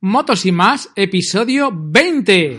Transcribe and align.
Motos 0.00 0.46
y 0.46 0.52
más, 0.52 0.92
episodio 0.94 1.72
20. 1.74 2.56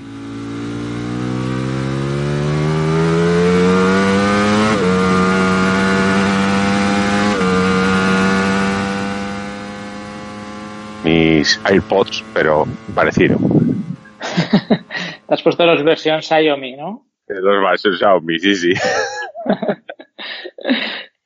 Mis 11.06 11.62
AirPods, 11.64 12.26
pero 12.34 12.66
parecido. 12.94 13.38
Te 15.26 15.34
has 15.34 15.42
puesto 15.42 15.66
los 15.66 15.82
versión 15.86 16.22
Xiaomi, 16.22 16.76
¿no? 16.76 17.08
Los 17.26 17.64
versiones 17.64 18.00
Xiaomi, 18.00 18.38
sí, 18.38 18.56
sí. 18.56 18.74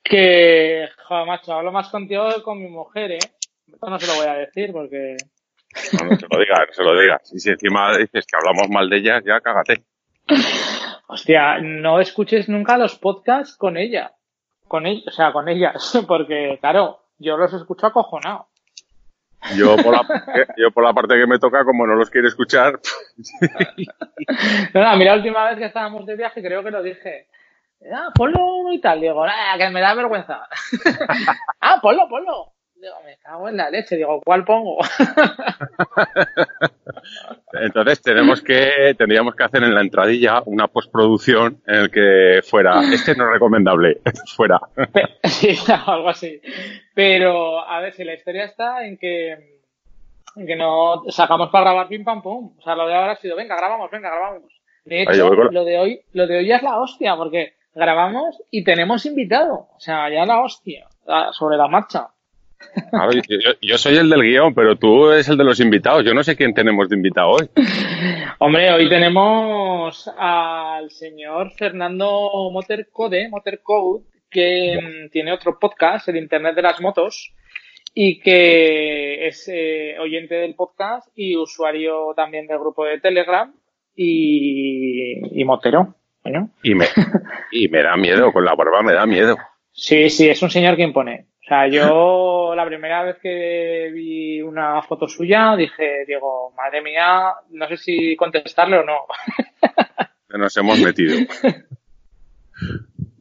que, 0.04 0.89
joder, 1.07 1.25
macho, 1.25 1.54
hablo 1.54 1.71
más 1.71 1.89
contigo 1.89 2.30
que 2.36 2.43
con 2.43 2.61
mi 2.61 2.70
mujer, 2.70 3.14
¿eh? 3.14 3.20
Esto 3.66 3.89
no 3.89 4.00
se 4.00 4.05
lo 4.05 4.14
voy 4.14 4.27
a 4.27 4.36
decir 4.36 4.71
porque... 4.71 5.18
No, 6.00 6.10
no 6.10 6.16
se 6.18 6.28
lo 6.30 6.40
digas, 6.40 6.60
no 6.68 6.74
se 6.74 6.84
lo 6.84 7.00
digas. 7.00 7.34
Y 7.34 7.40
si 7.40 7.50
encima 7.50 7.98
dices 7.98 8.26
que 8.26 8.38
hablamos 8.38 8.70
mal 8.70 8.90
de 8.90 8.98
ellas, 8.98 9.23
ya 9.26 9.40
cágate. 9.41 9.84
Hostia, 11.08 11.59
no 11.59 11.99
escuches 11.99 12.49
nunca 12.49 12.77
los 12.77 12.98
podcasts 12.98 13.58
con 13.58 13.77
ella. 13.77 14.13
Con 14.68 14.86
ella, 14.86 15.04
o 15.08 15.12
sea, 15.12 15.32
con 15.32 15.49
ellas. 15.49 15.99
Porque, 16.08 16.58
claro, 16.59 16.99
yo 17.20 17.38
los 17.38 17.54
escucho 17.54 17.88
acojonado. 17.88 18.48
Yo 19.58 19.76
por, 19.76 19.91
la, 19.91 20.08
yo 20.58 20.72
por 20.72 20.86
la 20.86 20.94
parte 20.94 21.16
que 21.16 21.27
me 21.27 21.38
toca, 21.38 21.66
como 21.66 21.85
no 21.85 21.96
los 21.96 22.10
quiere 22.10 22.30
escuchar. 22.30 22.80
no, 24.74 24.82
no, 24.82 24.96
mira, 24.96 25.12
la 25.12 25.18
última 25.18 25.49
vez 25.49 25.58
que 25.58 25.66
estábamos 25.66 26.05
de 26.05 26.16
viaje, 26.16 26.41
creo 26.41 26.63
que 26.63 26.71
lo 26.71 26.82
dije. 26.82 27.27
Ah, 27.91 28.10
ponlo 28.16 28.71
y 28.71 28.80
tal. 28.80 29.02
Digo, 29.02 29.24
ah, 29.26 29.55
que 29.58 29.70
me 29.70 29.82
da 29.82 29.94
vergüenza. 29.96 30.48
ah, 31.62 31.80
ponlo, 31.82 32.08
ponlo. 32.08 32.54
Digo, 32.84 32.96
me 33.05 33.16
cago 33.16 33.48
en 33.48 33.55
la 33.55 33.70
leche. 33.70 33.96
Digo, 33.96 34.20
¿cuál 34.26 34.44
pongo? 34.44 34.80
Entonces 37.54 38.02
tenemos 38.02 38.41
que, 38.41 38.94
tendríamos 38.98 39.36
que 39.36 39.44
hacer 39.46 39.64
en 39.64 39.74
la 39.74 39.80
entradilla 39.80 40.44
una 40.46 40.68
postproducción 40.68 41.62
en 41.66 41.76
el 41.76 41.90
que 41.90 42.41
fuera, 42.44 42.82
este 42.94 43.16
no 43.16 43.24
es 43.24 43.32
recomendable, 43.32 44.02
fuera. 44.35 44.60
sí, 45.24 45.55
algo 45.85 46.10
así. 46.10 46.41
Pero, 46.94 47.62
a 47.62 47.80
ver, 47.80 47.94
si 47.94 48.04
la 48.04 48.16
historia 48.16 48.44
está 48.44 48.85
en 48.85 48.98
que, 48.98 49.32
en 50.35 50.46
que 50.46 50.57
no 50.57 51.04
sacamos 51.07 51.52
para 51.52 51.72
grabar 51.72 51.88
pim 51.88 52.04
pam 52.04 52.22
pum. 52.22 52.54
O 52.57 52.62
sea, 52.62 52.76
lo 52.76 52.85
de 52.85 52.96
ahora 52.96 53.13
ha 53.13 53.16
sido, 53.16 53.38
venga, 53.38 53.55
grabamos, 53.55 53.90
venga, 53.91 54.10
grabamos. 54.10 54.52
De 54.84 55.04
hecho, 55.04 55.34
lo 55.34 55.63
de 55.63 55.77
hoy, 55.77 56.02
lo 56.12 56.27
de 56.27 56.40
hoy 56.40 56.48
ya 56.48 56.57
es 56.57 56.63
la 56.63 56.82
hostia, 56.82 57.16
porque 57.16 57.54
grabamos 57.74 58.44
y 58.52 58.66
tenemos 58.66 59.05
invitado. 59.05 59.70
O 59.74 59.79
sea, 59.79 60.10
ya 60.10 60.26
la 60.26 60.41
hostia, 60.41 60.85
sobre 61.32 61.55
la 61.55 61.70
marcha. 61.70 62.10
Yo, 63.28 63.52
yo, 63.62 63.78
soy 63.78 63.98
el 63.98 64.09
del 64.09 64.22
guion, 64.22 64.53
pero 64.53 64.75
tú 64.75 65.12
eres 65.12 65.30
el 65.30 65.38
de 65.38 65.44
los 65.44 65.59
invitados. 65.59 66.03
Yo 66.06 66.14
no 66.14 66.24
sé 66.24 66.36
quién 66.36 66.53
tenemos 66.53 66.90
de 66.90 66.96
invitado 66.96 67.30
hoy. 67.31 67.50
Hombre, 68.40 68.72
hoy 68.72 68.90
tenemos 68.90 70.09
al 70.18 70.90
señor 70.91 71.52
Fernando 71.52 72.50
Motorcode, 72.52 73.30
que 74.30 74.80
mm, 74.81 75.09
tiene 75.12 75.31
otro 75.31 75.58
podcast, 75.59 76.09
el 76.09 76.18
Internet 76.18 76.56
de 76.56 76.62
las 76.62 76.81
Motos, 76.81 77.34
y 77.94 78.19
que 78.19 79.28
es 79.28 79.47
eh, 79.53 79.96
oyente 80.00 80.36
del 80.36 80.56
podcast 80.56 81.08
y 81.16 81.36
usuario 81.38 82.14
también 82.16 82.47
del 82.47 82.59
grupo 82.59 82.86
de 82.86 83.00
Telegram 83.00 83.53
y, 83.96 85.40
y 85.40 85.46
motero. 85.46 85.96
¿no? 86.31 86.50
Y, 86.64 86.75
me, 86.75 86.86
y 87.52 87.68
me 87.68 87.84
da 87.84 87.96
miedo, 87.97 88.31
con 88.31 88.46
la 88.46 88.56
barba 88.56 88.81
me 88.81 88.94
da 88.94 89.06
miedo. 89.06 89.38
Sí, 89.72 90.09
sí, 90.09 90.30
es 90.30 90.41
un 90.41 90.50
señor 90.50 90.75
que 90.75 90.84
impone. 90.84 91.28
O 91.44 91.46
sea, 91.46 91.68
yo 91.68 92.53
la 92.56 92.66
primera 92.66 93.03
vez 93.03 93.18
que 93.22 93.91
vi 93.94 94.41
una 94.41 94.81
foto 94.81 95.09
suya 95.09 95.58
dije, 95.58 96.06
digo, 96.08 96.53
madre 96.56 96.81
mía, 96.81 97.34
no 97.50 97.68
sé 97.68 97.75
si 97.75 98.16
contestarle 98.16 98.78
o 98.78 98.85
no. 98.85 99.00
Nos 100.30 100.56
hemos 100.56 100.80
metido. 100.80 101.18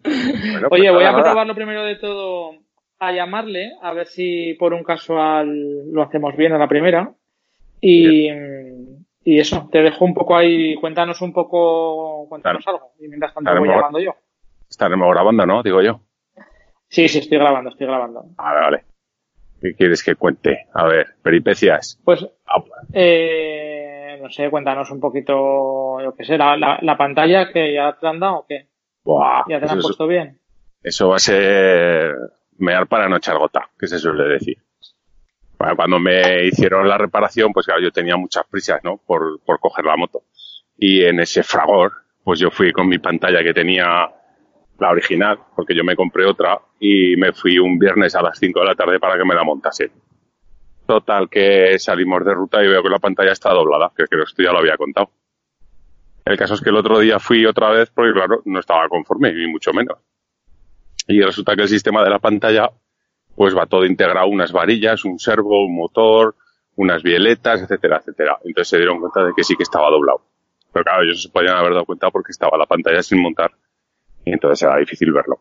bueno, 0.05 0.69
pues 0.69 0.81
Oye, 0.81 0.91
voy 0.93 1.05
a 1.05 1.13
probar 1.13 1.47
lo 1.49 1.55
primero 1.57 1.85
de 1.85 1.97
todo 1.97 2.53
a 3.01 3.13
llamarle, 3.13 3.73
a 3.83 3.93
ver 3.93 4.07
si 4.07 4.55
por 4.55 4.73
un 4.73 4.85
casual 4.85 5.91
lo 5.91 6.03
hacemos 6.03 6.37
bien 6.37 6.53
a 6.53 6.59
la 6.59 6.69
primera. 6.69 7.13
Y, 7.81 8.29
y 9.25 9.41
eso, 9.41 9.69
te 9.73 9.83
dejo 9.83 10.05
un 10.05 10.15
poco 10.15 10.37
ahí, 10.37 10.77
cuéntanos 10.77 11.21
un 11.23 11.33
poco, 11.33 12.29
cuéntanos 12.29 12.65
algo. 12.69 12.93
Y 13.01 13.09
mientras 13.09 13.35
tanto 13.35 13.59
voy 13.59 13.69
llamando 13.69 13.99
yo. 13.99 14.15
Estaremos 14.71 15.11
grabando, 15.11 15.45
¿no? 15.45 15.65
Digo 15.65 15.83
yo. 15.83 16.01
Sí, 16.93 17.09
sí, 17.09 17.21
estoy 17.21 17.39
grabando, 17.39 17.71
estoy 17.71 17.87
grabando. 17.87 18.23
Vale, 18.37 18.61
vale. 18.61 18.85
¿Qué 19.63 19.75
quieres 19.75 20.03
que 20.03 20.15
cuente? 20.15 20.67
A 20.75 20.85
ver, 20.85 21.15
peripecias. 21.23 21.99
Pues, 22.05 22.27
eh, 22.93 24.19
no 24.21 24.29
sé, 24.29 24.51
cuéntanos 24.51 24.91
un 24.91 25.01
poquito, 25.01 26.03
yo 26.03 26.15
qué 26.15 26.27
sé, 26.27 26.37
la, 26.37 26.55
la, 26.55 26.79
la, 26.83 26.99
pantalla 26.99 27.51
que 27.51 27.73
ya 27.73 27.97
te 27.99 28.07
han 28.07 28.21
dado 28.21 28.41
o 28.41 28.47
qué. 28.47 28.67
Buah, 29.05 29.45
¿Ya 29.49 29.59
te 29.59 29.65
la 29.65 29.73
han 29.73 29.81
puesto 29.81 30.07
bien? 30.07 30.39
Eso 30.83 31.09
va 31.09 31.17
a 31.17 31.21
ser 31.21 32.15
mear 32.59 32.87
para 32.87 33.09
no 33.09 33.17
echar 33.17 33.39
gota, 33.39 33.71
que 33.79 33.87
se 33.87 33.99
suele 33.99 34.25
decir. 34.25 34.59
Bueno, 35.59 35.75
cuando 35.77 35.99
me 35.99 36.45
hicieron 36.45 36.87
la 36.87 36.99
reparación, 36.99 37.55
pues 37.55 37.65
claro, 37.65 37.81
yo 37.81 37.91
tenía 37.91 38.19
muchas 38.19 38.47
prisas, 38.51 38.85
¿no? 38.85 38.99
Por, 38.99 39.41
por 39.47 39.61
coger 39.61 39.87
la 39.87 39.97
moto. 39.97 40.25
Y 40.77 41.03
en 41.05 41.21
ese 41.21 41.43
fragor, 41.43 41.93
pues 42.23 42.39
yo 42.39 42.51
fui 42.51 42.71
con 42.71 42.87
mi 42.87 42.99
pantalla 42.99 43.43
que 43.43 43.55
tenía 43.55 44.13
la 44.83 44.91
original, 44.91 45.39
porque 45.57 45.75
yo 45.75 45.85
me 45.85 45.97
compré 45.97 46.27
otra 46.27 46.61
y 46.79 47.17
me 47.17 47.33
fui 47.33 47.59
un 47.59 47.79
viernes 47.79 48.15
a 48.15 48.23
las 48.23 48.39
5 48.39 48.61
de 48.61 48.67
la 48.67 48.75
tarde 48.75 49.01
para 49.01 49.17
que 49.17 49.25
me 49.25 49.35
la 49.35 49.45
montase. 49.45 49.91
Total, 50.87 51.31
que 51.31 51.79
salimos 51.79 52.25
de 52.25 52.35
ruta 52.35 52.63
y 52.63 52.69
veo 52.69 52.83
que 52.83 52.89
la 52.91 52.99
pantalla 52.99 53.33
está 53.33 53.51
doblada, 53.51 53.93
que 53.97 54.05
creo 54.05 54.25
que 54.25 54.31
esto 54.31 54.43
ya 54.43 54.53
lo 54.53 54.59
había 54.59 54.77
contado. 54.77 55.11
El 56.25 56.37
caso 56.37 56.55
es 56.55 56.61
que 56.61 56.71
el 56.71 56.77
otro 56.77 56.99
día 56.99 57.19
fui 57.19 57.47
otra 57.47 57.71
vez 57.71 57.91
porque, 57.91 58.13
claro, 58.13 58.43
no 58.45 58.61
estaba 58.61 58.89
conforme, 58.89 59.33
ni 59.33 59.47
mucho 59.47 59.73
menos. 59.73 59.99
Y 61.09 61.21
resulta 61.23 61.57
que 61.57 61.63
el 61.63 61.69
sistema 61.69 62.03
de 62.05 62.11
la 62.11 62.19
pantalla, 62.19 62.71
pues 63.35 63.57
va 63.57 63.67
todo 63.67 63.87
integrado, 63.87 64.27
unas 64.27 64.53
varillas, 64.53 65.05
un 65.05 65.19
servo, 65.19 65.65
un 65.65 65.77
motor, 65.77 66.35
unas 66.77 67.03
bieletas, 67.03 67.63
etcétera, 67.63 67.99
etcétera. 67.99 68.39
Entonces 68.45 68.69
se 68.69 68.77
dieron 68.77 69.01
cuenta 69.01 69.25
de 69.25 69.33
que 69.35 69.45
sí 69.45 69.57
que 69.57 69.63
estaba 69.63 69.91
doblado. 69.91 70.23
Pero 70.73 70.85
claro, 70.85 71.03
ellos 71.03 71.23
se 71.23 71.29
podían 71.29 71.57
haber 71.57 71.73
dado 71.73 71.85
cuenta 71.85 72.11
porque 72.11 72.33
estaba 72.33 72.57
la 72.59 72.67
pantalla 72.67 73.03
sin 73.03 73.21
montar 73.21 73.53
y 74.25 74.33
entonces 74.33 74.63
era 74.63 74.77
difícil 74.77 75.13
verlo. 75.13 75.41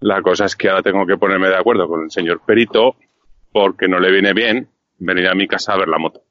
La 0.00 0.20
cosa 0.20 0.46
es 0.46 0.56
que 0.56 0.68
ahora 0.68 0.82
tengo 0.82 1.06
que 1.06 1.16
ponerme 1.16 1.48
de 1.48 1.56
acuerdo 1.56 1.86
con 1.86 2.04
el 2.04 2.10
señor 2.10 2.40
Perito 2.44 2.96
porque 3.52 3.86
no 3.86 4.00
le 4.00 4.10
viene 4.10 4.32
bien 4.32 4.68
venir 4.98 5.28
a 5.28 5.34
mi 5.34 5.46
casa 5.46 5.74
a 5.74 5.78
ver 5.78 5.88
la 5.88 5.98
moto. 5.98 6.22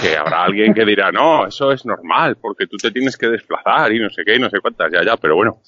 Que 0.00 0.16
habrá 0.16 0.44
alguien 0.44 0.74
que 0.74 0.84
dirá, 0.84 1.10
no, 1.10 1.46
eso 1.46 1.72
es 1.72 1.84
normal, 1.84 2.36
porque 2.40 2.66
tú 2.66 2.76
te 2.76 2.90
tienes 2.90 3.16
que 3.16 3.28
desplazar 3.28 3.92
y 3.92 3.98
no 3.98 4.10
sé 4.10 4.22
qué 4.24 4.36
y 4.36 4.38
no 4.38 4.50
sé 4.50 4.60
cuántas, 4.60 4.92
ya, 4.92 5.02
ya, 5.04 5.16
pero 5.16 5.34
bueno, 5.34 5.60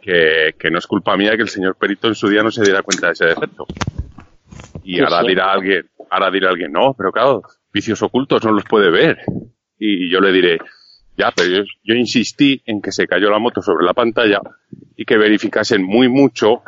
que, 0.00 0.54
que 0.58 0.70
no 0.70 0.78
es 0.78 0.86
culpa 0.86 1.16
mía 1.16 1.36
que 1.36 1.42
el 1.42 1.48
señor 1.48 1.76
Perito 1.76 2.08
en 2.08 2.14
su 2.14 2.28
día 2.28 2.42
no 2.42 2.50
se 2.50 2.64
diera 2.64 2.82
cuenta 2.82 3.08
de 3.08 3.12
ese 3.12 3.26
defecto. 3.26 3.66
Y 4.82 5.00
ahora 5.00 5.22
dirá 5.22 5.52
alguien, 5.52 5.88
ahora 6.10 6.30
dirá 6.30 6.50
alguien, 6.50 6.72
no, 6.72 6.94
pero 6.94 7.12
claro, 7.12 7.42
vicios 7.72 8.02
ocultos 8.02 8.44
no 8.44 8.52
los 8.52 8.64
puede 8.64 8.90
ver. 8.90 9.18
Y 9.78 10.10
yo 10.10 10.20
le 10.20 10.32
diré, 10.32 10.58
ya, 11.16 11.32
pero 11.34 11.48
yo, 11.48 11.62
yo, 11.82 11.94
insistí 11.94 12.62
en 12.66 12.82
que 12.82 12.92
se 12.92 13.06
cayó 13.06 13.30
la 13.30 13.38
moto 13.38 13.62
sobre 13.62 13.84
la 13.84 13.94
pantalla 13.94 14.40
y 14.96 15.04
que 15.04 15.16
verificasen 15.16 15.82
muy 15.82 16.08
mucho 16.08 16.62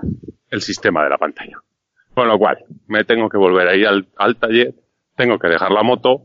el 0.50 0.62
sistema 0.62 1.02
de 1.02 1.10
la 1.10 1.18
pantalla. 1.18 1.58
Con 2.14 2.28
lo 2.28 2.38
cual, 2.38 2.64
me 2.86 3.04
tengo 3.04 3.28
que 3.28 3.36
volver 3.38 3.68
a 3.68 3.74
ir 3.76 3.86
al, 3.86 4.06
al 4.16 4.36
taller, 4.36 4.74
tengo 5.16 5.38
que 5.38 5.48
dejar 5.48 5.70
la 5.70 5.82
moto 5.82 6.22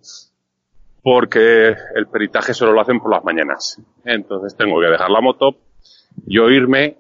porque 1.04 1.76
el 1.96 2.08
peritaje 2.12 2.54
solo 2.54 2.74
lo 2.74 2.82
hacen 2.82 3.00
por 3.00 3.12
las 3.12 3.24
mañanas. 3.24 3.82
Entonces 4.06 4.56
tengo 4.56 4.80
que 4.80 4.88
dejar 4.88 5.10
la 5.10 5.22
moto, 5.22 5.56
yo 6.26 6.50
irme, 6.50 6.98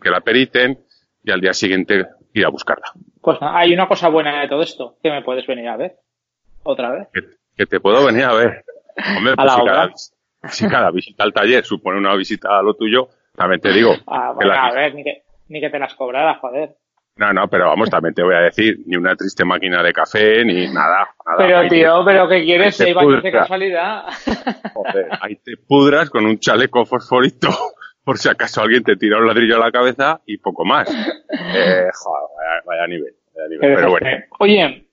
que 0.00 0.10
la 0.10 0.20
periten 0.20 0.78
y 1.24 1.30
al 1.30 1.40
día 1.40 1.52
siguiente 1.52 2.06
ir 2.32 2.46
a 2.46 2.48
buscarla. 2.48 2.92
Pues 3.20 3.38
hay 3.40 3.72
una 3.72 3.88
cosa 3.88 4.08
buena 4.08 4.40
de 4.40 4.48
todo 4.48 4.62
esto, 4.62 4.96
que 5.02 5.10
me 5.10 5.22
puedes 5.22 5.46
venir 5.46 5.68
a 5.68 5.76
ver. 5.76 5.96
Otra 6.62 6.92
vez. 6.92 7.08
Que, 7.12 7.20
que 7.56 7.66
te 7.66 7.80
puedo 7.80 8.04
venir 8.04 8.24
a 8.24 8.34
ver. 8.34 8.64
Hombre, 9.16 9.32
a 9.32 9.36
pues 9.36 9.46
la 9.46 9.54
si 9.54 9.60
obra. 9.60 9.72
cada, 9.72 9.92
si 10.48 10.68
cada 10.68 10.90
visita 10.90 11.24
al 11.24 11.32
taller 11.32 11.64
supone 11.64 11.98
una 11.98 12.14
visita 12.16 12.58
a 12.58 12.62
lo 12.62 12.74
tuyo, 12.74 13.08
también 13.36 13.60
te 13.60 13.72
digo. 13.72 13.94
Ah, 14.06 14.32
bueno, 14.34 14.52
a 14.52 14.72
ver, 14.72 14.94
ni 14.94 15.04
que, 15.04 15.22
ni 15.48 15.60
que 15.60 15.70
te 15.70 15.78
las 15.78 15.94
cobrara, 15.94 16.36
joder. 16.36 16.76
No, 17.16 17.32
no, 17.34 17.48
pero 17.48 17.66
vamos, 17.66 17.90
también 17.90 18.14
te 18.14 18.22
voy 18.22 18.34
a 18.34 18.40
decir, 18.40 18.78
ni 18.86 18.96
una 18.96 19.14
triste 19.14 19.44
máquina 19.44 19.82
de 19.82 19.92
café, 19.92 20.42
ni 20.42 20.68
nada. 20.68 21.08
nada. 21.26 21.36
Pero 21.36 21.68
tío, 21.68 22.02
¿pero 22.04 22.28
qué 22.28 22.44
quieres? 22.44 22.76
Seis 22.76 22.94
baños 22.94 23.22
de 23.22 23.30
casualidad. 23.30 24.04
joder, 24.72 25.08
ahí 25.20 25.36
te 25.36 25.56
pudras 25.58 26.08
con 26.08 26.24
un 26.24 26.38
chaleco 26.38 26.86
fosforito 26.86 27.48
por 28.04 28.16
si 28.16 28.30
acaso 28.30 28.62
alguien 28.62 28.82
te 28.84 28.96
tira 28.96 29.18
un 29.18 29.26
ladrillo 29.26 29.56
a 29.56 29.66
la 29.66 29.70
cabeza 29.70 30.20
y 30.24 30.38
poco 30.38 30.64
más. 30.64 30.88
Eh, 31.52 31.88
joder, 31.92 32.28
vaya, 32.36 32.62
vaya 32.64 32.86
nivel. 32.86 33.14
Vaya 33.34 33.48
nivel. 33.48 33.74
Pero 33.74 33.90
bueno. 33.90 34.06
Oye, 34.38 34.86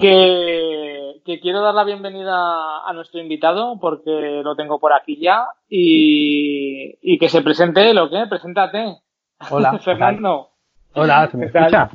que, 0.00 1.01
que 1.24 1.40
quiero 1.40 1.60
dar 1.60 1.74
la 1.74 1.84
bienvenida 1.84 2.86
a 2.86 2.92
nuestro 2.92 3.20
invitado 3.20 3.78
porque 3.80 4.40
lo 4.42 4.56
tengo 4.56 4.78
por 4.78 4.92
aquí 4.92 5.18
ya 5.20 5.46
y, 5.68 6.98
y 7.02 7.18
que 7.18 7.28
se 7.28 7.42
presente 7.42 7.88
él, 7.90 7.98
¿o 7.98 8.10
qué? 8.10 8.24
Preséntate. 8.28 8.98
Hola. 9.50 9.78
Fernando. 9.84 10.48
Hola, 10.94 11.28
¿se 11.30 11.36
me 11.36 11.46
escucha? 11.46 11.90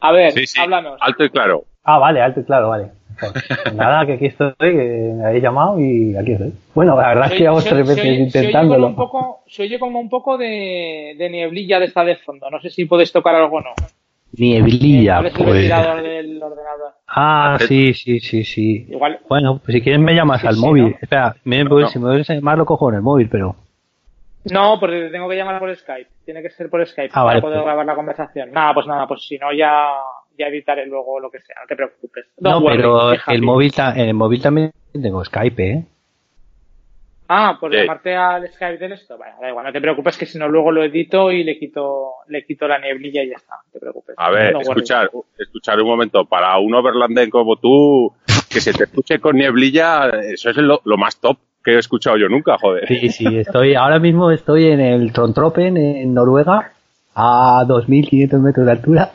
A 0.00 0.12
ver, 0.12 0.32
sí, 0.32 0.46
sí, 0.46 0.60
háblanos. 0.60 0.98
alto 1.00 1.24
y 1.24 1.30
claro. 1.30 1.64
Ah, 1.84 1.98
vale, 1.98 2.20
alto 2.20 2.40
y 2.40 2.44
claro, 2.44 2.68
vale. 2.70 2.92
Pues 3.18 3.74
nada, 3.74 4.06
que 4.06 4.12
aquí 4.12 4.26
estoy, 4.26 4.54
que 4.58 5.12
me 5.16 5.26
habéis 5.26 5.42
llamado 5.42 5.80
y 5.80 6.16
aquí 6.16 6.32
estoy. 6.32 6.52
Bueno, 6.74 6.96
la 6.96 7.08
verdad 7.08 7.26
es 7.26 7.32
que 7.32 7.38
llevamos 7.40 7.64
tres 7.64 7.86
veces 7.86 8.18
intentándolo. 8.18 8.86
Se 8.88 8.92
oye, 8.92 8.94
como 8.94 9.04
un 9.04 9.10
poco, 9.10 9.42
se 9.48 9.62
oye 9.62 9.78
como 9.78 10.00
un 10.00 10.08
poco 10.08 10.38
de, 10.38 11.14
de 11.18 11.30
nieblilla 11.30 11.80
de 11.80 11.86
esta 11.86 12.04
de 12.04 12.16
fondo. 12.16 12.48
No 12.50 12.60
sé 12.60 12.70
si 12.70 12.84
podéis 12.84 13.12
tocar 13.12 13.34
algo 13.34 13.56
o 13.56 13.60
no. 13.60 13.70
Nieblilla, 14.36 15.16
¿Cuál 15.16 15.26
es 15.26 15.32
el 15.32 15.38
pues. 15.38 15.54
ventilador 15.54 16.02
del 16.02 16.42
ordenador? 16.42 16.92
Ah, 17.08 17.56
sí, 17.66 17.94
sí, 17.94 18.20
sí, 18.20 18.44
sí. 18.44 18.86
Igual. 18.90 19.20
Bueno, 19.28 19.58
pues 19.64 19.74
si 19.74 19.80
quieres 19.80 20.00
me 20.00 20.14
llamas 20.14 20.42
Sí, 20.42 20.46
al 20.46 20.54
sí, 20.56 20.60
móvil. 20.60 20.90
¿no? 20.90 20.96
Espera, 21.00 21.34
me- 21.44 21.64
No. 21.64 21.88
si 21.88 21.98
me 21.98 22.04
vuelves 22.06 22.28
a 22.30 22.34
llamar 22.34 22.58
lo 22.58 22.66
cojo 22.66 22.90
en 22.90 22.96
el 22.96 23.02
móvil, 23.02 23.28
pero... 23.30 23.56
No, 24.52 24.78
porque 24.78 25.00
te 25.00 25.10
tengo 25.10 25.28
que 25.28 25.36
llamar 25.36 25.58
por 25.58 25.74
Skype. 25.74 26.08
Tiene 26.24 26.42
que 26.42 26.50
ser 26.50 26.70
por 26.70 26.86
Skype 26.86 27.08
Ah, 27.12 27.14
para 27.14 27.24
vale, 27.24 27.40
poder 27.40 27.56
pues. 27.58 27.64
grabar 27.66 27.86
la 27.86 27.94
conversación. 27.94 28.52
Nada, 28.52 28.72
pues 28.74 28.86
nada, 28.86 29.06
pues 29.06 29.22
si 29.26 29.36
no 29.38 29.52
ya, 29.52 29.88
ya 30.38 30.46
editaré 30.46 30.86
luego 30.86 31.18
lo 31.18 31.30
que 31.30 31.40
sea. 31.40 31.56
No 31.62 31.66
te 31.66 31.76
preocupes. 31.76 32.26
No, 32.40 32.58
worry, 32.60 32.76
pero 32.76 33.12
el 33.12 33.42
móvil, 33.42 33.72
en 33.76 34.00
el 34.08 34.14
móvil 34.14 34.40
también 34.42 34.70
tengo 34.92 35.24
Skype, 35.24 35.70
¿eh? 35.70 35.84
Ah, 37.28 37.58
por 37.60 37.70
Sí. 37.70 37.76
llamarte 37.78 38.16
al 38.16 38.48
Skype 38.52 38.78
del 38.78 38.92
esto. 38.92 39.18
Vale, 39.18 39.32
da 39.40 39.48
igual, 39.50 39.66
no 39.66 39.72
te 39.72 39.80
preocupes 39.80 40.16
que 40.16 40.24
si 40.26 40.38
no 40.38 40.48
luego 40.48 40.72
lo 40.72 40.82
edito 40.82 41.30
y 41.30 41.44
le 41.44 41.58
quito, 41.58 42.12
le 42.28 42.44
quito 42.46 42.66
la 42.66 42.78
nieblilla 42.78 43.22
y 43.22 43.28
ya 43.28 43.36
está. 43.36 43.54
No 43.66 43.70
te 43.72 43.78
preocupes. 43.80 44.14
A 44.18 44.30
ver, 44.30 44.56
escuchar, 44.60 45.10
escuchar 45.38 45.80
un 45.80 45.88
momento. 45.88 46.24
Para 46.24 46.58
un 46.58 46.74
overlander 46.74 47.28
como 47.28 47.56
tú, 47.56 48.12
que 48.48 48.60
se 48.60 48.72
te 48.72 48.84
escuche 48.84 49.18
con 49.18 49.36
nieblilla, 49.36 50.08
eso 50.32 50.48
es 50.50 50.56
lo, 50.56 50.80
lo 50.84 50.96
más 50.96 51.20
top 51.20 51.36
que 51.62 51.72
he 51.74 51.78
escuchado 51.78 52.16
yo 52.16 52.28
nunca, 52.30 52.56
joder. 52.56 52.86
Sí, 52.88 53.10
sí, 53.10 53.38
estoy, 53.38 53.74
ahora 53.74 53.98
mismo 53.98 54.30
estoy 54.30 54.68
en 54.68 54.80
el 54.80 55.12
Trontropen, 55.12 55.76
en 55.76 56.14
Noruega, 56.14 56.72
a 57.14 57.62
2.500 57.66 58.40
metros 58.40 58.64
de 58.64 58.72
altura. 58.72 59.10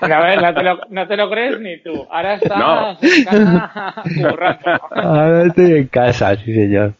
A 0.00 0.20
ver, 0.20 0.40
no 0.40 0.54
te, 0.54 0.62
lo, 0.62 0.78
no 0.88 1.06
te 1.06 1.16
lo 1.16 1.28
crees 1.30 1.60
ni 1.60 1.78
tú. 1.82 2.06
Ahora 2.10 2.34
estás 2.34 2.58
No. 2.58 2.96
en 3.02 3.24
casa. 3.24 3.94
Ahora 4.90 5.46
estoy 5.46 5.72
en 5.72 5.86
casa, 5.88 6.34
sí 6.36 6.54
señor. 6.54 6.92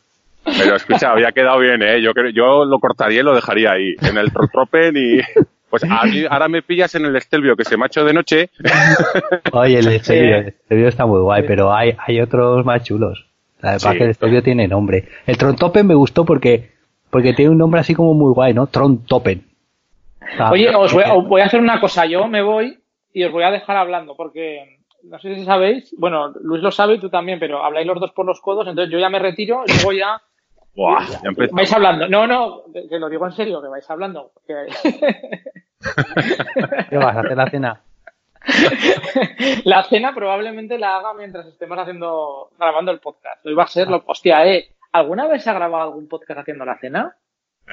Pero 0.59 0.77
escucha, 0.77 1.11
había 1.13 1.33
quedado 1.33 1.59
bien, 1.59 1.83
¿eh? 1.83 2.01
Yo, 2.01 2.13
creo- 2.15 2.31
yo 2.31 2.65
lo 2.65 2.79
cortaría 2.79 3.21
y 3.21 3.25
lo 3.25 3.35
dejaría 3.35 3.73
ahí, 3.73 3.95
en 4.01 4.17
el 4.17 4.33
Trotropen 4.33 4.97
y... 4.97 5.21
Pues 5.69 5.83
a 5.85 6.05
mí- 6.05 6.25
ahora 6.31 6.49
me 6.49 6.63
pillas 6.63 6.95
en 6.95 7.05
el 7.07 7.17
Estelvio, 7.17 7.57
que 7.57 7.65
se 7.65 7.75
hecho 7.75 8.05
de 8.05 8.13
noche. 8.15 8.51
Oye, 9.53 9.79
el 9.81 9.87
Estelvio, 9.93 10.37
el 10.37 10.47
Estelvio 10.49 10.89
está 10.89 11.07
muy 11.07 11.21
guay, 11.21 11.43
pero 11.47 11.73
hay, 11.75 11.95
hay 11.99 12.21
otros 12.21 12.65
más 12.65 12.85
chulos. 12.85 13.27
Además 13.61 13.83
Sí. 13.83 13.99
que 13.99 14.05
el 14.05 14.11
Estelvio 14.11 14.43
tiene 14.43 14.69
nombre. 14.69 15.05
El 15.27 15.37
Trontopen 15.37 15.87
me 15.87 15.95
gustó 15.95 16.25
porque, 16.25 16.71
porque 17.11 17.33
tiene 17.35 17.51
un 17.51 17.59
nombre 17.59 17.81
así 17.81 17.95
como 17.95 18.15
muy 18.15 18.33
guay, 18.33 18.55
¿no? 18.55 18.69
Trontopen. 18.69 19.45
Está- 20.31 20.51
Oye, 20.53 20.75
os 20.75 20.93
voy, 20.93 21.05
os 21.11 21.27
voy 21.29 21.41
a 21.41 21.47
hacer 21.47 21.61
una 21.61 21.81
cosa. 21.81 22.07
Yo 22.07 22.27
me 22.29 22.43
voy 22.43 22.79
y 23.13 23.25
os 23.25 23.33
voy 23.33 23.43
a 23.45 23.51
dejar 23.51 23.77
hablando 23.77 24.15
porque 24.17 24.79
no 25.03 25.19
sé 25.19 25.35
si 25.35 25.45
sabéis, 25.45 25.95
bueno, 25.99 26.33
Luis 26.43 26.63
lo 26.63 26.71
sabe 26.71 26.95
y 26.95 27.01
tú 27.01 27.09
también, 27.11 27.39
pero 27.39 27.65
habláis 27.65 27.87
los 27.87 28.01
dos 28.01 28.13
por 28.13 28.27
los 28.27 28.41
codos, 28.41 28.67
entonces 28.69 28.93
yo 28.93 28.99
ya 28.99 29.09
me 29.09 29.19
retiro 29.19 29.63
y 29.67 29.73
luego 29.73 29.93
ya 29.93 30.21
Buah, 30.77 31.07
ya 31.23 31.29
empezó. 31.31 31.55
vais 31.57 31.73
hablando. 31.73 32.09
No, 32.09 32.27
no, 32.27 32.63
que 32.89 32.99
lo 32.99 33.09
digo 33.09 33.27
en 33.27 33.33
serio, 33.33 33.63
que 33.63 33.69
vais 33.69 33.89
hablando. 33.91 34.31
que- 34.47 34.55
¿Qué 36.91 36.97
vas 36.97 37.17
a 37.17 37.21
hacer 37.21 37.37
la 37.37 37.51
cena? 37.51 37.81
la 39.65 39.83
cena 39.85 40.15
probablemente 40.15 40.79
la 40.79 40.97
haga 40.97 41.15
mientras 41.15 41.47
estemos 41.47 41.79
haciendo, 41.79 42.51
grabando 42.59 42.93
el 42.93 43.01
podcast. 43.01 43.45
Hoy 43.45 43.55
va 43.55 43.65
a 43.65 43.69
ser 43.69 43.89
lo, 43.89 44.03
hostia, 44.07 44.47
eh. 44.47 44.69
¿Alguna 44.93 45.27
vez 45.27 45.43
se 45.43 45.51
ha 45.51 45.55
grabado 45.55 45.85
algún 45.85 46.09
podcast 46.09 46.41
haciendo 46.41 46.65
la 46.65 46.79
cena? 46.79 47.17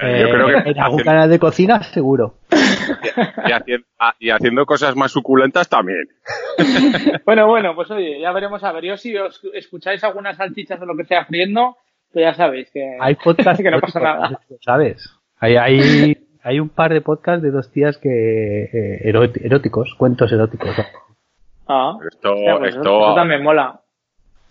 Eh, 0.02 0.18
yo 0.20 0.28
creo 0.30 0.62
que 0.64 0.70
en 0.70 0.80
algún 0.80 1.02
canal 1.04 1.30
de 1.30 1.38
cocina, 1.38 1.82
seguro. 1.84 2.34
y, 2.50 3.50
haci- 3.50 3.84
ah, 3.98 4.14
y 4.18 4.30
haciendo 4.30 4.66
cosas 4.66 4.96
más 4.96 5.12
suculentas 5.12 5.68
también. 5.68 6.04
Bueno, 7.24 7.46
bueno, 7.46 7.74
pues 7.74 7.90
oye, 7.90 8.20
ya 8.20 8.32
veremos 8.32 8.62
a 8.64 8.72
ver. 8.72 8.84
Yo 8.84 8.96
si 8.98 9.16
os 9.16 9.40
escucháis 9.54 10.02
algunas 10.04 10.36
salchichas 10.36 10.80
o 10.82 10.84
lo 10.84 10.94
que 10.96 11.04
sea 11.04 11.24
friendo, 11.24 11.78
pues 12.14 12.24
ya 12.24 12.34
sabéis 12.34 12.70
que, 12.72 12.96
Hay 13.00 13.14
podcasts 13.22 13.62
que 13.62 13.70
no 13.70 13.80
pasa 13.80 14.00
nada. 14.00 14.40
¿Sabes? 14.62 15.10
Hay, 15.40 15.56
hay, 15.56 16.16
hay 16.42 16.60
un 16.60 16.70
par 16.70 16.94
de 16.94 17.02
podcasts 17.02 17.42
de 17.42 17.50
dos 17.50 17.70
tías 17.70 17.98
que 17.98 18.62
eh, 18.64 19.00
eróticos, 19.44 19.94
cuentos 19.98 20.32
eróticos. 20.32 20.70
Ah, 21.68 21.98
Esto, 22.10 22.32
hostia, 22.34 22.58
pues 22.58 22.74
esto, 22.76 23.04
eso 23.06 23.14
también 23.14 23.42
mola. 23.42 23.80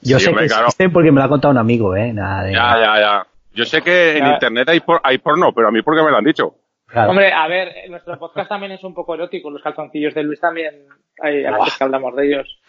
Yo 0.01 0.19
Sí, 0.19 0.25
sé 0.25 0.29
hombre, 0.31 0.43
que 0.45 0.49
claro. 0.49 0.65
existen 0.65 0.91
porque 0.91 1.11
me 1.11 1.19
lo 1.19 1.25
ha 1.25 1.29
contado 1.29 1.51
un 1.51 1.57
amigo, 1.57 1.95
¿eh? 1.95 2.11
Nada 2.13 2.43
de... 2.43 2.53
ya, 2.53 2.77
ya, 2.79 2.99
ya. 2.99 3.27
Yo 3.53 3.65
sé 3.65 3.81
que 3.81 4.17
en 4.17 4.25
Ya. 4.25 4.33
internet 4.33 4.67
hay, 4.69 4.79
por, 4.81 4.99
hay 5.03 5.17
porno, 5.19 5.53
pero 5.53 5.67
a 5.69 5.71
mí 5.71 5.81
porque 5.81 6.01
me 6.03 6.11
lo 6.11 6.17
han 6.17 6.23
dicho. 6.25 6.55
Claro. 6.87 7.11
Hombre, 7.11 7.31
a 7.31 7.47
ver, 7.47 7.71
nuestro 7.89 8.19
podcast 8.19 8.49
también 8.49 8.71
es 8.73 8.83
un 8.83 8.93
poco 8.93 9.15
erótico. 9.15 9.49
Los 9.49 9.61
calzoncillos 9.63 10.13
de 10.13 10.23
Luis 10.23 10.39
también, 10.39 10.85
hay 11.21 11.45
a 11.45 11.51
veces 11.57 11.77
que 11.77 11.83
hablamos 11.83 12.15
de 12.15 12.27
ellos. 12.27 12.59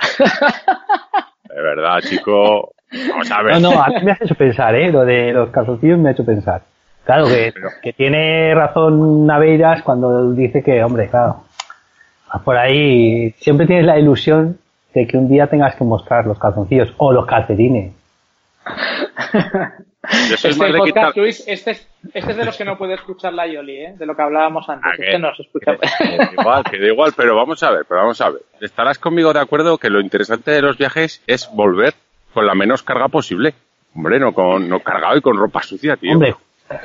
De 1.49 1.61
verdad, 1.61 2.01
chico. 2.01 2.73
Vamos 3.11 3.31
a 3.31 3.43
ver. 3.43 3.61
No, 3.61 3.73
no, 3.73 3.83
a 3.83 3.89
mí 3.89 3.97
me 4.03 4.13
ha 4.13 4.19
hecho 4.21 4.35
pensar, 4.35 4.75
¿eh? 4.75 4.91
Lo 4.91 5.05
de 5.05 5.33
los 5.33 5.51
calzoncillos 5.51 5.99
me 5.99 6.09
ha 6.11 6.13
hecho 6.13 6.25
pensar. 6.25 6.63
Claro, 7.05 7.27
que, 7.27 7.53
Pero- 7.55 7.69
que 7.83 7.93
tiene 7.93 8.55
razón 8.55 9.27
Naveiras 9.27 9.83
cuando 9.83 10.33
dice 10.33 10.63
que, 10.63 10.83
hombre, 10.83 11.09
claro, 11.09 11.45
por 12.45 12.57
ahí 12.57 13.31
siempre 13.39 13.67
tienes 13.67 13.85
la 13.85 13.99
ilusión 13.99 14.59
de 14.95 15.07
que 15.07 15.17
un 15.17 15.29
día 15.29 15.47
tengas 15.49 15.75
que 15.77 15.85
mostrar 15.85 16.27
los 16.27 16.39
calzoncillos 16.39 16.95
o 16.99 17.13
los 17.13 17.27
calcetines. 17.27 17.93
Yo 20.31 20.37
soy 20.37 20.51
Este 20.51 20.63
más 20.63 20.73
de 20.73 20.79
podcast, 20.79 20.87
quitar... 20.87 21.17
Luis, 21.17 21.45
este 21.47 21.71
es, 21.73 21.89
este 22.13 22.31
es 22.33 22.37
de 22.37 22.45
los 22.45 22.57
que 22.57 22.65
no 22.65 22.77
puede 22.77 22.95
escuchar 22.95 23.33
la 23.33 23.47
Yoli, 23.47 23.77
¿eh? 23.77 23.95
De 23.99 24.05
lo 24.07 24.15
que 24.15 24.23
hablábamos 24.23 24.69
antes. 24.69 24.85
Ah, 24.91 24.97
que- 24.97 25.05
Este 25.07 25.19
no 25.19 25.35
se 25.35 25.43
escucha. 25.43 25.73
que 25.77 26.29
igual, 26.41 26.65
que 26.71 26.79
da 26.79 26.87
igual, 26.87 27.13
pero 27.17 27.35
vamos 27.35 27.63
a 27.63 27.71
ver, 27.71 27.85
pero 27.89 28.01
vamos 28.01 28.21
a 28.21 28.31
ver. 28.31 28.43
Estarás 28.61 28.99
conmigo 28.99 29.33
de 29.33 29.41
acuerdo 29.41 29.79
que 29.79 29.91
lo 29.91 30.01
interesante 30.01 30.51
de 30.51 30.63
los 30.63 30.77
viajes 30.79 31.23
es 31.27 31.49
volver 31.53 31.95
con 32.35 32.47
la 32.47 32.55
menos 32.55 32.83
carga 32.83 33.09
posible. 33.09 33.55
Hombre, 33.95 34.19
no 34.19 34.33
con 34.35 34.69
no 34.69 34.81
cargado 34.81 35.17
y 35.17 35.21
con 35.23 35.37
ropa 35.39 35.63
sucia, 35.63 35.97
tío. 35.97 36.13
Hombre, 36.13 36.35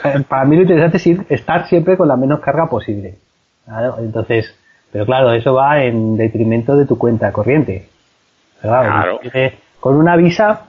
eh, 0.06 0.24
para 0.28 0.46
mí 0.46 0.56
lo 0.56 0.62
interesante 0.62 0.98
es 0.98 1.08
ir- 1.08 1.26
estar 1.30 1.68
siempre 1.68 1.98
con 1.98 2.08
la 2.08 2.16
menos 2.16 2.40
carga 2.40 2.68
posible. 2.70 3.16
Claro, 3.66 3.96
entonces, 4.00 4.56
pero 4.92 5.06
claro, 5.06 5.34
eso 5.34 5.54
va 5.54 5.84
en 5.84 6.16
detrimento 6.18 6.76
de 6.78 6.86
tu 6.86 6.98
cuenta 6.98 7.32
corriente. 7.32 7.88
Claro, 8.62 8.90
Claro. 8.92 9.20
eh, 9.34 9.58
con 9.80 9.96
una 9.96 10.16
visa 10.16 10.68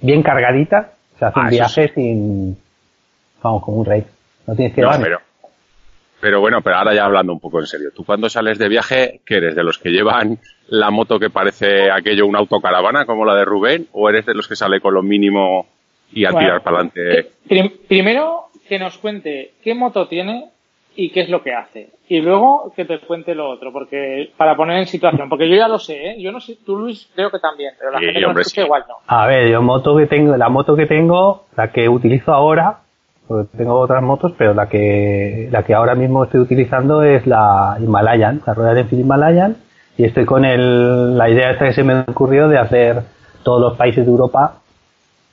bien 0.00 0.22
cargadita, 0.22 0.92
se 1.18 1.24
hace 1.26 1.38
Ah, 1.38 1.42
un 1.42 1.46
eso 1.48 1.56
viaje 1.56 1.92
sin, 1.94 2.56
vamos, 3.42 3.62
como 3.62 3.78
un 3.78 3.84
rey. 3.86 4.04
No 4.46 4.54
tienes 4.54 4.74
que 4.74 4.82
No, 4.82 4.90
pero, 5.00 5.20
pero 6.24 6.40
bueno, 6.40 6.62
pero 6.62 6.76
ahora 6.76 6.94
ya 6.94 7.04
hablando 7.04 7.34
un 7.34 7.38
poco 7.40 7.60
en 7.60 7.66
serio. 7.66 7.90
Tú 7.94 8.02
cuando 8.02 8.30
sales 8.30 8.58
de 8.58 8.70
viaje, 8.70 9.20
¿qué 9.26 9.36
eres? 9.36 9.54
¿De 9.54 9.62
los 9.62 9.76
que 9.76 9.90
llevan 9.90 10.38
la 10.68 10.90
moto 10.90 11.18
que 11.18 11.28
parece 11.28 11.90
aquello 11.90 12.26
una 12.26 12.38
autocaravana 12.38 13.04
como 13.04 13.26
la 13.26 13.34
de 13.34 13.44
Rubén? 13.44 13.88
¿O 13.92 14.08
eres 14.08 14.24
de 14.24 14.32
los 14.34 14.48
que 14.48 14.56
sale 14.56 14.80
con 14.80 14.94
lo 14.94 15.02
mínimo 15.02 15.66
y 16.14 16.24
a 16.24 16.30
Bueno, 16.30 16.46
tirar 16.46 16.62
para 16.62 16.76
adelante? 16.78 17.30
Prim- 17.46 17.72
primero, 17.86 18.44
que 18.66 18.78
nos 18.78 18.96
cuente 18.96 19.52
qué 19.62 19.74
moto 19.74 20.08
tiene 20.08 20.46
y 20.96 21.10
qué 21.10 21.20
es 21.20 21.28
lo 21.28 21.42
que 21.42 21.52
hace. 21.52 21.90
Y 22.08 22.20
luego 22.22 22.72
que 22.74 22.86
te 22.86 23.00
cuente 23.00 23.34
lo 23.34 23.50
otro, 23.50 23.70
porque 23.70 24.30
para 24.38 24.56
poner 24.56 24.78
en 24.78 24.86
situación. 24.86 25.28
Porque 25.28 25.46
yo 25.50 25.56
ya 25.56 25.68
lo 25.68 25.78
sé, 25.78 26.10
¿eh? 26.12 26.16
Yo 26.22 26.32
no 26.32 26.40
sé, 26.40 26.56
tú 26.64 26.76
Luis 26.78 27.06
creo 27.14 27.30
que 27.30 27.38
también, 27.38 27.74
pero 27.78 27.90
la 27.90 27.98
Sí, 27.98 28.04
gente 28.06 28.20
que 28.20 28.26
hombre, 28.26 28.40
escucha 28.42 28.62
sí. 28.62 28.64
igual 28.66 28.84
no. 28.88 28.94
A 29.06 29.26
ver, 29.26 29.50
yo 29.50 29.60
moto 29.60 29.94
que 29.98 30.06
tengo, 30.06 30.34
la 30.38 30.48
moto 30.48 30.74
que 30.74 30.86
tengo, 30.86 31.44
la 31.54 31.70
que 31.70 31.86
utilizo 31.88 32.32
ahora, 32.32 32.78
porque 33.26 33.56
tengo 33.56 33.78
otras 33.78 34.02
motos, 34.02 34.32
pero 34.36 34.54
la 34.54 34.68
que, 34.68 35.48
la 35.50 35.62
que 35.62 35.74
ahora 35.74 35.94
mismo 35.94 36.24
estoy 36.24 36.40
utilizando 36.40 37.02
es 37.02 37.26
la 37.26 37.76
Himalayan, 37.80 38.42
la 38.46 38.54
Royal 38.54 38.78
Enfield 38.78 39.04
Himalayan, 39.04 39.56
y 39.96 40.04
estoy 40.04 40.24
con 40.24 40.44
el, 40.44 41.16
la 41.16 41.30
idea 41.30 41.52
esta 41.52 41.66
que 41.66 41.72
se 41.72 41.84
me 41.84 42.00
ocurrió 42.00 42.48
de 42.48 42.58
hacer 42.58 43.02
todos 43.42 43.60
los 43.60 43.76
países 43.76 44.04
de 44.04 44.10
Europa 44.10 44.60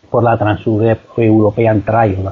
por 0.10 0.24
la 0.24 0.38
Trans-European 0.38 1.82
Trail. 1.82 2.30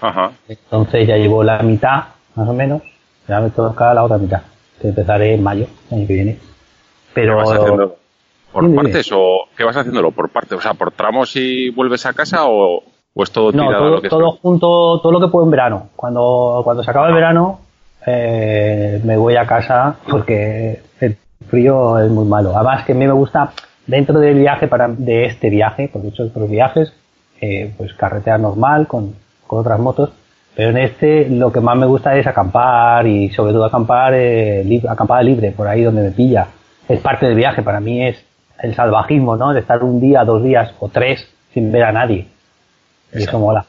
Ajá. 0.00 0.32
Entonces 0.48 1.06
ya 1.06 1.16
llevo 1.16 1.44
la 1.44 1.62
mitad, 1.62 2.04
más 2.34 2.48
o 2.48 2.54
menos, 2.54 2.82
ya 3.28 3.40
me 3.40 3.50
toca 3.50 3.92
la 3.94 4.02
otra 4.02 4.18
mitad, 4.18 4.42
que 4.80 4.88
empezaré 4.88 5.34
en 5.34 5.42
mayo, 5.42 5.66
el 5.90 5.98
año 5.98 6.06
que 6.06 6.14
viene. 6.14 6.32
¿Qué 6.34 6.40
Pero, 7.14 7.36
vas 7.36 7.50
haciendo? 7.52 7.96
¿Por 8.52 8.74
partes 8.74 9.10
o 9.12 9.48
qué 9.56 9.62
vas 9.62 9.76
haciéndolo? 9.76 10.10
¿Por 10.10 10.30
partes? 10.30 10.58
O 10.58 10.60
sea, 10.60 10.74
¿por 10.74 10.90
tramos 10.90 11.36
y 11.36 11.70
vuelves 11.70 12.06
a 12.06 12.12
casa 12.12 12.46
o, 12.46 12.82
o 13.14 13.22
es 13.22 13.30
todo 13.32 13.52
No, 13.52 13.64
tirado 13.64 13.74
a 13.74 13.78
todo, 13.78 13.90
lo 13.96 14.02
que 14.02 14.08
todo 14.08 14.30
sea? 14.32 14.40
junto, 14.40 15.00
todo 15.00 15.12
lo 15.12 15.20
que 15.20 15.28
puedo 15.28 15.44
en 15.44 15.50
verano. 15.50 15.88
Cuando, 15.96 16.60
cuando 16.64 16.82
se 16.84 16.90
acaba 16.90 17.08
el 17.08 17.14
verano, 17.14 17.60
eh, 18.06 19.00
me 19.04 19.16
voy 19.16 19.36
a 19.36 19.46
casa 19.46 19.96
porque 20.10 20.80
el 21.00 21.16
frío 21.48 21.98
es 21.98 22.10
muy 22.10 22.24
malo. 22.24 22.52
Además 22.54 22.84
que 22.84 22.92
a 22.92 22.94
mí 22.94 23.06
me 23.06 23.12
gusta, 23.12 23.52
dentro 23.86 24.18
del 24.20 24.38
viaje, 24.38 24.68
para, 24.68 24.88
de 24.88 25.26
este 25.26 25.50
viaje, 25.50 25.88
porque 25.92 26.08
he 26.08 26.10
hecho 26.10 26.24
otros 26.24 26.48
viajes, 26.48 26.92
eh, 27.40 27.72
pues 27.76 27.92
carretera 27.94 28.38
normal, 28.38 28.86
con, 28.86 29.14
con 29.46 29.60
otras 29.60 29.78
motos, 29.80 30.10
pero 30.54 30.70
en 30.70 30.78
este 30.78 31.28
lo 31.28 31.52
que 31.52 31.60
más 31.60 31.76
me 31.76 31.86
gusta 31.86 32.16
es 32.16 32.26
acampar 32.26 33.06
y 33.06 33.30
sobre 33.30 33.52
todo 33.52 33.64
acampar, 33.64 34.12
eh, 34.14 34.62
lib- 34.64 34.88
acampada 34.88 35.22
libre, 35.22 35.52
por 35.52 35.66
ahí 35.66 35.82
donde 35.82 36.02
me 36.02 36.10
pilla. 36.10 36.48
Es 36.88 37.00
parte 37.00 37.26
del 37.26 37.36
viaje, 37.36 37.62
para 37.62 37.80
mí 37.80 38.04
es 38.06 38.22
el 38.62 38.74
salvajismo, 38.74 39.36
¿no? 39.36 39.52
De 39.52 39.60
estar 39.60 39.82
un 39.82 40.00
día, 40.00 40.24
dos 40.24 40.42
días 40.42 40.72
o 40.80 40.88
tres 40.88 41.26
sin 41.54 41.70
ver 41.72 41.84
a 41.84 41.92
nadie. 41.92 42.26
Y 43.12 43.16
eso 43.16 43.18
Exacto. 43.18 43.38
mola. 43.38 43.66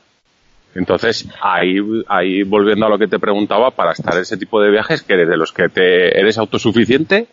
Entonces, 0.73 1.27
ahí, 1.41 1.77
ahí 2.07 2.43
volviendo 2.43 2.85
a 2.85 2.89
lo 2.89 2.97
que 2.97 3.07
te 3.07 3.19
preguntaba, 3.19 3.71
para 3.71 3.91
estar 3.91 4.15
en 4.15 4.21
ese 4.21 4.37
tipo 4.37 4.61
de 4.61 4.71
viajes, 4.71 5.03
que 5.03 5.13
eres 5.13 5.27
de 5.27 5.37
los 5.37 5.51
que 5.51 5.67
te 5.67 6.17
eres 6.17 6.37
autosuficiente 6.37 7.27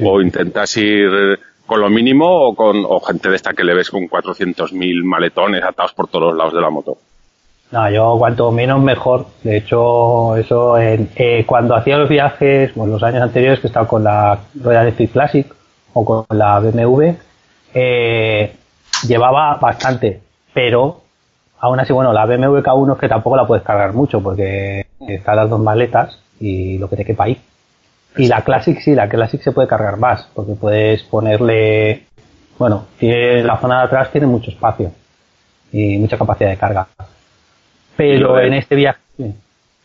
o 0.00 0.20
intentas 0.20 0.76
ir 0.76 1.38
con 1.66 1.80
lo 1.80 1.88
mínimo 1.88 2.26
o 2.26 2.54
con 2.56 2.84
o 2.84 2.98
gente 3.00 3.28
de 3.30 3.36
esta 3.36 3.52
que 3.52 3.62
le 3.62 3.74
ves 3.74 3.90
con 3.90 4.08
400.000 4.08 5.04
maletones 5.04 5.62
atados 5.62 5.92
por 5.92 6.08
todos 6.08 6.30
los 6.30 6.36
lados 6.36 6.52
de 6.52 6.60
la 6.60 6.70
moto? 6.70 6.98
No, 7.70 7.88
yo 7.88 8.16
cuanto 8.18 8.50
menos 8.50 8.82
mejor. 8.82 9.26
De 9.44 9.58
hecho, 9.58 10.34
eso 10.34 10.76
eh, 10.78 11.44
cuando 11.46 11.76
hacía 11.76 11.96
los 11.96 12.08
viajes, 12.08 12.74
bueno, 12.74 12.94
los 12.94 13.02
años 13.04 13.22
anteriores 13.22 13.60
que 13.60 13.68
estaba 13.68 13.86
con 13.86 14.02
la 14.02 14.40
Royal 14.60 14.88
Enfield 14.88 15.12
Classic 15.12 15.46
o 15.92 16.04
con 16.04 16.26
la 16.36 16.58
BMW, 16.58 17.12
eh, 17.72 18.52
llevaba 19.06 19.54
bastante, 19.58 20.20
pero 20.52 21.02
aún 21.60 21.78
así, 21.78 21.92
bueno, 21.92 22.12
la 22.12 22.26
BMW 22.26 22.58
K1 22.58 22.94
es 22.94 22.98
que 22.98 23.08
tampoco 23.08 23.36
la 23.36 23.46
puedes 23.46 23.64
cargar 23.64 23.92
mucho 23.92 24.22
porque 24.22 24.86
están 25.08 25.36
las 25.36 25.50
dos 25.50 25.60
maletas 25.60 26.18
y 26.40 26.78
lo 26.78 26.88
que 26.88 26.96
te 26.96 27.04
quepa 27.04 27.24
ahí. 27.24 27.40
Y 28.16 28.26
la 28.26 28.42
Classic 28.42 28.78
sí, 28.80 28.94
la 28.94 29.08
Classic 29.08 29.40
se 29.40 29.52
puede 29.52 29.68
cargar 29.68 29.96
más 29.96 30.28
porque 30.34 30.54
puedes 30.54 31.02
ponerle, 31.04 32.06
bueno, 32.58 32.86
tiene, 32.98 33.44
la 33.44 33.58
zona 33.58 33.78
de 33.78 33.84
atrás 33.84 34.10
tiene 34.10 34.26
mucho 34.26 34.50
espacio 34.50 34.92
y 35.72 35.98
mucha 35.98 36.18
capacidad 36.18 36.50
de 36.50 36.56
carga. 36.56 36.88
Pero 37.96 38.40
en 38.40 38.54
este 38.54 38.74
viaje. 38.74 39.00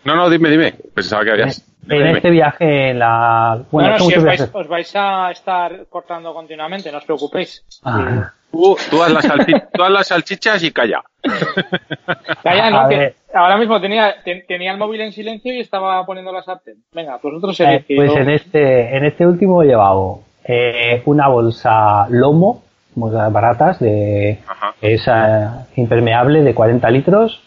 No, 0.06 0.16
no, 0.16 0.30
dime, 0.30 0.50
dime. 0.50 0.74
Pensaba 0.94 1.24
que 1.24 1.32
habías. 1.32 1.64
En, 1.88 2.08
este 2.08 2.32
viaje, 2.32 2.90
en 2.90 3.00
la. 3.00 3.62
Bueno, 3.70 4.00
si 4.00 4.16
os 4.16 4.24
vais, 4.24 4.50
os 4.52 4.68
vais, 4.68 4.96
a 4.96 5.32
estar 5.32 5.86
cortando 5.88 6.34
continuamente, 6.34 6.92
no 6.92 6.98
os 6.98 7.06
preocupéis. 7.06 7.64
Ah. 7.84 8.32
Tú, 8.52 8.78
tú, 8.90 9.04
haz 9.04 9.92
las 9.92 10.08
salchichas 10.08 10.64
y 10.64 10.72
calla. 10.72 11.04
Calla, 12.44 12.70
no, 12.70 12.90
que 12.90 13.14
ahora 13.34 13.58
mismo 13.58 13.80
tenía, 13.82 14.16
tenía 14.48 14.72
el 14.72 14.78
móvil 14.78 15.02
en 15.02 15.12
silencio 15.12 15.54
y 15.54 15.60
estaba 15.60 16.06
poniendo 16.06 16.32
la 16.32 16.44
sartén. 16.44 16.76
Venga, 16.94 17.20
vosotros 17.22 17.60
eh, 17.62 17.84
Pues 17.96 18.16
en 18.16 18.30
este, 18.30 18.96
en 18.96 19.06
este 19.06 19.26
último 19.26 19.64
he 19.64 19.68
llevado 19.68 20.22
eh, 20.44 21.02
una 21.06 21.28
bolsa 21.28 22.08
lomo, 22.10 22.64
baratas, 22.96 23.80
de 23.80 24.40
esa 24.82 25.68
impermeable 25.76 26.44
de 26.44 26.54
40 26.54 26.90
litros, 26.92 27.42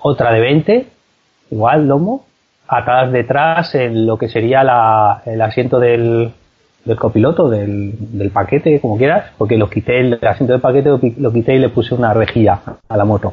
otra 0.00 0.32
de 0.32 0.40
20, 0.40 0.86
igual 1.50 1.88
lomo, 1.88 2.26
atadas 2.68 3.12
detrás 3.12 3.74
en 3.74 4.06
lo 4.06 4.18
que 4.18 4.28
sería 4.28 4.62
la, 4.62 5.22
el 5.26 5.40
asiento 5.40 5.80
del, 5.80 6.32
del 6.84 6.96
copiloto, 6.96 7.48
del, 7.48 7.92
del, 7.98 8.30
paquete, 8.30 8.80
como 8.80 8.98
quieras, 8.98 9.32
porque 9.38 9.56
lo 9.56 9.70
quité 9.70 10.00
el, 10.00 10.18
asiento 10.22 10.52
del 10.52 10.60
paquete, 10.60 10.90
lo, 11.18 11.32
quité 11.32 11.54
y 11.54 11.58
le 11.58 11.70
puse 11.70 11.94
una 11.94 12.12
rejilla 12.12 12.60
a 12.88 12.96
la 12.96 13.04
moto. 13.04 13.32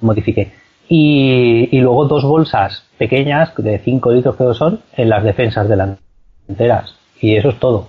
Modifiqué. 0.00 0.52
Y, 0.88 1.68
y, 1.70 1.80
luego 1.80 2.06
dos 2.06 2.24
bolsas 2.24 2.86
pequeñas, 2.98 3.52
de 3.56 3.78
5 3.78 4.12
litros 4.12 4.36
que 4.36 4.54
son, 4.54 4.80
en 4.96 5.08
las 5.08 5.24
defensas 5.24 5.68
delanteras. 5.68 6.94
Y 7.20 7.36
eso 7.36 7.50
es 7.50 7.58
todo. 7.58 7.88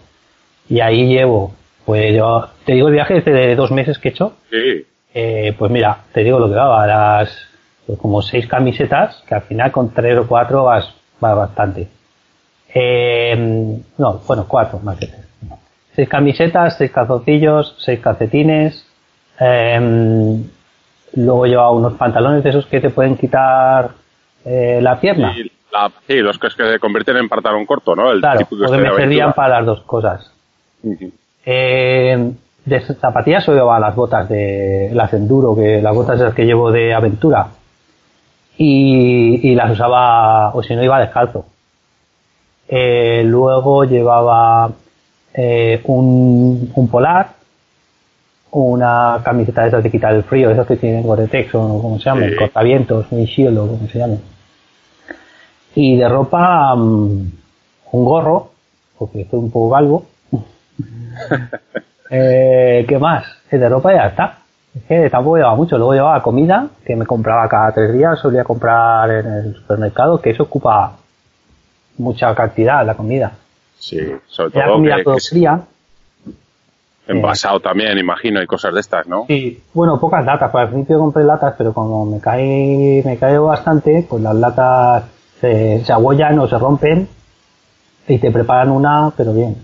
Y 0.69 0.81
ahí 0.81 1.07
llevo, 1.07 1.53
pues 1.85 2.15
yo, 2.15 2.47
te 2.65 2.73
digo 2.73 2.87
el 2.87 2.93
viaje 2.93 3.17
este 3.17 3.31
de 3.31 3.55
dos 3.55 3.71
meses 3.71 3.97
que 3.99 4.09
he 4.09 4.11
hecho. 4.11 4.33
Sí. 4.49 4.85
Eh, 5.13 5.55
pues 5.57 5.71
mira, 5.71 6.03
te 6.13 6.23
digo 6.23 6.39
lo 6.39 6.47
que 6.47 6.55
daba, 6.55 6.85
las 6.85 7.49
pues 7.87 7.97
como 7.97 8.21
seis 8.21 8.45
camisetas, 8.45 9.23
que 9.27 9.33
al 9.33 9.41
final 9.41 9.71
con 9.71 9.91
tres 9.91 10.15
o 10.17 10.27
cuatro 10.27 10.65
vas, 10.65 10.93
va 11.23 11.33
bastante. 11.33 11.87
Eh, 12.73 13.77
no, 13.97 14.21
bueno, 14.27 14.45
cuatro 14.47 14.79
más 14.79 14.97
que 14.97 15.09
Seis 15.95 16.07
camisetas, 16.07 16.77
seis 16.77 16.91
calzoncillos, 16.91 17.75
seis 17.79 17.99
calcetines. 17.99 18.85
Eh, 19.39 20.43
luego 21.15 21.45
lleva 21.45 21.71
unos 21.71 21.93
pantalones 21.93 22.43
de 22.43 22.51
esos 22.51 22.65
que 22.67 22.79
te 22.79 22.89
pueden 22.89 23.17
quitar 23.17 23.91
eh, 24.45 24.79
la 24.81 24.99
pierna. 24.99 25.33
Sí, 26.07 26.21
los 26.21 26.37
que, 26.39 26.49
se 26.49 26.79
convierten 26.79 27.17
en 27.17 27.29
pantalón 27.29 27.65
corto, 27.65 27.95
¿no? 27.95 28.11
El 28.11 28.21
claro, 28.21 28.47
porque 28.49 28.77
me 28.77 28.95
servían 28.95 29.33
para 29.33 29.57
las 29.57 29.65
dos 29.65 29.81
cosas. 29.81 30.31
eh, 31.45 32.31
de 32.65 32.81
zapatillas 32.81 33.47
o 33.49 33.53
llevaba 33.53 33.79
las 33.79 33.95
botas 33.95 34.29
de 34.29 34.91
las 34.93 35.13
enduro, 35.13 35.55
que 35.55 35.81
las 35.81 35.93
botas 35.93 36.19
esas 36.19 36.33
que 36.33 36.45
llevo 36.45 36.71
de 36.71 36.93
aventura 36.93 37.47
y, 38.57 39.55
las 39.55 39.71
usaba, 39.71 40.53
o 40.53 40.61
si 40.61 40.75
no 40.75 40.83
iba 40.83 40.99
descalzo. 40.99 41.45
Eh, 42.71 43.23
luego 43.25 43.83
llevaba 43.83 44.69
eh, 45.33 45.81
un, 45.85 46.71
un, 46.75 46.87
polar, 46.87 47.31
una 48.51 49.19
camiseta 49.23 49.63
de 49.63 49.69
esas 49.69 49.83
de 49.83 49.89
quitar 49.89 50.13
el 50.13 50.23
frío, 50.23 50.51
esas 50.51 50.67
que 50.67 50.75
tienen 50.75 51.01
Gore-Tex 51.01 51.55
o 51.55 51.81
como 51.81 51.97
se 51.97 52.05
llama, 52.05 52.27
cortavientos, 52.37 53.07
un 53.09 53.25
shield 53.25 53.57
o 53.57 53.67
como 53.67 53.87
se 53.87 53.97
llama. 53.97 54.17
Y 55.73 55.97
de 55.97 56.07
ropa, 56.07 56.75
mm, 56.75 57.31
un 57.91 58.05
gorro, 58.05 58.51
porque 58.99 59.21
estoy 59.21 59.39
un 59.39 59.49
poco 59.49 59.69
galgo. 59.69 60.05
eh, 62.11 62.85
¿Qué 62.87 62.99
más? 62.99 63.25
De 63.49 63.67
ropa 63.67 63.95
ya 63.95 64.07
está. 64.07 64.37
Es 64.75 64.83
que 64.83 65.09
tampoco 65.09 65.37
llevaba 65.37 65.55
mucho. 65.55 65.75
Luego 65.75 65.93
llevaba 65.93 66.21
comida, 66.21 66.67
que 66.85 66.95
me 66.95 67.07
compraba 67.07 67.49
cada 67.49 67.71
tres 67.71 67.93
días. 67.93 68.19
Solía 68.19 68.43
comprar 68.43 69.09
en 69.09 69.25
el 69.25 69.55
supermercado, 69.55 70.21
que 70.21 70.29
eso 70.29 70.43
ocupa 70.43 70.98
mucha 71.99 72.33
cantidad, 72.33 72.85
la 72.85 72.95
comida. 72.95 73.31
Sí, 73.77 73.99
sobre 74.27 74.51
todo. 74.51 74.73
comida 74.73 75.03
todo 75.03 75.17
fría. 75.17 75.61
Envasado 77.07 77.59
también, 77.59 77.97
imagino, 77.97 78.41
y 78.41 78.45
cosas 78.45 78.73
de 78.73 78.81
estas, 78.81 79.07
¿no? 79.07 79.25
Sí, 79.27 79.63
bueno, 79.73 79.99
pocas 79.99 80.23
latas. 80.23 80.51
Pues 80.51 80.63
al 80.63 80.69
principio 80.69 80.99
compré 80.99 81.23
latas, 81.23 81.55
pero 81.57 81.73
como 81.73 82.05
me 82.05 82.19
cae, 82.19 83.01
me 83.03 83.17
cae 83.17 83.37
bastante, 83.39 84.05
pues 84.07 84.21
las 84.21 84.35
latas 84.35 85.05
se, 85.41 85.83
se 85.83 85.91
agollan 85.91 86.37
o 86.37 86.47
se 86.47 86.57
rompen 86.59 87.07
y 88.07 88.17
te 88.19 88.31
preparan 88.31 88.69
una, 88.69 89.11
pero 89.15 89.33
bien. 89.33 89.55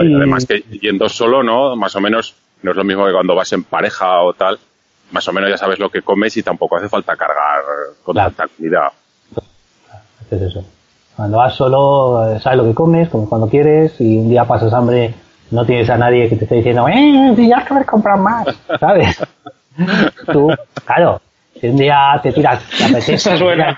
y... 0.00 0.14
Además 0.14 0.46
que 0.46 0.60
yendo 0.60 1.08
solo, 1.08 1.42
¿no? 1.42 1.74
Más 1.74 1.96
o 1.96 2.00
menos 2.00 2.36
no 2.62 2.70
es 2.70 2.76
lo 2.76 2.84
mismo 2.84 3.06
que 3.06 3.12
cuando 3.12 3.34
vas 3.34 3.52
en 3.52 3.64
pareja 3.64 4.22
o 4.22 4.32
tal, 4.32 4.58
más 5.10 5.26
o 5.26 5.32
menos 5.32 5.50
ya 5.50 5.56
sabes 5.56 5.80
lo 5.80 5.90
que 5.90 6.02
comes 6.02 6.36
y 6.36 6.44
tampoco 6.44 6.76
hace 6.76 6.88
falta 6.88 7.16
cargar 7.16 7.62
con 8.04 8.14
tanta 8.14 8.46
comida. 8.46 8.92
Es 10.30 10.42
eso. 10.42 10.64
Cuando 11.16 11.38
vas 11.38 11.54
solo, 11.54 12.30
eh, 12.30 12.40
sabes 12.40 12.58
lo 12.58 12.64
que 12.64 12.74
comes, 12.74 13.08
comes 13.08 13.28
cuando 13.28 13.48
quieres 13.48 13.98
y 14.00 14.18
un 14.18 14.28
día 14.28 14.44
pasas 14.44 14.72
hambre, 14.74 15.14
no 15.50 15.64
tienes 15.64 15.88
a 15.88 15.96
nadie 15.96 16.28
que 16.28 16.36
te 16.36 16.44
esté 16.44 16.56
diciendo, 16.56 16.86
¡eh! 16.88 17.34
Ya 17.38 17.64
que 17.64 17.84
comprar 17.86 18.18
más, 18.18 18.46
¿sabes? 18.78 19.18
Tú, 20.32 20.50
claro, 20.84 21.20
si 21.60 21.68
un 21.68 21.76
día 21.76 22.20
te 22.22 22.32
tiras, 22.32 22.62
te 22.76 22.84
apetece, 22.90 23.34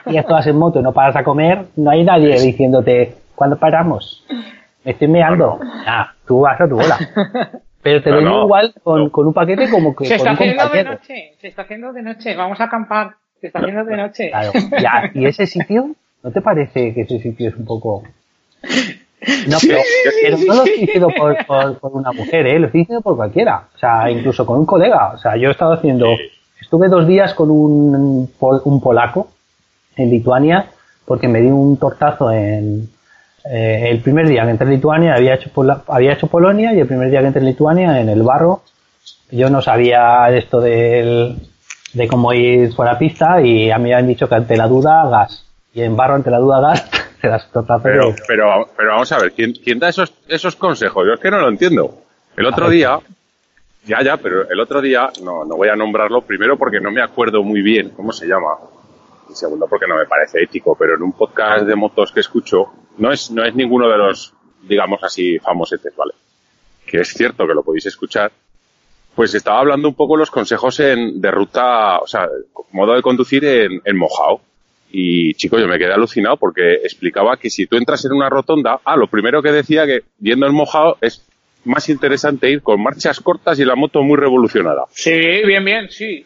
y 0.07 0.17
esto 0.17 0.35
vas 0.35 0.47
en 0.47 0.57
moto 0.57 0.81
y 0.81 0.83
no 0.83 0.93
paras 0.93 1.17
a 1.17 1.23
comer, 1.23 1.67
no 1.77 1.91
hay 1.91 2.05
nadie 2.05 2.41
diciéndote, 2.41 3.15
¿cuándo 3.35 3.57
paramos? 3.57 4.25
Me 4.85 4.93
estoy 4.93 5.09
meando. 5.09 5.61
Ya, 5.85 6.13
tú 6.27 6.41
vas 6.41 6.61
a 6.61 6.69
tu 6.69 6.77
bola. 6.77 6.99
Pero 7.83 8.03
te 8.03 8.11
lo 8.11 8.45
igual 8.45 8.75
con, 8.83 9.11
con, 9.11 9.27
un 9.29 9.33
paquete 9.33 9.71
como 9.71 9.95
que. 9.95 10.07
Se 10.07 10.17
está 10.17 10.31
con 10.31 10.35
haciendo 10.35 10.69
de 10.69 10.85
noche, 10.85 11.35
se 11.41 11.49
está 11.49 11.63
haciendo 11.63 11.93
de 11.93 12.03
noche, 12.03 12.35
vamos 12.35 12.61
a 12.61 12.65
acampar, 12.65 13.15
se 13.41 13.47
está 13.47 13.61
haciendo 13.61 13.85
de 13.85 13.97
noche. 13.97 14.31
Claro, 14.31 14.53
ya, 14.81 15.11
y 15.15 15.27
ese 15.27 15.47
sitio, 15.47 15.95
¿no 16.23 16.31
te 16.31 16.41
parece 16.41 16.95
que 16.95 17.03
ese 17.03 17.21
sitio 17.21 17.49
es 17.49 17.57
un 17.57 17.65
poco. 17.65 18.03
No, 19.49 19.59
pero, 19.61 19.81
pero 20.23 20.39
no 20.39 20.55
lo 20.55 20.65
estoy 20.65 20.81
diciendo 20.81 21.09
por, 21.15 21.45
por, 21.45 21.79
por, 21.79 21.93
una 21.93 22.13
mujer, 22.13 22.47
¿eh? 22.47 22.59
lo 22.59 22.67
estoy 22.67 22.83
diciendo 22.83 23.03
por 23.03 23.17
cualquiera. 23.17 23.65
O 23.75 23.79
sea, 23.79 24.09
incluso 24.09 24.47
con 24.47 24.61
un 24.61 24.65
colega. 24.65 25.13
O 25.13 25.19
sea, 25.19 25.37
yo 25.37 25.49
he 25.49 25.51
estado 25.51 25.73
haciendo. 25.73 26.07
Estuve 26.61 26.89
dos 26.89 27.07
días 27.07 27.35
con 27.35 27.51
un, 27.51 28.31
un 28.39 28.81
polaco 28.81 29.29
en 29.97 30.11
Lituania 30.11 30.71
porque 31.05 31.27
me 31.27 31.41
di 31.41 31.49
un 31.49 31.77
tortazo 31.79 32.31
en, 32.31 32.89
eh, 33.51 33.89
el 33.91 34.01
primer 34.01 34.29
día 34.29 34.45
que 34.45 34.51
entré 34.51 34.67
en 34.67 34.75
Lituania 34.75 35.15
había 35.15 35.35
hecho, 35.35 35.51
había 35.89 36.13
hecho 36.13 36.27
Polonia 36.27 36.75
y 36.75 36.81
el 36.81 36.87
primer 36.87 37.11
día 37.11 37.21
que 37.21 37.29
entré 37.29 37.41
en 37.41 37.47
Lituania 37.47 38.01
en 38.01 38.09
el 38.09 38.23
barro 38.23 38.63
yo 39.31 39.49
no 39.49 39.63
sabía 39.63 40.29
esto 40.31 40.61
del, 40.61 41.37
de 41.95 42.09
cómo 42.09 42.33
ir 42.35 42.73
fuera 42.75 42.99
pista 42.99 43.41
y 43.41 43.71
a 43.71 43.79
mí 43.79 43.91
me 43.91 43.95
han 43.95 44.07
dicho 44.07 44.29
que 44.29 44.35
ante 44.35 44.57
la 44.57 44.69
duda 44.69 45.09
gas 45.09 45.47
y 45.75 45.83
en 45.83 45.97
barro 45.97 46.15
ante 46.15 46.31
la 46.31 46.39
duda 46.39 46.61
gas 46.61 46.91
te 47.21 47.29
das 47.29 47.49
pero, 47.83 48.15
pero, 48.27 48.69
pero 48.77 48.89
vamos 48.91 49.11
a 49.13 49.19
ver 49.19 49.33
¿quién, 49.33 49.53
quién 49.53 49.79
da 49.79 49.89
esos, 49.89 50.13
esos 50.29 50.57
consejos? 50.57 51.05
yo 51.07 51.15
es 51.15 51.21
que 51.21 51.31
no 51.31 51.41
lo 51.41 51.49
entiendo 51.49 52.03
el 52.37 52.47
otro 52.47 52.69
día 52.69 52.99
ya 53.85 54.03
ya 54.03 54.17
pero 54.17 54.49
el 54.49 54.61
otro 54.61 54.81
día 54.81 55.11
no, 55.23 55.45
no 55.45 55.57
voy 55.57 55.69
a 55.69 55.77
nombrarlo 55.77 56.23
primero 56.23 56.57
porque 56.57 56.81
no 56.81 56.91
me 56.91 57.03
acuerdo 57.03 57.43
muy 57.43 57.63
bien 57.63 57.91
cómo 57.91 58.13
se 58.13 58.27
llama 58.27 58.57
y 59.31 59.35
segundo 59.35 59.67
porque 59.69 59.87
no 59.87 59.97
me 59.97 60.07
parece 60.07 60.43
ético 60.43 60.77
pero 60.79 60.95
en 60.95 61.03
un 61.03 61.13
podcast 61.13 61.67
de 61.67 61.75
motos 61.75 62.13
que 62.13 62.21
escucho 62.21 62.73
no 62.99 63.13
es, 63.13 63.31
no 63.31 63.45
es 63.45 63.55
ninguno 63.55 63.89
de 63.89 63.97
los, 63.97 64.35
digamos 64.63 65.03
así, 65.03 65.39
famosetes, 65.39 65.97
¿vale? 65.97 66.15
Que 66.85 67.01
es 67.01 67.09
cierto 67.09 67.47
que 67.47 67.55
lo 67.55 67.63
podéis 67.63 67.87
escuchar. 67.87 68.31
Pues 69.15 69.35
estaba 69.35 69.61
hablando 69.61 69.89
un 69.89 69.95
poco 69.95 70.17
los 70.17 70.31
consejos 70.31 70.79
en, 70.81 71.21
de 71.21 71.31
ruta, 71.31 71.99
o 71.99 72.07
sea, 72.07 72.29
modo 72.73 72.95
de 72.95 73.03
conducir 73.03 73.45
en, 73.45 73.81
en 73.85 73.97
mojado. 73.97 74.41
Y 74.91 75.35
chicos, 75.35 75.61
yo 75.61 75.69
me 75.69 75.79
quedé 75.79 75.93
alucinado 75.93 76.37
porque 76.37 76.75
explicaba 76.83 77.37
que 77.37 77.51
si 77.51 77.67
tú 77.67 77.77
entras 77.77 78.05
en 78.05 78.13
una 78.13 78.29
rotonda, 78.29 78.81
ah, 78.85 78.97
lo 78.97 79.07
primero 79.07 79.43
que 79.43 79.53
decía 79.53 79.87
que 79.87 80.01
viendo 80.19 80.47
el 80.47 80.53
mojado 80.53 80.97
es 81.01 81.25
más 81.65 81.89
interesante 81.89 82.51
ir 82.51 82.63
con 82.63 82.83
marchas 82.83 83.21
cortas 83.21 83.59
y 83.59 83.65
la 83.65 83.75
moto 83.75 84.03
muy 84.03 84.17
revolucionada. 84.17 84.85
Sí, 84.91 85.11
bien, 85.45 85.65
bien, 85.65 85.91
sí. 85.91 86.25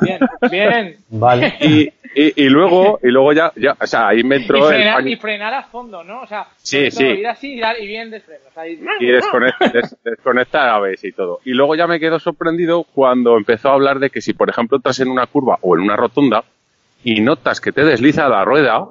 Bien, 0.00 0.20
bien. 0.50 0.96
Vale. 1.10 1.54
Y, 1.60 1.92
Y, 2.14 2.44
y, 2.44 2.48
luego, 2.48 2.98
y 3.02 3.08
luego 3.08 3.32
ya, 3.32 3.52
ya, 3.54 3.76
o 3.78 3.86
sea, 3.86 4.08
ahí 4.08 4.22
me 4.24 4.36
entró 4.36 4.58
y 4.58 4.62
frenar, 4.62 5.00
el 5.00 5.08
y 5.08 5.16
frenar 5.16 5.54
a 5.54 5.62
fondo, 5.64 6.02
¿no? 6.02 6.22
O 6.22 6.26
sea, 6.26 6.48
sí, 6.56 6.90
sí. 6.90 7.04
ir 7.04 7.26
así 7.26 7.54
y, 7.54 7.60
y 7.60 7.86
bien 7.86 8.10
de. 8.10 8.22
Ahí. 8.56 8.80
Y 8.98 9.06
desconectar, 9.06 9.72
des, 9.72 9.96
desconectar 10.02 10.68
a 10.68 10.80
veces 10.80 11.04
y 11.04 11.12
todo. 11.12 11.38
Y 11.44 11.52
luego 11.52 11.76
ya 11.76 11.86
me 11.86 12.00
quedo 12.00 12.18
sorprendido 12.18 12.82
cuando 12.82 13.36
empezó 13.36 13.68
a 13.68 13.74
hablar 13.74 13.98
de 13.98 14.10
que 14.10 14.20
si, 14.20 14.32
por 14.32 14.50
ejemplo, 14.50 14.78
estás 14.78 14.98
en 15.00 15.08
una 15.08 15.26
curva 15.26 15.58
o 15.60 15.76
en 15.76 15.82
una 15.82 15.96
rotonda 15.96 16.42
y 17.16 17.20
notas 17.20 17.60
que 17.60 17.72
te 17.72 17.84
desliza 17.84 18.28
la 18.28 18.44
rueda, 18.44 18.86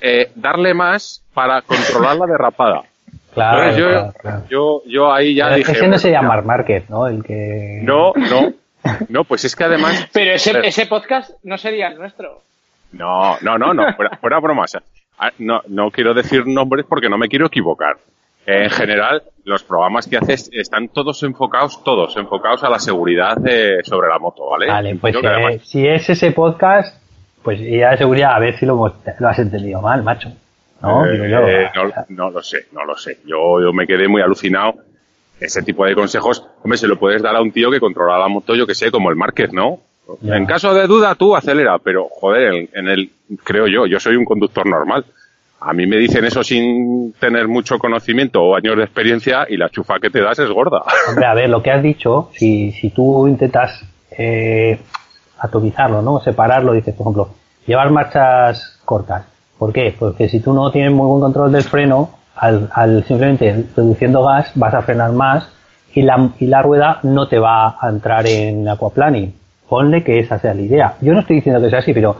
eh, 0.00 0.30
darle 0.34 0.74
más 0.74 1.22
para 1.34 1.62
controlar 1.62 2.16
la 2.16 2.26
derrapada. 2.26 2.82
Claro, 3.34 3.62
Entonces, 3.62 3.78
yo, 3.80 3.88
claro, 3.88 4.12
claro. 4.20 4.42
yo, 4.48 4.82
yo 4.86 5.12
ahí 5.12 5.34
ya 5.34 5.44
Pero 5.46 5.56
dije. 5.56 5.72
ese 5.72 5.80
no 5.82 5.86
bueno, 5.88 5.98
se 5.98 6.10
llama 6.10 6.40
Márquez, 6.42 6.88
¿no? 6.90 7.06
El 7.06 7.22
que... 7.24 7.80
No, 7.82 8.12
no. 8.14 8.52
No, 9.08 9.24
pues 9.24 9.44
es 9.44 9.54
que 9.54 9.64
además. 9.64 10.08
Pero 10.12 10.32
ese, 10.32 10.52
Pero- 10.52 10.64
ese 10.64 10.86
podcast 10.86 11.30
no 11.44 11.58
sería 11.58 11.88
el 11.88 11.98
nuestro. 11.98 12.40
No, 12.92 13.36
no, 13.42 13.58
no, 13.58 13.74
no, 13.74 13.92
fuera, 13.94 14.16
fuera 14.16 14.38
bromas. 14.40 14.78
No, 15.38 15.60
no 15.68 15.90
quiero 15.90 16.14
decir 16.14 16.46
nombres 16.46 16.86
porque 16.88 17.08
no 17.08 17.18
me 17.18 17.28
quiero 17.28 17.46
equivocar. 17.46 17.96
En 18.46 18.70
general, 18.70 19.22
los 19.44 19.62
programas 19.62 20.06
que 20.06 20.16
haces 20.16 20.48
están 20.54 20.88
todos 20.88 21.22
enfocados, 21.22 21.84
todos 21.84 22.16
enfocados 22.16 22.64
a 22.64 22.70
la 22.70 22.78
seguridad 22.78 23.36
de- 23.36 23.82
sobre 23.84 24.08
la 24.08 24.18
moto, 24.18 24.46
¿vale? 24.48 24.68
Vale, 24.68 24.94
pues 24.94 25.14
eh, 25.16 25.20
además- 25.22 25.68
si 25.68 25.86
es 25.86 26.08
ese 26.08 26.30
podcast, 26.32 26.96
pues 27.42 27.60
ya 27.60 27.90
de 27.90 27.98
seguridad, 27.98 28.34
a 28.34 28.38
ver 28.38 28.58
si 28.58 28.66
lo, 28.66 28.84
has 28.84 29.38
entendido 29.38 29.80
mal, 29.80 30.02
macho. 30.02 30.30
¿No? 30.82 31.06
Eh, 31.06 31.12
Digo 31.12 31.26
yo. 31.26 31.48
eh, 31.48 31.70
no, 31.74 31.92
no 32.08 32.30
lo 32.30 32.42
sé, 32.42 32.66
no 32.72 32.84
lo 32.84 32.96
sé. 32.96 33.18
Yo, 33.26 33.60
yo 33.60 33.72
me 33.72 33.86
quedé 33.86 34.08
muy 34.08 34.22
alucinado. 34.22 34.74
Ese 35.40 35.62
tipo 35.62 35.84
de 35.86 35.94
consejos, 35.94 36.44
hombre, 36.62 36.78
se 36.78 36.88
lo 36.88 36.98
puedes 36.98 37.22
dar 37.22 37.36
a 37.36 37.40
un 37.40 37.52
tío 37.52 37.70
que 37.70 37.78
controla 37.78 38.18
la 38.18 38.28
moto, 38.28 38.56
yo 38.56 38.66
que 38.66 38.74
sé, 38.74 38.90
como 38.90 39.08
el 39.10 39.16
Márquez, 39.16 39.52
¿no? 39.52 39.78
Ya. 40.20 40.36
En 40.36 40.46
caso 40.46 40.74
de 40.74 40.86
duda, 40.86 41.14
tú 41.14 41.36
acelera, 41.36 41.78
pero 41.78 42.08
joder, 42.10 42.54
en, 42.54 42.68
en 42.72 42.88
el, 42.88 43.10
creo 43.44 43.66
yo, 43.68 43.86
yo 43.86 44.00
soy 44.00 44.16
un 44.16 44.24
conductor 44.24 44.66
normal. 44.66 45.04
A 45.60 45.72
mí 45.72 45.86
me 45.86 45.96
dicen 45.96 46.24
eso 46.24 46.42
sin 46.42 47.12
tener 47.14 47.46
mucho 47.48 47.78
conocimiento 47.78 48.40
o 48.42 48.56
años 48.56 48.76
de 48.76 48.84
experiencia 48.84 49.46
y 49.48 49.56
la 49.56 49.68
chufa 49.68 49.98
que 50.00 50.08
te 50.10 50.20
das 50.22 50.38
es 50.38 50.48
gorda. 50.50 50.82
Hombre, 51.08 51.26
a 51.26 51.34
ver, 51.34 51.50
lo 51.50 51.62
que 51.62 51.70
has 51.70 51.82
dicho, 51.82 52.30
si, 52.34 52.72
si 52.72 52.90
tú 52.90 53.26
intentas 53.28 53.84
eh, 54.16 54.78
atomizarlo, 55.38 56.02
¿no? 56.02 56.20
Separarlo, 56.20 56.72
dices, 56.72 56.94
por 56.94 57.04
ejemplo, 57.04 57.28
llevar 57.66 57.90
marchas 57.90 58.78
cortas. 58.84 59.24
¿Por 59.58 59.72
qué? 59.72 59.94
Porque 59.98 60.28
si 60.28 60.40
tú 60.40 60.52
no 60.52 60.70
tienes 60.70 60.92
muy 60.92 61.06
buen 61.06 61.20
control 61.20 61.52
del 61.52 61.64
freno, 61.64 62.10
al, 62.36 62.68
al 62.72 63.04
simplemente 63.04 63.64
reduciendo 63.76 64.24
gas 64.24 64.50
vas 64.54 64.72
a 64.74 64.82
frenar 64.82 65.10
más 65.12 65.48
y 65.92 66.02
la, 66.02 66.30
y 66.38 66.46
la 66.46 66.62
rueda 66.62 67.00
no 67.02 67.26
te 67.28 67.38
va 67.38 67.76
a 67.80 67.88
entrar 67.88 68.26
en 68.26 68.68
aquaplaning. 68.68 69.34
Ponle 69.68 70.04
que 70.04 70.20
esa 70.20 70.38
sea 70.38 70.54
la 70.54 70.62
idea. 70.62 70.94
Yo 71.00 71.12
no 71.12 71.20
estoy 71.20 71.36
diciendo 71.36 71.60
que 71.60 71.68
sea 71.70 71.80
así, 71.80 71.92
pero 71.92 72.16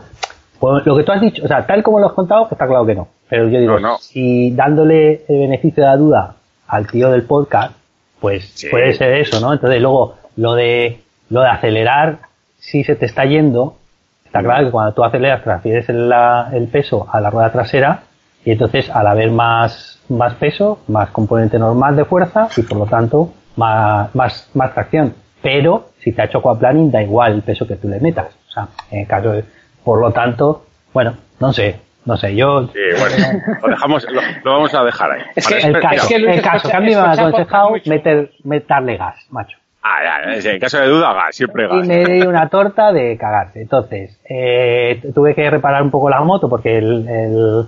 pues, 0.59 0.85
lo 0.85 0.95
que 0.97 1.03
tú 1.03 1.11
has 1.13 1.21
dicho, 1.21 1.43
o 1.45 1.47
sea, 1.47 1.65
tal 1.65 1.81
como 1.81 1.99
lo 1.99 2.07
has 2.07 2.13
contado, 2.13 2.47
está 2.51 2.67
claro 2.67 2.85
que 2.85 2.95
no. 2.95 3.07
Pero 3.29 3.47
yo 3.47 3.59
digo, 3.59 3.79
No, 3.79 3.91
no. 3.91 3.97
si 3.99 4.51
dándole 4.51 5.23
el 5.29 5.39
beneficio 5.39 5.83
de 5.83 5.89
la 5.89 5.97
duda 5.97 6.35
al 6.67 6.85
tío 6.87 7.09
del 7.09 7.23
podcast, 7.23 7.73
pues 8.19 8.51
Sí. 8.53 8.67
puede 8.69 8.93
ser 8.93 9.13
eso, 9.13 9.39
¿no? 9.39 9.53
Entonces 9.53 9.81
luego 9.81 10.15
lo 10.35 10.53
de 10.55 10.99
lo 11.29 11.41
de 11.41 11.47
acelerar 11.47 12.19
si 12.59 12.83
se 12.83 12.95
te 12.95 13.05
está 13.05 13.25
yendo, 13.25 13.77
está 14.25 14.41
claro 14.43 14.65
que 14.65 14.71
cuando 14.71 14.93
tú 14.93 15.03
aceleras 15.03 15.43
transfieres 15.43 15.89
el, 15.89 16.09
la- 16.09 16.49
el 16.53 16.67
peso 16.67 17.07
a 17.11 17.19
la 17.21 17.29
rueda 17.29 17.51
trasera 17.51 18.03
y 18.45 18.51
entonces 18.51 18.89
al 18.89 19.07
haber 19.07 19.31
más 19.31 19.95
más 20.09 20.33
peso, 20.35 20.79
más 20.87 21.09
componente 21.11 21.59
normal 21.59 21.95
de 21.95 22.05
fuerza 22.05 22.47
y 22.57 22.63
por 22.63 22.77
lo 22.79 22.85
tanto 22.85 23.31
más 23.55 24.13
más, 24.15 24.49
más 24.53 24.73
tracción. 24.73 25.13
Pero 25.41 25.89
si 25.99 26.11
te 26.11 26.21
ha 26.21 26.25
hecho 26.25 26.39
aquaplaning 26.39 26.91
da 26.91 27.01
igual 27.01 27.33
el 27.33 27.41
peso 27.43 27.65
que 27.67 27.75
tú 27.75 27.87
le 27.87 27.99
metas. 27.99 28.27
O 28.49 28.51
sea, 28.51 28.67
en 28.91 28.99
el 29.01 29.07
caso 29.07 29.31
de, 29.31 29.45
por 29.83 29.99
lo 30.01 30.11
tanto, 30.11 30.65
bueno, 30.93 31.13
no 31.39 31.53
sé, 31.53 31.79
no 32.05 32.17
sé, 32.17 32.35
yo 32.35 32.67
Sí, 32.73 32.79
bueno, 32.99 33.15
lo 33.61 33.69
dejamos, 33.69 34.03
lo, 34.11 34.21
lo 34.43 34.51
vamos 34.53 34.73
a 34.73 34.83
dejar 34.83 35.11
ahí. 35.11 35.21
Es 35.35 35.45
Vale, 35.45 35.61
que- 35.61 35.67
el 35.67 35.79
caso, 35.79 35.95
es 35.95 36.07
que 36.07 36.19
Luis 36.19 36.35
el 36.37 36.41
caso, 36.41 36.57
escucha- 36.57 36.71
que 36.71 36.77
a 36.77 36.79
mí 36.81 36.87
me 36.87 36.95
ha 36.95 37.11
aconsejado 37.11 37.69
meter, 37.85 38.31
meterle 38.43 38.97
gas, 38.97 39.15
macho. 39.29 39.57
Ah, 39.81 40.33
en 40.35 40.59
caso 40.59 40.77
de 40.79 40.87
duda, 40.87 41.13
gas, 41.13 41.35
siempre 41.35 41.67
gas. 41.67 41.85
Y 41.85 41.87
me 41.87 42.05
di 42.05 42.21
una 42.21 42.49
torta 42.49 42.91
de 42.91 43.17
cagarse. 43.17 43.61
Entonces, 43.61 44.19
eh, 44.29 45.01
tuve 45.15 45.33
que 45.35 45.49
reparar 45.49 45.81
un 45.83 45.89
poco 45.91 46.09
la 46.09 46.19
moto 46.21 46.49
porque 46.49 46.77
el, 46.77 47.07
el- 47.07 47.65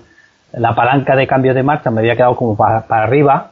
la 0.53 0.75
palanca 0.75 1.15
de 1.15 1.25
cambio 1.27 1.53
de 1.53 1.63
marcha 1.63 1.89
me 1.91 2.01
había 2.01 2.15
quedado 2.17 2.35
como 2.35 2.57
para, 2.57 2.81
para 2.85 3.03
arriba 3.03 3.51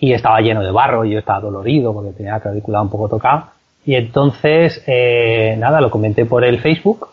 y 0.00 0.12
estaba 0.12 0.40
lleno 0.40 0.64
de 0.64 0.72
barro 0.72 1.04
y 1.04 1.10
yo 1.12 1.20
estaba 1.20 1.38
dolorido 1.40 1.92
porque 1.94 2.10
tenía 2.10 2.32
la 2.32 2.40
clavícula 2.40 2.82
un 2.82 2.90
poco 2.90 3.08
tocada. 3.08 3.50
Y 3.86 3.94
entonces, 3.94 4.82
eh, 4.88 5.54
nada, 5.58 5.80
lo 5.80 5.90
comenté 5.90 6.24
por 6.26 6.44
el 6.44 6.58
Facebook 6.58 7.08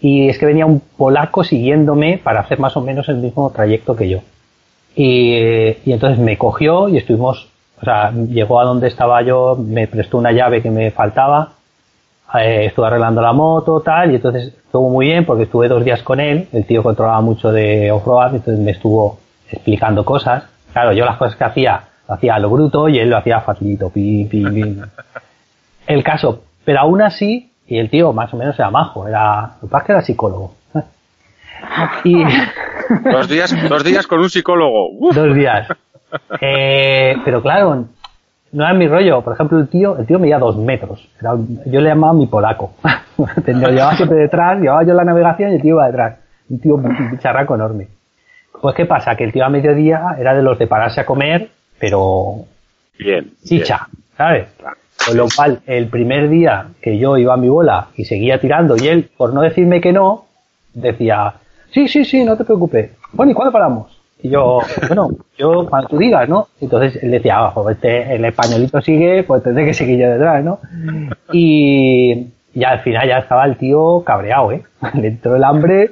y 0.00 0.28
es 0.28 0.38
que 0.38 0.46
venía 0.46 0.66
un 0.66 0.78
polaco 0.80 1.42
siguiéndome 1.42 2.18
para 2.22 2.40
hacer 2.40 2.60
más 2.60 2.76
o 2.76 2.80
menos 2.80 3.08
el 3.08 3.16
mismo 3.16 3.50
trayecto 3.50 3.96
que 3.96 4.08
yo. 4.08 4.20
Y, 4.94 5.34
y 5.84 5.92
entonces 5.92 6.18
me 6.18 6.38
cogió 6.38 6.88
y 6.88 6.96
estuvimos, 6.98 7.48
o 7.80 7.84
sea, 7.84 8.10
llegó 8.10 8.60
a 8.60 8.64
donde 8.64 8.88
estaba 8.88 9.22
yo, 9.22 9.56
me 9.56 9.86
prestó 9.86 10.18
una 10.18 10.32
llave 10.32 10.62
que 10.62 10.70
me 10.70 10.90
faltaba, 10.90 11.52
eh, 12.34 12.66
estuve 12.66 12.86
arreglando 12.86 13.20
la 13.20 13.32
moto, 13.32 13.80
tal, 13.80 14.12
y 14.12 14.16
entonces 14.16 14.48
estuvo 14.48 14.88
muy 14.90 15.06
bien 15.06 15.24
porque 15.24 15.44
estuve 15.44 15.68
dos 15.68 15.84
días 15.84 16.02
con 16.02 16.20
él, 16.20 16.48
el 16.52 16.64
tío 16.66 16.82
controlaba 16.82 17.20
mucho 17.20 17.52
de 17.52 17.90
off-road, 17.90 18.36
entonces 18.36 18.58
me 18.58 18.72
estuvo 18.72 19.18
explicando 19.50 20.04
cosas. 20.04 20.44
Claro, 20.72 20.92
yo 20.92 21.04
las 21.04 21.16
cosas 21.16 21.36
que 21.36 21.44
hacía, 21.44 21.82
lo 22.08 22.14
hacía 22.14 22.34
a 22.34 22.38
lo 22.38 22.50
bruto 22.50 22.88
y 22.88 22.98
él 22.98 23.10
lo 23.10 23.18
hacía 23.18 23.40
facilito, 23.40 23.90
pi, 23.90 24.24
pi, 24.24 24.44
pi. 24.44 24.80
El 25.86 26.02
caso, 26.02 26.42
pero 26.64 26.80
aún 26.80 27.00
así, 27.00 27.52
y 27.68 27.78
el 27.78 27.90
tío 27.90 28.12
más 28.12 28.32
o 28.34 28.36
menos 28.36 28.58
era 28.58 28.70
majo, 28.70 29.06
era, 29.06 29.52
lo 29.62 29.68
que 29.68 29.72
pasa 29.72 29.82
es 29.82 29.86
que 29.86 29.92
era 29.92 30.02
psicólogo. 30.02 30.54
Y, 32.04 32.22
Dos 33.10 33.28
días, 33.28 33.68
dos 33.68 33.82
días 33.82 34.06
con 34.06 34.20
un 34.20 34.30
psicólogo. 34.30 34.90
Uf. 34.90 35.14
dos 35.14 35.34
días. 35.34 35.68
Eh, 36.40 37.16
pero 37.24 37.42
claro, 37.42 37.86
no 38.52 38.64
era 38.64 38.74
mi 38.74 38.88
rollo. 38.88 39.22
Por 39.22 39.34
ejemplo, 39.34 39.58
el 39.58 39.68
tío, 39.68 39.98
el 39.98 40.06
tío 40.06 40.18
medía 40.18 40.38
dos 40.38 40.56
metros. 40.56 41.08
Era 41.20 41.34
yo 41.66 41.80
le 41.80 41.88
llamaba 41.88 42.12
mi 42.14 42.26
polaco. 42.26 42.74
Lo 43.18 43.70
llevaba 43.70 43.96
siempre 43.96 44.18
detrás, 44.18 44.60
llevaba 44.60 44.84
yo 44.84 44.94
la 44.94 45.04
navegación 45.04 45.52
y 45.52 45.54
el 45.56 45.62
tío 45.62 45.74
iba 45.76 45.86
detrás. 45.86 46.16
Un 46.48 46.60
tío 46.60 46.74
un 46.74 47.10
bicharraco 47.10 47.54
enorme. 47.54 47.88
Pues 48.60 48.74
qué 48.74 48.86
pasa, 48.86 49.16
que 49.16 49.24
el 49.24 49.32
tío 49.32 49.44
a 49.44 49.48
mediodía 49.48 50.16
era 50.18 50.34
de 50.34 50.42
los 50.42 50.58
de 50.58 50.66
pararse 50.66 51.00
a 51.00 51.06
comer, 51.06 51.50
pero 51.78 52.44
Bien. 52.98 53.32
chicha, 53.44 53.88
¿sabes? 54.16 54.48
Claro. 54.58 54.76
Con 55.04 55.16
lo 55.16 55.26
cual, 55.34 55.60
el 55.66 55.88
primer 55.88 56.28
día 56.28 56.68
que 56.80 56.98
yo 56.98 57.16
iba 57.16 57.34
a 57.34 57.36
mi 57.36 57.48
bola 57.48 57.88
y 57.96 58.04
seguía 58.04 58.40
tirando, 58.40 58.76
y 58.76 58.88
él, 58.88 59.10
por 59.16 59.34
no 59.34 59.42
decirme 59.42 59.80
que 59.80 59.92
no, 59.92 60.26
decía, 60.72 61.34
sí, 61.70 61.86
sí, 61.86 62.04
sí, 62.04 62.24
no 62.24 62.36
te 62.36 62.44
preocupes. 62.44 62.92
Bueno, 63.12 63.32
¿y 63.32 63.34
cuándo 63.34 63.52
paramos? 63.52 63.95
Y 64.22 64.30
yo, 64.30 64.60
bueno, 64.88 65.10
yo 65.36 65.66
cuando 65.68 65.88
tú 65.88 65.98
digas, 65.98 66.28
¿no? 66.28 66.48
Entonces 66.60 67.02
él 67.02 67.10
decía, 67.10 67.38
ah, 67.38 67.52
pues 67.54 67.76
este, 67.76 68.14
el 68.14 68.24
españolito 68.24 68.80
sigue, 68.80 69.22
pues 69.24 69.42
tendré 69.42 69.64
que 69.66 69.74
seguir 69.74 69.98
yo 70.00 70.10
detrás, 70.10 70.42
¿no? 70.42 70.58
Y, 71.32 72.26
y 72.54 72.64
al 72.64 72.80
final 72.80 73.06
ya 73.08 73.18
estaba 73.18 73.44
el 73.44 73.56
tío 73.56 74.02
cabreado, 74.04 74.52
¿eh? 74.52 74.62
Le 74.94 75.08
entró 75.08 75.36
el 75.36 75.44
hambre 75.44 75.90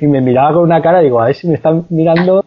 y 0.00 0.06
me 0.06 0.20
miraba 0.22 0.54
con 0.54 0.62
una 0.62 0.80
cara, 0.80 1.00
digo, 1.00 1.20
a 1.20 1.26
ver 1.26 1.34
si 1.34 1.46
me 1.46 1.54
están 1.54 1.84
mirando. 1.90 2.44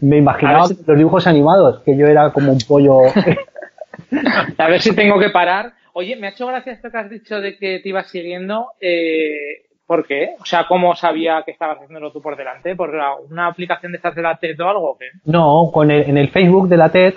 Me 0.00 0.16
imaginaba 0.18 0.66
si- 0.66 0.78
los 0.86 0.96
dibujos 0.96 1.26
animados, 1.26 1.80
que 1.82 1.96
yo 1.96 2.06
era 2.06 2.30
como 2.30 2.52
un 2.52 2.58
pollo. 2.66 3.00
A 4.58 4.68
ver 4.68 4.80
si 4.80 4.94
tengo 4.94 5.18
que 5.18 5.30
parar. 5.30 5.72
Oye, 5.92 6.16
me 6.16 6.26
ha 6.26 6.30
hecho 6.30 6.46
gracia 6.46 6.72
esto 6.72 6.90
que 6.90 6.98
has 6.98 7.10
dicho 7.10 7.40
de 7.40 7.56
que 7.56 7.78
te 7.80 7.88
ibas 7.88 8.08
siguiendo. 8.08 8.68
Eh, 8.80 9.62
¿Por 9.86 10.06
qué? 10.06 10.30
O 10.40 10.44
sea, 10.44 10.66
¿cómo 10.66 10.94
sabía 10.96 11.42
que 11.44 11.50
estabas 11.50 11.76
haciéndolo 11.76 12.10
tú 12.10 12.22
por 12.22 12.36
delante? 12.36 12.74
¿Por 12.74 12.90
una 13.30 13.46
aplicación 13.46 13.92
de 13.92 13.96
estas 13.96 14.14
de 14.14 14.22
la 14.22 14.36
TED 14.36 14.58
o 14.60 14.68
algo? 14.68 14.96
qué? 14.98 15.06
No, 15.24 15.70
con 15.72 15.90
el, 15.90 16.08
en 16.08 16.16
el 16.16 16.30
Facebook 16.30 16.68
de 16.68 16.76
la 16.78 16.88
TED, 16.88 17.14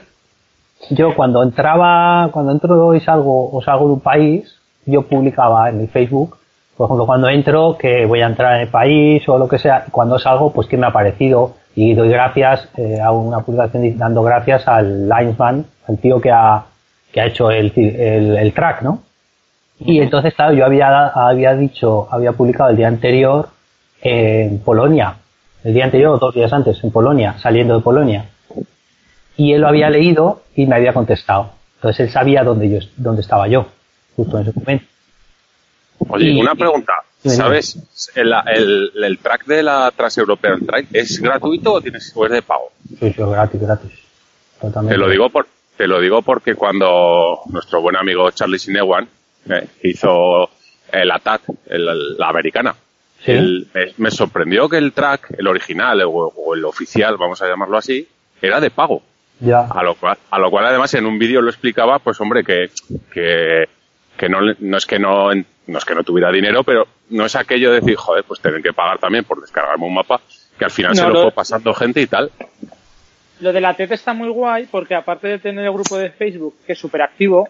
yo 0.90 1.16
cuando 1.16 1.44
entraba, 1.44 2.30
cuando 2.32 2.52
entro 2.52 2.94
y 2.94 3.00
salgo 3.00 3.56
o 3.56 3.62
salgo 3.62 3.88
de 3.88 3.94
un 3.94 4.00
país, 4.02 4.60
yo 4.86 5.04
publicaba 5.04 5.70
en 5.70 5.82
el 5.82 5.88
Facebook, 5.88 6.38
por 6.76 6.86
ejemplo, 6.86 7.06
cuando 7.08 7.30
entro 7.30 7.78
que 7.78 8.06
voy 8.06 8.22
a 8.22 8.28
entrar 8.28 8.56
en 8.56 8.62
el 8.62 8.68
país 8.68 9.28
o 9.28 9.38
lo 9.38 9.48
que 9.48 9.58
sea, 9.58 9.86
cuando 9.90 10.20
salgo, 10.20 10.54
pues 10.54 10.68
que 10.68 10.78
me 10.78 10.86
ha 10.86 10.92
parecido 10.92 11.56
y 11.76 11.94
doy 11.96 12.10
gracias, 12.10 12.70
eh, 12.78 13.00
hago 13.02 13.20
una 13.22 13.40
publicación 13.40 13.98
dando 13.98 14.22
gracias 14.24 14.68
al 14.68 15.10
linesman, 15.10 15.66
al 15.88 15.98
tío 15.98 16.22
que 16.22 16.32
ha, 16.32 16.66
que 17.12 17.22
ha 17.22 17.26
hecho 17.26 17.50
el, 17.50 17.72
el, 17.76 18.38
el 18.38 18.54
track, 18.54 18.84
¿no? 18.84 19.07
Y 19.80 20.00
entonces, 20.00 20.34
claro, 20.34 20.54
yo 20.54 20.66
había, 20.66 21.08
había 21.08 21.54
dicho, 21.56 22.08
había 22.12 22.32
publicado 22.32 22.70
el 22.72 22.78
día 22.78 22.88
anterior 22.88 23.50
en 24.02 24.60
Polonia, 24.60 25.16
el 25.64 25.74
día 25.74 25.86
anterior 25.86 26.16
o 26.16 26.18
dos 26.18 26.34
días 26.34 26.52
antes 26.52 26.84
en 26.84 26.92
Polonia, 26.92 27.38
saliendo 27.40 27.76
de 27.78 27.84
Polonia. 27.84 28.30
Y 29.36 29.54
él 29.54 29.62
lo 29.62 29.68
había 29.68 29.90
leído 29.90 30.42
y 30.56 30.66
me 30.66 30.76
había 30.76 30.94
contestado. 30.94 31.52
Entonces 31.76 32.08
él 32.08 32.10
sabía 32.12 32.44
dónde 32.44 32.70
yo, 32.70 32.80
dónde 32.98 33.22
estaba 33.22 33.48
yo, 33.48 33.68
justo 34.16 34.40
en 34.40 34.48
ese 34.48 34.60
momento. 34.60 34.86
Oye, 36.10 36.30
Y- 36.32 36.42
una 36.42 36.56
pregunta. 36.56 36.94
¿Sabes? 37.24 38.12
El, 38.16 38.32
el, 38.54 38.92
el 39.04 39.18
track 39.18 39.46
de 39.48 39.62
la 39.64 39.92
Transeuropean 39.94 40.66
Trail 40.66 40.88
es 40.94 41.20
gratuito 41.20 41.74
o, 41.74 41.82
tienes, 41.82 42.14
o 42.16 42.26
es 42.26 42.32
de 42.32 42.42
pago? 42.42 42.72
Sí, 42.88 43.12
sí, 43.12 43.16
gratis, 43.18 43.60
gratis. 43.62 43.92
Totalmente. 44.62 44.94
Te 44.96 44.98
lo 45.00 45.10
digo 45.10 45.30
por, 45.30 45.48
te 45.76 45.88
lo 45.88 46.00
digo 46.00 46.22
porque 46.22 46.56
cuando 46.56 47.40
nuestro 47.48 47.82
buen 47.82 47.98
amigo 47.98 48.30
Charlie 48.32 48.60
Sinewan 48.60 49.10
eh, 49.50 49.68
hizo 49.84 50.50
el 50.92 51.12
ATAT, 51.12 51.42
el- 51.68 52.18
la 52.18 52.30
americana, 52.30 52.76
el, 53.26 53.68
me, 53.98 54.12
sorprendió 54.12 54.70
que 54.70 54.78
el 54.78 54.94
track, 54.94 55.36
el 55.38 55.48
original 55.48 56.02
o, 56.06 56.54
el 56.56 56.64
oficial, 56.66 57.18
vamos 57.18 57.42
a 57.42 57.48
llamarlo 57.48 57.78
así, 57.78 58.08
era 58.42 58.60
de 58.60 58.70
pago. 58.70 59.02
Ya. 59.40 59.62
A 59.70 59.84
lo 59.84 59.96
cual, 59.96 60.18
a 60.32 60.40
lo 60.40 60.50
cual 60.50 60.66
además 60.66 60.94
en 60.94 61.06
un 61.06 61.20
vídeo 61.20 61.42
lo 61.42 61.50
explicaba, 61.50 62.00
pues 62.00 62.20
hombre, 62.22 62.44
que, 62.44 62.70
que, 63.12 63.68
que 64.18 64.30
no, 64.30 64.40
no 64.60 64.78
es 64.78 64.86
que 64.86 64.98
no, 64.98 65.30
no 65.34 65.78
es 65.78 65.86
que 65.86 65.94
no 65.96 66.04
tuviera 66.04 66.32
dinero, 66.32 66.64
pero 66.64 66.88
no 67.10 67.26
es 67.26 67.36
aquello 67.36 67.72
de 67.72 67.82
decir, 67.82 67.96
joder, 67.96 68.24
pues 68.24 68.40
tienen 68.40 68.64
que 68.64 68.74
pagar 68.74 68.98
también 68.98 69.26
por 69.26 69.42
descargarme 69.42 69.86
un 69.86 69.94
mapa, 69.94 70.22
que 70.58 70.66
al 70.66 70.72
final 70.72 70.96
se 70.96 71.08
lo, 71.08 71.24
fue 71.24 71.32
pasando 71.32 71.74
gente 71.74 72.02
y 72.02 72.08
tal. 72.08 72.32
Lo 73.40 73.54
de 73.54 73.62
la 73.62 73.76
TED 73.76 73.92
está 73.92 74.14
muy 74.14 74.30
guay 74.30 74.68
porque 74.72 74.96
aparte 74.96 75.28
de 75.28 75.40
tener 75.40 75.66
el 75.66 75.72
grupo 75.72 75.98
de 75.98 76.10
Facebook, 76.10 76.56
que 76.66 76.74
es 76.74 76.80
súper 76.80 77.04
activo, 77.04 77.50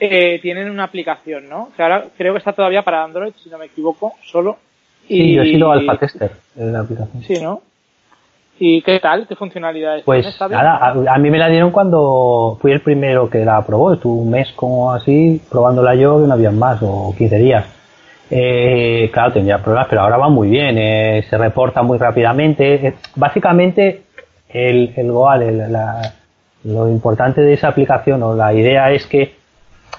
eh, 0.00 0.38
tienen 0.40 0.70
una 0.70 0.84
aplicación, 0.84 1.48
¿no? 1.48 1.70
Que 1.76 1.82
ahora 1.82 2.04
creo 2.16 2.32
que 2.32 2.38
está 2.38 2.52
todavía 2.52 2.82
para 2.82 3.04
Android, 3.04 3.32
si 3.42 3.50
no 3.50 3.58
me 3.58 3.66
equivoco, 3.66 4.14
solo. 4.24 4.56
Y, 5.06 5.34
yo 5.34 5.42
he 5.42 5.46
sido 5.46 5.70
alfa 5.70 5.98
tester 5.98 6.32
de 6.54 6.72
la 6.72 6.80
aplicación. 6.80 7.22
Sí, 7.22 7.34
¿no? 7.42 7.62
¿Y 8.58 8.82
qué 8.82 9.00
tal? 9.00 9.26
¿Qué 9.26 9.34
funcionalidades 9.36 10.04
Pues 10.04 10.38
nada, 10.50 10.90
a, 10.90 11.18
mí 11.18 11.30
me 11.30 11.38
la 11.38 11.48
dieron 11.48 11.70
cuando 11.70 12.58
fui 12.60 12.72
el 12.72 12.80
primero 12.80 13.28
que 13.28 13.44
la 13.44 13.64
probó. 13.64 13.94
Estuve 13.94 14.20
un 14.20 14.30
mes 14.30 14.52
como 14.52 14.92
así 14.92 15.40
probándola 15.50 15.94
yo 15.94 16.22
y 16.22 16.28
no 16.28 16.34
había 16.34 16.50
más, 16.50 16.78
o 16.82 17.14
15 17.16 17.38
días. 17.38 17.66
Eh, 18.30 19.10
claro, 19.12 19.32
tenía 19.32 19.58
problemas, 19.58 19.88
pero 19.88 20.02
ahora 20.02 20.18
va 20.18 20.28
muy 20.28 20.50
bien. 20.50 20.76
Eh, 20.78 21.24
se 21.28 21.38
reporta 21.38 21.82
muy 21.82 21.98
rápidamente. 21.98 22.86
Eh, 22.86 22.94
básicamente, 23.16 24.02
el, 24.48 24.92
el 24.94 25.10
Goal, 25.10 25.72
lo 26.64 26.88
importante 26.88 27.40
de 27.40 27.54
esa 27.54 27.68
aplicación 27.68 28.22
o 28.22 28.36
la 28.36 28.52
idea 28.52 28.92
es 28.92 29.06
que 29.06 29.39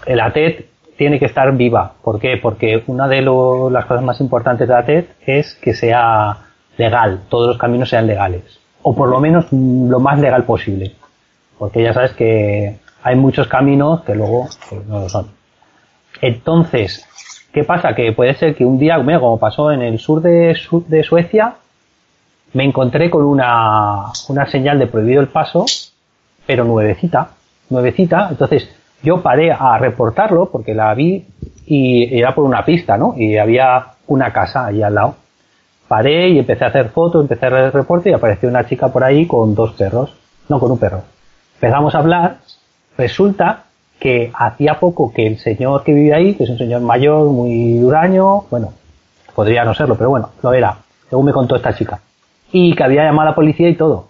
el 0.05 0.19
ATED 0.19 0.65
tiene 0.97 1.19
que 1.19 1.25
estar 1.25 1.51
viva. 1.55 1.93
¿Por 2.03 2.19
qué? 2.19 2.37
Porque 2.37 2.83
una 2.87 3.07
de 3.07 3.21
las 3.21 3.85
cosas 3.85 4.03
más 4.03 4.21
importantes 4.21 4.67
de 4.67 4.75
ATED 4.75 5.05
es 5.25 5.55
que 5.55 5.73
sea 5.73 6.37
legal, 6.77 7.21
todos 7.29 7.47
los 7.47 7.57
caminos 7.57 7.89
sean 7.89 8.07
legales. 8.07 8.59
O 8.83 8.95
por 8.95 9.09
lo 9.09 9.19
menos 9.19 9.45
lo 9.51 9.99
más 9.99 10.19
legal 10.19 10.43
posible. 10.43 10.95
Porque 11.57 11.83
ya 11.83 11.93
sabes 11.93 12.13
que 12.13 12.77
hay 13.03 13.15
muchos 13.15 13.47
caminos 13.47 14.01
que 14.01 14.15
luego 14.15 14.47
pues, 14.69 14.85
no 14.85 14.99
lo 14.99 15.09
son. 15.09 15.27
Entonces, 16.21 17.05
¿qué 17.51 17.63
pasa? 17.63 17.95
Que 17.95 18.11
puede 18.11 18.35
ser 18.35 18.55
que 18.55 18.65
un 18.65 18.77
día, 18.77 18.95
como 18.97 19.39
pasó 19.39 19.71
en 19.71 19.81
el 19.81 19.99
sur 19.99 20.21
de, 20.21 20.55
de 20.87 21.03
Suecia, 21.03 21.55
me 22.53 22.63
encontré 22.63 23.09
con 23.09 23.23
una, 23.23 24.11
una 24.27 24.45
señal 24.47 24.77
de 24.77 24.87
prohibido 24.87 25.21
el 25.21 25.29
paso, 25.29 25.65
pero 26.45 26.63
nuevecita, 26.63 27.31
nuevecita. 27.69 28.27
Entonces, 28.29 28.69
yo 29.03 29.21
paré 29.21 29.51
a 29.51 29.77
reportarlo 29.77 30.49
porque 30.49 30.73
la 30.73 30.93
vi 30.93 31.25
y 31.65 32.17
era 32.17 32.35
por 32.35 32.45
una 32.45 32.63
pista, 32.63 32.97
¿no? 32.97 33.13
Y 33.17 33.37
había 33.37 33.87
una 34.07 34.31
casa 34.31 34.67
ahí 34.67 34.81
al 34.81 34.95
lado. 34.95 35.15
Paré 35.87 36.29
y 36.29 36.39
empecé 36.39 36.65
a 36.65 36.67
hacer 36.67 36.89
fotos, 36.89 37.21
empecé 37.21 37.45
a 37.45 37.49
hacer 37.49 37.63
el 37.65 37.71
reporte 37.73 38.09
y 38.09 38.13
apareció 38.13 38.47
una 38.49 38.65
chica 38.65 38.89
por 38.89 39.03
ahí 39.03 39.25
con 39.25 39.55
dos 39.55 39.73
perros. 39.73 40.15
No, 40.49 40.59
con 40.59 40.71
un 40.71 40.77
perro. 40.77 41.01
Empezamos 41.55 41.95
a 41.95 41.99
hablar. 41.99 42.37
Resulta 42.97 43.63
que 43.99 44.31
hacía 44.33 44.79
poco 44.79 45.13
que 45.13 45.27
el 45.27 45.37
señor 45.37 45.83
que 45.83 45.93
vive 45.93 46.13
ahí, 46.13 46.33
que 46.33 46.43
es 46.43 46.49
un 46.49 46.57
señor 46.57 46.81
mayor, 46.81 47.27
muy 47.27 47.77
duraño, 47.77 48.45
bueno, 48.49 48.73
podría 49.35 49.63
no 49.63 49.73
serlo, 49.73 49.95
pero 49.95 50.09
bueno, 50.09 50.31
lo 50.41 50.53
era, 50.53 50.77
según 51.09 51.25
me 51.25 51.31
contó 51.31 51.55
esta 51.55 51.73
chica. 51.73 51.99
Y 52.51 52.75
que 52.75 52.83
había 52.83 53.03
llamado 53.03 53.29
a 53.29 53.31
la 53.31 53.35
policía 53.35 53.69
y 53.69 53.75
todo. 53.75 54.07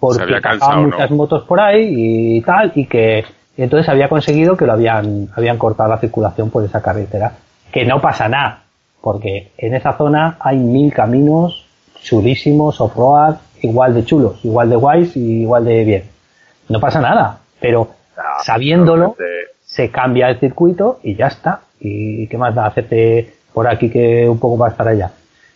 Porque 0.00 0.40
había 0.42 0.76
muchas 0.76 1.10
motos 1.10 1.44
por 1.44 1.60
ahí 1.60 2.36
y 2.36 2.40
tal, 2.42 2.72
y 2.74 2.86
que 2.86 3.24
y 3.56 3.62
entonces 3.62 3.88
había 3.88 4.08
conseguido 4.08 4.56
que 4.56 4.66
lo 4.66 4.72
habían, 4.72 5.28
habían 5.34 5.58
cortado 5.58 5.90
la 5.90 5.98
circulación 5.98 6.50
por 6.50 6.64
esa 6.64 6.80
carretera. 6.80 7.32
Que 7.72 7.84
no 7.84 8.00
pasa 8.00 8.28
nada, 8.28 8.62
porque 9.00 9.52
en 9.58 9.74
esa 9.74 9.96
zona 9.96 10.36
hay 10.40 10.58
mil 10.58 10.92
caminos 10.92 11.66
chulísimos, 12.02 12.80
off-road, 12.80 13.36
igual 13.62 13.94
de 13.94 14.04
chulos, 14.04 14.44
igual 14.44 14.70
de 14.70 14.76
guays 14.76 15.16
y 15.16 15.42
igual 15.42 15.64
de 15.64 15.84
bien. 15.84 16.04
No 16.68 16.80
pasa 16.80 17.00
nada, 17.00 17.40
pero 17.60 17.90
ah, 18.16 18.38
sabiéndolo, 18.42 19.16
se 19.64 19.90
cambia 19.90 20.28
el 20.28 20.38
circuito 20.38 21.00
y 21.02 21.16
ya 21.16 21.26
está. 21.26 21.60
¿Y 21.80 22.26
qué 22.26 22.36
más 22.36 22.54
da 22.54 22.66
hacerte 22.66 23.34
por 23.52 23.66
aquí 23.68 23.90
que 23.90 24.28
un 24.28 24.38
poco 24.38 24.56
más 24.56 24.74
para 24.74 24.90
allá? 24.90 25.12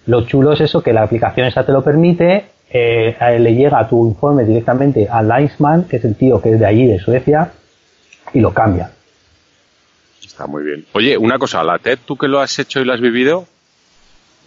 Lo 0.06 0.22
chulo 0.22 0.52
es 0.52 0.60
eso, 0.60 0.82
que 0.82 0.92
la 0.92 1.02
aplicación 1.02 1.46
esa 1.46 1.64
te 1.64 1.72
lo 1.72 1.82
permite, 1.82 2.46
eh, 2.70 3.16
le 3.38 3.54
llega 3.54 3.88
tu 3.88 4.06
informe 4.06 4.44
directamente 4.44 5.08
al 5.08 5.28
Linesman, 5.28 5.84
que 5.84 5.96
es 5.96 6.04
el 6.04 6.16
tío 6.16 6.40
que 6.40 6.52
es 6.52 6.60
de 6.60 6.66
allí, 6.66 6.86
de 6.86 6.98
Suecia, 6.98 7.50
y 8.34 8.40
lo 8.40 8.52
cambia. 8.52 8.90
Está 10.22 10.46
muy 10.46 10.64
bien. 10.64 10.84
Oye, 10.92 11.16
una 11.16 11.38
cosa, 11.38 11.62
la 11.62 11.78
TED, 11.78 12.00
tú 12.04 12.16
que 12.16 12.28
lo 12.28 12.40
has 12.40 12.58
hecho 12.58 12.80
y 12.80 12.84
lo 12.84 12.92
has 12.92 13.00
vivido, 13.00 13.46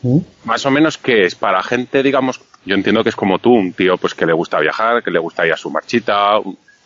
¿Mm? 0.03 0.19
más 0.43 0.65
o 0.65 0.71
menos 0.71 0.97
que 0.97 1.23
es 1.23 1.33
para 1.33 1.63
gente, 1.63 2.03
digamos, 2.03 2.41
yo 2.65 2.75
entiendo 2.75 3.03
que 3.03 3.09
es 3.09 3.15
como 3.15 3.39
tú, 3.39 3.53
un 3.53 3.73
tío 3.73 3.97
pues 3.97 4.13
que 4.13 4.25
le 4.25 4.33
gusta 4.33 4.59
viajar, 4.59 5.01
que 5.01 5.11
le 5.11 5.19
gusta 5.19 5.47
ir 5.47 5.53
a 5.53 5.57
su 5.57 5.71
marchita, 5.71 6.35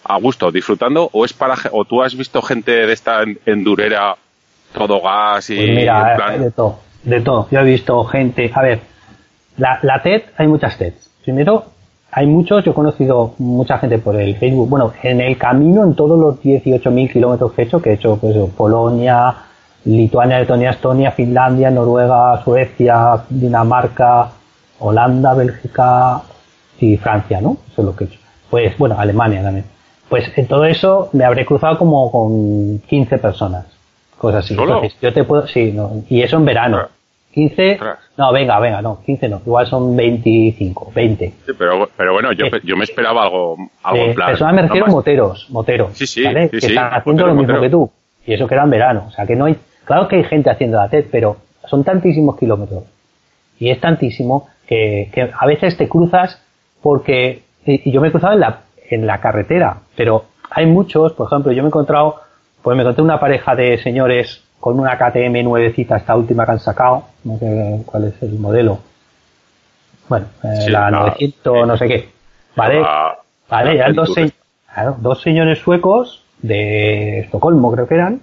a 0.03 0.19
gusto, 0.19 0.51
disfrutando, 0.51 1.09
o 1.11 1.25
es 1.25 1.33
para, 1.33 1.55
o 1.71 1.83
tú 1.85 2.03
has 2.03 2.15
visto 2.15 2.41
gente 2.41 2.71
de 2.71 2.93
esta 2.93 3.23
endurera, 3.45 4.15
todo 4.73 5.01
gas 5.01 5.49
y... 5.49 5.55
Pues 5.55 5.69
mira, 5.69 6.37
de 6.37 6.51
todo, 6.51 6.79
de 7.03 7.21
todo. 7.21 7.47
Yo 7.49 7.59
he 7.59 7.65
visto 7.65 8.03
gente, 8.05 8.51
a 8.53 8.61
ver, 8.61 8.81
la, 9.57 9.79
la 9.81 10.01
TED, 10.03 10.23
hay 10.37 10.47
muchas 10.47 10.77
TEDs. 10.77 11.09
Primero, 11.23 11.71
hay 12.11 12.27
muchos, 12.27 12.63
yo 12.63 12.71
he 12.71 12.73
conocido 12.73 13.33
mucha 13.37 13.77
gente 13.77 13.97
por 13.97 14.19
el 14.19 14.35
Facebook. 14.35 14.69
Bueno, 14.69 14.91
en 15.01 15.21
el 15.21 15.37
camino, 15.37 15.83
en 15.83 15.95
todos 15.95 16.19
los 16.19 16.41
18.000 16.41 17.11
kilómetros 17.11 17.53
que 17.53 17.61
he 17.61 17.65
hecho, 17.65 17.81
que 17.81 17.91
he 17.91 17.93
hecho 17.93 18.17
pues, 18.17 18.35
Polonia, 18.55 19.33
Lituania, 19.85 20.39
Letonia, 20.39 20.71
Estonia, 20.71 21.11
Finlandia, 21.11 21.71
Noruega, 21.71 22.43
Suecia, 22.43 23.23
Dinamarca, 23.29 24.29
Holanda, 24.79 25.33
Bélgica 25.33 26.21
y 26.79 26.97
Francia, 26.97 27.39
¿no? 27.39 27.57
Eso 27.71 27.81
es 27.81 27.85
lo 27.85 27.95
que 27.95 28.03
he 28.03 28.07
hecho. 28.07 28.19
Pues, 28.49 28.77
bueno, 28.77 28.95
Alemania 28.99 29.41
también. 29.41 29.65
Pues 30.09 30.29
en 30.35 30.47
todo 30.47 30.65
eso 30.65 31.09
me 31.13 31.23
habré 31.23 31.45
cruzado 31.45 31.77
como 31.77 32.11
con 32.11 32.79
15 32.79 33.17
personas. 33.19 33.65
Cosas 34.17 34.43
así. 34.43 34.53
Entonces, 34.53 34.95
yo 35.01 35.13
te 35.13 35.23
puedo, 35.23 35.47
sí, 35.47 35.71
no, 35.71 36.03
y 36.09 36.21
eso 36.21 36.35
en 36.35 36.45
verano. 36.45 36.87
15, 37.33 37.79
no, 38.17 38.33
venga, 38.33 38.59
venga, 38.59 38.81
no, 38.81 39.01
15 39.05 39.29
no, 39.29 39.41
igual 39.45 39.65
son 39.67 39.95
25, 39.95 40.91
20. 40.93 41.33
Sí, 41.45 41.51
pero, 41.57 41.89
pero 41.95 42.13
bueno, 42.13 42.33
yo, 42.33 42.47
yo 42.63 42.75
me 42.75 42.83
esperaba 42.83 43.23
algo, 43.23 43.57
algo 43.83 44.03
en 44.03 44.13
plan. 44.13 44.29
Personas 44.29 44.53
me 44.53 44.61
refiero 44.63 44.87
moteros, 44.87 45.49
moteros, 45.49 45.97
sí, 45.97 46.05
sí, 46.05 46.23
¿vale? 46.23 46.49
que 46.49 46.57
están 46.57 46.93
haciendo 46.93 47.27
lo 47.27 47.35
mismo 47.35 47.59
que 47.61 47.69
tú. 47.69 47.91
Y 48.25 48.33
eso 48.33 48.47
que 48.47 48.53
era 48.53 48.63
en 48.63 48.69
verano, 48.69 49.05
o 49.07 49.11
sea 49.11 49.25
que 49.25 49.35
no 49.35 49.45
hay, 49.45 49.55
claro 49.85 50.07
que 50.07 50.17
hay 50.17 50.23
gente 50.25 50.49
haciendo 50.49 50.77
la 50.77 50.89
TED, 50.89 51.05
pero 51.11 51.37
son 51.65 51.83
tantísimos 51.83 52.37
kilómetros. 52.37 52.83
Y 53.59 53.69
es 53.69 53.79
tantísimo 53.79 54.49
que, 54.67 55.09
que 55.13 55.31
a 55.37 55.45
veces 55.45 55.77
te 55.77 55.87
cruzas 55.87 56.41
porque, 56.81 57.43
y 57.65 57.91
yo 57.91 58.01
me 58.01 58.09
he 58.09 58.11
cruzado 58.11 58.33
en 58.33 58.41
la, 58.41 58.61
en 58.89 59.07
la 59.07 59.19
carretera, 59.19 59.77
pero 59.95 60.25
hay 60.49 60.65
muchos, 60.65 61.13
por 61.13 61.27
ejemplo, 61.27 61.51
yo 61.53 61.63
me 61.63 61.67
he 61.67 61.69
encontrado, 61.69 62.17
pues 62.61 62.75
me 62.75 62.83
encontré 62.83 63.03
una 63.03 63.19
pareja 63.19 63.55
de 63.55 63.77
señores 63.77 64.43
con 64.61 64.79
una 64.79 64.95
KTM 64.95 65.43
nuevecita, 65.43 65.97
esta 65.97 66.15
última 66.15 66.45
que 66.45 66.51
han 66.51 66.59
sacado, 66.59 67.05
no 67.23 67.37
sé 67.39 67.81
cuál 67.83 68.05
es 68.05 68.21
el 68.21 68.37
modelo. 68.37 68.79
Bueno, 70.07 70.27
eh, 70.43 70.69
la 70.69 70.91
900, 70.91 71.67
no 71.67 71.77
sé 71.77 71.87
qué. 71.87 72.09
Vale, 72.55 72.85
vale, 73.49 73.77
ya 73.77 73.91
dos, 73.91 74.13
dos 74.99 75.21
señores 75.21 75.57
suecos 75.59 76.23
de 76.43 77.21
Estocolmo, 77.21 77.71
creo 77.71 77.87
que 77.87 77.95
eran, 77.95 78.21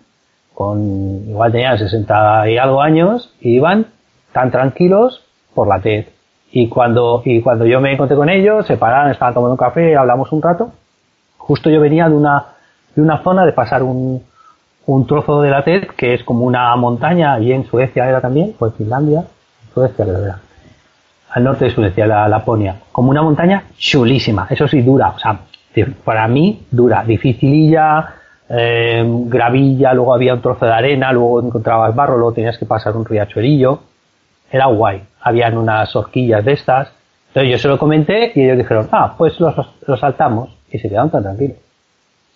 con 0.55 1.29
igual 1.29 1.51
tenían 1.51 1.77
60 1.77 2.51
y 2.51 2.57
algo 2.57 2.83
años, 2.83 3.35
y 3.41 3.57
iban 3.57 3.87
tan 4.33 4.53
tranquilos 4.53 5.25
por 5.55 5.67
la 5.67 5.81
TED. 5.81 6.07
Y 6.53 6.69
cuando, 6.69 7.21
y 7.25 7.43
cuando 7.43 7.67
yo 7.67 7.81
me 7.81 7.93
encontré 7.93 8.17
con 8.17 8.29
ellos, 8.29 8.65
se 8.65 8.77
pararon, 8.77 9.11
estaban 9.11 9.35
tomando 9.35 9.55
un 9.55 9.59
café, 9.59 9.97
hablamos 9.97 10.31
un 10.31 10.41
rato. 10.41 10.71
Justo 11.37 11.69
yo 11.69 11.81
venía 11.81 12.09
de 12.09 12.15
una, 12.15 12.45
de 12.95 13.03
una 13.03 13.19
zona 13.25 13.45
de 13.45 13.53
pasar 13.53 13.83
un, 13.83 14.23
un 14.89 15.07
trozo 15.07 15.43
de 15.43 15.51
la 15.51 15.63
TED 15.63 15.87
que 15.89 16.15
es 16.15 16.25
como 16.25 16.47
una 16.47 16.75
montaña, 16.77 17.39
y 17.39 17.53
en 17.53 17.67
Suecia 17.67 18.09
era 18.09 18.23
también, 18.23 18.55
pues 18.59 18.73
Finlandia, 18.75 19.23
Suecia 19.75 20.03
creo 20.03 20.25
era, 20.25 20.41
al 21.31 21.45
norte 21.45 21.67
de 21.67 21.71
Suecia, 21.73 22.07
la 22.07 22.27
Laponia, 22.27 22.77
como 22.91 23.11
una 23.11 23.21
montaña 23.21 23.65
chulísima, 23.77 24.47
eso 24.49 24.67
sí 24.67 24.81
dura, 24.81 25.11
o 25.11 25.19
sea, 25.19 25.41
para 26.03 26.27
mí 26.27 26.63
dura, 26.71 27.05
dificililla, 27.05 28.15
eh, 28.49 29.05
gravilla, 29.27 29.93
luego 29.93 30.15
había 30.15 30.33
un 30.33 30.41
trozo 30.41 30.65
de 30.65 30.73
arena, 30.73 31.13
luego 31.13 31.43
encontrabas 31.43 31.95
barro, 31.95 32.17
luego 32.17 32.33
tenías 32.33 32.57
que 32.57 32.65
pasar 32.65 32.97
un 32.97 33.05
riachuelillo, 33.05 33.81
era 34.51 34.67
guay, 34.69 35.03
habían 35.21 35.59
unas 35.59 35.95
horquillas 35.95 36.43
de 36.47 36.53
estas, 36.53 36.91
entonces 37.29 37.53
yo 37.53 37.59
se 37.59 37.69
lo 37.69 37.79
comenté 37.79 38.33
y 38.35 38.43
ellos 38.43 38.57
dijeron, 38.57 38.89
ah, 38.91 39.15
pues 39.19 39.39
los, 39.39 39.55
saltamos, 40.01 40.49
y 40.73 40.79
se 40.79 40.89
quedaron 40.89 41.11
tan 41.11 41.25
tranquilos. 41.25 41.59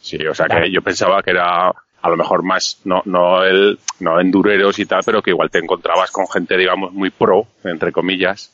Sí, 0.02 0.18
o 0.26 0.34
sea 0.34 0.48
que 0.48 0.70
yo 0.70 0.82
pensaba 0.82 1.22
que 1.22 1.30
era 1.30 1.72
a 2.02 2.08
lo 2.08 2.16
mejor 2.16 2.42
más, 2.42 2.80
no, 2.84 3.02
no 3.04 3.44
el, 3.44 3.78
no 4.00 4.20
endureros 4.20 4.78
y 4.78 4.86
tal, 4.86 5.02
pero 5.06 5.22
que 5.22 5.30
igual 5.30 5.50
te 5.50 5.60
encontrabas 5.60 6.10
con 6.10 6.26
gente, 6.28 6.56
digamos, 6.56 6.92
muy 6.92 7.10
pro, 7.10 7.46
entre 7.64 7.92
comillas. 7.92 8.50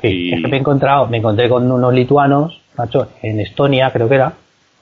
Sí, 0.00 0.32
es 0.32 0.42
que 0.42 0.48
me 0.48 0.56
he 0.56 0.60
encontrado, 0.60 1.08
me 1.08 1.18
encontré 1.18 1.48
con 1.48 1.70
unos 1.70 1.92
lituanos, 1.92 2.60
macho, 2.76 3.08
en 3.22 3.40
Estonia 3.40 3.90
creo 3.92 4.08
que 4.08 4.14
era, 4.14 4.32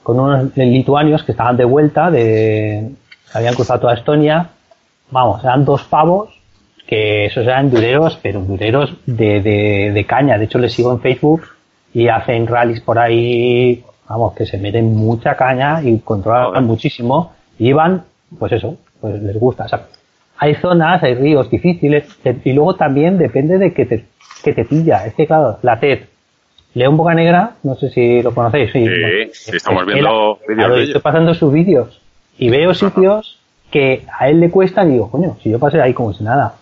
con 0.03 0.19
unos 0.19 0.55
lituanos 0.55 1.23
que 1.23 1.31
estaban 1.31 1.57
de 1.57 1.65
vuelta, 1.65 2.11
de, 2.11 2.91
habían 3.33 3.55
cruzado 3.55 3.81
toda 3.81 3.95
Estonia, 3.95 4.49
vamos, 5.09 5.43
eran 5.43 5.65
dos 5.65 5.83
pavos, 5.83 6.29
que 6.85 7.25
esos 7.25 7.43
eran 7.45 7.71
dureros, 7.71 8.19
pero 8.21 8.41
dureros 8.41 8.93
de, 9.05 9.41
de, 9.41 9.91
de 9.93 10.05
caña. 10.05 10.37
De 10.37 10.45
hecho, 10.45 10.59
les 10.59 10.73
sigo 10.73 10.91
en 10.91 10.99
Facebook 10.99 11.43
y 11.93 12.09
hacen 12.09 12.45
rallies 12.45 12.81
por 12.81 12.99
ahí, 12.99 13.83
vamos, 14.07 14.33
que 14.33 14.45
se 14.45 14.57
meten 14.57 14.93
mucha 14.95 15.35
caña 15.35 15.81
y 15.81 15.99
controlan 15.99 16.47
Joder. 16.47 16.61
muchísimo. 16.61 17.33
Y 17.59 17.71
van, 17.73 18.03
pues 18.39 18.51
eso, 18.53 18.77
pues 19.01 19.21
les 19.21 19.37
gusta. 19.37 19.65
O 19.65 19.69
sea, 19.69 19.87
hay 20.37 20.55
zonas, 20.55 21.01
hay 21.03 21.15
ríos 21.15 21.49
difíciles, 21.49 22.05
y 22.43 22.53
luego 22.53 22.75
también 22.75 23.17
depende 23.17 23.57
de 23.57 23.73
que 23.73 23.85
te, 23.85 24.05
que 24.43 24.53
te 24.53 24.65
pilla. 24.65 25.05
Es 25.05 25.13
que 25.13 25.27
claro, 25.27 25.59
la 25.61 25.79
TED, 25.79 25.99
León 26.73 26.97
Boca 26.97 27.13
Negra, 27.13 27.51
no 27.63 27.75
sé 27.75 27.89
si 27.91 28.21
lo 28.21 28.33
conocéis. 28.33 28.71
Sí, 28.71 28.79
bueno, 28.79 29.07
sí, 29.33 29.51
estamos 29.55 29.83
él- 29.87 29.93
viendo 29.93 30.35
vídeos 30.47 30.57
claro, 30.57 30.75
de 30.75 30.83
estoy 30.83 31.01
pasando 31.01 31.33
sus 31.33 31.53
vídeos 31.53 32.01
y 32.37 32.49
veo 32.49 32.73
sitios 32.73 33.39
que 33.71 34.03
a 34.19 34.27
él 34.29 34.39
le 34.39 34.49
cuesta 34.49 34.83
y 34.83 34.89
digo, 34.89 35.09
coño, 35.11 35.37
si 35.41 35.49
yo 35.51 35.59
pasé 35.59 35.81
ahí 35.81 35.93
como 35.93 36.13
si 36.13 36.23
nada. 36.23 36.55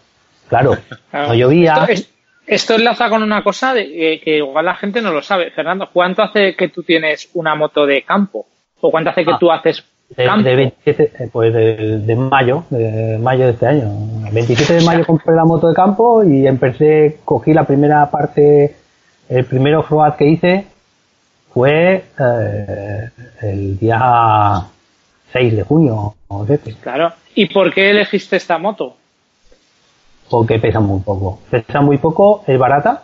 Claro, 0.49 0.75
no 1.13 1.33
llovía. 1.33 1.75
Esto, 1.75 1.91
es- 1.93 2.09
esto 2.47 2.75
enlaza 2.75 3.09
con 3.09 3.23
una 3.23 3.41
cosa 3.43 3.73
de, 3.73 4.13
eh, 4.13 4.19
que 4.19 4.37
igual 4.37 4.65
la 4.65 4.75
gente 4.75 5.01
no 5.01 5.11
lo 5.13 5.21
sabe. 5.21 5.51
Fernando, 5.51 5.89
¿cuánto 5.93 6.21
hace 6.21 6.55
que 6.55 6.67
tú 6.67 6.83
tienes 6.83 7.29
una 7.33 7.55
moto 7.55 7.85
de 7.85 8.01
campo? 8.01 8.45
¿O 8.81 8.91
cuánto 8.91 9.11
hace 9.11 9.23
que 9.23 9.31
Ah, 9.31 9.37
tú 9.39 9.49
haces 9.51 9.85
de, 10.15 10.43
de 10.43 10.55
27, 10.55 11.11
eh, 11.19 11.29
pues 11.31 11.53
de, 11.53 11.99
de 11.99 12.15
mayo, 12.15 12.65
de 12.69 13.17
mayo 13.19 13.45
de 13.45 13.51
este 13.51 13.67
año. 13.67 13.89
27 14.31 14.73
de 14.75 14.81
mayo 14.85 15.05
compré 15.05 15.35
la 15.35 15.45
moto 15.45 15.67
de 15.67 15.73
campo 15.73 16.23
y 16.23 16.47
empecé, 16.47 17.19
cogí 17.25 17.53
la 17.53 17.63
primera 17.63 18.09
parte, 18.09 18.75
el 19.29 19.45
primer 19.45 19.75
off-road 19.75 20.15
que 20.15 20.27
hice 20.27 20.65
fue 21.53 22.03
eh, 22.19 23.09
el 23.41 23.77
día 23.79 24.65
6 25.33 25.55
de 25.57 25.63
junio 25.63 26.15
o 26.27 26.45
7, 26.45 26.75
Claro. 26.81 27.13
¿Y 27.33 27.45
por 27.47 27.73
qué 27.73 27.91
elegiste 27.91 28.35
esta 28.35 28.57
moto? 28.57 28.97
porque 30.31 30.59
pesa 30.59 30.79
muy 30.79 31.01
poco. 31.01 31.39
Pesa 31.49 31.81
muy 31.81 31.97
poco, 31.97 32.43
es 32.47 32.57
barata, 32.57 33.03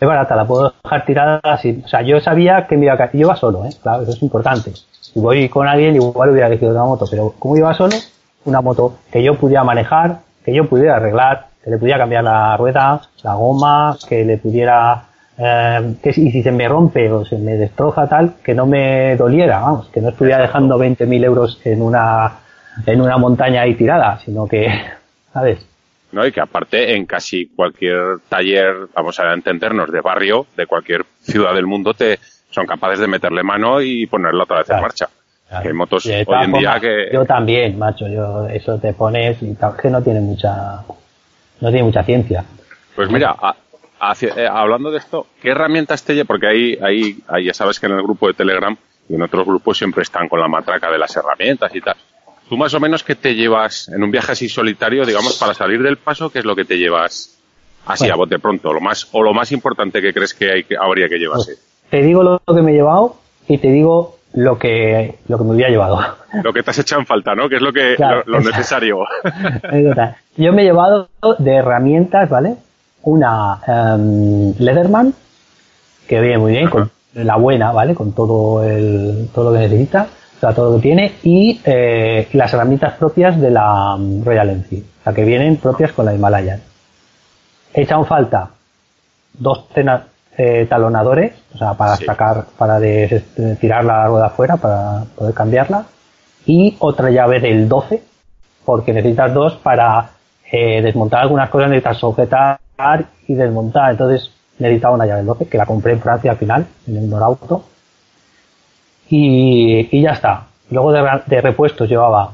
es 0.00 0.08
barata, 0.08 0.34
la 0.34 0.46
puedo 0.46 0.72
dejar 0.82 1.04
tirada 1.04 1.40
así. 1.42 1.82
O 1.84 1.88
sea, 1.88 2.00
yo 2.00 2.18
sabía 2.20 2.66
que 2.66 2.76
me 2.78 2.86
iba 2.86 2.94
a 2.94 2.96
caer. 2.96 3.10
Yo 3.12 3.20
iba 3.20 3.36
solo, 3.36 3.66
¿eh? 3.66 3.70
Claro, 3.82 4.02
eso 4.04 4.12
es 4.12 4.22
importante. 4.22 4.72
Si 5.18 5.22
voy 5.22 5.48
con 5.48 5.66
alguien, 5.66 5.96
igual 5.96 6.30
hubiera 6.30 6.46
elegido 6.46 6.70
otra 6.70 6.84
moto, 6.84 7.04
pero 7.10 7.34
como 7.40 7.56
iba 7.56 7.74
solo, 7.74 7.96
una 8.44 8.60
moto 8.60 8.98
que 9.10 9.20
yo 9.20 9.34
pudiera 9.34 9.64
manejar, 9.64 10.20
que 10.44 10.54
yo 10.54 10.68
pudiera 10.68 10.94
arreglar, 10.94 11.48
que 11.60 11.70
le 11.70 11.78
pudiera 11.78 11.98
cambiar 11.98 12.22
la 12.22 12.56
rueda, 12.56 13.00
la 13.24 13.34
goma, 13.34 13.96
que 14.08 14.24
le 14.24 14.36
pudiera. 14.36 15.06
Eh, 15.36 15.96
que 16.00 16.12
si, 16.12 16.28
y 16.28 16.30
si 16.30 16.44
se 16.44 16.52
me 16.52 16.68
rompe 16.68 17.10
o 17.10 17.24
se 17.24 17.36
me 17.36 17.56
destroza 17.56 18.08
tal, 18.08 18.34
que 18.44 18.54
no 18.54 18.66
me 18.66 19.16
doliera, 19.16 19.58
vamos, 19.58 19.88
que 19.88 20.00
no 20.00 20.10
estuviera 20.10 20.40
dejando 20.40 20.78
20.000 20.78 21.24
euros 21.24 21.60
en 21.64 21.82
una, 21.82 22.36
en 22.86 23.00
una 23.00 23.18
montaña 23.18 23.62
ahí 23.62 23.74
tirada, 23.74 24.20
sino 24.24 24.46
que, 24.46 24.68
¿sabes? 25.32 25.66
¿no? 26.12 26.24
Y 26.24 26.30
que 26.30 26.40
aparte 26.40 26.94
en 26.94 27.06
casi 27.06 27.48
cualquier 27.48 28.20
taller, 28.28 28.86
vamos 28.94 29.18
a 29.18 29.32
entendernos, 29.32 29.90
de 29.90 30.00
barrio, 30.00 30.46
de 30.56 30.66
cualquier 30.66 31.04
ciudad 31.22 31.54
del 31.54 31.66
mundo, 31.66 31.92
te 31.92 32.20
son 32.50 32.66
capaces 32.66 32.98
de 33.00 33.06
meterle 33.06 33.42
mano 33.42 33.80
y 33.80 34.06
ponerla 34.06 34.44
otra 34.44 34.58
vez 34.58 34.70
en 34.70 34.80
marcha. 34.80 35.08
Claro. 35.48 35.62
Que 35.62 35.68
hay 35.68 35.74
motos 35.74 36.04
hoy 36.06 36.24
en 36.44 36.52
día 36.52 36.78
que... 36.80 37.08
Yo 37.12 37.24
también, 37.24 37.78
macho, 37.78 38.06
yo 38.08 38.46
eso 38.48 38.78
te 38.78 38.92
pones 38.92 39.42
y 39.42 39.54
tal, 39.54 39.74
que 39.80 39.88
no 39.88 40.02
tiene 40.02 40.20
mucha 40.20 40.82
no 41.60 41.68
tiene 41.70 41.82
mucha 41.84 42.02
ciencia. 42.02 42.44
Pues 42.94 43.10
mira, 43.10 43.34
a- 43.40 43.56
hacia- 44.00 44.34
eh, 44.36 44.46
hablando 44.46 44.90
de 44.90 44.98
esto, 44.98 45.26
¿qué 45.40 45.50
herramientas 45.50 46.04
te 46.04 46.14
llevas? 46.14 46.26
Porque 46.28 46.46
ahí, 46.48 46.78
ahí, 46.82 47.18
ahí 47.28 47.44
ya 47.46 47.54
sabes 47.54 47.80
que 47.80 47.86
en 47.86 47.92
el 47.92 48.02
grupo 48.02 48.26
de 48.28 48.34
Telegram 48.34 48.76
y 49.08 49.14
en 49.14 49.22
otros 49.22 49.46
grupos 49.46 49.78
siempre 49.78 50.02
están 50.02 50.28
con 50.28 50.38
la 50.38 50.48
matraca 50.48 50.90
de 50.90 50.98
las 50.98 51.16
herramientas 51.16 51.74
y 51.74 51.80
tal. 51.80 51.96
¿Tú 52.48 52.56
más 52.56 52.72
o 52.74 52.80
menos 52.80 53.02
qué 53.02 53.14
te 53.14 53.34
llevas 53.34 53.88
en 53.88 54.02
un 54.02 54.10
viaje 54.10 54.32
así 54.32 54.48
solitario, 54.48 55.04
digamos, 55.06 55.36
para 55.38 55.54
salir 55.54 55.82
del 55.82 55.96
paso? 55.96 56.30
¿Qué 56.30 56.38
es 56.40 56.44
lo 56.44 56.54
que 56.54 56.64
te 56.64 56.76
llevas 56.76 57.38
así 57.86 58.04
Bueno. 58.04 58.14
a 58.14 58.16
bote 58.18 58.38
pronto? 58.38 58.72
Lo 58.72 58.80
más, 58.80 59.08
o 59.12 59.22
lo 59.22 59.32
más 59.34 59.50
importante 59.52 60.00
que 60.02 60.12
crees 60.12 60.34
que, 60.34 60.50
hay, 60.52 60.64
que 60.64 60.76
habría 60.76 61.08
que 61.08 61.16
llevarse. 61.18 61.54
Te 61.90 62.02
digo 62.02 62.22
lo 62.22 62.40
que 62.40 62.62
me 62.62 62.72
he 62.72 62.74
llevado 62.74 63.16
y 63.46 63.58
te 63.58 63.70
digo 63.70 64.16
lo 64.34 64.58
que 64.58 65.18
lo 65.26 65.38
que 65.38 65.44
me 65.44 65.50
hubiera 65.52 65.70
llevado. 65.70 65.98
Lo 66.44 66.52
que 66.52 66.62
te 66.62 66.70
has 66.70 66.78
echado 66.78 67.00
en 67.00 67.06
falta, 67.06 67.34
¿no? 67.34 67.48
Que 67.48 67.56
es 67.56 67.62
lo 67.62 67.72
que, 67.72 67.96
Claro, 67.96 68.22
lo, 68.26 68.40
necesario. 68.40 68.98
Yo 70.36 70.52
me 70.52 70.62
he 70.62 70.64
llevado 70.66 71.08
de 71.38 71.54
herramientas, 71.54 72.28
¿vale? 72.28 72.56
Una 73.02 73.58
em, 73.66 74.52
Leatherman, 74.58 75.14
que 76.06 76.20
viene 76.20 76.36
muy 76.38 76.52
bien, 76.52 76.68
con 76.68 76.90
la 77.14 77.36
buena, 77.36 77.72
¿vale? 77.72 77.94
Con 77.94 78.12
todo 78.12 78.62
el, 78.62 79.30
todo 79.34 79.46
lo 79.50 79.52
que 79.58 79.66
necesita, 79.66 80.06
o 80.36 80.40
sea, 80.40 80.54
todo 80.54 80.70
lo 80.70 80.76
que 80.76 80.82
tiene, 80.82 81.12
y 81.22 81.60
eh, 81.64 82.28
las 82.34 82.52
herramientas 82.52 82.94
propias 82.98 83.40
de 83.40 83.50
la 83.50 83.96
mm, 83.98 84.22
Royal 84.24 84.50
Enfield, 84.50 84.84
o 85.00 85.04
sea, 85.04 85.12
que 85.14 85.24
vienen 85.24 85.56
propias 85.56 85.92
con 85.92 86.04
la 86.04 86.14
Himalayan. 86.14 86.60
He 87.72 87.82
echado 87.82 88.02
en 88.02 88.06
falta 88.06 88.50
dos 89.32 89.68
tena- 89.70 90.04
eh, 90.38 90.66
talonadores, 90.70 91.32
o 91.54 91.58
sea, 91.58 91.74
para 91.74 91.96
Sí. 91.96 92.04
sacar, 92.06 92.46
para 92.56 92.78
des- 92.78 93.34
de 93.34 93.56
tirar 93.56 93.84
la 93.84 94.06
rueda 94.06 94.26
afuera, 94.26 94.56
para 94.56 95.04
poder 95.16 95.34
cambiarla, 95.34 95.84
y 96.46 96.76
otra 96.78 97.10
llave 97.10 97.40
del 97.40 97.68
12, 97.68 98.02
porque 98.64 98.92
necesitas 98.92 99.34
dos 99.34 99.56
para 99.56 100.10
eh, 100.50 100.80
desmontar 100.80 101.20
algunas 101.22 101.50
cosas, 101.50 101.68
necesitas 101.68 101.98
sujetar 101.98 102.58
y 103.26 103.34
desmontar, 103.34 103.90
entonces 103.90 104.30
necesitaba 104.58 104.94
una 104.94 105.04
llave 105.06 105.18
del 105.18 105.26
12, 105.26 105.46
que 105.48 105.58
la 105.58 105.66
compré 105.66 105.92
en 105.92 106.00
Francia 106.00 106.30
al 106.30 106.36
final, 106.38 106.66
en 106.86 106.96
el 106.96 107.10
Norauto, 107.10 107.64
y, 109.10 109.88
y 109.96 110.02
ya 110.02 110.12
está. 110.12 110.44
Luego 110.70 110.92
de, 110.92 111.02
de 111.26 111.40
repuestos 111.40 111.88
llevaba 111.88 112.32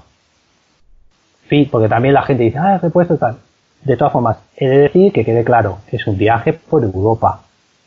Sí, 1.49 1.69
porque 1.71 1.88
también 1.88 2.14
la 2.14 2.23
gente 2.23 2.43
dice, 2.45 2.59
ah, 2.59 2.79
repuesto 2.79 3.14
y 3.14 3.19
tal. 3.19 3.37
De 3.83 3.97
todas 3.99 4.12
formas, 4.14 4.38
he 4.57 4.67
de 4.67 4.79
decir 4.79 5.12
que 5.12 5.25
quede 5.27 5.45
claro, 5.45 5.79
es 5.93 6.07
un 6.07 6.17
viaje 6.17 6.55
por 6.55 6.83
Europa. 6.83 7.43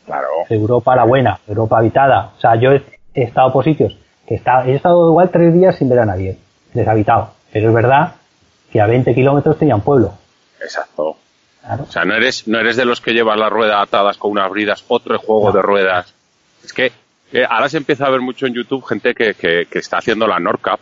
Claro. 0.08 0.26
Europa 0.50 0.96
la 0.96 1.04
buena, 1.04 1.38
Europa 1.46 1.78
habitada. 1.78 2.32
O 2.36 2.40
sea, 2.40 2.56
yo 2.56 2.72
he, 2.72 2.82
he 3.14 3.22
estado 3.22 3.52
por 3.52 3.62
sitios 3.64 3.96
que 4.26 4.34
está, 4.34 4.66
he 4.66 4.74
estado 4.74 5.08
igual 5.10 5.30
tres 5.30 5.54
días 5.54 5.76
sin 5.76 5.88
ver 5.88 6.00
a 6.00 6.06
nadie, 6.06 6.36
deshabitado. 6.74 7.30
Pero 7.52 7.68
es 7.68 7.74
verdad 7.74 8.14
que 8.72 8.80
a 8.80 8.86
20 8.86 9.14
kilómetros 9.14 9.56
tenía 9.58 9.74
un 9.76 9.80
pueblo. 9.82 10.12
Exacto. 10.60 11.16
Claro. 11.62 11.84
O 11.88 11.92
sea, 11.92 12.04
no 12.04 12.14
eres, 12.14 12.46
no 12.48 12.58
eres 12.58 12.76
de 12.76 12.84
los 12.84 13.00
que 13.00 13.12
llevas 13.12 13.38
las 13.38 13.50
ruedas 13.50 13.80
atadas 13.82 14.16
con 14.18 14.30
unas 14.32 14.50
bridas, 14.50 14.84
otro 14.88 15.18
juego 15.18 15.48
No. 15.48 15.52
de 15.56 15.62
ruedas. 15.62 16.12
Es 16.64 16.72
que 16.72 16.92
eh, 17.32 17.44
ahora 17.48 17.68
se 17.68 17.76
empieza 17.78 18.06
a 18.06 18.10
ver 18.10 18.20
mucho 18.20 18.46
en 18.46 18.54
YouTube 18.54 18.84
gente 18.84 19.14
que, 19.14 19.34
que, 19.34 19.66
que 19.70 19.78
está 19.78 19.98
haciendo 19.98 20.26
la 20.26 20.38
Nordcap 20.40 20.80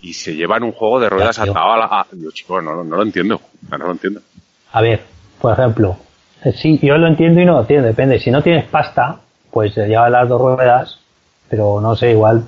y 0.00 0.14
se 0.14 0.34
llevan 0.34 0.62
un 0.64 0.72
juego 0.72 0.98
de 1.00 1.08
ruedas 1.10 1.38
atado 1.38 1.72
a 1.72 1.76
la... 1.78 1.84
a- 1.84 2.06
Digo, 2.12 2.30
chico, 2.32 2.60
no, 2.60 2.74
no, 2.76 2.84
no 2.84 2.96
lo 2.96 3.02
entiendo. 3.02 3.40
No 3.70 3.78
lo 3.78 3.92
entiendo. 3.92 4.20
A 4.72 4.80
ver, 4.80 5.02
por 5.40 5.52
ejemplo, 5.52 5.96
sí, 6.54 6.78
yo 6.82 6.96
lo 6.98 7.06
entiendo 7.06 7.40
y 7.40 7.44
no 7.44 7.52
lo 7.54 7.60
entiendo, 7.60 7.86
depende. 7.86 8.18
Si 8.18 8.30
no 8.30 8.42
tienes 8.42 8.64
pasta, 8.64 9.18
pues 9.50 9.74
llevas 9.76 10.10
las 10.10 10.28
dos 10.28 10.40
ruedas, 10.40 10.98
pero 11.48 11.80
no 11.80 11.94
sé, 11.96 12.12
igual 12.12 12.44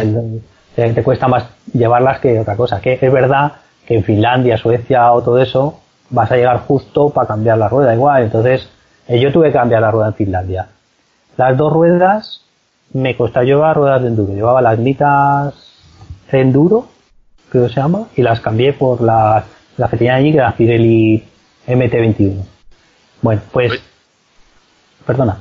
el- 0.00 0.42
te, 0.74 1.02
cuesta 1.02 1.28
más 1.28 1.44
llevarlas 1.72 2.18
que 2.20 2.38
otra 2.40 2.56
cosa. 2.56 2.80
Que 2.80 2.98
es 3.00 3.12
verdad 3.12 3.52
que 3.86 3.94
en 3.96 4.04
Finlandia, 4.04 4.56
Suecia 4.56 5.12
o 5.12 5.22
todo 5.22 5.38
eso, 5.40 5.80
vas 6.10 6.30
a 6.30 6.36
llegar 6.36 6.60
justo 6.66 7.10
para 7.10 7.28
cambiar 7.28 7.58
la 7.58 7.68
rueda 7.68 7.94
igual. 7.94 8.24
Entonces, 8.24 8.68
eh, 9.08 9.20
yo 9.20 9.32
tuve 9.32 9.48
que 9.48 9.54
cambiar 9.54 9.82
la 9.82 9.90
rueda 9.90 10.08
en 10.08 10.14
Finlandia. 10.14 10.68
Las 11.36 11.56
dos 11.56 11.72
ruedas 11.72 12.42
me 12.92 13.16
costó 13.16 13.42
llevar 13.42 13.76
ruedas 13.76 14.02
de 14.02 14.08
enduro. 14.08 14.34
Llevaba 14.34 14.60
las 14.62 14.78
mitas 14.78 15.54
enduro, 16.30 16.86
creo 17.50 17.66
que 17.66 17.74
se 17.74 17.80
llama, 17.80 18.08
y 18.16 18.22
las 18.22 18.40
cambié 18.40 18.72
por 18.72 19.02
las, 19.02 19.44
las 19.76 19.90
que 19.90 19.96
tenían 19.98 20.16
allí, 20.16 20.32
que 20.32 20.42
Pirelli 20.56 21.24
MT21. 21.66 22.51
Bueno, 23.22 23.40
pues, 23.52 23.72
Uy. 23.72 23.80
perdona. 25.06 25.38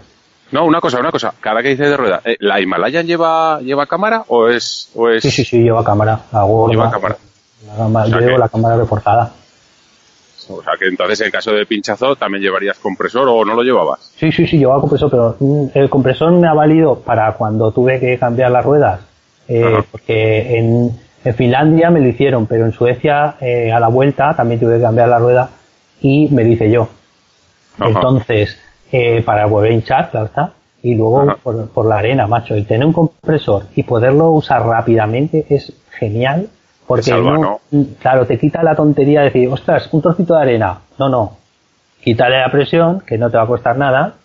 No, 0.52 0.66
una 0.66 0.82
cosa, 0.82 1.00
una 1.00 1.12
cosa. 1.12 1.34
Cada 1.40 1.62
que 1.62 1.70
dices 1.70 1.90
de 1.90 1.98
rueda, 1.98 2.22
eh, 2.26 2.36
¿la 2.40 2.60
Himalayan 2.60 3.06
lleva, 3.08 3.60
lleva 3.62 3.86
cámara 3.86 4.24
o 4.28 4.48
es, 4.50 4.90
o 4.96 5.10
es... 5.10 5.22
Sí, 5.24 5.32
sí, 5.32 5.44
sí, 5.46 5.60
lleva 5.64 5.84
cámara, 5.84 6.20
la 6.32 6.44
gorda. 6.44 6.72
Lleva 6.74 6.92
cámara. 6.92 7.18
La 7.78 7.86
O 7.86 7.92
sea 8.08 8.20
llevo 8.20 8.32
que- 8.34 8.38
la 8.40 8.50
cámara 8.50 8.76
reforzada. 8.78 9.32
O 10.50 10.62
sea, 10.64 10.74
que 10.78 10.88
entonces 10.88 11.22
en 11.22 11.32
caso 11.32 11.52
de 11.52 11.66
pinchazo 11.66 12.16
también 12.18 12.44
llevarías 12.44 12.78
compresor 12.80 13.30
o 13.30 13.46
no 13.46 13.54
lo 13.54 13.62
llevabas. 13.64 14.12
Sí, 14.18 14.32
sí, 14.34 14.46
sí, 14.48 14.58
llevaba 14.58 14.82
compresor, 14.82 15.10
pero 15.10 15.36
mm, 15.40 15.68
el 15.76 15.90
compresor 15.90 16.32
me 16.34 16.48
ha 16.48 16.54
valido 16.54 17.00
para 17.00 17.34
cuando 17.36 17.72
tuve 17.72 18.00
que 18.02 18.18
cambiar 18.18 18.52
las 18.52 18.66
ruedas, 18.66 19.00
eh, 19.48 19.82
porque 19.92 20.58
en, 20.58 21.00
en 21.24 21.36
Finlandia 21.36 21.90
me 21.92 22.02
lo 22.02 22.08
hicieron, 22.10 22.48
pero 22.48 22.66
en 22.66 22.74
Suecia 22.74 23.36
eh, 23.40 23.72
a 23.72 23.80
la 23.80 23.88
vuelta 23.88 24.34
también 24.36 24.60
tuve 24.60 24.76
que 24.78 24.82
cambiar 24.82 25.08
la 25.08 25.20
rueda 25.20 25.50
y 26.02 26.28
me 26.30 26.44
lo 26.44 26.50
hice 26.50 26.70
yo. 26.70 26.90
Ajá. 27.80 27.90
Entonces, 27.90 28.58
eh, 28.92 29.22
para 29.26 29.46
volver 29.46 29.72
a 29.72 29.74
hinchar, 29.76 30.10
claro 30.12 30.26
está, 30.28 30.52
y 30.84 30.96
luego 30.96 31.36
por, 31.44 31.70
por 31.70 31.86
la 31.86 31.98
arena, 31.98 32.28
macho, 32.28 32.56
y 32.56 32.64
tener 32.64 32.86
un 32.86 32.94
compresor 32.94 33.64
y 33.76 33.84
poderlo 33.84 34.30
usar 34.32 34.66
rápidamente 34.66 35.46
es 35.50 35.72
genial, 35.92 36.48
porque 36.88 37.04
salva, 37.04 37.38
no- 37.72 37.86
claro, 38.00 38.26
te 38.26 38.38
quita 38.38 38.64
la 38.64 38.76
tontería 38.76 39.20
de 39.22 39.26
decir, 39.28 39.48
ostras, 39.50 39.88
un 39.92 40.02
trocito 40.02 40.36
de 40.36 40.42
arena. 40.42 40.80
No, 40.98 41.08
no. 41.10 41.38
Quítale 42.04 42.40
la 42.40 42.50
presión, 42.52 43.02
que 43.02 43.18
no 43.18 43.30
te 43.30 43.38
va 43.38 43.44
a 43.44 43.48
costar 43.48 43.78
nada, 43.78 44.16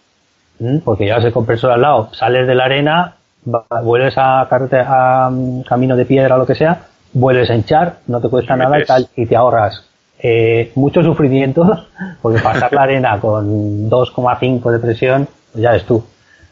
¿m? 0.58 0.80
porque 0.84 1.04
llevas 1.04 1.24
el 1.24 1.32
compresor 1.32 1.70
al 1.70 1.82
lado, 1.82 2.08
sales 2.14 2.46
de 2.46 2.54
la 2.54 2.64
arena, 2.64 3.16
va- 3.46 3.66
vuelves 3.82 4.16
a, 4.16 4.40
a 4.40 5.30
mm, 5.30 5.60
camino 5.62 5.94
de 5.94 6.06
piedra 6.06 6.34
o 6.36 6.38
lo 6.38 6.46
que 6.46 6.54
sea, 6.54 6.80
vuelves 7.12 7.50
a 7.50 7.54
hinchar, 7.54 7.98
no 8.06 8.20
te 8.20 8.28
cuesta 8.30 8.56
nada 8.56 8.78
y 8.78 8.84
tal, 8.86 9.08
y 9.14 9.26
te 9.26 9.36
ahorras 9.36 9.85
eh, 10.18 10.72
mucho 10.74 11.02
sufrimiento, 11.02 11.86
porque 12.22 12.40
pasar 12.40 12.72
la 12.72 12.82
arena 12.82 13.20
con 13.20 13.88
2,5 13.90 14.70
de 14.70 14.78
presión, 14.78 15.28
pues 15.52 15.62
ya 15.62 15.72
ves 15.72 15.84
tú. 15.84 16.02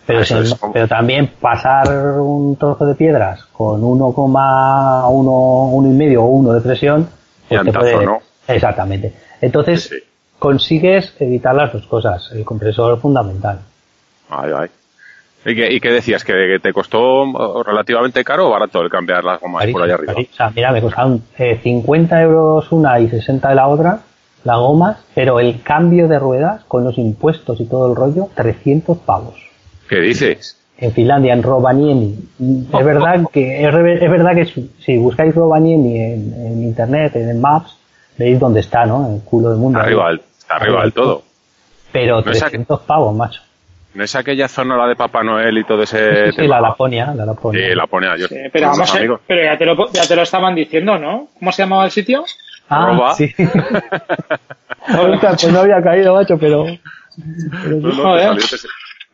Pero, 0.06 0.20
es 0.20 0.54
como- 0.56 0.72
pero 0.72 0.86
también 0.86 1.30
pasar 1.40 1.88
un 2.20 2.56
trozo 2.56 2.84
de 2.84 2.94
piedras 2.94 3.42
con 3.46 3.82
1,1, 3.82 5.08
1,5 5.08 6.16
o 6.18 6.26
1 6.26 6.52
de 6.52 6.60
presión, 6.60 7.08
pues 7.48 7.62
te 7.62 8.04
¿no? 8.04 8.18
Exactamente. 8.46 9.14
Entonces, 9.40 9.84
Sí, 9.84 9.94
sí. 9.96 10.02
consigues 10.38 11.14
evitar 11.18 11.54
las 11.54 11.72
dos 11.72 11.86
cosas. 11.86 12.30
El 12.32 12.44
compresor 12.44 12.94
es 12.94 13.00
fundamental. 13.00 13.60
Ay, 14.28 14.50
ay. 14.54 14.68
¿Y 15.46 15.54
qué, 15.54 15.72
y 15.72 15.80
qué 15.80 15.90
decías? 15.90 16.24
¿Que, 16.24 16.58
te 16.62 16.72
costó 16.72 17.62
relativamente 17.62 18.24
caro 18.24 18.48
o 18.48 18.50
barato 18.50 18.80
el 18.80 18.88
cambiar 18.90 19.24
las 19.24 19.40
gomas 19.40 19.66
por 19.66 19.82
allá 19.82 19.94
arriba? 19.94 20.14
Carísimo, 20.14 20.34
O 20.34 20.36
sea, 20.36 20.52
mira, 20.54 20.72
me 20.72 20.80
costaron 20.80 21.22
eh, 21.38 21.60
50 21.62 22.22
euros 22.22 22.72
una 22.72 22.98
y 23.00 23.08
60 23.08 23.48
de 23.50 23.54
la 23.54 23.68
otra, 23.68 24.00
las 24.44 24.56
gomas, 24.58 24.98
pero 25.14 25.40
el 25.40 25.60
cambio 25.62 26.08
de 26.08 26.18
ruedas 26.18 26.64
con 26.66 26.84
los 26.84 26.96
impuestos 26.98 27.60
y 27.60 27.66
todo 27.66 27.90
el 27.90 27.96
rollo, 27.96 28.28
300 28.34 28.98
pavos. 28.98 29.34
¿Qué 29.88 30.00
dices? 30.00 30.58
En 30.78 30.92
Finlandia, 30.92 31.34
en 31.34 31.42
Rovaniemi. 31.42 32.18
Es 32.72 32.84
verdad 32.84 33.24
que, 33.32 33.64
es, 33.64 33.74
es 34.02 34.10
verdad 34.10 34.34
que 34.34 34.46
si- 34.80 34.96
buscáis 34.98 35.34
Rovaniemi 35.34 35.96
en, 35.98 36.34
en 36.34 36.62
internet, 36.64 37.16
en 37.16 37.28
el 37.28 37.36
Maps, 37.38 37.76
veis 38.18 38.40
dónde 38.40 38.60
está, 38.60 38.84
¿no? 38.86 39.06
En 39.06 39.14
el 39.16 39.20
culo 39.22 39.50
del 39.50 39.58
mundo. 39.58 39.78
Está 39.78 39.86
arriba, 39.86 40.10
está 40.38 40.56
arriba 40.56 40.82
del 40.82 40.92
todo. 40.92 41.22
Pero 41.92 42.22
No 42.22 42.30
es 42.32 42.38
aqu- 42.42 42.50
300 42.50 42.80
pavos, 42.80 43.14
macho. 43.14 43.40
¿No 43.94 44.02
es 44.04 44.14
aquella 44.16 44.48
zona 44.48 44.76
la 44.76 44.88
de 44.88 44.96
Papá 44.96 45.22
Noel 45.22 45.56
y 45.58 45.64
todo 45.64 45.82
ese 45.82 46.26
Sí, 46.26 46.30
sí, 46.32 46.36
tema? 46.38 46.56
la 46.56 46.68
Laponia, 46.68 47.14
la 47.14 47.24
Laponia. 47.24 47.68
Sí, 47.68 47.74
Laponia. 47.74 48.16
Yo, 48.16 48.26
Sí, 48.28 48.36
pero 48.52 48.68
vamos, 48.68 48.94
amigos. 48.94 49.20
pero 49.26 49.42
ya 49.44 49.56
te, 49.56 49.64
lo, 49.66 49.92
ya 49.92 50.06
te 50.06 50.16
lo 50.16 50.22
estaban 50.22 50.54
diciendo, 50.54 50.98
¿no? 50.98 51.28
¿Cómo 51.38 51.52
se 51.52 51.62
llamaba 51.62 51.84
el 51.84 51.90
sitio? 51.92 52.24
Ah, 52.68 52.86
Roba. 52.86 53.14
sí. 53.14 53.32
Ahorita, 54.86 55.28
pues 55.30 55.52
no 55.52 55.60
había 55.60 55.82
caído, 55.82 56.14
macho, 56.14 56.36
pero... 56.38 56.64
pero 57.62 57.76
No, 57.76 58.16
no, 58.16 58.36
te 58.36 58.42
salió, 58.42 58.46
te, 58.48 58.56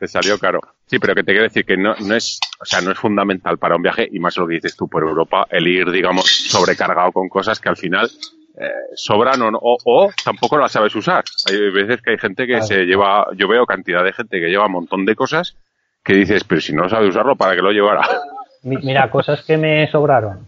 te 0.00 0.08
salió 0.08 0.38
caro. 0.38 0.60
Sí, 0.86 0.98
pero 0.98 1.14
que 1.14 1.22
te 1.22 1.32
quiero 1.32 1.44
decir 1.44 1.64
que 1.64 1.76
no, 1.76 1.94
no 2.00 2.14
es, 2.14 2.40
o 2.60 2.64
sea, 2.64 2.80
no 2.80 2.90
es 2.90 2.98
fundamental 2.98 3.58
para 3.58 3.76
un 3.76 3.82
viaje 3.82 4.08
y 4.10 4.18
más 4.18 4.36
lo 4.36 4.46
que 4.48 4.54
dices 4.54 4.74
tú 4.76 4.88
por 4.88 5.02
Europa, 5.02 5.46
el 5.50 5.66
ir, 5.68 5.90
digamos, 5.90 6.24
sobrecargado 6.48 7.12
con 7.12 7.28
cosas 7.28 7.60
que 7.60 7.68
al 7.68 7.76
final 7.76 8.10
eh, 8.58 8.68
sobran 8.94 9.40
o, 9.42 9.50
no- 9.50 9.58
o, 9.60 9.76
o 9.84 10.10
tampoco 10.24 10.58
las 10.58 10.72
sabes 10.72 10.94
usar. 10.94 11.24
Hay 11.48 11.70
veces 11.70 12.02
que 12.02 12.10
hay 12.10 12.18
gente 12.18 12.46
que 12.46 12.54
Claro. 12.54 12.66
se 12.66 12.84
lleva, 12.84 13.26
yo 13.36 13.48
veo 13.48 13.64
cantidad 13.66 14.02
de 14.04 14.12
gente 14.12 14.40
que 14.40 14.48
lleva 14.48 14.66
un 14.66 14.72
montón 14.72 15.04
de 15.04 15.14
cosas 15.16 15.56
que 16.04 16.14
dices, 16.14 16.44
pero 16.44 16.60
si 16.60 16.72
no 16.72 16.88
sabe 16.88 17.08
usarlo, 17.08 17.36
¿para 17.36 17.54
qué 17.54 17.62
lo 17.62 17.72
llevará? 17.72 18.02
Mi- 18.62 18.76
Mira, 18.78 19.10
cosas 19.10 19.42
que 19.42 19.56
me 19.56 19.86
sobraron. 19.90 20.46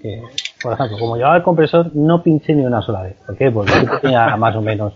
Que, 0.00 0.22
por 0.62 0.74
ejemplo, 0.74 0.96
como 0.98 1.16
llevaba 1.16 1.36
el 1.36 1.42
compresor, 1.42 1.90
no 1.94 2.22
pinché 2.22 2.52
ni 2.54 2.64
una 2.64 2.82
sola 2.82 3.02
vez. 3.02 3.16
¿Por 3.26 3.36
qué? 3.36 3.50
Porque 3.50 3.72
tenía 4.00 4.36
más 4.36 4.54
o 4.54 4.60
menos. 4.62 4.92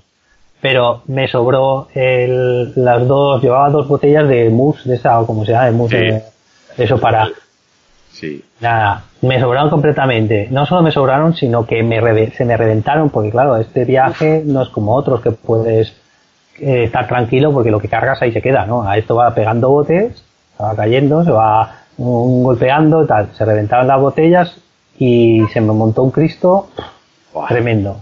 Pero 0.60 1.02
me 1.08 1.26
sobró 1.26 1.88
el, 1.92 2.72
las 2.76 3.08
dos, 3.08 3.42
llevaba 3.42 3.68
dos 3.70 3.88
botellas 3.88 4.28
de 4.28 4.48
mousse, 4.48 4.88
de 4.88 4.94
esa, 4.94 5.18
o 5.20 5.26
como 5.26 5.44
se 5.44 5.50
llama, 5.52 5.64
de 5.66 5.72
mousse, 5.72 5.98
Sí. 5.98 6.04
de- 6.76 6.84
eso 6.84 6.98
para, 7.00 7.28
Sí. 8.12 8.44
nada, 8.60 9.04
me 9.22 9.40
sobraron 9.40 9.70
completamente. 9.70 10.46
No 10.50 10.64
solo 10.66 10.82
me 10.82 10.92
sobraron, 10.92 11.34
sino 11.34 11.66
que 11.66 11.82
me 11.82 12.30
se 12.32 12.44
me 12.44 12.56
reventaron, 12.56 13.10
porque 13.10 13.30
claro, 13.30 13.56
este 13.56 13.84
viaje 13.84 14.42
no 14.46 14.62
es 14.62 14.68
como 14.68 14.94
otros 14.94 15.20
que 15.20 15.30
puedes 15.32 15.88
eh, 16.60 16.84
estar 16.84 17.08
tranquilo 17.08 17.52
porque 17.52 17.70
lo 17.70 17.80
que 17.80 17.88
cargas 17.88 18.20
ahí 18.22 18.30
se 18.32 18.42
queda, 18.42 18.66
¿no? 18.66 18.82
A 18.86 18.96
esto 18.98 19.16
va 19.16 19.34
pegando 19.34 19.70
botes, 19.70 20.22
se 20.56 20.62
va 20.62 20.76
cayendo, 20.76 21.24
se 21.24 21.30
va 21.32 21.80
mm, 21.96 22.42
golpeando, 22.42 23.06
tal. 23.06 23.30
Se 23.34 23.44
reventaron 23.44 23.88
las 23.88 24.00
botellas 24.00 24.56
y 24.98 25.42
se 25.52 25.60
me 25.60 25.72
montó 25.72 26.02
un 26.02 26.10
Cristo 26.10 26.68
tremendo. 27.48 27.96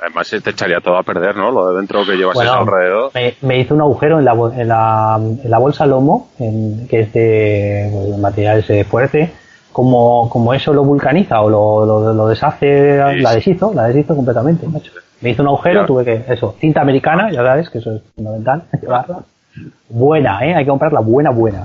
Además 0.00 0.26
se 0.26 0.40
te 0.40 0.50
echaría 0.50 0.80
todo 0.80 0.96
a 0.96 1.04
perder, 1.04 1.36
¿no? 1.36 1.52
Lo 1.52 1.70
de 1.70 1.76
dentro 1.76 2.04
que 2.04 2.16
llevas 2.16 2.34
Bueno, 2.34 2.54
alrededor. 2.54 3.12
me, 3.14 3.34
me 3.42 3.60
hizo 3.60 3.72
un 3.74 3.82
agujero 3.82 4.18
en 4.18 4.24
la, 4.24 4.32
en 4.32 4.66
la, 4.68 5.16
en 5.44 5.48
la 5.50 5.58
bolsa 5.58 5.86
lomo, 5.86 6.28
en- 6.40 6.88
que 6.88 7.00
es 7.02 7.12
de 7.12 7.88
pues, 7.92 8.18
material 8.18 8.58
ese 8.58 8.82
fuerte. 8.84 9.32
Como, 9.72 10.28
como 10.28 10.52
eso 10.54 10.72
lo 10.72 10.84
vulcaniza 10.84 11.40
o 11.40 11.48
lo, 11.48 11.86
lo, 11.86 12.12
lo 12.14 12.28
deshace, 12.28 13.00
Sí, 13.14 13.20
la 13.20 13.32
deshizo, 13.34 13.72
la 13.74 13.84
deshizo 13.88 14.14
completamente, 14.14 14.66
macho. 14.68 14.92
Me 15.20 15.30
hizo 15.30 15.42
un 15.42 15.48
agujero, 15.48 15.86
tuve 15.86 16.04
que, 16.04 16.24
eso, 16.28 16.54
cinta 16.60 16.80
americana, 16.82 17.30
ya 17.30 17.42
sabes 17.42 17.70
que 17.70 17.78
eso 17.78 17.92
es 17.96 18.02
fundamental, 18.14 18.64
llevarla. 18.82 19.20
Buena, 19.88 20.44
eh, 20.44 20.54
hay 20.54 20.64
que 20.64 20.70
comprarla 20.70 21.00
buena, 21.00 21.30
buena. 21.30 21.64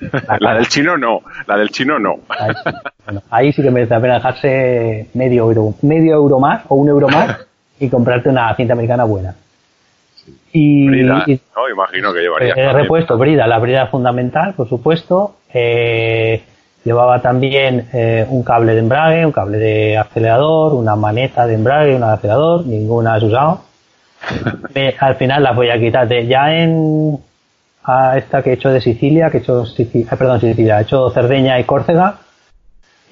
La 0.40 0.54
del 0.54 0.66
chino 0.68 0.96
no, 0.96 1.20
la 1.46 1.58
del 1.58 1.68
chino 1.68 1.98
no. 1.98 2.20
Ahí, 2.30 2.52
sí. 2.64 2.70
Bueno, 3.04 3.22
ahí 3.30 3.52
sí 3.52 3.62
que 3.62 3.70
merece 3.70 3.92
la 3.92 4.00
pena 4.00 4.14
dejarse 4.14 5.08
medio 5.12 5.44
euro, 5.44 5.74
medio 5.82 6.14
euro 6.14 6.38
más 6.40 6.62
o 6.68 6.76
un 6.76 6.88
euro 6.88 7.06
más 7.08 7.36
y 7.78 7.88
comprarte 7.90 8.30
una 8.30 8.54
cinta 8.54 8.72
americana 8.72 9.04
buena. 9.04 9.34
Y, 10.52 10.88
Brida, 10.88 11.24
y- 11.26 11.38
¿no? 11.54 11.68
Imagino 11.70 12.12
que 12.14 12.20
llevaría. 12.20 12.54
Eh, 12.54 12.72
repuesto, 12.72 13.18
brida, 13.18 13.46
la 13.46 13.58
brida 13.58 13.86
fundamental, 13.88 14.54
por 14.54 14.68
supuesto. 14.68 15.36
Eh, 15.52 16.42
llevaba 16.84 17.20
también 17.22 17.88
eh, 17.92 18.26
un 18.28 18.42
cable 18.42 18.72
de 18.74 18.78
embrague, 18.80 19.26
un 19.26 19.32
cable 19.32 19.58
de 19.58 19.98
acelerador, 19.98 20.74
una 20.74 20.96
maneta 20.96 21.46
de 21.46 21.54
embrague, 21.54 21.94
una 21.96 22.08
de 22.08 22.12
acelerador, 22.14 22.66
ninguna 22.66 23.14
has 23.14 23.22
usado. 23.22 23.60
Me- 24.74 24.94
al 24.98 25.16
final 25.16 25.42
las 25.42 25.56
voy 25.56 25.70
a 25.70 25.78
quitar. 25.78 26.06
De, 26.08 26.26
ya 26.26 26.54
en 26.54 27.18
a 27.84 28.18
esta 28.18 28.42
que 28.42 28.50
he 28.50 28.52
hecho 28.54 28.70
de 28.70 28.80
Sicilia, 28.80 29.30
que 29.30 29.38
he 29.38 29.40
hecho 29.40 29.64
Sicilia, 29.66 30.10
perdón, 30.18 30.40
Sicilia, 30.40 30.78
he 30.78 30.82
hecho 30.82 31.10
Cerdeña 31.10 31.58
y 31.58 31.64
Córcega, 31.64 32.18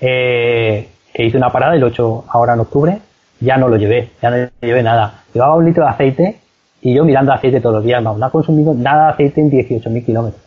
eh, 0.01 0.89
que 1.13 1.25
hice 1.25 1.37
una 1.37 1.51
parada 1.51 1.77
y 1.77 1.81
lo 1.81 1.87
he 1.87 1.91
hecho 1.91 2.25
ahora 2.29 2.55
en 2.55 2.61
octubre, 2.61 2.99
ya 3.41 3.57
no 3.57 3.69
lo 3.69 3.77
llevé, 3.77 4.11
ya 4.23 4.31
no 4.31 4.49
llevé 4.61 4.83
nada. 4.83 5.25
Llevaba 5.33 5.55
un 5.57 5.65
litro 5.65 5.85
de 5.85 5.91
aceite 5.91 6.41
y 6.83 6.95
yo 6.95 7.05
mirando 7.05 7.33
aceite 7.33 7.61
todos 7.61 7.77
los 7.77 7.85
días, 7.85 8.03
no, 8.03 8.17
no 8.17 8.27
ha 8.27 8.31
consumido 8.31 8.75
nada 8.75 9.07
de 9.07 9.13
aceite 9.13 9.41
en 9.41 9.51
18.000 9.51 10.05
kilómetros. 10.05 10.43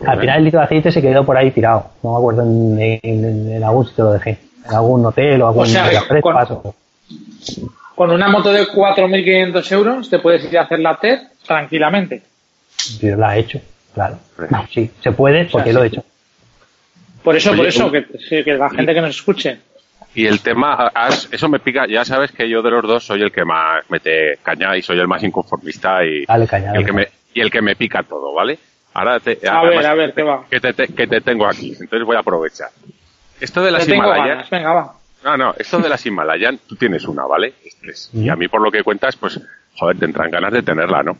Al 0.00 0.06
Bueno. 0.06 0.20
final 0.22 0.38
el 0.38 0.44
litro 0.44 0.60
de 0.60 0.64
aceite 0.66 0.92
se 0.92 1.00
quedó 1.00 1.24
por 1.24 1.36
ahí 1.36 1.50
tirado, 1.52 1.90
no 2.02 2.12
me 2.12 2.16
acuerdo 2.18 2.42
en, 2.42 3.00
en- 3.02 3.52
en 3.52 3.64
algún 3.64 3.86
sitio 3.86 4.04
lo 4.04 4.12
dejé, 4.12 4.38
en 4.68 4.74
algún 4.74 5.06
hotel 5.06 5.40
o 5.42 5.48
algún 5.48 5.62
O 5.62 5.66
sea, 5.66 5.88
con- 6.20 6.34
paso. 6.34 6.74
Con 7.94 8.10
una 8.10 8.28
moto 8.28 8.52
de 8.52 8.66
4.500 8.66 9.72
euros 9.72 10.10
te 10.10 10.18
puedes 10.18 10.44
ir 10.50 10.58
a 10.58 10.62
hacer 10.62 10.80
la 10.80 10.96
TED 10.96 11.20
tranquilamente. 11.46 12.22
Yo 13.00 13.14
la 13.16 13.36
he 13.36 13.40
hecho, 13.40 13.60
claro. 13.94 14.18
Sí, 14.72 14.90
se 15.00 15.12
puede 15.12 15.44
porque 15.46 15.72
lo 15.72 15.84
he 15.84 15.86
hecho. 15.86 16.04
Por 17.22 17.36
eso, 17.36 17.50
Oye, 17.52 17.58
por 17.58 17.66
eso, 17.68 17.90
que, 17.90 18.04
la 18.56 18.68
gente 18.70 18.92
que 18.94 19.00
nos 19.00 19.10
escuche. 19.16 19.58
Y 20.14 20.26
el 20.26 20.40
tema, 20.40 20.90
has- 20.94 21.28
eso 21.32 21.48
me 21.48 21.60
pica, 21.60 21.86
ya 21.88 22.04
sabes 22.04 22.32
que 22.32 22.48
yo 22.48 22.62
de 22.62 22.70
los 22.70 22.82
dos 22.82 23.04
soy 23.04 23.22
el 23.22 23.32
que 23.32 23.44
más 23.44 23.82
mete 23.88 24.38
caña 24.42 24.76
y 24.76 24.82
soy 24.82 24.98
el 24.98 25.08
más 25.08 25.22
inconformista 25.22 26.04
y, 26.04 26.24
Dale 26.26 26.46
caña, 26.46 26.66
y 26.66 26.68
el, 26.68 26.72
dale 26.82 26.84
que 26.86 26.92
me, 26.92 27.08
y 27.32 27.40
el 27.40 27.50
que 27.50 27.62
me 27.62 27.76
pica 27.76 28.02
todo, 28.02 28.32
¿vale? 28.34 28.58
Ahora 28.94 29.18
te, 29.20 29.32
A 29.46 29.58
además, 29.60 29.76
ver, 29.76 29.86
a 29.86 29.94
ver, 29.94 30.14
¿qué 30.14 30.22
va? 30.22 30.44
Que 30.48 30.60
te, 30.60 30.72
te- 30.72 30.88
que 30.88 31.06
te 31.06 31.20
tengo 31.20 31.46
aquí, 31.46 31.70
entonces 31.72 32.04
voy 32.04 32.16
a 32.16 32.20
aprovechar. 32.20 32.70
Esto 33.40 33.62
de 33.62 33.70
las 33.72 33.84
Te 33.84 33.90
tengo 33.92 34.04
Himalayan, 34.04 34.28
ganas, 34.28 34.50
venga, 34.50 34.72
va. 34.72 34.94
no, 35.24 35.36
no, 35.36 35.54
esto 35.58 35.78
de 35.80 35.88
las 35.88 36.06
Himalayan, 36.06 36.58
tú 36.68 36.76
tienes 36.76 37.04
una, 37.06 37.24
¿vale? 37.26 37.54
Tres. 37.80 38.10
Y 38.14 38.28
a 38.28 38.36
mí 38.36 38.46
por 38.48 38.60
lo 38.62 38.70
que 38.70 38.82
cuentas, 38.84 39.16
pues, 39.16 39.40
joder, 39.76 39.98
te 39.98 40.04
entran 40.04 40.30
ganas 40.30 40.52
de 40.52 40.62
tenerla, 40.62 41.02
¿no? 41.02 41.18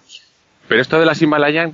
Pero 0.68 0.80
esto 0.80 0.98
de 1.00 1.04
las 1.06 1.20
Himalayan, 1.20 1.72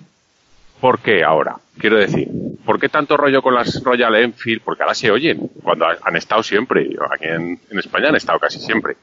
¿por 0.80 1.00
qué 1.00 1.22
ahora? 1.22 1.56
Quiero 1.78 1.96
decir, 1.98 2.28
¿por 2.64 2.80
qué 2.80 2.88
tanto 2.88 3.16
rollo 3.18 3.42
con 3.42 3.54
las 3.54 3.82
Royal 3.84 4.14
Enfield? 4.16 4.62
Porque 4.62 4.82
ahora 4.82 4.94
se 4.94 5.10
oyen, 5.10 5.50
cuando 5.62 5.84
ha- 5.86 5.98
han 6.02 6.16
estado 6.16 6.42
siempre. 6.42 6.88
Aquí 7.10 7.26
en, 7.26 7.60
en 7.70 7.78
España 7.78 8.08
han 8.08 8.16
estado 8.16 8.38
casi 8.38 8.58
siempre. 8.58 8.96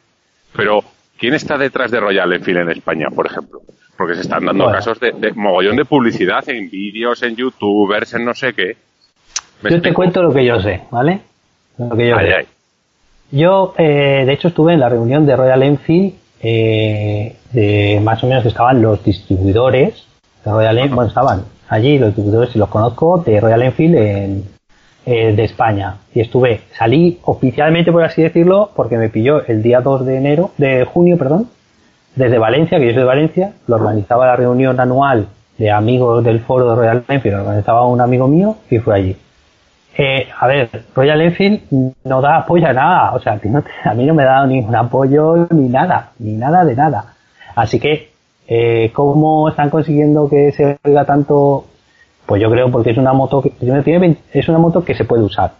Pero, 0.56 0.84
¿quién 1.20 1.36
está 1.36 1.58
detrás 1.58 1.92
de 1.92 2.00
Royal 2.00 2.34
Enfield 2.34 2.60
en 2.62 2.70
España, 2.72 3.08
por 3.16 3.28
ejemplo? 3.28 3.62
Porque 3.98 4.16
se 4.16 4.22
están 4.22 4.46
dando 4.46 4.66
Bueno. 4.66 4.78
casos 4.78 5.00
de, 5.00 5.12
de 5.14 5.32
mogollón 5.34 5.76
de 5.76 5.86
publicidad 5.86 6.48
en 6.50 6.70
vídeos, 6.70 7.24
en 7.24 7.36
youtubers, 7.36 8.14
en 8.14 8.26
no 8.26 8.34
sé 8.34 8.54
qué. 8.54 8.78
¿Me 9.64 9.72
Yo 9.72 9.82
te 9.82 9.94
cuento 9.94 10.22
lo 10.22 10.32
que 10.32 10.46
yo 10.46 10.60
sé, 10.62 10.82
¿vale? 10.92 11.20
Lo 11.78 11.96
que 11.98 12.08
yo 12.10 12.16
Ay, 12.18 12.28
sé. 12.28 12.34
ay. 12.36 12.46
Yo, 13.32 13.74
eh, 13.78 14.24
de 14.26 14.32
hecho, 14.34 14.48
estuve 14.50 14.74
en 14.74 14.80
la 14.80 14.88
reunión 14.90 15.26
de 15.26 15.36
Royal 15.36 15.64
Enfield, 15.64 16.14
eh, 16.42 17.36
de 17.52 18.00
más 18.04 18.24
o 18.24 18.28
menos 18.28 18.44
que 18.44 18.50
estaban 18.50 18.82
los 18.82 19.04
distribuidores 19.04 20.06
de 20.46 20.52
Royal 20.52 20.78
Enfield, 20.78 20.96
bueno, 20.96 21.08
estaban 21.10 21.44
allí 21.68 21.98
los 21.98 22.10
distribuidores, 22.10 22.56
y 22.56 22.60
los 22.60 22.70
conozco, 22.70 23.18
de 23.26 23.42
Royal 23.42 23.64
Enfield 23.64 23.96
en, 23.96 24.44
eh, 25.06 25.34
de 25.36 25.44
España. 25.44 25.98
Y 26.14 26.22
estuve, 26.22 26.62
salí 26.78 27.20
oficialmente, 27.24 27.92
por 27.92 28.04
así 28.04 28.22
decirlo, 28.22 28.72
porque 28.76 28.98
me 28.98 29.10
pilló 29.10 29.44
el 29.46 29.62
día 29.64 29.82
2 29.82 30.06
de 30.06 30.18
enero, 30.18 30.52
de 30.58 30.86
junio, 30.86 31.18
perdón, 31.18 31.50
desde 32.18 32.40
Valencia, 32.40 32.80
que 32.80 32.88
yo 32.88 32.92
soy 32.94 33.02
de 33.02 33.06
Valencia, 33.06 33.54
lo 33.68 33.76
organizaba 33.76 34.26
la 34.26 34.36
reunión 34.36 34.80
anual 34.80 35.28
de 35.58 35.72
amigos 35.72 36.24
del 36.24 36.40
foro 36.40 36.70
de 36.70 36.76
Royal 36.76 37.04
Enfield, 37.08 37.38
lo 37.38 37.44
organizaba 37.44 37.86
un 37.86 38.02
amigo 38.02 38.28
mío 38.28 38.58
y 38.70 38.80
fue 38.80 38.96
allí. 38.96 39.18
Eh, 39.96 40.28
a 40.40 40.48
ver, 40.48 40.70
Royal 40.96 41.22
Enfield 41.22 41.62
no 42.04 42.22
da 42.22 42.38
apoyo 42.38 42.68
a 42.68 42.74
nada, 42.74 43.14
o 43.14 43.20
sea, 43.20 43.34
a 43.34 43.38
ti 43.38 43.50
no 43.50 43.64
a 43.84 43.94
mí 43.94 44.06
no 44.06 44.16
me 44.16 44.24
ha 44.24 44.28
dado 44.28 44.48
ningún 44.48 44.76
apoyo 44.76 45.48
ni 45.52 45.70
nada, 45.70 46.12
ni 46.18 46.34
nada 46.34 46.66
de 46.66 46.76
nada. 46.76 47.14
Así 47.56 47.80
que, 47.80 48.12
eh, 48.48 48.92
¿cómo 48.94 49.50
están 49.50 49.70
consiguiendo 49.70 50.28
que 50.28 50.52
se 50.52 50.80
oiga 50.84 51.06
tanto? 51.06 51.66
Pues 52.26 52.42
yo 52.42 52.50
creo 52.50 52.72
porque 52.72 52.92
es 52.92 52.98
una 52.98 53.14
moto 53.14 53.42
que 53.42 53.52
tiene 53.52 53.82
20 53.82 54.22
es 54.34 54.50
una 54.50 54.58
moto 54.58 54.84
que 54.84 54.96
se 54.96 55.06
puede 55.06 55.24
usar, 55.24 55.52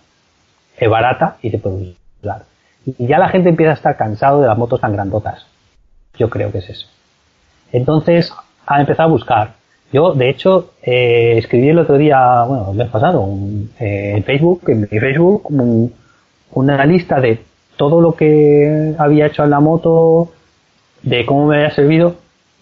es 0.76 0.90
barata 0.90 1.38
y 1.42 1.52
se 1.52 1.60
puede 1.60 1.96
usar. 2.22 2.44
Y 2.86 3.06
ya 3.06 3.20
la 3.20 3.30
gente 3.30 3.50
empieza 3.50 3.72
a 3.72 3.76
estar 3.76 3.96
cansado 3.96 4.42
de 4.42 4.48
las 4.48 4.58
motos 4.58 4.82
tan 4.82 4.94
grandotas. 4.94 5.46
Yo 6.18 6.30
creo 6.30 6.52
que 6.52 6.60
es 6.60 6.70
eso. 6.70 6.88
Entonces, 7.72 8.32
ha 8.66 8.80
empezado 8.80 9.10
a 9.10 9.12
buscar. 9.12 9.54
Yo, 9.92 10.14
de 10.14 10.30
hecho, 10.30 10.72
eh, 10.82 11.36
escribí 11.38 11.70
el 11.70 11.80
otro 11.80 11.98
día, 11.98 12.44
bueno, 12.44 12.72
el 12.72 12.78
mes 12.78 12.90
pasado, 12.90 13.22
un, 13.22 13.72
eh, 13.80 14.14
en 14.18 14.24
Facebook, 14.24 14.62
en 14.68 14.82
mi 14.82 14.88
Facebook, 14.88 15.50
un- 15.52 15.94
una 16.54 16.86
lista 16.86 17.20
de 17.22 17.40
todo 17.78 18.02
lo 18.02 18.16
que 18.16 18.96
había 18.98 19.28
hecho 19.28 19.44
en 19.44 19.52
la 19.52 19.60
moto, 19.60 20.32
de 21.04 21.26
cómo 21.26 21.46
me 21.48 21.58
había 21.58 21.72
servido, 21.72 22.16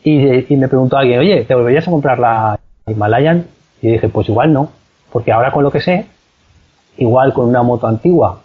y, 0.03 0.17
me 0.55 0.67
preguntó 0.67 0.97
alguien, 0.97 1.19
oye, 1.19 1.45
¿te 1.45 1.55
volverías 1.55 1.87
a 1.87 1.91
comprar 1.91 2.19
la 2.19 2.59
Himalayan? 2.85 3.47
Y 3.81 3.91
dije, 3.93 4.09
pues 4.09 4.29
igual 4.29 4.53
no, 4.53 4.69
porque 5.11 5.31
ahora 5.31 5.51
con 5.51 5.63
lo 5.63 5.71
que 5.71 5.81
sé, 5.81 6.05
igual 6.97 7.33
con 7.33 7.47
una 7.47 7.63
moto 7.63 7.87
antigua 7.87 8.41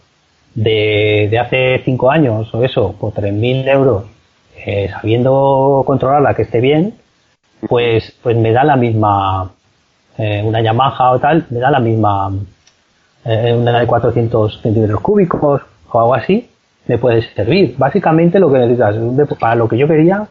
de, 0.54 1.28
de 1.30 1.38
hace 1.38 1.82
5 1.84 2.10
años 2.10 2.52
o 2.54 2.64
eso, 2.64 2.92
por 2.98 3.12
3.000 3.12 3.68
euros, 3.68 4.04
eh, 4.64 4.88
sabiendo 4.90 5.82
controlarla 5.86 6.34
que 6.34 6.42
esté 6.42 6.60
bien, 6.60 6.94
pues, 7.68 8.16
pues 8.22 8.36
me 8.36 8.52
da 8.52 8.64
la 8.64 8.76
misma, 8.76 9.50
eh, 10.18 10.42
una 10.44 10.60
Yamaha 10.60 11.12
o 11.12 11.18
tal, 11.18 11.46
me 11.50 11.60
da 11.60 11.70
la 11.70 11.80
misma, 11.80 12.30
eh, 13.24 13.54
una 13.54 13.78
de 13.78 13.86
400 13.86 14.60
centímetros 14.60 15.00
cúbicos 15.00 15.62
o 15.90 16.00
algo 16.00 16.14
así, 16.14 16.50
me 16.86 16.98
puede 16.98 17.22
servir. 17.34 17.74
Básicamente 17.78 18.38
lo 18.38 18.50
que 18.50 18.58
necesitas, 18.58 18.96
para 19.38 19.54
lo 19.54 19.68
que 19.68 19.78
yo 19.78 19.86
quería, 19.86 20.26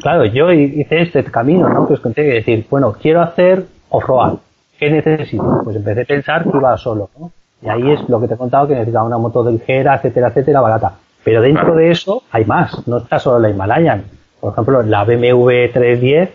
claro, 0.00 0.24
yo 0.24 0.50
hice 0.52 1.02
este 1.02 1.24
camino, 1.24 1.68
¿no? 1.68 1.86
Que 1.86 1.94
os 1.94 2.00
conté, 2.00 2.22
que 2.22 2.34
decir, 2.34 2.66
bueno, 2.70 2.92
quiero 2.92 3.22
hacer 3.22 3.66
off-road. 3.90 4.38
¿Qué 4.78 4.90
necesito? 4.90 5.60
Pues 5.64 5.76
empecé 5.76 6.02
a 6.02 6.04
pensar 6.04 6.44
que 6.44 6.56
iba 6.56 6.76
solo, 6.76 7.10
¿no? 7.18 7.30
Y 7.62 7.68
ahí 7.68 7.92
es 7.92 8.08
lo 8.08 8.20
que 8.20 8.26
te 8.26 8.34
he 8.34 8.36
contado, 8.36 8.66
que 8.66 8.74
necesitaba 8.74 9.06
una 9.06 9.18
moto 9.18 9.48
ligera, 9.48 9.94
etcétera, 9.94 10.28
etcétera, 10.28 10.60
barata. 10.60 10.94
Pero 11.24 11.40
dentro 11.40 11.64
Claro. 11.64 11.78
de 11.78 11.90
eso 11.90 12.22
hay 12.32 12.44
más, 12.44 12.86
no 12.88 12.98
está 12.98 13.18
solo 13.18 13.38
la 13.38 13.50
Himalayan. 13.50 14.04
Por 14.40 14.52
ejemplo, 14.52 14.82
la 14.82 15.04
BMW 15.04 15.70
310 15.72 16.30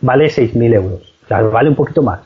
vale 0.00 0.26
6.000 0.30 0.74
euros. 0.74 1.14
O 1.24 1.26
sea, 1.26 1.40
vale 1.42 1.68
un 1.70 1.74
poquito 1.74 2.02
más. 2.02 2.20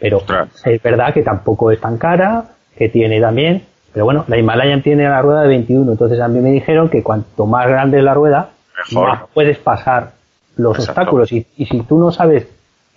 Pero 0.00 0.22
es 0.64 0.82
verdad 0.82 1.12
que 1.12 1.22
tampoco 1.22 1.70
es 1.70 1.80
tan 1.80 1.98
cara, 1.98 2.44
que 2.76 2.88
tiene 2.88 3.20
también. 3.20 3.64
Pero 3.92 4.06
bueno, 4.06 4.24
la 4.26 4.38
Himalayan 4.38 4.82
tiene 4.82 5.08
la 5.08 5.20
rueda 5.22 5.42
de 5.42 5.48
21. 5.48 5.92
Entonces 5.92 6.18
a 6.20 6.28
mí 6.28 6.40
me 6.40 6.50
dijeron 6.50 6.88
que 6.88 7.02
cuanto 7.02 7.46
más 7.46 7.66
grande 7.68 7.98
es 7.98 8.04
la 8.04 8.14
rueda, 8.14 8.48
Mejor. 8.90 9.08
más 9.08 9.20
puedes 9.32 9.58
pasar 9.58 10.12
los 10.56 10.78
Exacto. 10.78 11.00
obstáculos. 11.00 11.32
Y, 11.32 11.46
y 11.56 11.66
si 11.66 11.80
tú 11.82 11.98
no 11.98 12.10
sabes 12.10 12.46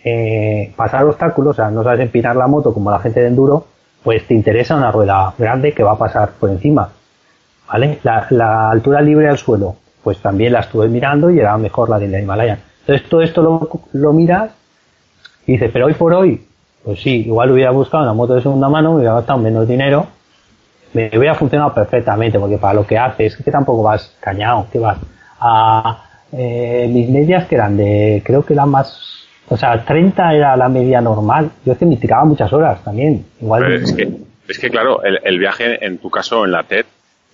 eh, 0.04 0.72
pasar 0.76 1.04
obstáculos, 1.06 1.52
o 1.52 1.56
sea, 1.62 1.70
no 1.70 1.84
sabes 1.84 2.00
empinar 2.00 2.36
la 2.36 2.48
moto 2.48 2.74
como 2.74 2.90
la 2.92 3.00
gente 3.00 3.20
de 3.20 3.28
enduro, 3.28 3.66
pues 4.04 4.26
te 4.26 4.34
interesa 4.34 4.76
una 4.76 4.92
rueda 4.92 5.34
grande 5.38 5.74
que 5.74 5.84
va 5.84 5.92
a 5.94 5.98
pasar 5.98 6.30
por 6.40 6.50
encima. 6.50 6.90
¿Vale? 7.68 8.00
La, 8.04 8.28
la 8.30 8.72
altura 8.72 9.02
libre 9.02 9.30
al 9.30 9.38
suelo, 9.38 9.76
pues 10.04 10.20
también 10.20 10.54
la 10.54 10.62
estuve 10.62 10.88
mirando 10.88 11.30
y 11.30 11.40
era 11.40 11.58
mejor 11.58 11.90
la 11.90 12.00
de 12.00 12.08
la 12.08 12.20
Himalaya. 12.20 12.60
Entonces 12.82 13.10
todo 13.10 13.22
esto 13.22 13.42
lo, 13.42 13.70
lo 13.94 14.14
miras 14.14 14.52
y 15.46 15.54
dices, 15.54 15.70
pero 15.72 15.88
hoy 15.88 15.94
por 15.94 16.14
hoy, 16.14 16.42
pues 16.84 17.02
sí, 17.02 17.26
igual 17.26 17.52
hubiera 17.52 17.72
buscado 17.72 18.04
una 18.04 18.14
moto 18.14 18.36
de 18.36 18.42
segunda 18.42 18.70
mano, 18.70 18.92
me 18.92 18.98
hubiera 18.98 19.16
gastado 19.16 19.40
menos 19.40 19.68
dinero, 19.68 20.08
me 20.94 21.10
hubiera 21.18 21.36
funcionado 21.36 21.74
perfectamente, 21.74 22.40
porque 22.40 22.58
para 22.58 22.74
lo 22.74 22.88
que 22.88 22.98
haces, 22.98 23.36
que 23.36 23.52
tampoco 23.52 23.84
vas 23.84 24.16
cañado, 24.20 24.68
que 24.72 24.80
vas 24.80 24.98
a 25.40 26.04
eh, 26.32 26.90
mis 26.92 27.10
medias 27.10 27.46
que 27.48 27.56
eran 27.56 27.78
de, 27.78 28.22
creo 28.26 28.46
que 28.46 28.54
eran 28.54 28.70
más, 28.70 29.26
o 29.50 29.58
sea, 29.58 29.84
30 29.84 30.34
era 30.34 30.58
la 30.58 30.70
media 30.70 31.02
normal, 31.02 31.50
yo 31.66 31.74
es 31.74 31.80
que 31.80 31.86
me 31.86 31.98
tiraba 31.98 32.26
muchas 32.26 32.52
horas 32.52 32.84
también, 32.84 33.26
igual. 33.42 33.72
Es 33.72 33.94
que, 33.94 34.10
es 34.48 34.60
que 34.60 34.70
claro, 34.70 35.04
el, 35.04 35.20
el 35.24 35.40
viaje, 35.40 35.86
en 35.86 35.98
tu 35.98 36.10
caso, 36.10 36.46
en 36.46 36.52
la 36.52 36.64
TED, 36.64 36.86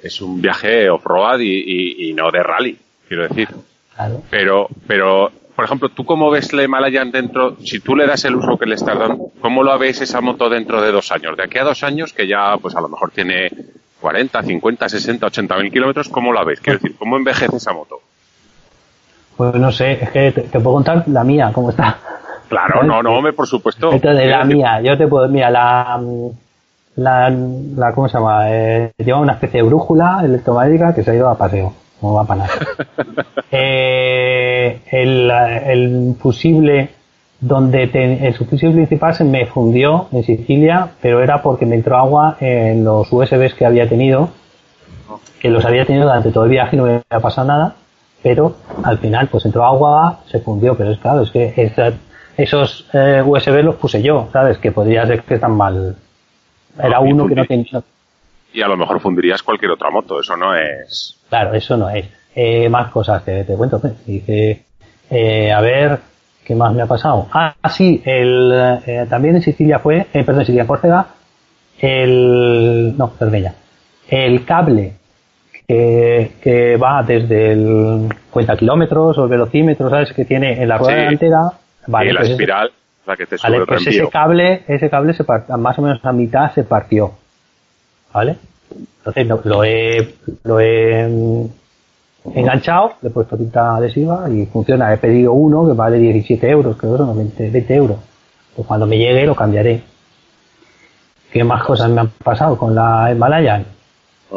es 0.04 0.22
un 0.22 0.42
viaje 0.42 0.90
off-road 0.90 1.40
y, 1.40 1.50
y- 1.52 2.10
y 2.10 2.14
no 2.14 2.30
de 2.30 2.44
rally, 2.44 2.78
quiero 3.08 3.24
decir. 3.28 3.48
Claro. 3.96 4.22
Pero, 4.30 4.68
pero, 4.88 5.32
por 5.56 5.66
ejemplo, 5.66 5.90
¿tú 5.90 6.04
cómo 6.06 6.30
ves 6.30 6.52
la 6.54 6.64
Himalayan 6.64 7.12
dentro, 7.12 7.56
si 7.64 7.80
tú 7.80 7.96
le 7.96 8.06
das 8.06 8.26
el 8.26 8.36
uso 8.36 8.58
que 8.58 8.66
le 8.66 8.76
estás 8.76 8.98
dando, 9.00 9.32
cómo 9.40 9.64
lo 9.64 9.78
ves 9.80 10.02
esa 10.02 10.20
moto 10.22 10.50
dentro 10.50 10.82
de 10.82 10.92
dos 10.92 11.12
años? 11.12 11.38
De 11.38 11.44
aquí 11.44 11.58
a 11.60 11.64
dos 11.64 11.84
años, 11.84 12.12
que 12.14 12.28
ya, 12.28 12.58
pues 12.62 12.76
a 12.76 12.82
lo 12.82 12.90
mejor 12.90 13.12
tiene 13.12 13.50
40, 14.02 14.44
50, 14.44 14.90
60, 14.90 15.26
80 15.28 15.58
mil 15.58 15.72
kilómetros, 15.72 16.10
¿cómo 16.10 16.34
la 16.34 16.44
ves? 16.44 16.60
Quiero 16.60 16.80
decir, 16.80 16.96
¿cómo 16.98 17.16
envejece 17.18 17.56
esa 17.58 17.72
moto? 17.72 18.00
Pues 19.38 19.56
no 19.56 19.72
sé, 19.72 19.94
es 19.94 20.10
que 20.12 20.32
te, 20.32 20.42
te 20.42 20.60
puedo 20.60 20.76
contar 20.76 21.04
la 21.08 21.24
mía, 21.24 21.52
cómo 21.54 21.70
está. 21.70 21.98
Claro, 22.50 22.84
no, 22.84 23.02
no, 23.02 23.14
hombre, 23.18 23.34
por 23.34 23.48
supuesto. 23.48 23.92
Entonces, 23.92 24.30
la 24.30 24.44
mía, 24.44 24.80
yo 24.82 24.96
te 24.98 25.08
puedo, 25.08 25.28
mira, 25.28 25.50
la, 25.50 26.00
la, 26.96 27.30
la 27.30 27.94
¿cómo 27.94 28.08
se 28.08 28.18
llama? 28.18 28.46
Eh, 28.50 28.92
lleva 28.98 29.20
una 29.20 29.34
especie 29.34 29.62
de 29.62 29.68
brújula 29.68 30.22
electromagnética 30.24 30.94
que 30.94 31.04
se 31.04 31.12
ha 31.12 31.16
ido 31.16 31.30
a 31.30 31.38
paseo, 31.38 31.74
no 32.02 32.14
va 32.14 32.24
para 32.26 32.44
nada. 32.44 32.54
eh, 33.52 34.82
el, 34.92 35.32
el 35.32 36.16
fusible 36.20 36.90
donde 37.40 37.88
te- 37.88 38.26
el 38.28 38.34
fusible 38.36 38.74
principal 38.76 39.14
se 39.14 39.24
me 39.24 39.46
fundió 39.48 40.08
en 40.12 40.24
Sicilia, 40.24 40.90
pero 41.02 41.22
era 41.22 41.42
porque 41.42 41.66
me 41.66 41.76
entró 41.76 41.98
agua 41.98 42.38
en 42.40 42.84
los 42.86 43.12
USBs 43.12 43.54
que 43.56 43.66
había 43.66 43.88
tenido, 43.90 44.30
que 45.42 45.50
los 45.50 45.66
había 45.66 45.86
tenido 45.86 46.06
durante 46.06 46.32
todo 46.32 46.46
el 46.46 46.52
viaje 46.52 46.76
y 46.76 46.80
no 46.80 46.86
me 46.86 47.02
había 47.10 47.22
pasado 47.22 47.48
nada, 47.48 47.76
pero 48.22 48.56
al 48.84 48.98
final 49.00 49.28
pues 49.28 49.46
entró 49.46 49.66
agua, 49.66 50.20
se 50.28 50.40
fundió, 50.40 50.78
pero 50.78 50.92
es 50.92 51.00
claro, 51.00 51.22
es 51.24 51.32
que 51.32 51.54
esa- 51.58 51.92
esos 52.38 52.88
eh, 52.94 53.22
USB 53.26 53.62
los 53.62 53.76
puse 53.76 54.02
yo, 54.02 54.30
¿sabes? 54.32 54.58
Que 54.58 54.72
podría 54.72 55.06
ser 55.06 55.22
que 55.24 55.36
están 55.36 55.52
mal. 55.58 55.96
Era 56.78 57.00
No, 57.00 57.02
uno 57.02 57.28
que 57.28 57.36
no 57.36 57.46
tenía. 57.46 57.82
Y 58.54 58.62
a 58.62 58.68
lo 58.68 58.78
mejor 58.78 59.00
fundirías 59.00 59.42
cualquier 59.44 59.72
otra 59.72 59.90
moto, 59.90 60.20
eso 60.20 60.36
no 60.38 60.56
es... 60.56 61.18
Claro, 61.30 61.54
eso 61.54 61.76
no 61.78 61.90
es. 61.90 62.06
Eh, 62.36 62.70
más 62.70 62.90
cosas 62.92 63.22
que 63.24 63.44
te 63.44 63.56
cuento. 63.56 63.80
pues. 63.80 63.94
Dice, 64.06 64.64
eh, 65.10 65.52
a 65.52 65.60
ver, 65.62 66.00
¿qué 66.46 66.54
más 66.56 66.74
me 66.74 66.82
ha 66.84 66.86
pasado? 66.88 67.28
Ah, 67.34 67.56
sí, 67.72 68.02
el, 68.06 68.52
eh, 68.86 69.06
también 69.10 69.36
en 69.36 69.42
Sicilia 69.42 69.80
fue, 69.80 69.98
eh, 70.14 70.24
perdón, 70.24 70.40
en 70.42 70.46
Sicilia, 70.46 70.62
en 70.62 70.68
Córcega, 70.68 71.08
el, 71.80 72.94
no, 72.98 73.08
Cervella, 73.20 73.54
el 74.10 74.46
cable 74.46 74.94
que, 75.68 76.32
que 76.42 76.78
va 76.78 77.04
desde 77.04 77.52
el 77.54 78.10
cuenta 78.30 78.56
kilómetros 78.56 79.18
o 79.18 79.24
el 79.24 79.30
velocímetro, 79.30 79.90
¿sabes? 79.90 80.14
Que 80.14 80.26
tiene 80.26 80.62
en 80.62 80.68
la 80.70 80.78
rueda 80.78 80.94
Sí. 80.94 81.00
delantera. 81.02 81.38
Vale, 81.88 82.10
y 82.10 82.14
la 82.14 82.20
pues 82.20 82.30
ese- 82.30 82.34
espiral, 82.34 82.72
la 83.06 83.16
que 83.18 83.26
te 83.26 83.38
sube 83.38 83.52
Vale, 83.52 83.66
pues 83.66 83.88
ese 83.88 84.10
cable, 84.10 84.64
ese 84.68 84.90
cable 84.90 85.14
se 85.14 85.24
part- 85.26 85.48
más 85.58 85.78
o 85.78 85.82
menos 85.82 86.04
a 86.06 86.12
mitad 86.14 86.54
se 86.54 86.64
partió. 86.64 87.12
¿Vale? 88.14 88.38
Entonces 89.00 89.28
lo, 89.28 89.42
lo 89.44 89.64
he, 89.64 90.16
lo 90.44 90.60
he 90.60 91.08
mm, 91.08 91.46
enganchado, 92.36 92.94
le 93.02 93.10
he 93.10 93.12
puesto 93.12 93.36
tinta 93.38 93.76
adhesiva 93.76 94.30
y 94.30 94.46
funciona. 94.46 94.94
He 94.94 94.98
pedido 94.98 95.34
uno 95.34 95.68
que 95.68 95.74
vale 95.74 95.98
17 95.98 96.50
euros, 96.50 96.78
creo 96.78 96.94
que 96.94 96.98
son 97.00 97.18
20, 97.18 97.50
20 97.50 97.76
euros. 97.76 97.98
Pues 98.56 98.68
cuando 98.68 98.86
me 98.86 98.98
llegue 98.98 99.26
lo 99.26 99.36
cambiaré. 99.36 99.82
¿Qué 101.32 101.44
más 101.44 101.64
cosas 101.64 101.90
me 101.90 102.02
han 102.02 102.10
pasado 102.10 102.58
con 102.58 102.76
la 102.76 103.12
Himalayan? 103.12 103.66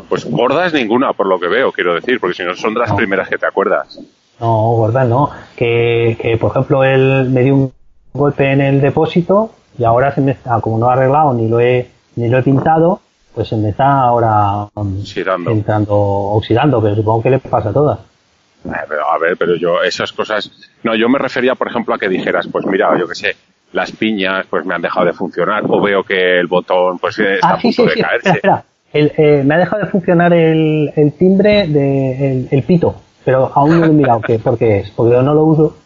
Pues 0.09 0.25
gordas 0.31 0.73
ninguna, 0.75 1.13
por 1.13 1.27
lo 1.27 1.39
que 1.39 1.49
veo, 1.49 1.71
quiero 1.73 1.95
decir, 1.95 2.19
porque 2.21 2.35
si 2.35 2.43
no 2.45 2.55
son 2.55 2.75
de 2.75 2.81
las 2.81 2.91
No. 2.91 2.97
primeras 2.97 3.29
que 3.29 3.39
te 3.39 3.47
acuerdas. 3.47 3.99
No, 4.41 4.73
gorda, 4.73 5.05
no. 5.05 5.31
Que, 5.57 6.17
que 6.21 6.37
por 6.37 6.51
ejemplo, 6.51 6.85
él 6.85 7.29
me 7.31 7.43
dio 7.43 7.55
un 7.55 7.73
golpe 8.17 8.51
en 8.51 8.61
el 8.61 8.81
depósito 8.81 9.53
y 9.79 9.85
ahora 9.85 10.15
se 10.15 10.21
me 10.21 10.33
está, 10.33 10.61
como 10.61 10.79
no 10.79 10.89
he 10.89 10.93
arreglado 10.93 11.35
ni 11.35 11.49
lo 11.49 11.61
he, 11.61 11.89
ni 12.17 12.29
lo 12.29 12.39
he 12.39 12.43
pintado, 12.43 13.01
pues 13.35 13.49
se 13.49 13.57
me 13.57 13.71
está 13.71 14.01
ahora 14.01 14.69
um, 14.75 15.01
Oxidando. 15.01 15.51
entrando, 15.51 15.95
oxidando, 15.95 16.81
pero 16.83 16.95
supongo 16.97 17.23
que 17.23 17.31
le 17.31 17.39
pasa 17.39 17.69
a 17.69 17.73
todas. 17.73 17.99
Eh, 18.65 18.71
pero, 18.89 19.09
a 19.11 19.19
ver, 19.19 19.37
pero 19.37 19.55
yo, 19.57 19.83
esas 19.83 20.13
cosas. 20.13 20.51
No, 20.83 20.95
yo 20.95 21.09
me 21.09 21.19
refería, 21.19 21.55
por 21.55 21.69
ejemplo, 21.69 21.95
a 21.95 21.99
que 21.99 22.09
dijeras, 22.09 22.49
pues 22.51 22.65
mira, 22.67 22.99
yo 22.99 23.07
qué 23.07 23.15
sé, 23.15 23.37
las 23.73 23.93
piñas 23.93 24.47
pues 24.49 24.65
me 24.65 24.75
han 24.75 24.83
dejado 24.83 25.07
de 25.07 25.13
funcionar, 25.13 25.65
o 25.69 25.81
veo 25.81 26.03
que 26.03 26.41
el 26.41 26.47
botón 26.47 26.99
pues 26.99 27.19
eh, 27.19 27.35
está 27.35 27.51
Ah, 27.51 27.55
a 27.55 27.61
sí, 27.61 27.69
punto 27.69 27.83
sí, 27.83 27.89
de 27.89 27.93
sí, 27.95 28.01
espera, 28.01 28.09
caerse. 28.09 28.31
espera. 28.31 28.65
El, 28.93 29.13
eh, 29.19 29.43
me 29.45 29.55
ha 29.55 29.59
dejado 29.59 29.83
de 29.85 29.89
funcionar 29.91 30.33
el, 30.33 30.93
el 30.97 31.13
timbre 31.13 31.67
de 31.69 32.33
el, 32.33 32.49
el 32.51 32.63
pito, 32.63 32.95
pero 33.25 33.53
aún 33.55 33.79
no 33.81 33.87
lo 33.87 33.93
he 33.93 33.95
mirado 33.95 34.21
qué, 34.23 34.39
por 34.39 34.57
qué 34.57 34.79
es, 34.79 34.91
porque 34.91 35.13
yo 35.13 35.23
no 35.23 35.35
lo 35.35 35.45
uso. 35.45 35.77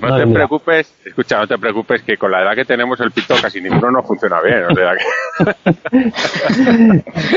No, 0.00 0.16
te 0.16 0.26
preocupes, 0.26 0.94
escucha, 1.04 1.38
no 1.38 1.46
te 1.46 1.58
preocupes 1.58 2.02
que 2.02 2.16
con 2.16 2.30
la 2.30 2.42
edad 2.42 2.54
que 2.54 2.64
tenemos 2.64 2.98
el 3.00 3.10
pito 3.10 3.34
casi 3.40 3.60
ninguno 3.60 3.90
no 3.90 4.02
funciona 4.02 4.40
bien. 4.40 4.64
O 4.64 4.74
sea 4.74 4.92
que... 4.96 5.04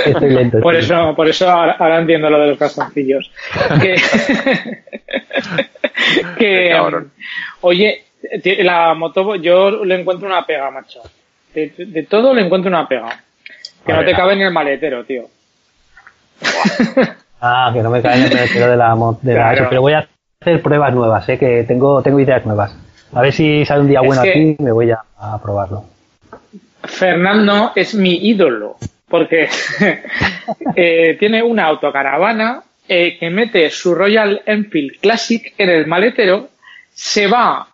Estoy 0.10 0.30
lento. 0.30 0.60
Por 0.62 0.76
estoy 0.76 0.98
eso, 0.98 1.16
por 1.16 1.28
eso 1.28 1.50
ahora, 1.50 1.76
ahora 1.80 2.00
entiendo 2.00 2.30
lo 2.30 2.40
de 2.40 2.48
los 2.48 2.58
calzoncillos. 2.58 3.32
Que, 3.82 3.96
que, 6.38 6.70
cabrón. 6.72 7.12
oye, 7.62 8.04
la 8.60 8.94
moto, 8.94 9.36
yo 9.36 9.84
le 9.86 10.00
encuentro 10.00 10.28
una 10.28 10.46
pega, 10.46 10.70
macho. 10.72 11.02
De, 11.54 11.74
de 11.78 12.04
todo 12.04 12.34
le 12.34 12.42
encuentro 12.46 12.70
una 12.70 12.88
pega. 12.88 13.20
Que 13.86 13.92
A 13.92 13.96
no 13.96 14.02
ver. 14.02 14.10
te 14.12 14.16
cabe 14.16 14.34
en 14.34 14.42
el 14.42 14.52
maletero, 14.52 15.04
tío. 15.06 15.26
Ah, 17.42 17.72
que 17.74 17.82
no 17.82 17.90
me 17.90 18.02
cae 18.02 18.18
en 18.18 18.24
el 18.26 18.34
maletero 18.34 18.68
de 18.72 18.78
la, 18.78 18.96
mo- 18.96 19.20
de 19.22 19.34
la 19.34 19.40
Claro. 19.42 19.56
eso, 19.56 19.66
pero 19.70 19.82
voy 19.82 19.94
a 19.94 20.08
hacer 20.42 20.62
pruebas 20.64 20.94
nuevas, 20.96 21.30
¿eh? 21.30 21.38
que 21.38 21.64
tengo, 21.68 22.02
tengo 22.02 22.20
ideas 22.20 22.44
nuevas. 22.48 22.76
A 23.14 23.22
ver 23.22 23.32
si 23.32 23.64
sale 23.64 23.82
un 23.82 23.88
día 23.88 24.00
Es 24.02 24.08
bueno 24.08 24.22
aquí 24.22 24.56
y 24.58 24.64
me 24.64 24.72
voy 24.72 24.90
a, 24.90 25.00
a 25.20 25.40
probarlo. 25.40 25.86
Fernando 26.84 27.74
es 27.76 27.94
mi 27.94 28.28
ídolo, 28.28 28.78
porque 29.08 29.48
eh, 30.76 31.16
tiene 31.20 31.44
una 31.44 31.66
autocaravana 31.66 32.64
eh, 32.88 33.20
que 33.20 33.30
mete 33.30 33.70
su 33.70 33.94
Royal 33.94 34.42
Enfield 34.48 35.00
Classic 35.00 35.54
en 35.60 35.70
el 35.70 35.86
maletero, 35.86 36.50
se 36.92 37.28
va 37.28 37.68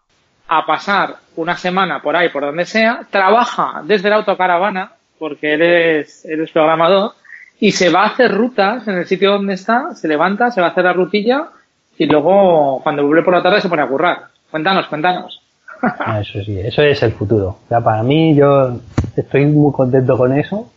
a 0.49 0.65
pasar 0.65 1.15
una 1.37 1.55
semana 1.55 2.01
por 2.01 2.17
ahí, 2.17 2.27
por 2.29 2.43
donde 2.43 2.65
sea, 2.65 3.07
trabaja 3.09 3.81
desde 3.85 4.09
la 4.09 4.17
autocaravana, 4.17 4.91
porque 5.17 5.53
eres, 5.53 6.25
eres 6.25 6.51
programador, 6.51 7.13
y 7.61 7.71
se 7.71 7.89
va 7.89 8.03
a 8.03 8.07
hacer 8.07 8.29
rutas 8.29 8.85
en 8.89 8.97
el 8.97 9.05
sitio 9.05 9.31
donde 9.31 9.53
está, 9.53 9.95
se 9.95 10.09
levanta, 10.09 10.51
se 10.51 10.59
va 10.59 10.67
a 10.67 10.69
hacer 10.71 10.83
la 10.83 10.93
rutilla 10.93 11.51
y 11.97 12.05
luego 12.05 12.81
cuando 12.83 13.05
vuelve 13.05 13.23
por 13.23 13.33
la 13.33 13.43
tarde 13.43 13.61
se 13.61 13.69
pone 13.69 13.81
a 13.81 13.87
currar. 13.87 14.17
Cuéntanos, 14.49 14.87
cuéntanos. 14.87 15.41
Ah, 15.81 16.21
eso 16.21 16.43
sí, 16.43 16.59
eso 16.59 16.81
es 16.81 17.01
el 17.03 17.11
futuro. 17.11 17.57
O 17.69 17.81
para 17.81 18.03
mí 18.03 18.35
yo 18.35 18.79
estoy 19.15 19.45
muy 19.45 19.71
contento 19.71 20.17
con 20.17 20.37
eso 20.37 20.69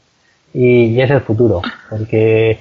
y, 0.53 1.01
es 1.01 1.11
el 1.11 1.21
futuro, 1.21 1.63
porque 1.89 2.59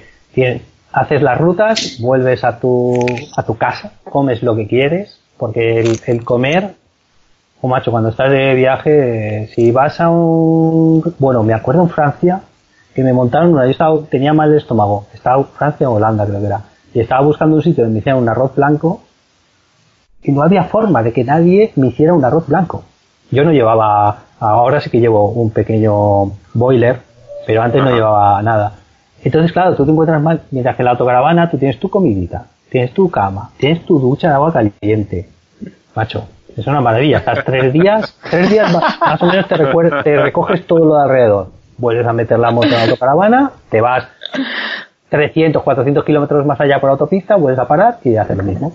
haces 0.92 1.22
las 1.22 1.38
rutas, 1.38 1.98
vuelves 2.00 2.44
a 2.44 2.58
tu, 2.58 2.98
a 3.36 3.42
tu 3.42 3.56
casa, 3.56 3.92
comes 4.04 4.42
lo 4.42 4.54
que 4.56 4.66
quieres, 4.66 5.20
porque 5.36 5.80
el, 6.06 6.24
comer, 6.24 6.74
o 7.60 7.68
macho, 7.68 7.90
cuando 7.90 8.10
estás 8.10 8.30
de 8.30 8.54
viaje, 8.54 9.48
si 9.54 9.70
vas 9.70 10.00
a 10.00 10.10
un, 10.10 11.14
bueno, 11.18 11.42
me 11.42 11.54
acuerdo 11.54 11.82
en 11.82 11.90
Francia, 11.90 12.42
que 12.94 13.02
me 13.02 13.12
montaron 13.12 13.52
una, 13.52 13.64
yo 13.64 13.70
estaba, 13.70 14.00
tenía 14.08 14.32
mal 14.32 14.50
de 14.50 14.58
estómago, 14.58 15.06
estaba 15.12 15.44
Francia 15.44 15.88
o 15.88 15.94
Holanda 15.94 16.26
creo 16.26 16.40
que 16.40 16.46
era, 16.46 16.62
y 16.94 17.00
estaba 17.00 17.22
buscando 17.22 17.56
un 17.56 17.62
sitio 17.62 17.84
donde 17.84 17.94
me 17.94 17.98
hicieran 18.00 18.22
un 18.22 18.28
arroz 18.28 18.54
blanco 18.54 19.02
y 20.22 20.32
no 20.32 20.42
había 20.42 20.64
forma 20.64 21.02
de 21.02 21.12
que 21.12 21.24
nadie 21.24 21.72
me 21.76 21.88
hiciera 21.88 22.12
un 22.12 22.24
arroz 22.24 22.46
blanco. 22.46 22.84
Yo 23.30 23.44
no 23.44 23.52
llevaba, 23.52 24.18
ahora 24.40 24.80
sí 24.80 24.90
que 24.90 25.00
llevo 25.00 25.30
un 25.30 25.50
pequeño 25.50 26.32
boiler, 26.52 27.00
pero 27.46 27.62
antes 27.62 27.82
no 27.82 27.90
llevaba 27.90 28.42
nada. 28.42 28.72
Entonces, 29.22 29.52
claro, 29.52 29.76
tú 29.76 29.84
te 29.84 29.92
encuentras 29.92 30.20
mal, 30.20 30.42
mientras 30.50 30.76
que 30.76 30.82
en 30.82 30.84
la 30.86 30.90
autocaravana 30.92 31.50
tú 31.50 31.58
tienes 31.58 31.78
tu 31.78 31.88
comidita, 31.88 32.46
tienes 32.68 32.92
tu 32.92 33.10
cama, 33.10 33.50
tienes 33.56 33.84
tu 33.84 33.98
ducha 33.98 34.28
de 34.28 34.34
agua 34.34 34.52
caliente. 34.52 35.28
Macho, 35.94 36.26
es 36.56 36.66
una 36.66 36.80
maravilla. 36.80 37.18
Estás 37.18 37.44
tres 37.44 37.72
días, 37.72 38.14
tres 38.30 38.50
días 38.50 38.72
más, 38.72 39.22
o 39.22 39.26
menos 39.26 39.46
te, 39.46 39.56
te 40.02 40.22
recoges 40.22 40.66
todo 40.66 40.84
lo 40.84 40.96
de 40.96 41.02
alrededor. 41.02 41.48
Vuelves 41.78 42.06
a 42.06 42.12
meter 42.12 42.38
la 42.38 42.50
moto 42.50 42.66
en 42.66 42.74
la 42.74 42.82
autocaravana, 42.82 43.52
te 43.70 43.80
vas 43.80 44.04
300, 45.10 45.62
400 45.62 46.04
kilómetros 46.04 46.46
más 46.46 46.60
allá 46.60 46.80
por 46.80 46.90
autopista, 46.90 47.36
vuelves 47.36 47.58
a 47.58 47.68
parar 47.68 47.98
y 48.04 48.16
haces 48.16 48.36
lo 48.36 48.42
mismo. 48.42 48.74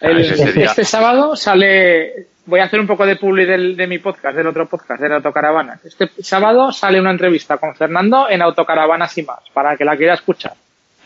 Este 0.00 0.84
sábado 0.84 1.36
sale, 1.36 2.26
voy 2.46 2.60
a 2.60 2.64
hacer 2.64 2.80
un 2.80 2.86
poco 2.86 3.04
de 3.04 3.16
publi 3.16 3.44
de 3.44 3.86
mi 3.86 3.98
podcast, 3.98 4.36
del 4.36 4.46
otro 4.46 4.66
podcast, 4.66 5.00
de 5.00 5.14
Autocaravanas. 5.14 5.84
Este 5.84 6.10
sábado 6.22 6.72
sale 6.72 7.00
una 7.00 7.10
entrevista 7.10 7.58
con 7.58 7.74
Fernando 7.74 8.28
en 8.28 8.42
Autocaravanas 8.42 9.16
y 9.18 9.22
más, 9.22 9.40
para 9.52 9.76
que 9.76 9.84
la 9.84 9.96
quiera 9.96 10.14
escuchar. 10.14 10.54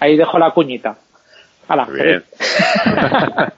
Ahí 0.01 0.17
dejo 0.17 0.39
la 0.39 0.51
cuñita. 0.51 0.97
Bien. 1.93 2.23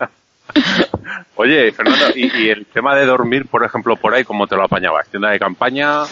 Oye, 1.36 1.72
Fernando, 1.72 2.06
¿y, 2.14 2.48
el 2.48 2.66
tema 2.66 2.94
de 2.94 3.06
dormir, 3.06 3.46
por 3.48 3.64
ejemplo, 3.64 3.96
por 3.96 4.14
ahí, 4.14 4.24
cómo 4.24 4.46
te 4.46 4.54
lo 4.56 4.64
apañabas? 4.64 5.08
¿Tienda 5.08 5.30
de 5.30 5.38
campaña? 5.38 6.02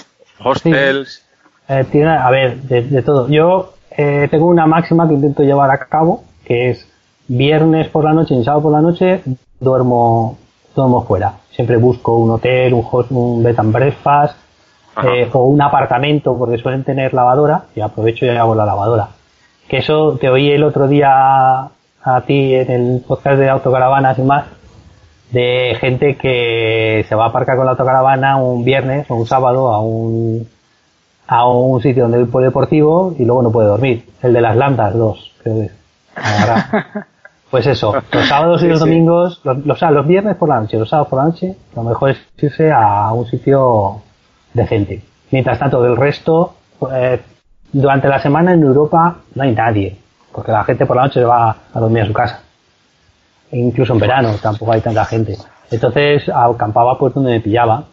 ¿Hostels? 0.40 1.24
Eh, 1.68 1.84
tiene, 1.90 2.10
a 2.10 2.30
ver, 2.30 2.56
de, 2.56 3.02
todo. 3.02 3.28
Yo 3.28 3.74
eh, 3.96 4.28
tengo 4.30 4.46
una 4.46 4.66
máxima 4.66 5.06
que 5.08 5.14
intento 5.14 5.42
llevar 5.42 5.70
a 5.70 5.78
cabo, 5.78 6.24
que 6.44 6.70
es 6.70 6.86
viernes 7.28 7.88
por 7.88 8.04
la 8.04 8.12
noche 8.12 8.34
y 8.34 8.44
sábado 8.44 8.62
por 8.62 8.72
la 8.72 8.80
noche 8.80 9.22
duermo, 9.60 10.38
duermo 10.74 11.04
fuera. 11.04 11.34
Siempre 11.50 11.76
busco 11.76 12.16
un 12.16 12.30
hotel, 12.30 12.74
un, 12.74 12.84
host, 12.90 13.10
un 13.10 13.42
bed 13.42 13.58
and 13.58 13.72
breakfast 13.72 14.36
eh, 15.02 15.28
o 15.32 15.44
un 15.44 15.60
apartamento 15.62 16.36
porque 16.36 16.58
suelen 16.58 16.84
tener 16.84 17.14
lavadora 17.14 17.64
y 17.74 17.80
aprovecho 17.80 18.26
y 18.26 18.30
hago 18.30 18.54
la 18.54 18.66
lavadora. 18.66 19.08
Que 19.68 19.78
eso 19.78 20.18
te 20.20 20.28
oí 20.28 20.50
el 20.50 20.64
otro 20.64 20.88
día 20.88 21.70
a 22.04 22.20
ti 22.26 22.54
en 22.54 22.70
el 22.70 23.04
podcast 23.06 23.38
de 23.38 23.48
autocaravanas 23.48 24.18
y 24.18 24.22
más 24.22 24.44
de 25.30 25.76
gente 25.80 26.16
que 26.16 27.06
se 27.08 27.14
va 27.14 27.26
a 27.26 27.28
aparcar 27.28 27.56
con 27.56 27.64
la 27.64 27.72
autocaravana 27.72 28.36
un 28.36 28.64
viernes 28.64 29.10
o 29.10 29.14
un 29.14 29.26
sábado 29.26 29.68
a 29.68 29.80
un 29.80 30.46
a 31.26 31.48
un 31.48 31.80
sitio 31.80 32.04
donde 32.04 32.18
hay 32.18 32.24
un 32.24 32.42
deportivo 32.42 33.14
y 33.18 33.24
luego 33.24 33.42
no 33.42 33.52
puede 33.52 33.68
dormir. 33.68 34.06
El 34.22 34.32
de 34.32 34.40
las 34.40 34.56
landas, 34.56 34.94
dos, 34.94 35.32
creo 35.42 35.56
que 35.56 35.64
es. 35.66 35.72
Pues 37.52 37.66
eso, 37.66 37.92
los 38.10 38.28
sábados 38.28 38.62
y 38.62 38.66
los 38.66 38.80
domingos, 38.80 39.42
los, 39.44 39.82
los, 39.82 40.06
viernes 40.06 40.36
por 40.36 40.48
la 40.48 40.58
noche, 40.58 40.78
los 40.78 40.88
sábados 40.88 41.08
por 41.10 41.18
la 41.18 41.26
noche, 41.26 41.54
lo 41.76 41.82
mejor 41.82 42.12
es 42.12 42.18
irse 42.38 42.72
a 42.72 43.12
un 43.12 43.26
sitio 43.26 44.00
decente. 44.54 45.02
Mientras 45.30 45.58
tanto, 45.58 45.82
del 45.82 45.94
resto, 45.94 46.54
pues, 46.78 47.20
durante 47.70 48.08
la 48.08 48.20
semana 48.20 48.54
en 48.54 48.62
Europa 48.62 49.18
no 49.34 49.42
hay 49.42 49.54
nadie, 49.54 49.98
porque 50.32 50.50
la 50.50 50.64
gente 50.64 50.86
por 50.86 50.96
la 50.96 51.02
noche 51.02 51.22
va 51.24 51.56
a 51.74 51.78
dormir 51.78 52.04
a 52.04 52.06
su 52.06 52.14
casa. 52.14 52.40
E 53.50 53.58
incluso 53.58 53.92
en 53.92 53.98
verano 53.98 54.30
tampoco 54.40 54.72
hay 54.72 54.80
tanta 54.80 55.04
gente. 55.04 55.36
Entonces 55.70 56.30
acampaba 56.30 56.98
pues 56.98 57.12
donde 57.12 57.32
me 57.32 57.40
pillaba. 57.40 57.84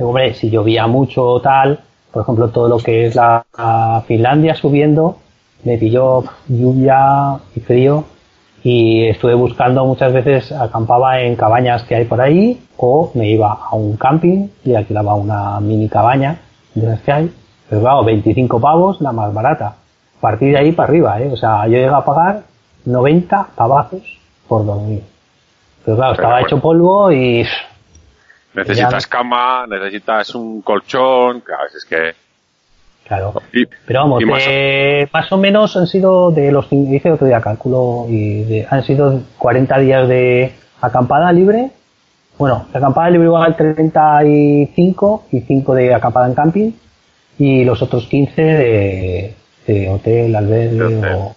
hombre, 0.00 0.34
si 0.34 0.50
llovía 0.50 0.88
mucho 0.88 1.24
o 1.24 1.40
tal, 1.40 1.78
por 2.12 2.22
ejemplo, 2.22 2.48
todo 2.48 2.68
lo 2.68 2.78
que 2.78 3.06
es 3.06 3.14
la 3.14 3.44
Finlandia 4.06 4.54
subiendo, 4.54 5.16
me 5.64 5.78
pilló 5.78 6.24
lluvia 6.48 7.38
y 7.54 7.60
frío 7.60 8.04
y 8.64 9.06
estuve 9.06 9.34
buscando 9.34 9.84
muchas 9.84 10.12
veces, 10.12 10.52
acampaba 10.52 11.20
en 11.20 11.34
cabañas 11.34 11.82
que 11.84 11.96
hay 11.96 12.04
por 12.04 12.20
ahí 12.20 12.62
o 12.76 13.10
me 13.14 13.28
iba 13.28 13.52
a 13.52 13.74
un 13.74 13.96
camping 13.96 14.48
y 14.64 14.74
alquilaba 14.74 15.14
una 15.14 15.58
mini 15.60 15.88
cabaña 15.88 16.40
de 16.74 16.86
las 16.86 17.00
que 17.00 17.12
hay, 17.12 17.32
pero 17.68 17.82
claro, 17.82 18.04
25 18.04 18.60
pavos 18.60 19.00
la 19.00 19.12
más 19.12 19.32
barata. 19.32 19.66
A 19.66 20.20
partir 20.20 20.52
de 20.52 20.58
ahí 20.58 20.72
para 20.72 20.88
arriba, 20.88 21.20
¿eh? 21.20 21.30
O 21.32 21.36
sea, 21.36 21.66
yo 21.66 21.72
llegué 21.72 21.88
a 21.88 22.04
pagar 22.04 22.42
90 22.84 23.48
pavazos 23.56 24.02
por 24.46 24.64
dormir. 24.64 25.02
Pero 25.84 25.96
claro, 25.96 26.12
estaba 26.12 26.40
hecho 26.40 26.60
polvo 26.60 27.10
y... 27.10 27.44
Necesitas 28.54 29.06
cama, 29.06 29.66
necesitas 29.66 30.34
un 30.34 30.62
colchón, 30.62 31.40
claro, 31.40 31.64
es 31.74 31.84
que 31.84 32.14
Claro. 33.06 33.34
Pero 33.86 34.00
vamos, 34.00 34.22
más, 35.12 35.32
o 35.32 35.36
menos 35.36 35.76
han 35.76 35.86
sido 35.86 36.30
de 36.30 36.52
los, 36.52 36.72
hice 36.72 37.10
otro 37.10 37.26
día 37.26 37.40
cálculo, 37.40 38.06
y 38.08 38.64
han 38.68 38.84
sido 38.84 39.20
40 39.38 39.78
días 39.80 40.08
de 40.08 40.52
acampada 40.80 41.32
libre. 41.32 41.70
Bueno, 42.38 42.66
de 42.72 42.78
acampada 42.78 43.10
libre 43.10 43.26
igual 43.26 43.56
35 43.56 45.26
y 45.32 45.40
5 45.40 45.74
de 45.74 45.94
acampada 45.94 46.28
en 46.28 46.34
camping 46.34 46.70
y 47.38 47.64
los 47.64 47.82
otros 47.82 48.06
15 48.06 48.42
de, 48.42 49.34
de 49.66 49.90
hotel, 49.90 50.34
albergue 50.34 51.14
o... 51.14 51.34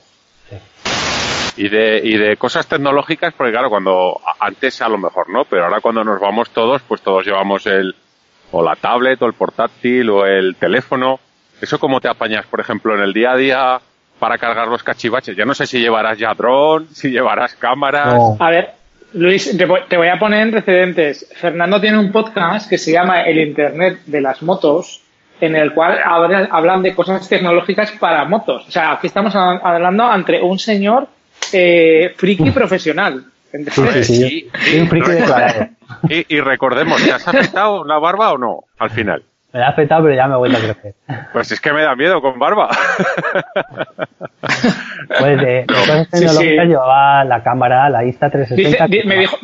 Y 1.58 1.70
de, 1.70 2.02
y 2.04 2.18
de 2.18 2.36
cosas 2.36 2.68
tecnológicas, 2.68 3.34
porque 3.34 3.52
claro, 3.52 3.70
cuando 3.70 4.20
antes 4.40 4.82
a 4.82 4.90
lo 4.90 4.98
mejor 4.98 5.30
no, 5.30 5.46
pero 5.46 5.66
ahora 5.66 5.80
cuando 5.80 6.04
nos 6.04 6.20
vamos 6.20 6.50
todos, 6.50 6.82
pues 6.82 7.02
todos 7.02 7.26
llevamos 7.26 7.66
el, 7.66 7.96
o 8.52 8.62
la 8.62 8.76
tablet, 8.76 9.22
o 9.22 9.26
el 9.26 9.34
portátil, 9.34 10.10
o 10.10 10.26
el 10.26 10.56
teléfono, 10.58 11.20
¿Eso 11.62 11.80
cómo 11.80 12.02
te 12.02 12.08
apañas, 12.08 12.46
por 12.46 12.60
ejemplo, 12.60 12.96
en 12.96 13.02
el 13.02 13.14
día 13.14 13.32
a 13.32 13.38
día 13.38 13.80
para 14.20 14.38
cargar 14.38 14.68
los 14.68 14.84
cachivaches? 14.84 15.36
Ya 15.36 15.46
no 15.46 15.54
sé 15.54 15.66
si 15.66 15.80
llevarás 15.80 16.18
ya 16.18 16.34
dron, 16.34 16.88
si 16.94 17.10
llevarás 17.10 17.56
cámaras. 17.56 18.20
A 18.40 18.50
ver, 18.50 18.72
Luis, 19.14 19.58
te 19.58 19.66
voy, 19.66 20.08
a 20.08 20.20
poner 20.20 20.42
en 20.42 20.52
precedentes. 20.52 21.32
Fernando 21.36 21.80
tiene 21.80 21.98
un 21.98 22.12
podcast 22.12 22.70
que 22.70 22.78
se 22.78 22.92
llama 22.92 23.22
El 23.22 23.40
Internet 23.40 24.00
de 24.06 24.22
las 24.22 24.42
Motos, 24.42 25.02
en 25.40 25.56
el 25.56 25.74
cual 25.74 26.00
hablan 26.04 26.84
de 26.84 26.94
cosas 26.94 27.28
tecnológicas 27.28 27.92
para 27.94 28.26
motos. 28.26 28.68
O 28.68 28.72
sea, 28.72 28.94
aquí 28.94 29.08
estamos 29.08 29.36
hablando 29.36 30.14
entre 30.14 30.42
un 30.42 30.60
señor 30.60 31.08
eh, 31.54 32.14
friki 32.16 32.52
profesional. 32.52 33.26
Sí, 33.52 33.88
sí, 33.94 34.04
sí. 34.04 34.50
Un 34.80 34.90
friki 34.90 35.12
declarado. 35.12 35.70
Y, 36.10 36.36
y 36.36 36.42
recordemos, 36.42 37.02
¿te 37.02 37.12
has 37.12 37.28
afectado 37.28 37.86
la 37.86 38.00
barba 38.00 38.34
o 38.34 38.38
no 38.38 38.64
al 38.78 38.90
final? 38.90 39.24
Me 39.56 39.64
ha 39.64 39.70
afectado, 39.70 40.04
pero 40.04 40.16
ya 40.16 40.28
me 40.28 40.36
voy 40.36 40.54
a 40.54 40.60
crecer. 40.60 40.96
Pues 41.32 41.50
es 41.50 41.62
que 41.62 41.72
me 41.72 41.82
da 41.82 41.96
miedo 41.96 42.22
con 42.22 42.38
barba. 42.38 42.70
Pues 45.08 45.40
de, 45.40 45.66
no. 45.68 46.42
llevaba 46.66 47.24
la 47.24 47.44
cámara, 47.44 47.90
la 47.90 48.04
Insta360. 48.04 49.06
me 49.06 49.20
dijo, 49.20 49.38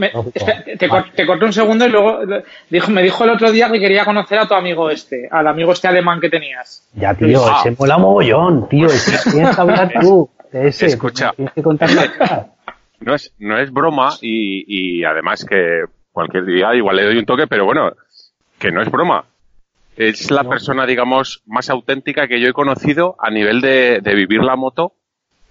te, 1.16 1.26
corté 1.26 1.46
un 1.46 1.54
segundo 1.54 1.86
y 1.86 1.90
luego 1.90 2.20
dijo, 2.70 2.92
me 2.92 3.04
dijo 3.04 3.24
el 3.24 3.30
otro 3.30 3.52
día 3.52 3.72
que 3.72 3.80
quería 3.80 4.04
conocer 4.04 4.40
a 4.40 4.48
tu 4.48 4.56
amigo 4.56 4.90
este, 4.90 5.30
al 5.32 5.48
amigo 5.48 5.72
este 5.72 5.88
alemán 5.88 6.20
que 6.20 6.30
tenías. 6.30 6.84
Ya, 6.94 7.14
tío, 7.14 7.44
ese 7.60 7.70
ah. 7.70 7.74
mola 7.78 7.98
mogollón, 7.98 8.68
tío. 8.68 8.88
Que 8.90 9.44
hablar 9.44 9.92
tú 10.02 10.30
de 10.52 10.68
ese. 10.68 10.88
Escucha. 10.88 11.32
Tienes 11.36 11.54
que 11.54 11.64
contar 11.64 11.90
no 13.00 13.16
es, 13.16 13.34
no 13.40 13.58
es 13.58 13.72
broma 13.72 14.16
y, 14.22 15.00
y 15.00 15.04
además 15.04 15.46
que 15.46 15.86
cualquier 16.12 16.46
día 16.46 16.76
igual 16.76 16.98
le 16.98 17.06
doy 17.06 17.18
un 17.18 17.26
toque, 17.26 17.48
pero 17.48 17.66
bueno, 17.66 17.92
que 18.60 18.72
no 18.72 18.82
es 18.82 18.92
broma 18.92 19.26
es 20.10 20.32
la 20.32 20.44
persona, 20.44 20.86
digamos, 20.86 21.44
más 21.46 21.70
auténtica 21.70 22.28
que 22.28 22.40
yo 22.40 22.48
he 22.48 22.54
conocido 22.54 23.16
a 23.20 23.30
nivel 23.30 23.62
de, 23.62 24.02
vivir 24.16 24.42
la 24.44 24.56
moto, 24.56 24.94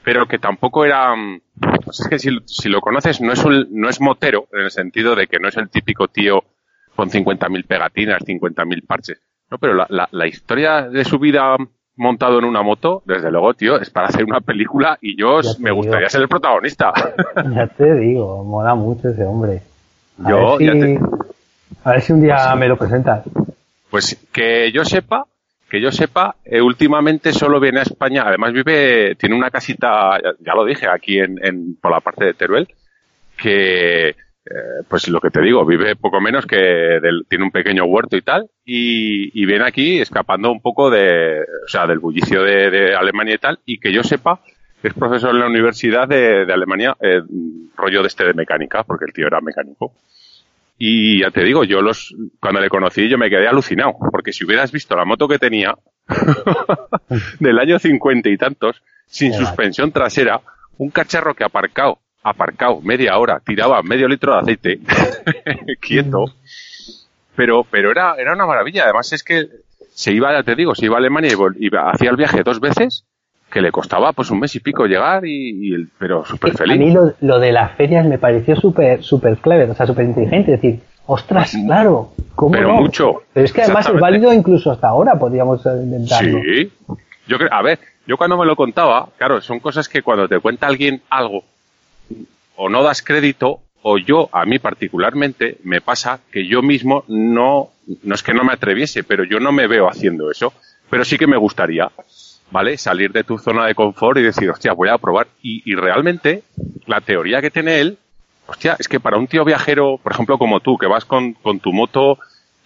pero 0.03 0.27
que 0.27 0.39
tampoco 0.39 0.85
era... 0.85 1.15
Mm, 1.15 1.41
pues 1.85 2.01
es 2.01 2.09
que 2.09 2.19
si, 2.19 2.69
lo 2.69 2.81
conoces 2.81 3.21
no 3.21 3.33
es, 3.33 3.45
un, 3.45 3.69
no 3.71 3.89
es 3.89 4.01
motero, 4.01 4.49
en 4.53 4.63
el 4.63 4.71
sentido 4.71 5.15
de 5.15 5.27
que 5.27 5.39
no 5.39 5.49
es 5.49 5.57
el 5.57 5.69
típico 5.69 6.09
tío 6.09 6.43
con 6.97 7.11
50.000 7.11 7.67
pegatinas, 7.67 8.23
50.000 8.23 8.87
parches. 8.87 9.21
No, 9.51 9.59
pero 9.59 9.75
la, 9.75 10.09
la, 10.11 10.27
historia 10.27 10.83
de 10.83 11.05
su 11.05 11.19
vida 11.19 11.57
montado 12.01 12.39
en 12.39 12.47
una 12.47 12.63
moto, 12.63 13.03
desde 13.05 13.31
luego, 13.31 13.53
tío, 13.53 13.79
es 13.79 13.91
para 13.91 14.09
hacer 14.09 14.25
una 14.25 14.41
película 14.41 14.97
y 15.03 15.17
yo 15.17 15.41
me 15.59 15.71
gustaría 15.71 16.09
ser 16.09 16.23
el 16.23 16.29
protagonista. 16.29 16.93
Ya 17.55 17.67
te 17.67 17.95
digo, 17.95 18.43
mola 18.43 18.75
mucho 18.75 19.11
ese 19.11 19.25
hombre. 19.25 19.61
A 20.25 20.31
yo, 20.31 20.57
ver 20.57 20.73
si, 20.73 20.99
a 21.85 21.91
ver 21.91 22.01
si 22.01 22.13
un 22.13 22.23
día 22.23 22.37
pues 22.37 22.59
me 22.59 22.69
lo 22.69 22.77
presentas. 22.77 23.25
Pues 23.91 24.17
que 24.33 24.73
yo 24.73 24.85
sepa, 24.85 25.25
que 25.69 25.81
yo 25.81 25.93
sepa, 25.93 26.37
eh, 26.45 26.61
últimamente 26.61 27.33
solo 27.33 27.61
viene 27.61 27.81
a 27.81 27.85
España, 27.85 28.25
además 28.27 28.53
vive, 28.53 29.15
tiene 29.17 29.37
una 29.37 29.51
casita, 29.51 30.19
ya, 30.41 30.55
lo 30.55 30.65
dije, 30.65 30.87
aquí 30.89 31.19
en, 31.19 31.39
en, 31.45 31.77
por 31.77 31.91
la 31.91 32.01
parte 32.01 32.25
de 32.25 32.35
Teruel, 32.35 32.69
que, 33.37 34.15
eh, 34.47 34.83
pues 34.89 35.09
lo 35.09 35.21
que 35.21 35.31
te 35.31 35.43
digo, 35.43 35.67
vive 35.67 35.97
poco 35.97 36.21
menos 36.21 36.47
que 36.47 36.57
del, 36.57 37.27
tiene 37.29 37.45
un 37.45 37.51
pequeño 37.51 37.85
huerto 37.85 38.17
y 38.17 38.23
tal, 38.23 38.49
y, 38.65 39.41
y, 39.41 39.45
viene 39.45 39.67
aquí 39.67 40.01
escapando 40.01 40.51
un 40.51 40.63
poco 40.63 40.89
de, 40.89 41.43
o 41.43 41.69
sea, 41.69 41.87
del 41.87 41.99
bullicio 41.99 42.43
de, 42.43 42.71
de, 42.71 42.95
Alemania 42.95 43.35
y 43.35 43.39
tal, 43.39 43.59
y 43.67 43.79
que 43.79 43.93
yo 43.93 44.03
sepa, 44.03 44.41
es 44.83 44.95
profesor 44.95 45.31
en 45.35 45.41
la 45.41 45.47
Universidad 45.47 46.09
de, 46.09 46.47
de 46.47 46.53
Alemania, 46.53 46.97
eh, 47.01 47.21
rollo 47.77 48.01
de 48.01 48.09
este 48.09 48.25
de 48.25 48.33
mecánica, 48.33 48.83
porque 48.83 49.05
el 49.07 49.13
tío 49.13 49.27
era 49.27 49.43
mecánico. 49.43 49.93
Y 50.79 51.21
ya 51.21 51.31
te 51.31 51.45
digo, 51.45 51.65
yo 51.65 51.83
los, 51.83 52.15
cuando 52.41 52.63
le 52.63 52.71
conocí 52.71 53.07
yo 53.07 53.19
me 53.19 53.29
quedé 53.29 53.47
alucinado, 53.47 53.93
porque 54.11 54.33
si 54.33 54.47
hubieras 54.47 54.73
visto 54.73 54.97
la 54.97 55.05
moto 55.05 55.29
que 55.29 55.39
tenía, 55.39 55.75
del 57.41 57.59
año 57.59 57.79
cincuenta 57.79 58.31
y 58.31 58.39
tantos, 58.39 58.83
sin 59.05 59.35
suspensión 59.35 59.93
trasera, 59.93 60.41
un 60.79 60.89
cacharro 60.89 61.35
que 61.35 61.45
aparcado 61.45 61.99
aparcado 62.23 62.81
media 62.81 63.19
hora, 63.19 63.41
tiraba 63.45 63.83
medio 63.83 64.09
litro 64.09 64.35
de 64.35 64.41
aceite, 64.41 64.81
quieto. 65.81 66.27
Pero, 67.37 67.65
pero 67.71 67.91
era, 67.91 68.15
era 68.19 68.35
una 68.35 68.47
maravilla. 68.47 68.85
Además 68.85 69.13
es 69.13 69.23
que 69.23 69.49
se 69.89 70.13
iba, 70.13 70.33
ya 70.33 70.43
te 70.43 70.55
digo, 70.55 70.75
se 70.75 70.87
iba 70.87 70.97
a 70.97 70.99
Alemania 70.99 71.33
y 71.59 71.71
hacía 71.75 72.11
el 72.11 72.17
viaje 72.17 72.43
dos 72.43 72.61
veces, 72.61 73.05
que 73.51 73.61
le 73.61 73.73
costaba 73.73 74.13
pues 74.13 74.31
un 74.31 74.41
mes 74.41 74.55
y 74.55 74.61
pico 74.61 74.87
llegar 74.87 75.25
y, 75.25 75.75
y 75.75 75.87
pero 75.99 76.25
súper 76.25 76.53
feliz. 76.55 76.77
A 76.77 76.79
mí 76.79 76.91
lo, 76.93 77.13
lo, 77.21 77.39
de 77.39 77.53
las 77.53 77.73
ferias 77.73 78.07
me 78.07 78.19
pareció 78.19 78.57
súper, 78.57 79.03
súper 79.03 79.39
clever, 79.39 79.71
o 79.71 79.75
sea, 79.75 79.87
súper 79.87 80.05
inteligente. 80.05 80.55
Es 80.55 80.63
decir, 80.63 80.81
ostras, 81.07 81.57
claro, 81.67 82.13
¿cómo 82.35 82.53
Pero 82.53 82.69
no? 82.69 82.75
mucho. 82.75 83.23
Pero 83.33 83.47
es 83.47 83.53
que 83.53 83.63
además 83.63 83.89
es 83.89 84.01
válido 84.01 84.33
incluso 84.33 84.71
hasta 84.71 84.89
ahora, 84.89 85.19
podríamos 85.19 85.65
intentarlo. 85.67 86.41
Sí. 86.43 86.73
Yo 87.27 87.39
creo, 87.39 87.53
a 87.53 87.63
ver, 87.63 87.79
yo 88.07 88.17
cuando 88.17 88.37
me 88.37 88.47
lo 88.47 88.57
contaba, 88.57 89.09
claro, 89.17 89.41
son 89.41 89.61
cosas 89.61 89.89
que 89.89 90.03
cuando 90.03 90.29
te 90.29 90.39
cuenta 90.39 90.67
alguien 90.67 91.03
algo, 91.11 91.45
o 92.57 92.69
no 92.69 92.83
das 92.83 93.03
crédito, 93.03 93.61
o 93.83 93.99
yo, 93.99 94.29
a 94.33 94.45
mí 94.45 94.59
particularmente, 94.59 95.59
me 95.65 95.81
pasa 95.81 96.21
que 96.31 96.47
yo 96.47 96.63
mismo 96.63 97.05
no, 97.09 97.71
no 98.03 98.15
es 98.15 98.23
que 98.23 98.35
no 98.35 98.45
me 98.45 98.53
atreviese, 98.53 99.03
pero 99.03 99.25
yo 99.25 99.41
no 99.41 99.53
me 99.53 99.67
veo 99.67 99.89
haciendo 99.89 100.31
eso. 100.31 100.53
Pero 100.91 101.05
sí 101.05 101.17
que 101.17 101.27
me 101.27 101.37
gustaría, 101.37 101.91
¿vale? 102.51 102.77
Salir 102.77 103.13
de 103.13 103.25
tu 103.25 103.39
zona 103.39 103.67
de 103.67 103.75
confort 103.75 104.19
y 104.19 104.23
decir, 104.23 104.51
hostia, 104.51 104.73
voy 104.73 104.89
a 104.89 104.99
probar. 104.99 105.29
Y, 105.43 105.63
y 105.71 105.75
realmente, 105.75 106.43
la 106.87 107.01
teoría 107.01 107.41
que 107.41 107.51
tiene 107.51 107.81
él, 107.81 107.97
hostia, 108.47 108.77
es 108.79 108.89
que 108.89 109.01
para 109.01 109.17
un 109.17 109.29
tío 109.29 109.45
viajero, 109.45 109.99
por 110.03 110.13
ejemplo, 110.13 110.37
como 110.37 110.61
tú, 110.61 110.77
que 110.77 110.87
vas 110.87 111.05
con, 111.05 111.35
con 111.35 111.61
tu 111.61 111.73
moto, 111.73 112.19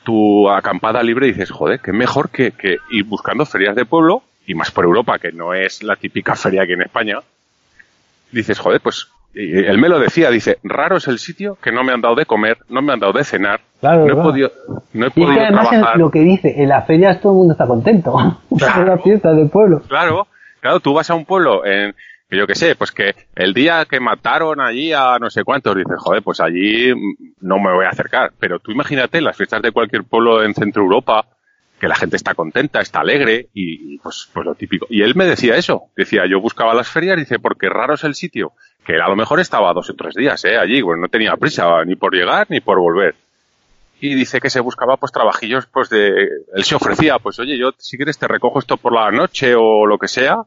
tu 0.05 0.49
acampada 0.51 1.03
libre, 1.03 1.27
dices, 1.27 1.51
joder, 1.51 1.81
qué 1.81 1.93
mejor 1.93 2.31
que, 2.31 2.53
que 2.53 2.79
ir 2.91 3.05
buscando 3.05 3.47
ferias 3.47 3.77
de 3.77 3.85
pueblo, 3.85 4.23
y 4.47 4.55
más 4.55 4.71
por 4.71 4.85
Europa, 4.85 5.19
que 5.19 5.33
no 5.33 5.55
es 5.55 5.83
la 5.83 5.97
típica 5.97 6.35
feria 6.35 6.63
aquí 6.63 6.73
en 6.73 6.83
España, 6.83 7.19
dices, 8.33 8.59
joder, 8.59 8.81
pues 8.81 9.09
él 9.35 9.79
me 9.79 9.89
lo 9.89 9.99
decía, 9.99 10.31
dice, 10.31 10.59
raro 10.63 10.97
es 10.99 11.09
el 11.09 11.19
sitio 11.19 11.57
que 11.63 11.73
no 11.73 11.83
me 11.85 11.93
han 11.93 12.01
dado 12.01 12.15
de 12.15 12.27
comer, 12.27 12.59
no 12.69 12.83
me 12.83 12.93
han 12.93 13.01
dado 13.01 13.13
de 13.13 13.25
cenar, 13.25 13.61
Claro, 13.81 14.01
no 14.01 14.05
he 14.07 14.11
claro. 14.13 14.23
podido, 14.23 14.53
no 14.95 15.07
he 15.07 15.09
Y 15.09 15.09
es 15.09 15.15
que 15.15 15.21
podido 15.21 15.41
además 15.43 15.69
trabajar. 15.69 15.95
en 15.97 16.01
lo 16.01 16.11
que 16.11 16.21
dice, 16.21 16.55
en 16.63 16.69
las 16.69 16.87
ferias 16.87 17.21
todo 17.21 17.33
el 17.33 17.37
mundo 17.39 17.53
está 17.53 17.67
contento. 17.67 18.13
Son 18.59 18.87
las 18.87 19.03
fiestas 19.03 19.37
del 19.37 19.51
pueblo. 19.51 19.81
Claro, 19.89 20.27
claro, 20.61 20.81
tú 20.81 20.95
vas 20.95 21.11
a 21.11 21.15
un 21.15 21.25
pueblo 21.25 21.67
en, 21.67 21.95
que 22.31 22.37
yo 22.39 22.47
qué 22.47 22.55
sé, 22.55 22.75
pues 22.77 22.93
que 22.93 23.15
el 23.35 23.53
día 23.53 23.85
que 23.85 24.01
mataron 24.01 24.61
allí 24.61 24.93
a 24.93 25.19
no 25.21 25.29
sé 25.31 25.45
cuántos, 25.45 25.77
dices, 25.77 25.97
joder, 25.99 26.23
pues 26.23 26.41
allí 26.41 26.93
no 27.41 27.59
me 27.59 27.73
voy 27.75 27.85
a 27.85 27.91
acercar. 27.91 28.33
Pero 28.41 28.59
tú 28.61 28.73
imagínate 28.73 29.21
las 29.21 29.37
fiestas 29.37 29.61
de 29.61 29.73
cualquier 29.73 30.05
pueblo 30.05 30.43
en 30.43 30.55
Centro 30.55 30.83
Europa, 30.83 31.27
que 31.79 31.89
la 31.89 31.97
gente 31.97 32.17
está 32.17 32.33
contenta, 32.35 32.81
está 32.81 33.01
alegre 33.01 33.49
y, 33.53 33.95
y, 33.95 33.99
pues, 33.99 34.31
pues 34.33 34.47
lo 34.47 34.55
típico. 34.55 34.87
Y 34.89 35.03
él 35.03 35.15
me 35.17 35.27
decía 35.27 35.57
eso, 35.57 35.89
decía, 35.95 36.23
yo 36.27 36.41
buscaba 36.41 36.73
las 36.73 36.89
ferias, 36.89 37.19
dice, 37.19 37.39
porque 37.39 37.69
raro 37.69 37.95
es 37.95 38.05
el 38.05 38.15
sitio, 38.15 38.53
que 38.85 38.95
a 38.97 39.09
lo 39.09 39.17
mejor 39.17 39.41
estaba 39.41 39.73
dos 39.73 39.91
o 39.91 39.95
tres 39.95 40.15
días, 40.15 40.45
eh, 40.45 40.57
allí, 40.57 40.83
bueno, 40.83 41.03
no 41.03 41.09
tenía 41.09 41.37
prisa 41.37 41.85
ni 41.85 41.97
por 41.97 42.15
llegar 42.15 42.47
ni 42.51 42.61
por 42.61 42.79
volver. 42.79 43.15
Y 44.01 44.15
dice 44.15 44.41
que 44.41 44.51
se 44.51 44.61
buscaba 44.61 44.97
pues 44.97 45.13
trabajillos 45.13 45.67
pues 45.67 45.89
de, 45.89 46.09
él 46.55 46.65
se 46.65 46.75
ofrecía, 46.75 47.19
pues 47.19 47.39
oye, 47.39 47.57
yo 47.59 47.71
si 47.79 47.97
quieres 47.97 48.19
te 48.19 48.29
recojo 48.29 48.59
esto 48.59 48.77
por 48.77 48.93
la 48.93 49.11
noche 49.11 49.55
o 49.57 49.87
lo 49.87 49.99
que 49.99 50.09
sea, 50.09 50.43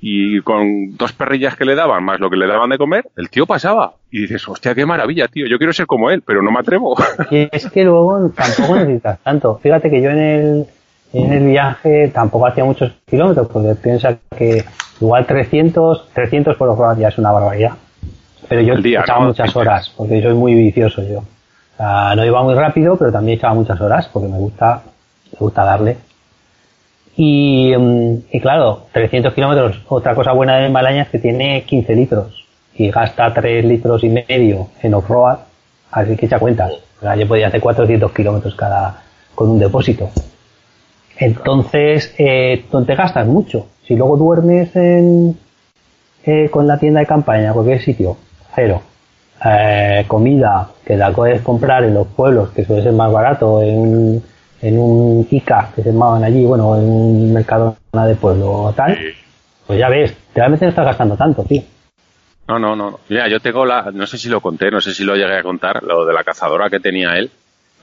y 0.00 0.40
con 0.42 0.96
dos 0.96 1.12
perrillas 1.12 1.56
que 1.56 1.64
le 1.64 1.74
daban 1.74 2.04
más 2.04 2.20
lo 2.20 2.28
que 2.28 2.36
le 2.36 2.46
daban 2.46 2.70
de 2.70 2.78
comer, 2.78 3.06
el 3.16 3.30
tío 3.30 3.46
pasaba. 3.46 3.94
Y 4.10 4.22
dices, 4.22 4.46
hostia, 4.48 4.74
qué 4.74 4.84
maravilla, 4.84 5.28
tío, 5.28 5.46
yo 5.46 5.58
quiero 5.58 5.72
ser 5.72 5.86
como 5.86 6.10
él, 6.10 6.22
pero 6.22 6.42
no 6.42 6.50
me 6.50 6.60
atrevo. 6.60 6.96
Y 7.30 7.48
es 7.50 7.70
que 7.70 7.84
luego 7.84 8.30
tampoco 8.30 8.76
necesitas 8.76 9.20
tanto. 9.20 9.58
Fíjate 9.58 9.90
que 9.90 10.02
yo 10.02 10.10
en 10.10 10.18
el, 10.18 10.66
en 11.24 11.32
el 11.32 11.46
viaje 11.46 12.08
tampoco 12.08 12.46
hacía 12.46 12.64
muchos 12.64 12.92
kilómetros, 13.08 13.48
porque 13.48 13.74
piensa 13.74 14.18
que 14.36 14.64
igual 15.00 15.26
300, 15.26 16.08
300 16.12 16.56
por 16.56 16.68
hora 16.68 16.98
ya 16.98 17.08
es 17.08 17.18
una 17.18 17.32
barbaridad. 17.32 17.72
Pero 18.48 18.60
yo 18.60 18.76
día, 18.76 19.00
echaba 19.00 19.20
¿no? 19.20 19.26
muchas 19.28 19.54
horas, 19.56 19.92
porque 19.96 20.22
soy 20.22 20.34
muy 20.34 20.54
vicioso 20.54 21.02
yo. 21.02 21.18
O 21.18 21.76
sea, 21.76 22.14
no 22.14 22.24
iba 22.24 22.42
muy 22.42 22.54
rápido, 22.54 22.96
pero 22.96 23.12
también 23.12 23.38
echaba 23.38 23.54
muchas 23.54 23.80
horas, 23.80 24.08
porque 24.12 24.28
me 24.28 24.38
gusta, 24.38 24.82
me 25.32 25.38
gusta 25.38 25.64
darle. 25.64 25.96
Y, 27.16 27.74
mm, 27.76 28.14
y 28.30 28.40
claro, 28.40 28.86
300 28.92 29.32
kilómetros, 29.32 29.80
otra 29.88 30.14
cosa 30.14 30.32
buena 30.32 30.58
de 30.58 30.68
Malaña 30.68 31.02
es 31.02 31.08
que 31.08 31.18
tiene 31.18 31.62
15 31.64 31.94
litros 31.94 32.44
y 32.74 32.90
gasta 32.90 33.32
3 33.32 33.64
litros 33.64 34.04
y 34.04 34.10
medio 34.10 34.68
en 34.82 34.94
off-road, 34.94 35.38
así 35.92 36.16
que 36.16 36.26
echa 36.26 36.38
cuentas. 36.38 36.72
O 36.98 37.00
sea, 37.00 37.16
yo 37.16 37.26
podía 37.26 37.48
hacer 37.48 37.60
400 37.60 38.12
kilómetros 38.12 38.54
cada 38.54 39.02
con 39.34 39.50
un 39.50 39.58
depósito. 39.58 40.10
Entonces, 41.18 42.14
eh, 42.18 42.64
te 42.86 42.94
gastas 42.94 43.26
mucho. 43.26 43.66
Si 43.86 43.96
luego 43.96 44.16
duermes 44.16 44.74
en, 44.76 45.36
eh, 46.24 46.48
con 46.50 46.66
la 46.66 46.78
tienda 46.78 47.00
de 47.00 47.06
campaña, 47.06 47.52
cualquier 47.52 47.80
sitio, 47.80 48.16
cero. 48.54 48.82
Eh, 49.44 50.04
comida 50.08 50.68
que 50.84 50.96
la 50.96 51.12
puedes 51.12 51.42
comprar 51.42 51.84
en 51.84 51.94
los 51.94 52.06
pueblos, 52.06 52.50
que 52.50 52.64
suele 52.64 52.82
ser 52.82 52.92
más 52.92 53.12
barato, 53.12 53.62
en, 53.62 54.22
en 54.62 54.78
un 54.78 55.26
ICA, 55.30 55.70
que 55.74 55.82
se 55.82 55.92
llamaban 55.92 56.24
allí, 56.24 56.44
bueno, 56.44 56.76
en 56.76 56.84
un 56.84 57.32
mercado 57.32 57.76
de 57.92 58.14
pueblo 58.16 58.50
o 58.50 58.72
tal, 58.72 58.98
pues 59.66 59.78
ya 59.78 59.88
ves, 59.88 60.14
realmente 60.34 60.64
no 60.64 60.70
estás 60.70 60.86
gastando 60.86 61.16
tanto, 61.16 61.44
tío. 61.44 61.62
No, 62.48 62.58
no, 62.58 62.76
no. 62.76 63.00
Mira, 63.08 63.28
yo 63.28 63.40
tengo 63.40 63.64
la, 63.64 63.90
no 63.92 64.06
sé 64.06 64.18
si 64.18 64.28
lo 64.28 64.40
conté, 64.40 64.70
no 64.70 64.80
sé 64.80 64.94
si 64.94 65.04
lo 65.04 65.16
llegué 65.16 65.36
a 65.36 65.42
contar, 65.42 65.82
lo 65.82 66.04
de 66.04 66.14
la 66.14 66.24
cazadora 66.24 66.70
que 66.70 66.80
tenía 66.80 67.16
él, 67.16 67.30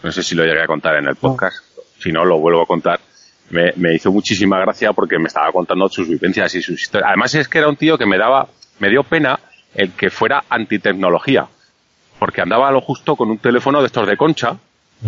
no 0.02 0.12
sé 0.12 0.24
si 0.24 0.36
lo 0.36 0.44
llegué 0.44 0.62
a 0.62 0.68
contar 0.68 0.96
en 0.96 1.08
el 1.08 1.16
podcast, 1.16 1.58
si 2.00 2.12
no 2.12 2.26
lo 2.26 2.40
vuelvo 2.40 2.62
a 2.62 2.66
contar. 2.66 3.00
Me, 3.50 3.72
me 3.76 3.94
hizo 3.94 4.12
muchísima 4.12 4.60
gracia 4.60 4.94
porque 4.94 5.20
me 5.20 5.28
estaba 5.28 5.52
contando 5.52 5.88
sus 5.90 6.08
vivencias 6.08 6.56
y 6.56 6.62
sus 6.62 6.82
historias. 6.82 7.10
Además 7.10 7.36
es 7.36 7.48
que 7.48 7.60
era 7.60 7.70
un 7.70 7.76
tío 7.76 7.98
que 7.98 8.06
me 8.06 8.18
daba, 8.18 8.48
me 8.80 8.90
dio 8.90 9.04
pena 9.04 9.40
el 9.76 9.92
que 9.92 10.10
fuera 10.10 10.44
antitecnología, 10.50 11.48
porque 12.20 12.42
andaba 12.42 12.70
a 12.70 12.72
lo 12.72 12.82
justo 12.82 13.16
con 13.16 13.30
un 13.30 13.38
teléfono 13.38 13.80
de 13.82 13.88
estos 13.88 14.08
de 14.08 14.18
concha 14.18 14.58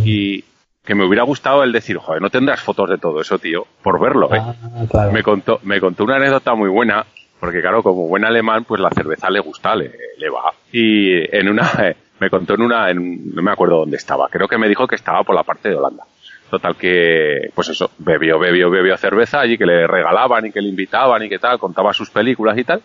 y 0.03 0.43
que 0.83 0.95
me 0.95 1.05
hubiera 1.05 1.23
gustado 1.23 1.63
el 1.63 1.71
decir, 1.71 1.97
joder, 1.97 2.21
no 2.21 2.29
tendrás 2.29 2.61
fotos 2.61 2.89
de 2.89 2.97
todo 2.97 3.19
eso, 3.19 3.39
tío, 3.39 3.65
por 3.81 3.99
verlo, 3.99 4.33
¿eh? 4.33 4.39
Ah, 4.39 4.53
claro. 4.89 5.11
Me 5.11 5.23
contó, 5.23 5.59
me 5.63 5.79
contó 5.79 6.03
una 6.03 6.17
anécdota 6.17 6.53
muy 6.53 6.69
buena, 6.69 7.05
porque 7.39 7.61
claro, 7.61 7.81
como 7.81 8.07
buen 8.07 8.23
alemán, 8.23 8.65
pues 8.65 8.79
la 8.79 8.89
cerveza 8.89 9.29
le 9.29 9.39
gusta, 9.39 9.75
le, 9.75 9.91
le 10.17 10.29
va. 10.29 10.53
Y 10.71 11.35
en 11.35 11.49
una, 11.49 11.95
me 12.19 12.29
contó 12.29 12.53
en 12.53 12.61
una, 12.61 12.89
en, 12.91 13.33
no 13.33 13.41
me 13.41 13.51
acuerdo 13.51 13.79
dónde 13.79 13.97
estaba, 13.97 14.27
creo 14.29 14.47
que 14.47 14.57
me 14.57 14.67
dijo 14.69 14.85
que 14.87 14.95
estaba 14.95 15.23
por 15.23 15.35
la 15.35 15.43
parte 15.43 15.69
de 15.69 15.75
Holanda. 15.75 16.03
Total 16.49 16.75
que, 16.75 17.49
pues 17.53 17.69
eso, 17.69 17.91
bebió, 17.97 18.37
bebió, 18.39 18.69
bebió 18.69 18.95
cerveza 18.97 19.41
allí, 19.41 19.57
que 19.57 19.65
le 19.65 19.87
regalaban 19.87 20.45
y 20.45 20.51
que 20.51 20.61
le 20.61 20.69
invitaban 20.69 21.23
y 21.23 21.29
que 21.29 21.39
tal, 21.39 21.57
contaba 21.59 21.93
sus 21.93 22.09
películas 22.09 22.57
y 22.57 22.63
tal. 22.63 22.81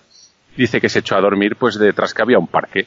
Dice 0.57 0.81
que 0.81 0.89
se 0.89 1.01
echó 1.01 1.17
a 1.17 1.21
dormir 1.21 1.57
pues 1.57 1.79
detrás 1.79 2.15
que 2.15 2.23
había 2.23 2.39
un 2.39 2.47
parque. 2.47 2.87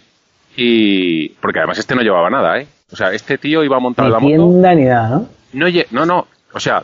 Y, 0.56 1.30
porque 1.30 1.60
además 1.60 1.80
este 1.80 1.96
no 1.96 2.02
llevaba 2.02 2.30
nada, 2.30 2.60
¿eh? 2.60 2.68
O 2.92 2.96
sea, 2.96 3.12
este 3.12 3.38
tío 3.38 3.64
iba 3.64 3.80
montado 3.80 4.08
en 4.08 4.14
la 4.14 4.20
moto. 4.20 4.76
ni 4.76 4.86
nada, 4.86 5.10
¿no? 5.10 5.28
No, 5.54 5.68
no, 5.92 6.06
no, 6.06 6.28
o 6.54 6.60
sea, 6.60 6.84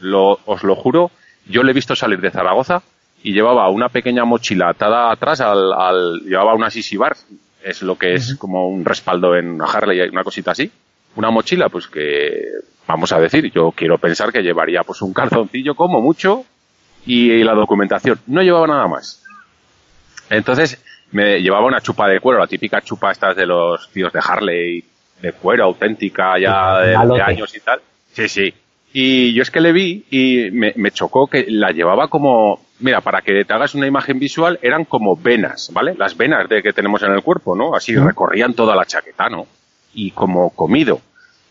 lo, 0.00 0.38
os 0.44 0.62
lo 0.62 0.74
juro, 0.76 1.10
yo 1.46 1.62
le 1.62 1.70
he 1.70 1.74
visto 1.74 1.96
salir 1.96 2.20
de 2.20 2.30
Zaragoza 2.30 2.82
y 3.22 3.32
llevaba 3.32 3.68
una 3.70 3.88
pequeña 3.88 4.24
mochila 4.24 4.70
atada 4.70 5.10
atrás 5.10 5.40
al, 5.40 5.72
al 5.72 6.20
llevaba 6.20 6.54
una 6.54 6.70
Sisi 6.70 6.96
Bar, 6.96 7.16
es 7.62 7.82
lo 7.82 7.96
que 7.96 8.14
es 8.14 8.36
como 8.36 8.68
un 8.68 8.84
respaldo 8.84 9.36
en 9.36 9.48
una 9.48 9.66
Harley, 9.66 10.08
una 10.08 10.24
cosita 10.24 10.52
así. 10.52 10.70
Una 11.16 11.30
mochila, 11.30 11.68
pues 11.68 11.88
que, 11.88 12.44
vamos 12.88 13.12
a 13.12 13.20
decir, 13.20 13.52
yo 13.52 13.70
quiero 13.70 13.98
pensar 13.98 14.32
que 14.32 14.42
llevaría 14.42 14.82
pues 14.82 15.02
un 15.02 15.12
calzoncillo 15.12 15.74
como 15.74 16.00
mucho 16.00 16.44
y 17.06 17.44
la 17.44 17.54
documentación. 17.54 18.18
No 18.26 18.42
llevaba 18.42 18.66
nada 18.66 18.88
más. 18.88 19.22
Entonces, 20.30 20.82
me 21.12 21.40
llevaba 21.40 21.66
una 21.66 21.80
chupa 21.80 22.08
de 22.08 22.18
cuero, 22.18 22.40
la 22.40 22.46
típica 22.46 22.80
chupa 22.80 23.12
estas 23.12 23.36
de 23.36 23.46
los 23.46 23.90
tíos 23.90 24.12
de 24.12 24.20
Harley, 24.22 24.84
de 25.20 25.32
cuero 25.32 25.64
auténtica 25.64 26.38
ya 26.38 26.78
de, 26.80 26.88
de 26.88 27.22
años 27.22 27.54
y 27.54 27.60
tal. 27.60 27.80
Sí, 28.12 28.28
sí. 28.28 28.54
Y 28.92 29.34
yo 29.34 29.42
es 29.42 29.50
que 29.50 29.60
le 29.60 29.72
vi 29.72 30.06
y 30.10 30.50
me, 30.50 30.72
me 30.76 30.90
chocó 30.90 31.26
que 31.26 31.44
la 31.48 31.72
llevaba 31.72 32.08
como, 32.08 32.64
mira, 32.80 33.02
para 33.02 33.20
que 33.20 33.44
te 33.44 33.52
hagas 33.52 33.74
una 33.74 33.86
imagen 33.86 34.18
visual, 34.18 34.58
eran 34.62 34.86
como 34.86 35.14
venas, 35.14 35.70
¿vale? 35.74 35.94
Las 35.94 36.16
venas 36.16 36.48
de 36.48 36.62
que 36.62 36.72
tenemos 36.72 37.02
en 37.02 37.12
el 37.12 37.22
cuerpo, 37.22 37.54
¿no? 37.54 37.74
Así 37.74 37.94
recorrían 37.94 38.54
toda 38.54 38.74
la 38.74 38.86
chaqueta, 38.86 39.28
¿no? 39.28 39.46
Y 39.92 40.12
como 40.12 40.50
comido. 40.50 41.02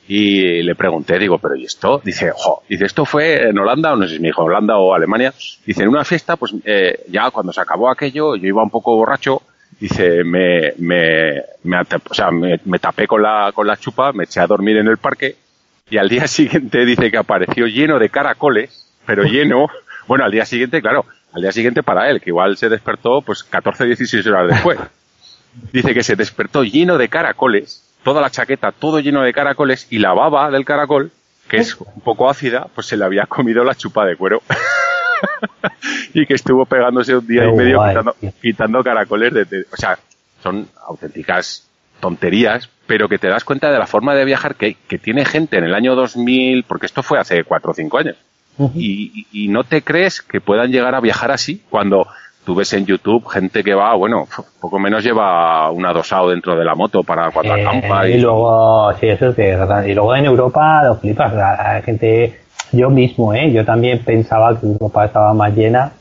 Y 0.08 0.64
le 0.64 0.76
pregunté, 0.76 1.20
digo, 1.20 1.38
pero 1.38 1.55
¿y 1.55 1.66
esto? 1.66 2.01
Dice, 2.03 2.32
jo, 2.34 2.64
dice, 2.70 2.86
¿esto 2.86 3.03
fue 3.03 3.49
en 3.49 3.60
Holanda? 3.60 3.93
O 3.93 3.95
no 3.97 4.08
sé 4.08 4.16
si 4.16 4.22
me 4.22 4.30
dijo 4.30 4.43
Holanda 4.43 4.78
o 4.78 4.93
Alemania. 4.93 5.34
Dice, 5.66 5.84
en 5.84 5.89
una 5.89 6.05
fiesta, 6.05 6.38
pues 6.38 6.53
eh, 6.64 7.03
ya 7.10 7.30
cuando 7.32 7.51
se 7.51 7.60
acabó 7.60 7.89
aquello, 7.89 8.36
yo 8.36 8.47
iba 8.47 8.64
un 8.64 8.70
poco 8.70 8.95
borracho, 8.95 9.41
dice, 9.80 10.24
me, 10.24 10.74
me, 10.78 11.43
me, 11.64 11.82
o 11.82 12.14
sea, 12.14 12.32
me, 12.32 12.60
me 12.64 12.80
tapé 12.80 13.05
con 13.05 13.22
la, 13.22 13.51
con 13.53 13.68
la 13.68 13.76
chupa, 13.76 14.14
me 14.14 14.24
eché 14.24 14.39
a 14.39 14.47
dormir 14.47 14.78
en 14.78 14.88
el 14.88 14.97
parque 14.97 15.36
y 15.89 15.97
al 15.97 16.10
día 16.10 16.28
siguiente 16.28 16.86
dice 16.86 17.12
que 17.12 17.18
apareció 17.18 17.66
lleno 17.68 17.99
de 17.99 18.10
caracoles, 18.10 18.89
pero 19.05 19.24
lleno, 19.24 19.68
bueno, 20.08 20.26
al 20.26 20.32
día 20.32 20.45
siguiente, 20.45 20.82
claro, 20.82 21.05
al 21.34 21.41
día 21.41 21.51
siguiente 21.51 21.84
para 21.84 22.10
él, 22.10 22.22
que 22.22 22.30
igual 22.30 22.58
se 22.58 22.70
despertó 22.70 23.22
pues 23.22 23.43
14, 23.43 23.86
16 23.86 24.26
horas 24.28 24.47
después. 24.49 24.80
Dice 25.74 25.93
que 25.93 26.03
se 26.03 26.16
despertó 26.16 26.64
lleno 26.64 26.97
de 26.97 27.10
caracoles 27.10 27.87
toda 28.08 28.22
la 28.22 28.30
chaqueta, 28.30 28.72
todo 28.72 29.01
lleno 29.01 29.22
de 29.22 29.34
caracoles 29.34 29.86
y 29.89 29.99
la 29.99 30.14
baba 30.14 30.49
del 30.49 30.64
caracol, 30.64 31.12
que 31.49 31.58
es 31.58 31.76
un 31.76 31.99
poco 31.99 32.30
ácida, 32.30 32.68
pues 32.74 32.88
se 32.88 32.95
le 32.95 33.03
había 33.03 33.26
comido 33.26 33.66
la 33.66 33.76
chupa 33.76 34.05
de 34.05 34.16
cuero. 34.16 34.41
y 36.14 36.26
que 36.26 36.36
estuvo 36.36 36.66
pegándose 36.66 37.18
un 37.18 37.28
día 37.28 37.43
y 37.43 37.51
medio 37.51 37.82
quitando, 38.41 38.82
caracoles 38.82 39.34
de, 39.34 39.66
o 39.70 39.76
sea, 39.76 39.99
son 40.41 40.70
auténticas 40.88 41.68
tonterías, 41.99 42.70
pero 42.86 43.10
que 43.10 43.18
te 43.18 43.28
das 43.28 43.43
cuenta 43.43 43.70
de 43.72 43.78
la 43.78 43.88
forma 43.88 44.16
de 44.16 44.24
viajar 44.24 44.55
que, 44.55 44.78
que 44.88 44.99
tiene 44.99 45.26
gente 45.26 45.58
en 45.58 45.66
el 45.66 45.76
año 45.76 45.93
2000, 45.93 46.64
porque 46.64 46.86
esto 46.86 47.03
fue 47.03 47.20
hace 47.20 47.43
cuatro 47.43 47.72
o 47.72 47.74
cinco 47.74 47.97
años, 47.97 48.16
y, 48.74 49.28
y, 49.34 49.49
no 49.49 49.66
te 49.66 49.82
crees 49.82 50.22
que 50.22 50.39
puedan 50.39 50.72
llegar 50.72 50.95
a 50.95 51.01
viajar 51.01 51.30
así 51.30 51.62
cuando 51.70 52.08
tú 52.48 52.56
ves 52.56 52.72
en 52.72 52.86
YouTube 52.86 53.28
gente 53.28 53.62
que 53.62 53.74
va, 53.74 53.93
bueno, 53.95 54.26
poco 54.62 54.80
menos 54.80 55.04
lleva 55.04 55.70
un 55.70 55.86
adosado 55.86 56.30
dentro 56.30 56.56
de 56.56 56.64
la 56.64 56.76
moto 56.76 57.04
para 57.04 57.30
cuando 57.30 57.58
eh, 57.58 57.62
acampa. 57.62 58.08
Y... 58.08 58.22
luego, 58.22 58.93
sí, 59.02 59.10
eso 59.10 59.28
es 59.28 59.36
que, 59.36 59.58
y 59.86 59.93
luego 59.93 60.16
en 60.16 60.24
Europa 60.24 60.82
lo 60.86 60.95
flipas, 60.95 61.34
la, 61.34 61.82
gente, 61.84 62.39
yo 62.72 62.89
mismo, 62.89 63.34
¿eh? 63.34 63.52
yo 63.52 63.66
también 63.66 64.00
pensaba 64.00 64.58
que 64.58 64.66
Europa 64.66 65.04
estaba 65.04 65.34
más 65.34 65.54
llena 65.58 65.91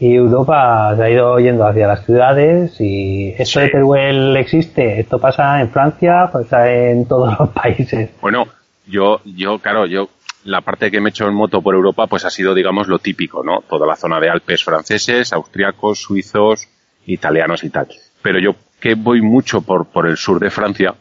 y 0.00 0.16
Europa 0.16 0.94
se 0.96 1.04
ha 1.04 1.10
ido 1.10 1.38
yendo 1.38 1.64
hacia 1.64 1.86
las 1.86 2.04
ciudades 2.04 2.74
y 2.80 3.32
eso 3.38 3.60
de 3.60 3.68
Teruel 3.68 4.36
existe, 4.36 4.98
esto 4.98 5.20
pasa 5.20 5.60
en 5.60 5.70
Francia, 5.70 6.28
pasa 6.32 6.72
en 6.72 7.06
todos 7.06 7.38
los 7.38 7.48
países. 7.54 8.10
Bueno, 8.20 8.48
yo, 8.88 9.20
yo, 9.24 9.60
claro, 9.60 9.86
yo 9.86 10.08
la 10.44 10.60
parte 10.60 10.90
que 10.90 11.00
me 11.00 11.08
he 11.08 11.10
hecho 11.10 11.26
en 11.26 11.34
moto 11.34 11.62
por 11.62 11.74
Europa 11.74 12.06
pues 12.06 12.24
ha 12.24 12.30
sido, 12.30 12.54
digamos, 12.54 12.88
lo 12.88 12.98
típico, 12.98 13.42
¿no? 13.42 13.60
Toda 13.68 13.86
la 13.86 13.96
zona 13.96 14.20
de 14.20 14.30
Alpes 14.30 14.62
franceses, 14.62 15.32
austriacos, 15.32 16.00
suizos, 16.00 16.68
italianos 17.06 17.64
y 17.64 17.70
tal. 17.70 17.88
Pero 18.22 18.38
yo 18.38 18.56
que 18.80 18.94
voy 18.94 19.22
mucho 19.22 19.62
por, 19.62 19.86
por 19.86 20.06
el 20.06 20.16
sur 20.16 20.38
de 20.38 20.50
Francia, 20.50 20.94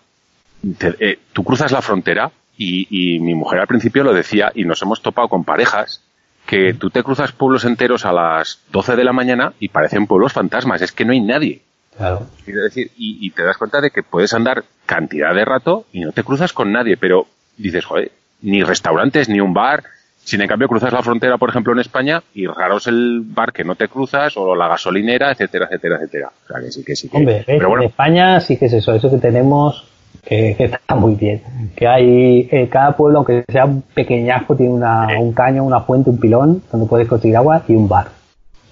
eh, 1.00 1.20
tú 1.34 1.44
cruzas 1.44 1.72
la 1.72 1.82
frontera 1.82 2.32
y, 2.58 2.88
y, 2.90 3.20
mi 3.20 3.36
mujer 3.36 3.60
al 3.60 3.68
principio 3.68 4.04
lo 4.04 4.14
decía 4.14 4.52
y 4.56 4.64
nos 4.64 4.82
hemos 4.82 5.02
topado 5.02 5.28
con 5.28 5.44
parejas 5.44 6.02
que 6.46 6.74
tú 6.74 6.90
te 6.90 7.04
cruzas 7.04 7.32
pueblos 7.32 7.66
enteros 7.66 8.06
a 8.06 8.14
las 8.14 8.62
12 8.72 8.96
de 8.96 9.04
la 9.04 9.12
mañana 9.12 9.54
y 9.60 9.70
parecen 9.70 10.08
pueblos 10.08 10.34
fantasmas, 10.34 10.82
es 10.82 10.92
que 10.92 11.04
no 11.04 11.12
hay 11.12 11.22
nadie. 11.22 11.62
Claro. 11.98 12.28
decir, 12.46 12.92
y, 12.98 13.26
y 13.26 13.32
te 13.32 13.44
das 13.44 13.58
cuenta 13.58 13.80
de 13.80 13.92
que 13.92 14.02
puedes 14.02 14.34
andar 14.34 14.64
cantidad 14.86 15.34
de 15.36 15.46
rato 15.46 15.86
y 15.92 16.02
no 16.02 16.12
te 16.12 16.24
cruzas 16.24 16.54
con 16.54 16.72
nadie, 16.72 16.98
pero 16.98 17.28
dices, 17.58 17.86
joder, 17.86 18.12
ni 18.44 18.64
restaurantes, 18.64 19.30
ni 19.30 19.40
un 19.40 19.54
bar. 19.54 19.84
Sin 20.24 20.40
en 20.40 20.48
cambio 20.48 20.70
cruzas 20.70 20.94
la 20.94 21.04
frontera, 21.04 21.38
por 21.38 21.50
ejemplo, 21.50 21.74
en 21.74 21.80
España, 21.80 22.24
y 22.34 22.48
raro 22.48 22.78
es 22.78 22.88
el 22.88 23.24
bar 23.26 23.52
que 23.52 23.66
no 23.66 23.76
te 23.76 23.90
cruzas, 23.90 24.38
o 24.38 24.56
la 24.56 24.70
gasolinera, 24.70 25.32
etcétera, 25.32 25.66
etcétera, 25.66 25.98
etcétera. 25.98 26.32
O 26.46 26.48
sea, 26.48 26.62
que 26.62 26.72
sí, 26.72 26.84
que 26.84 26.96
sí. 26.96 27.10
Que... 27.10 27.18
Hombre, 27.18 27.44
Pero 27.46 27.68
bueno. 27.68 27.84
en 27.84 27.90
España 27.90 28.40
sí 28.40 28.56
que 28.56 28.68
es 28.68 28.74
eso, 28.74 28.94
eso 28.94 29.10
que 29.10 29.18
tenemos, 29.18 29.84
que, 30.24 30.56
que 30.58 30.64
está 30.66 30.96
muy 30.96 31.16
bien. 31.16 31.42
Que 31.76 31.88
hay, 31.88 32.48
eh, 32.50 32.70
cada 32.72 32.96
pueblo, 32.96 33.18
aunque 33.18 33.44
sea 33.50 33.66
un 33.66 33.82
pequeñajo, 33.82 34.56
tiene 34.56 34.72
una, 34.72 35.08
un 35.20 35.34
caño, 35.34 35.66
una 35.66 35.82
fuente, 35.82 36.10
un 36.10 36.20
pilón, 36.20 36.64
donde 36.72 36.88
puedes 36.88 37.10
conseguir 37.10 37.36
agua, 37.36 37.62
y 37.68 37.76
un 37.76 37.90
bar. 37.90 38.08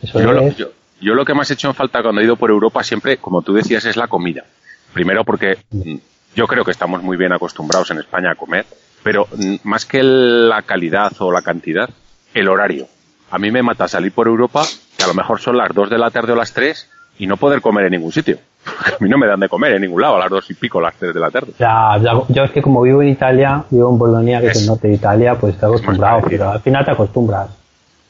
Eso 0.02 0.22
yo, 0.22 0.32
es... 0.32 0.36
lo, 0.36 0.50
yo, 0.58 0.72
yo 1.02 1.16
lo 1.16 1.26
que 1.26 1.34
más 1.34 1.52
he 1.52 1.56
hecho 1.56 1.68
en 1.68 1.74
falta 1.74 2.02
cuando 2.02 2.22
he 2.22 2.24
ido 2.24 2.38
por 2.38 2.50
Europa 2.50 2.82
siempre, 2.82 3.18
como 3.18 3.42
tú 3.42 3.54
decías, 3.54 3.84
es 3.84 3.98
la 3.98 4.08
comida. 4.08 4.46
Primero 4.94 5.26
porque 5.26 5.58
mm, 5.72 5.96
yo 6.34 6.48
creo 6.48 6.64
que 6.64 6.72
estamos 6.72 7.04
muy 7.04 7.18
bien 7.18 7.34
acostumbrados 7.34 7.92
en 7.92 7.98
España 7.98 8.32
a 8.32 8.36
comer 8.36 8.66
pero 9.04 9.28
más 9.64 9.86
que 9.86 10.02
la 10.04 10.62
calidad 10.62 11.12
o 11.20 11.32
la 11.32 11.42
cantidad, 11.42 11.90
el 12.34 12.48
horario. 12.50 12.88
A 13.30 13.38
mí 13.38 13.52
me 13.52 13.64
mata 13.64 13.88
salir 13.88 14.12
por 14.12 14.28
Europa, 14.28 14.64
que 14.98 15.04
a 15.04 15.08
lo 15.08 15.14
mejor 15.14 15.40
son 15.40 15.58
las 15.58 15.74
2 15.74 15.90
de 15.90 15.98
la 15.98 16.12
tarde 16.12 16.34
o 16.34 16.36
las 16.36 16.54
3, 16.54 16.90
y 17.20 17.28
no 17.28 17.38
poder 17.38 17.62
comer 17.62 17.86
en 17.86 17.92
ningún 17.92 18.12
sitio. 18.12 18.38
A 18.66 19.04
mí 19.04 19.10
no 19.10 19.18
me 19.18 19.28
dan 19.28 19.40
de 19.40 19.50
comer 19.50 19.74
en 19.74 19.82
ningún 19.82 20.02
lado 20.02 20.16
a 20.16 20.20
las 20.20 20.30
2 20.30 20.52
y 20.52 20.54
pico, 20.54 20.80
las 20.82 20.96
3 20.96 21.14
de 21.14 21.20
la 21.20 21.32
tarde. 21.32 21.54
Ya, 21.58 21.98
ya, 22.02 22.14
yo 22.30 22.44
es 22.44 22.52
que 22.52 22.62
como 22.62 22.82
vivo 22.82 23.02
en 23.02 23.10
Italia, 23.10 23.64
vivo 23.70 23.90
en 23.90 23.98
Bolonia, 23.98 24.40
que 24.40 24.48
es, 24.48 24.58
es 24.58 24.62
el 24.62 24.68
norte 24.68 24.88
de 24.88 24.96
Italia, 24.96 25.36
pues 25.36 25.54
estoy 25.56 25.70
acostumbrado, 25.70 26.22
pero 26.28 26.52
al 26.52 26.62
final 26.62 26.86
te 26.86 26.92
acostumbras. 26.92 27.50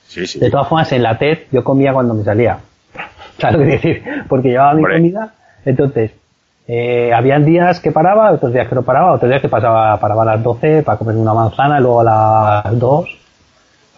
Sí, 0.08 0.28
sí. 0.28 0.40
De 0.40 0.50
todas 0.50 0.68
formas, 0.68 0.92
en 0.92 1.04
la 1.04 1.18
TED 1.18 1.40
yo 1.52 1.64
comía 1.64 1.94
cuando 1.94 2.14
me 2.14 2.24
salía. 2.24 2.60
¿Sabes 3.40 3.60
lo 3.60 3.66
que 3.66 3.72
decir? 3.72 4.04
Porque 4.28 4.50
llevaba 4.50 4.74
mi 4.74 4.84
comida, 4.84 5.34
entonces 5.66 6.12
eh, 6.68 7.12
habían 7.14 7.46
días 7.46 7.80
que 7.80 7.92
paraba, 7.92 8.32
otros 8.32 8.54
días 8.54 8.68
que 8.68 8.76
no 8.76 8.84
paraba, 8.84 9.14
otros 9.14 9.30
días 9.30 9.42
que 9.42 9.50
pasaba, 9.50 10.00
paraba 10.00 10.22
a 10.22 10.26
las 10.26 10.44
12 10.44 10.84
para 10.84 10.98
comer 10.98 11.16
una 11.16 11.34
manzana 11.34 11.80
y 11.80 11.82
luego 11.82 12.02
a 12.02 12.62
las 12.64 12.80
2. 12.80 13.18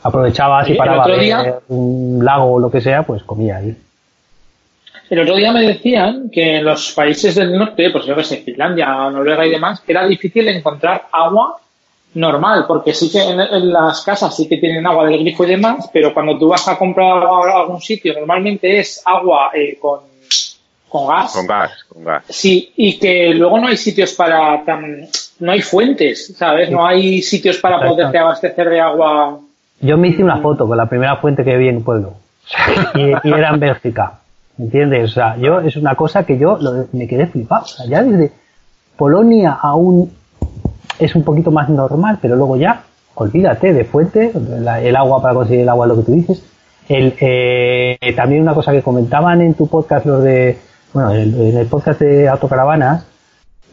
Aprovechaba, 0.04 0.66
si 0.66 0.74
paraba 0.74 1.06
de 1.06 1.54
un 1.70 2.24
lago 2.24 2.54
o 2.54 2.60
lo 2.60 2.70
que 2.70 2.82
sea, 2.82 3.04
pues 3.04 3.24
comía 3.24 3.58
ahí. 3.58 3.76
El 5.10 5.20
otro 5.20 5.36
día 5.36 5.52
me 5.52 5.62
decían 5.62 6.30
que 6.32 6.58
en 6.58 6.66
los 6.66 6.92
países 6.94 7.36
del 7.36 7.58
norte, 7.58 7.90
pues 7.92 8.06
yo 8.06 8.16
que 8.16 8.24
sé, 8.24 8.38
Finlandia, 8.38 8.88
Noruega 9.12 9.46
y 9.46 9.52
demás, 9.52 9.84
era 9.88 10.08
difícil 10.08 10.48
encontrar 10.48 11.08
agua 11.12 11.58
normal, 12.16 12.66
porque 12.68 12.94
sí 12.94 13.12
que 13.12 13.22
en, 13.22 13.40
en, 13.40 13.72
las 13.72 14.02
casas 14.02 14.36
sí 14.36 14.48
que 14.48 14.58
tienen 14.58 14.86
agua 14.86 15.06
del 15.06 15.20
grifo 15.20 15.44
y 15.44 15.50
demás, 15.50 15.90
pero 15.92 16.14
cuando 16.14 16.38
tú 16.38 16.48
vas 16.48 16.68
a 16.68 16.78
comprar 16.78 17.24
agua 17.24 17.52
a 17.52 17.62
algún 17.62 17.82
sitio, 17.82 18.14
normalmente 18.14 18.80
es 18.80 19.02
agua 19.06 19.52
eh, 19.54 19.78
con 19.80 20.13
con 20.94 21.08
gas. 21.08 21.34
Con 21.34 21.48
gas, 21.48 21.72
con 21.90 22.04
gas. 22.04 22.24
Sí, 22.30 22.72
y 22.78 23.00
que 23.00 23.34
luego 23.34 23.58
no 23.58 23.68
hay 23.68 23.78
sitios 23.78 24.14
para 24.14 24.64
tan, 24.64 25.08
no 25.40 25.52
hay 25.52 25.62
fuentes, 25.62 26.36
¿sabes? 26.38 26.70
No 26.70 26.86
hay 26.86 27.24
sitios 27.24 27.58
para 27.58 27.84
poderte 27.84 28.16
abastecer 28.20 28.70
de 28.70 28.80
agua. 28.80 29.40
Yo 29.82 29.98
me 29.98 30.10
hice 30.10 30.24
una 30.24 30.38
foto 30.38 30.68
con 30.68 30.78
la 30.78 30.86
primera 30.86 31.16
fuente 31.16 31.44
que 31.44 31.58
vi 31.58 31.70
en 31.70 31.78
el 31.78 31.84
pueblo. 31.84 32.14
Y, 32.94 33.10
y 33.28 33.34
era 33.34 33.50
en 33.50 33.60
Bélgica. 33.60 34.20
¿Entiendes? 34.60 35.10
O 35.10 35.14
sea, 35.14 35.36
yo, 35.38 35.62
es 35.62 35.76
una 35.78 35.96
cosa 35.96 36.28
que 36.28 36.38
yo 36.38 36.58
lo, 36.62 36.86
me 36.92 37.08
quedé 37.08 37.26
flipado. 37.26 37.64
O 37.64 37.68
sea, 37.68 37.88
ya 37.88 38.04
desde 38.04 38.32
Polonia 38.96 39.58
aún 39.60 40.14
es 41.00 41.16
un 41.16 41.24
poquito 41.24 41.50
más 41.50 41.70
normal, 41.70 42.20
pero 42.22 42.36
luego 42.36 42.56
ya, 42.56 42.84
olvídate 43.16 43.74
de 43.74 43.84
fuente, 43.84 44.32
la, 44.60 44.80
el 44.80 44.96
agua 44.96 45.24
para 45.24 45.34
conseguir 45.34 45.62
el 45.62 45.70
agua, 45.70 45.88
lo 45.88 45.96
que 45.96 46.04
tú 46.04 46.12
dices. 46.12 46.44
El, 46.88 47.16
eh, 47.20 47.98
también 48.16 48.44
una 48.44 48.54
cosa 48.54 48.72
que 48.72 48.84
comentaban 48.84 49.42
en 49.42 49.56
tu 49.56 49.68
podcast 49.68 50.06
los 50.06 50.24
de 50.24 50.60
bueno, 50.94 51.14
en 51.14 51.58
el 51.58 51.66
podcast 51.68 52.00
de 52.00 52.30
autocaravanas, 52.30 53.06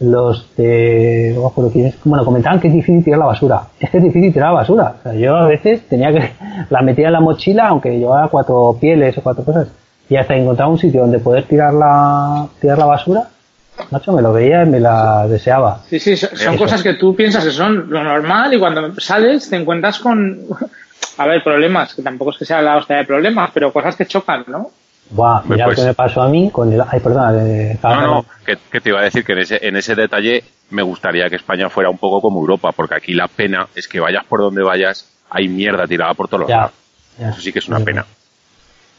los 0.00 0.46
de, 0.56 1.34
no 1.36 1.62
me 1.62 1.70
quién 1.70 1.86
es, 1.86 1.94
bueno, 2.04 2.24
comentaban 2.24 2.58
que 2.58 2.68
es 2.68 2.74
difícil 2.74 3.04
tirar 3.04 3.20
la 3.20 3.26
basura. 3.26 3.62
Es 3.78 3.90
que 3.90 3.98
es 3.98 4.02
difícil 4.02 4.32
tirar 4.32 4.48
la 4.48 4.60
basura. 4.60 4.94
O 4.98 5.02
sea, 5.02 5.14
yo 5.14 5.36
a 5.36 5.46
veces 5.46 5.86
tenía 5.88 6.10
que, 6.12 6.32
la 6.70 6.80
metía 6.80 7.08
en 7.08 7.12
la 7.12 7.20
mochila, 7.20 7.68
aunque 7.68 7.98
llevaba 7.98 8.28
cuatro 8.28 8.76
pieles 8.80 9.16
o 9.18 9.22
cuatro 9.22 9.44
cosas, 9.44 9.68
y 10.08 10.16
hasta 10.16 10.34
encontrar 10.34 10.68
un 10.68 10.78
sitio 10.78 11.02
donde 11.02 11.18
poder 11.18 11.44
tirar 11.44 11.74
la, 11.74 12.48
tirar 12.60 12.78
la 12.78 12.86
basura, 12.86 13.28
macho, 13.90 14.12
me 14.12 14.22
lo 14.22 14.32
veía 14.32 14.62
y 14.64 14.66
me 14.66 14.80
la 14.80 15.28
deseaba. 15.28 15.82
Sí, 15.88 16.00
sí, 16.00 16.16
son, 16.16 16.56
cosas 16.56 16.82
que 16.82 16.94
tú 16.94 17.14
piensas 17.14 17.44
que 17.44 17.50
son 17.50 17.90
lo 17.90 18.02
normal 18.02 18.52
y 18.54 18.58
cuando 18.58 18.98
sales 18.98 19.50
te 19.50 19.56
encuentras 19.56 19.98
con, 19.98 20.38
a 21.18 21.26
ver, 21.26 21.44
problemas, 21.44 21.94
que 21.94 22.02
tampoco 22.02 22.30
es 22.30 22.38
que 22.38 22.46
sea 22.46 22.62
la 22.62 22.78
hostia 22.78 22.96
de 22.96 23.04
problemas, 23.04 23.50
pero 23.52 23.70
cosas 23.70 23.96
que 23.96 24.06
chocan, 24.06 24.44
¿no? 24.48 24.70
Buah, 25.10 25.42
mira 25.44 25.64
pues, 25.64 25.78
lo 25.78 25.82
que 25.82 25.88
me 25.88 25.94
pasó 25.94 26.22
a 26.22 26.28
mí 26.28 26.50
con 26.50 26.72
el... 26.72 26.80
Ay, 26.88 27.00
perdona. 27.00 27.32
De, 27.32 27.78
no, 27.82 28.00
no, 28.00 28.26
que, 28.46 28.56
que, 28.70 28.80
te 28.80 28.90
iba 28.90 29.00
a 29.00 29.02
decir 29.02 29.24
que 29.24 29.32
en 29.32 29.38
ese, 29.40 29.58
en 29.66 29.76
ese 29.76 29.94
detalle 29.96 30.44
me 30.70 30.82
gustaría 30.82 31.28
que 31.28 31.36
España 31.36 31.68
fuera 31.68 31.90
un 31.90 31.98
poco 31.98 32.20
como 32.20 32.40
Europa, 32.40 32.70
porque 32.72 32.94
aquí 32.94 33.12
la 33.12 33.26
pena 33.26 33.66
es 33.74 33.88
que 33.88 33.98
vayas 33.98 34.24
por 34.24 34.40
donde 34.40 34.62
vayas, 34.62 35.06
hay 35.28 35.48
mierda 35.48 35.86
tirada 35.86 36.14
por 36.14 36.28
todos 36.28 36.48
lados. 36.48 36.72
Eso 37.18 37.40
sí 37.40 37.52
que 37.52 37.58
es 37.58 37.68
una 37.68 37.80
pena. 37.80 38.06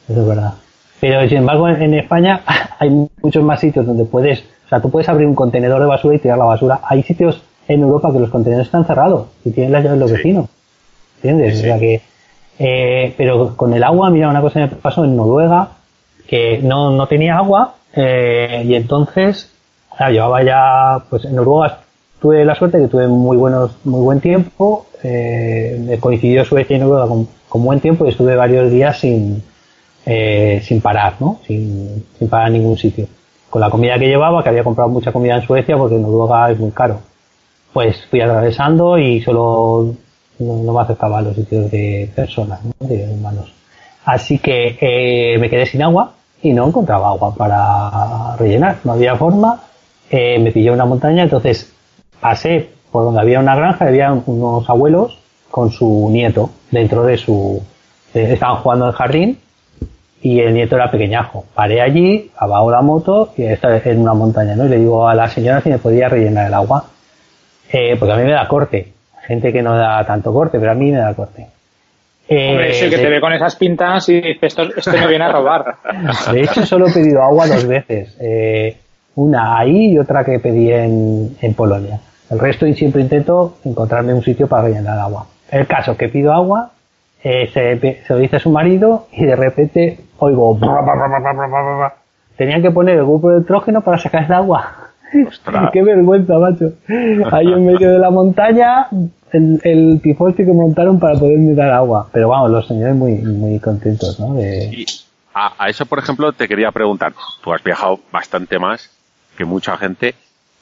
Eso 0.07 0.21
es 0.21 0.27
verdad. 0.27 0.53
Pero 0.99 1.27
sin 1.27 1.39
embargo, 1.39 1.69
en, 1.69 1.81
en 1.81 1.93
España 1.93 2.41
hay 2.79 2.89
muchos 2.89 3.43
más 3.43 3.59
sitios 3.59 3.85
donde 3.85 4.05
puedes... 4.05 4.43
O 4.65 4.69
sea, 4.69 4.81
tú 4.81 4.91
puedes 4.91 5.07
abrir 5.09 5.27
un 5.27 5.35
contenedor 5.35 5.81
de 5.81 5.87
basura 5.87 6.15
y 6.15 6.19
tirar 6.19 6.37
la 6.37 6.45
basura. 6.45 6.81
Hay 6.83 7.03
sitios 7.03 7.41
en 7.67 7.81
Europa 7.81 8.11
que 8.11 8.19
los 8.19 8.29
contenedores 8.29 8.67
están 8.67 8.85
cerrados 8.85 9.27
y 9.45 9.51
tienen 9.51 9.71
las 9.71 9.83
llaves 9.83 9.99
los 9.99 10.09
sí. 10.09 10.17
vecinos. 10.17 10.49
¿Entiendes? 11.17 11.53
Sí. 11.55 11.59
O 11.61 11.63
sea 11.63 11.79
que... 11.79 12.01
Eh, 12.59 13.15
pero 13.17 13.55
con 13.55 13.73
el 13.73 13.83
agua, 13.83 14.09
mira, 14.11 14.29
una 14.29 14.41
cosa 14.41 14.59
me 14.59 14.67
pasó 14.67 15.03
en 15.03 15.15
Noruega, 15.15 15.69
que 16.27 16.59
no, 16.59 16.91
no 16.91 17.07
tenía 17.07 17.37
agua 17.37 17.75
eh, 17.95 18.63
y 18.65 18.75
entonces 18.75 19.51
claro, 19.95 20.13
llevaba 20.13 20.43
ya, 20.43 21.03
pues 21.09 21.25
en 21.25 21.35
Noruega 21.35 21.79
tuve 22.21 22.45
la 22.45 22.55
suerte 22.55 22.79
que 22.79 22.87
tuve 22.87 23.07
muy 23.07 23.35
buenos, 23.35 23.71
muy 23.83 24.01
buen 24.01 24.21
tiempo, 24.21 24.85
eh, 25.03 25.77
me 25.79 25.99
coincidió 25.99 26.45
Suecia 26.45 26.77
y 26.77 26.79
Noruega 26.79 27.07
con, 27.07 27.27
con, 27.49 27.63
buen 27.63 27.79
tiempo 27.79 28.05
y 28.05 28.09
estuve 28.09 28.35
varios 28.35 28.71
días 28.71 28.99
sin, 28.99 29.43
eh, 30.05 30.61
sin 30.63 30.81
parar, 30.81 31.15
¿no? 31.19 31.39
Sin, 31.47 32.05
sin 32.17 32.29
parar 32.29 32.47
en 32.47 32.53
ningún 32.53 32.77
sitio. 32.77 33.07
Con 33.49 33.59
la 33.59 33.69
comida 33.69 33.97
que 33.97 34.07
llevaba, 34.07 34.43
que 34.43 34.49
había 34.49 34.63
comprado 34.63 34.89
mucha 34.89 35.11
comida 35.11 35.35
en 35.35 35.41
Suecia 35.41 35.75
porque 35.77 35.95
en 35.95 36.03
Noruega 36.03 36.51
es 36.51 36.59
muy 36.59 36.71
caro. 36.71 36.99
Pues 37.73 38.05
fui 38.05 38.21
atravesando 38.21 38.97
y 38.97 39.21
solo 39.21 39.95
no, 40.39 40.63
no 40.63 40.73
me 40.73 40.81
acercaba 40.81 41.21
los 41.21 41.35
sitios 41.35 41.71
de 41.71 42.09
personas, 42.15 42.59
¿no? 42.63 42.87
de 42.87 43.09
humanos. 43.09 43.60
Así 44.05 44.39
que 44.39 44.77
eh, 44.81 45.37
me 45.37 45.49
quedé 45.49 45.65
sin 45.65 45.83
agua 45.83 46.13
y 46.41 46.53
no 46.53 46.67
encontraba 46.67 47.09
agua 47.09 47.35
para 47.35 48.35
rellenar. 48.37 48.77
No 48.83 48.93
había 48.93 49.15
forma. 49.15 49.61
Eh, 50.09 50.39
me 50.39 50.51
pillé 50.51 50.71
una 50.71 50.85
montaña, 50.85 51.23
entonces 51.23 51.71
pasé 52.19 52.69
por 52.91 53.05
donde 53.05 53.21
había 53.21 53.39
una 53.39 53.55
granja, 53.55 53.87
había 53.87 54.11
unos 54.11 54.69
abuelos 54.69 55.19
con 55.49 55.71
su 55.71 56.09
nieto 56.11 56.49
dentro 56.69 57.03
de 57.03 57.17
su... 57.17 57.61
eh, 58.13 58.33
estaban 58.33 58.57
jugando 58.57 58.85
en 58.85 58.89
el 58.89 58.95
jardín 58.95 59.39
y 60.21 60.39
el 60.39 60.53
nieto 60.53 60.75
era 60.75 60.91
pequeñajo. 60.91 61.45
Paré 61.53 61.81
allí, 61.81 62.31
abajo 62.37 62.71
la 62.71 62.81
moto 62.81 63.33
y 63.37 63.43
esta 63.43 63.77
en 63.77 64.01
una 64.01 64.13
montaña, 64.13 64.55
¿no? 64.55 64.65
Y 64.65 64.69
le 64.69 64.79
digo 64.79 65.07
a 65.07 65.15
la 65.15 65.29
señora 65.29 65.61
si 65.61 65.69
me 65.69 65.77
podía 65.77 66.09
rellenar 66.09 66.47
el 66.47 66.53
agua. 66.53 66.85
Eh, 67.71 67.95
porque 67.97 68.13
a 68.13 68.17
mí 68.17 68.23
me 68.23 68.33
da 68.33 68.47
corte. 68.47 68.91
Gente 69.25 69.53
que 69.53 69.61
no 69.61 69.75
da 69.75 70.05
tanto 70.05 70.33
corte, 70.33 70.59
pero 70.59 70.71
a 70.71 70.75
mí 70.75 70.91
me 70.91 70.97
da 70.97 71.13
corte. 71.13 71.47
Eh, 72.33 72.49
Hombre, 72.51 72.69
eso 72.69 72.89
que 72.89 72.95
de- 72.97 73.03
te 73.03 73.09
ve 73.09 73.19
con 73.19 73.33
esas 73.33 73.55
pintas 73.57 74.07
y 74.09 74.21
dices, 74.21 74.37
esto, 74.41 74.63
esto 74.75 74.91
me 74.93 75.07
viene 75.07 75.25
a 75.25 75.31
robar. 75.33 75.75
De 76.31 76.41
hecho, 76.41 76.65
solo 76.65 76.87
he 76.87 76.91
pedido 76.93 77.21
agua 77.21 77.45
dos 77.47 77.67
veces. 77.67 78.15
Eh, 78.21 78.77
una 79.15 79.57
ahí 79.59 79.91
y 79.93 79.99
otra 79.99 80.23
que 80.23 80.39
pedí 80.39 80.71
en, 80.71 81.35
en 81.41 81.53
Polonia. 81.53 81.99
El 82.29 82.39
resto 82.39 82.65
y 82.65 82.73
siempre 82.73 83.01
intento 83.01 83.57
encontrarme 83.65 84.13
un 84.13 84.23
sitio 84.23 84.47
para 84.47 84.63
rellenar 84.63 84.97
agua. 84.97 85.25
El 85.51 85.67
caso 85.67 85.97
que 85.97 86.07
pido 86.07 86.31
agua, 86.31 86.71
eh, 87.21 87.49
se, 87.53 87.77
se 88.05 88.13
lo 88.13 88.19
dice 88.19 88.37
a 88.37 88.39
su 88.39 88.49
marido 88.49 89.07
y 89.11 89.25
de 89.25 89.35
repente 89.35 89.99
oigo... 90.19 90.57
Tenían 92.37 92.61
que 92.61 92.71
poner 92.71 92.95
el 92.97 93.03
grupo 93.03 93.29
de 93.31 93.39
nitrógeno 93.39 93.81
para 93.81 93.97
sacar 93.97 94.23
el 94.23 94.31
agua. 94.31 94.90
Ostras. 95.27 95.69
Qué 95.73 95.83
vergüenza, 95.83 96.37
macho. 96.37 96.73
Ahí 97.31 97.47
en 97.47 97.65
medio 97.65 97.91
de 97.91 97.99
la 97.99 98.09
montaña, 98.09 98.87
el, 99.31 99.59
el 99.63 99.99
pifostio 100.01 100.45
que 100.45 100.53
montaron 100.53 100.99
para 100.99 101.17
poderme 101.17 101.53
dar 101.53 101.71
agua. 101.71 102.09
Pero 102.11 102.29
vamos, 102.29 102.51
los 102.51 102.67
señores 102.67 102.95
muy, 102.95 103.15
muy 103.15 103.59
contentos, 103.59 104.19
¿no? 104.19 104.35
De, 104.35 104.65
Y 104.71 104.85
a, 105.33 105.53
a 105.57 105.69
eso, 105.69 105.85
por 105.85 105.99
ejemplo, 105.99 106.31
te 106.31 106.47
quería 106.47 106.71
preguntar. 106.71 107.13
Tú 107.43 107.53
has 107.53 107.63
viajado 107.63 107.99
bastante 108.11 108.59
más 108.59 108.89
que 109.37 109.45
mucha 109.45 109.77
gente, 109.77 110.15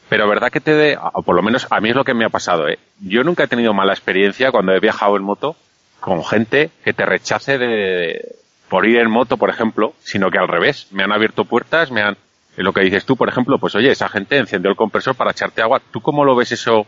pero 0.10 0.28
verdad 0.28 0.50
que 0.50 0.60
te 0.62 0.74
de, 0.74 0.97
o 0.97 1.22
por 1.22 1.36
lo 1.36 1.41
menos 1.41 1.68
a 1.70 1.80
mí 1.80 1.89
es 1.89 1.95
lo 1.95 2.04
que 2.04 2.14
me 2.14 2.26
ha 2.26 2.30
pasado, 2.30 2.68
¿eh? 2.68 2.80
Yo 3.00 3.24
nunca 3.24 3.43
he 3.43 3.47
tenido 3.47 3.74
mala 3.74 3.93
experiencia 3.93 4.52
cuando 4.52 4.74
he 4.74 4.80
viajado 4.80 5.16
en 5.18 5.24
moto 5.24 5.56
con 6.00 6.24
gente 6.24 6.70
que 6.84 6.93
te 6.93 7.06
rechace 7.06 7.58
de, 7.58 8.36
por 8.70 8.88
ir 8.88 9.00
en 9.00 9.12
moto, 9.12 9.38
por 9.38 9.50
ejemplo, 9.50 9.93
sino 10.00 10.30
que 10.30 10.38
al 10.38 10.47
revés, 10.47 10.88
me 10.91 11.04
han 11.04 11.12
abierto 11.12 11.45
puertas, 11.45 11.91
me 11.91 12.02
han, 12.02 12.16
lo 12.64 12.74
que 12.74 12.82
dices 12.82 13.05
tú, 13.05 13.16
por 13.16 13.30
ejemplo, 13.30 13.57
pues 13.60 13.76
oye, 13.76 13.91
esa 13.91 14.10
gente 14.10 14.38
encendió 14.38 14.70
el 14.70 14.78
compresor 14.78 15.16
para 15.16 15.32
echarte 15.32 15.62
agua. 15.62 15.82
¿Tú 15.91 16.01
cómo 16.01 16.24
lo 16.26 16.36
ves 16.36 16.51
eso? 16.51 16.86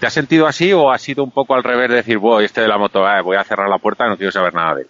¿Te 0.00 0.06
has 0.06 0.12
sentido 0.12 0.46
así 0.48 0.72
o 0.72 0.90
ha 0.90 0.98
sido 0.98 1.22
un 1.22 1.30
poco 1.30 1.54
al 1.54 1.62
revés 1.62 1.88
de 1.88 1.96
decir, 1.96 2.18
voy, 2.18 2.44
este 2.44 2.60
de 2.60 2.68
la 2.68 2.76
moto, 2.78 3.08
eh, 3.08 3.20
voy 3.22 3.36
a 3.36 3.44
cerrar 3.44 3.68
la 3.68 3.78
puerta, 3.78 4.08
no 4.08 4.16
quiero 4.16 4.32
saber 4.32 4.52
nada 4.54 4.74
de 4.76 4.82
él? 4.82 4.88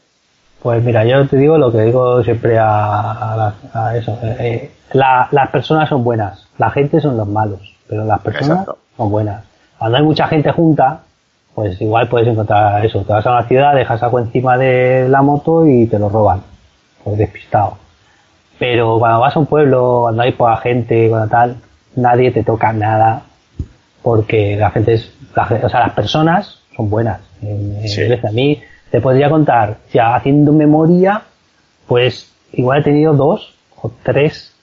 Pues 0.62 0.82
mira, 0.82 1.04
yo 1.04 1.26
te 1.26 1.36
digo 1.36 1.58
lo 1.58 1.70
que 1.72 1.80
digo 1.82 2.22
siempre 2.22 2.58
a, 2.58 3.32
a 3.32 3.36
las- 3.36 3.76
a 3.76 3.96
eso. 3.96 4.18
eh, 4.22 4.36
eh, 4.40 4.70
la- 4.92 5.28
las 5.32 5.50
personas 5.50 5.88
son 5.88 6.04
buenas, 6.04 6.46
la 6.56 6.70
gente 6.70 7.00
son 7.00 7.16
los 7.16 7.26
malos, 7.28 7.60
pero 7.88 8.04
las 8.04 8.20
personas 8.20 8.60
Exacto. 8.60 8.78
son 8.96 9.10
buenas. 9.10 9.44
Cuando 9.78 9.98
hay 9.98 10.04
mucha 10.04 10.28
gente 10.28 10.50
junta, 10.52 11.00
pues 11.54 11.78
igual 11.82 12.08
puedes 12.08 12.28
encontrar 12.28 12.82
eso. 12.86 13.02
Te 13.02 13.12
vas 13.12 13.26
a 13.26 13.32
una 13.32 13.42
ciudad, 13.48 13.74
dejas 13.74 14.02
algo 14.02 14.18
encima 14.20 14.56
de 14.56 15.08
la 15.08 15.20
moto 15.20 15.66
y 15.66 15.86
te 15.88 15.98
lo 15.98 16.08
roban, 16.08 16.40
pues 17.04 17.18
despistado. 17.18 17.76
Pero 18.62 18.96
cuando 19.00 19.18
vas 19.18 19.34
a 19.34 19.40
un 19.40 19.46
pueblo, 19.46 20.02
cuando 20.02 20.22
hay 20.22 20.30
poca 20.30 20.56
gente, 20.58 21.08
cuando 21.08 21.26
tal, 21.28 21.56
nadie 21.96 22.30
te 22.30 22.44
toca 22.44 22.72
nada 22.72 23.22
porque 24.02 24.54
la 24.56 24.70
gente 24.70 24.94
es, 24.94 25.12
la 25.34 25.48
o 25.64 25.68
sea, 25.68 25.80
las 25.80 25.94
personas 25.94 26.60
son 26.76 26.88
buenas. 26.88 27.20
En- 27.42 27.78
en 27.82 27.88
Sí. 27.88 28.02
A 28.12 28.30
mí 28.30 28.62
te 28.88 29.00
podría 29.00 29.28
contar, 29.28 29.78
ya 29.92 30.14
haciendo 30.14 30.52
memoria, 30.52 31.22
pues 31.88 32.30
igual 32.52 32.82
he 32.82 32.84
tenido 32.84 33.14
dos 33.14 33.52
o 33.82 33.90
tres 34.04 34.54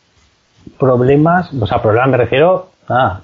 problemas, 0.78 1.52
o 1.54 1.68
sea, 1.68 1.82
problemas 1.82 2.10
me 2.10 2.18
refiero, 2.18 2.70
ah, 2.88 3.20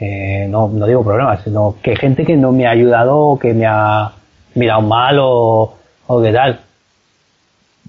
eh, 0.00 0.48
no, 0.50 0.66
no 0.66 0.86
digo 0.86 1.04
problemas, 1.04 1.40
sino 1.44 1.76
que 1.80 1.94
gente 1.94 2.24
que 2.24 2.36
no 2.36 2.50
me 2.50 2.66
ha 2.66 2.70
ayudado 2.70 3.16
o 3.16 3.38
que 3.38 3.54
me 3.54 3.66
ha 3.66 4.10
mirado 4.56 4.82
mal 4.82 5.18
o, 5.20 5.76
o 6.08 6.20
qué 6.20 6.32
tal. 6.32 6.58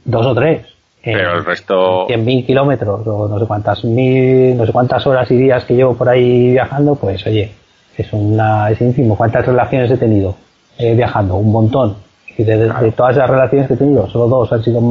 Dos 0.05 0.23
o 0.27 0.35
tres. 0.35 0.76
Pero 1.13 1.37
el 1.37 1.45
resto- 1.45 2.05
100.000 2.07 2.45
kilómetros 2.45 3.05
o 3.07 3.27
no 3.27 3.39
sé 3.39 3.45
cuántas 3.45 3.83
mil, 3.83 4.57
no 4.57 4.65
sé 4.65 4.71
cuántas 4.71 5.05
horas 5.07 5.29
y 5.31 5.37
días 5.37 5.63
que 5.65 5.75
llevo 5.75 5.95
por 5.95 6.09
ahí 6.09 6.51
viajando, 6.51 6.95
pues 6.95 7.25
oye, 7.27 7.51
es 7.97 8.11
una, 8.13 8.69
es 8.69 8.81
ínfimo. 8.81 9.15
¿Cuántas 9.15 9.45
relaciones 9.45 9.89
he 9.91 9.97
tenido 9.97 10.35
eh, 10.77 10.93
viajando? 10.95 11.35
Un 11.35 11.51
montón. 11.51 11.95
Y 12.37 12.43
de, 12.43 12.57
de- 12.57 12.73
de 12.73 12.91
todas 12.91 13.15
las 13.15 13.29
relaciones 13.29 13.67
que 13.67 13.73
he 13.73 13.77
tenido, 13.77 14.07
solo 14.09 14.27
dos 14.27 14.51
han 14.53 14.63
sido 14.63 14.81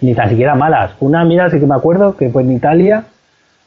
ni 0.00 0.14
tan 0.14 0.28
siquiera 0.30 0.54
malas. 0.54 0.92
Una, 1.00 1.24
mira, 1.24 1.48
sí 1.50 1.60
que 1.60 1.66
me 1.66 1.74
acuerdo 1.76 2.16
que 2.16 2.28
fue 2.30 2.42
en 2.42 2.52
Italia, 2.52 3.04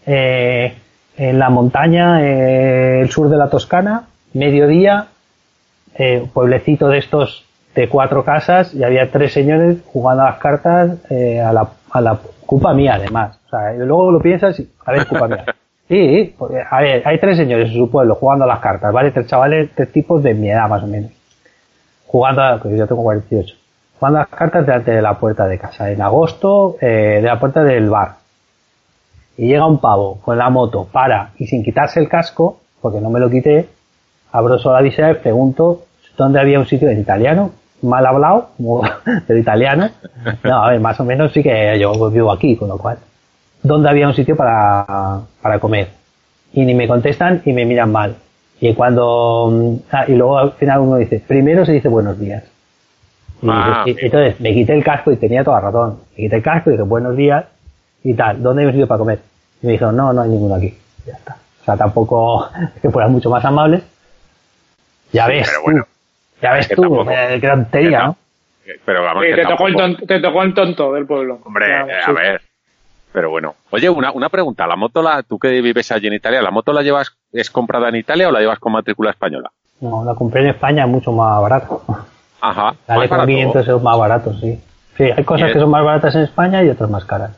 eh, 0.06 0.74
en 1.18 1.40
la 1.40 1.50
montaña, 1.50 2.22
eh, 2.22 3.02
el 3.02 3.10
sur 3.10 3.30
de 3.30 3.38
la 3.38 3.50
Toscana, 3.50 4.04
mediodía, 4.34 5.08
eh, 5.98 6.26
pueblecito 6.34 6.90
de 6.90 6.98
estos 6.98 7.46
de 7.76 7.90
cuatro 7.90 8.24
casas 8.24 8.74
y 8.74 8.84
había 8.84 9.12
tres 9.12 9.34
señores 9.34 9.78
jugando 9.86 10.24
a 10.24 10.28
las 10.28 10.38
cartas 10.38 10.98
eh, 11.10 11.42
a, 11.42 11.52
la, 11.52 11.68
a 11.92 12.02
la 12.02 12.18
culpa 12.46 12.74
mía 12.74 12.96
además. 12.96 13.38
O 13.46 13.50
sea, 13.50 13.76
y 13.76 13.78
luego 13.80 14.12
lo 14.12 14.20
piensas 14.20 14.58
y, 14.60 14.70
a 14.86 14.92
ver, 14.92 15.06
culpa 15.08 15.28
mía. 15.28 15.46
Sí, 15.88 16.34
porque, 16.36 16.64
a 16.68 16.82
ver, 16.82 17.08
hay 17.08 17.20
tres 17.20 17.38
señores 17.38 17.70
en 17.70 17.76
su 17.76 17.92
pueblo 17.92 18.16
jugando 18.16 18.46
a 18.46 18.48
las 18.48 18.58
cartas, 18.58 18.92
¿vale? 18.92 19.12
Tres 19.12 19.28
chavales, 19.28 19.70
tres 19.76 19.92
tipos 19.92 20.24
de 20.24 20.34
mi 20.34 20.50
edad 20.50 20.68
más 20.68 20.82
o 20.82 20.88
menos. 20.88 21.12
Jugando, 22.08 22.42
a, 22.42 22.60
que 22.60 22.76
yo 22.76 22.88
tengo 22.88 23.04
48. 23.04 23.56
Jugando 24.00 24.18
a 24.18 24.22
las 24.24 24.30
cartas 24.30 24.66
delante 24.66 24.90
de 24.90 25.02
la 25.04 25.20
puerta 25.20 25.46
de 25.46 25.60
casa. 25.60 25.92
En 25.92 26.02
agosto, 26.02 26.78
eh, 26.82 27.20
de 27.22 27.28
la 27.28 27.40
puerta 27.40 27.64
del 27.64 27.88
bar. 27.88 28.16
Y 29.38 29.48
llega 29.48 29.68
un 29.68 29.80
pavo 29.80 30.20
con 30.22 30.40
la 30.40 30.50
moto, 30.50 30.88
para, 30.92 31.30
y 31.38 31.46
sin 31.46 31.64
quitarse 31.64 32.00
el 32.00 32.10
casco, 32.10 32.62
porque 32.82 33.00
no 33.00 33.12
me 33.12 33.20
lo 33.20 33.30
quité, 33.30 33.70
abro 34.32 34.58
solo 34.58 34.78
la 34.78 34.82
visera 34.82 35.12
y 35.12 35.16
pregunto 35.16 35.84
dónde 36.18 36.40
había 36.40 36.58
un 36.58 36.66
sitio 36.66 36.90
en 36.90 37.00
italiano, 37.00 37.52
mal 37.82 38.06
hablado, 38.06 38.50
pero 39.28 39.40
italiano. 39.40 39.90
No, 40.44 40.64
a 40.64 40.72
ver, 40.72 40.80
más 40.80 41.00
o 41.00 41.04
menos 41.04 41.32
sí 41.32 41.44
que 41.44 41.78
yo 41.80 42.10
vivo 42.10 42.32
aquí, 42.32 42.56
con 42.56 42.70
lo 42.70 42.78
cual. 42.78 42.98
¿Dónde 43.64 43.90
había 43.90 44.08
un 44.08 44.14
sitio 44.14 44.36
para, 44.36 45.22
para 45.42 45.60
comer? 45.60 45.90
Y 46.54 46.64
ni 46.66 46.74
me 46.74 46.88
contestan 46.88 47.42
y 47.46 47.54
me 47.54 47.66
miran 47.66 47.92
mal. 47.92 48.16
Y 48.62 48.74
cuando, 48.74 49.50
mm, 49.52 49.76
ah, 49.92 50.06
y 50.08 50.14
luego 50.16 50.38
al 50.38 50.52
final 50.54 50.80
uno 50.82 50.96
dice, 50.98 51.22
primero 51.28 51.66
se 51.66 51.74
dice 51.74 51.88
buenos 51.90 52.20
días. 52.20 52.44
Y, 53.42 53.48
Ah, 53.50 53.84
entonces 53.86 54.40
me 54.40 54.54
quité 54.54 54.74
el 54.74 54.84
casco 54.84 55.12
y 55.12 55.18
tenía 55.18 55.44
toda 55.44 55.60
razón. 55.60 56.00
Me 56.12 56.24
quité 56.24 56.38
el 56.38 56.42
casco 56.44 56.70
y 56.70 56.74
dije, 56.74 56.84
buenos 56.84 57.16
días 57.18 57.46
y 58.04 58.14
tal. 58.14 58.42
¿Dónde 58.42 58.62
hay 58.62 58.68
un 58.68 58.72
sitio 58.74 58.88
para 58.88 59.00
comer? 59.00 59.20
Y 59.62 59.66
me 59.68 59.74
dijeron, 59.74 59.96
no, 59.96 60.14
no 60.14 60.22
hay 60.22 60.30
ninguno 60.30 60.56
aquí. 60.56 60.74
Ya 61.06 61.14
está. 61.14 61.38
O 61.62 61.66
sea, 61.66 61.76
tampoco 61.78 62.48
es 62.76 62.82
que 62.82 62.90
fueran 62.90 63.12
mucho 63.12 63.30
más 63.30 63.44
amables. 63.44 63.84
Ya 65.12 65.26
Sí, 65.26 65.32
ves 65.34 65.48
pero 65.50 65.64
bueno. 65.64 65.86
Ya 66.42 66.54
ves 66.54 66.68
que 66.68 66.76
tú. 66.76 66.82
tampoco- 66.84 67.12
eh, 67.12 67.38
qué 67.42 67.48
tontería, 67.48 68.00
que 68.00 68.06
¿no? 68.06 68.18
Pero 68.86 69.04
vamos, 69.04 69.24
Sí, 69.24 69.30
que 69.30 69.36
te, 69.36 69.46
tocó 69.48 69.68
el 69.68 69.76
tonto, 69.76 70.06
te 70.06 70.20
tocó 70.20 70.42
el 70.44 70.54
tonto 70.54 70.94
del 70.94 71.06
pueblo. 71.06 71.40
Hombre, 71.46 71.66
Claro, 71.68 71.88
eh, 71.90 71.94
a 72.06 72.12
ver. 72.12 72.42
Pero 73.14 73.30
bueno. 73.30 73.56
Oye, 73.70 73.90
una, 73.90 74.12
una 74.12 74.28
pregunta. 74.30 74.68
¿La 74.68 74.76
moto, 74.76 75.02
la, 75.02 75.24
tú 75.24 75.38
que 75.40 75.62
vives 75.62 75.92
allí 75.92 76.08
en 76.08 76.14
Italia, 76.14 76.42
¿la 76.42 76.52
moto 76.52 76.74
la 76.74 76.82
llevas, 76.82 77.16
es 77.32 77.50
comprada 77.50 77.90
en 77.90 77.96
Italia 77.96 78.28
o 78.28 78.32
la 78.32 78.40
llevas 78.40 78.60
con 78.60 78.74
matrícula 78.74 79.12
española? 79.12 79.52
No, 79.82 80.04
la 80.04 80.16
compré 80.16 80.42
en 80.42 80.48
España 80.50 80.86
mucho 80.88 81.12
más 81.12 81.40
barato. 81.42 81.84
Ajá. 82.42 82.74
Dale 82.88 83.08
con 83.08 83.18
barato. 83.18 83.28
500 83.28 83.68
euros 83.68 83.84
más 83.84 83.98
barato, 83.98 84.34
sí. 84.34 84.60
Sí, 84.98 85.04
hay 85.04 85.24
cosas 85.24 85.48
que 85.52 85.58
es- 85.58 85.62
son 85.62 85.70
más 85.72 85.84
baratas 85.86 86.16
en 86.16 86.22
España 86.24 86.64
y 86.64 86.70
otras 86.70 86.90
más 86.90 87.06
caras. 87.06 87.32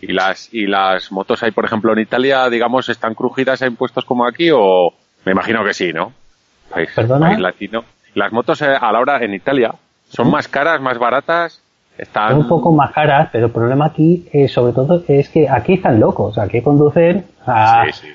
¿Y 0.00 0.12
las, 0.12 0.54
¿Y 0.54 0.66
las 0.66 1.10
motos 1.10 1.42
ahí, 1.42 1.50
por 1.50 1.64
ejemplo, 1.64 1.92
en 1.92 1.98
Italia, 1.98 2.48
digamos, 2.48 2.88
están 2.88 3.14
crujidas 3.14 3.60
a 3.62 3.66
impuestos 3.66 4.04
como 4.04 4.24
aquí 4.26 4.50
o...? 4.52 4.92
Me 5.24 5.32
imagino 5.32 5.64
que 5.64 5.74
sí, 5.74 5.92
¿no? 5.92 6.12
País, 6.70 6.88
¿Perdona? 6.94 7.26
país 7.26 7.40
latino. 7.40 7.84
Las 8.18 8.32
motos 8.32 8.60
eh, 8.62 8.66
a 8.80 8.90
la 8.90 8.98
hora 8.98 9.22
en 9.24 9.32
Italia 9.32 9.72
son 10.08 10.28
más 10.30 10.48
caras, 10.48 10.80
más 10.80 10.98
baratas, 10.98 11.62
están... 11.96 12.30
Son 12.30 12.40
un 12.40 12.48
poco 12.48 12.72
más 12.72 12.90
caras, 12.92 13.28
pero 13.30 13.46
el 13.46 13.52
problema 13.52 13.86
aquí, 13.86 14.28
eh, 14.32 14.48
sobre 14.48 14.72
todo, 14.72 15.04
es 15.06 15.28
que 15.28 15.48
aquí 15.48 15.74
están 15.74 16.00
locos. 16.00 16.36
Aquí 16.36 16.60
conducen 16.60 17.24
a 17.46 17.84
Sí, 17.92 17.92
sí. 18.02 18.08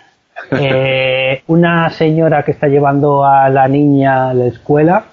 eh, 0.59 1.43
una 1.47 1.89
señora 1.89 2.43
que 2.43 2.51
está 2.51 2.67
llevando 2.67 3.23
a 3.25 3.47
la 3.49 3.67
niña 3.69 4.29
a 4.29 4.33
la 4.33 4.45
escuela 4.47 5.05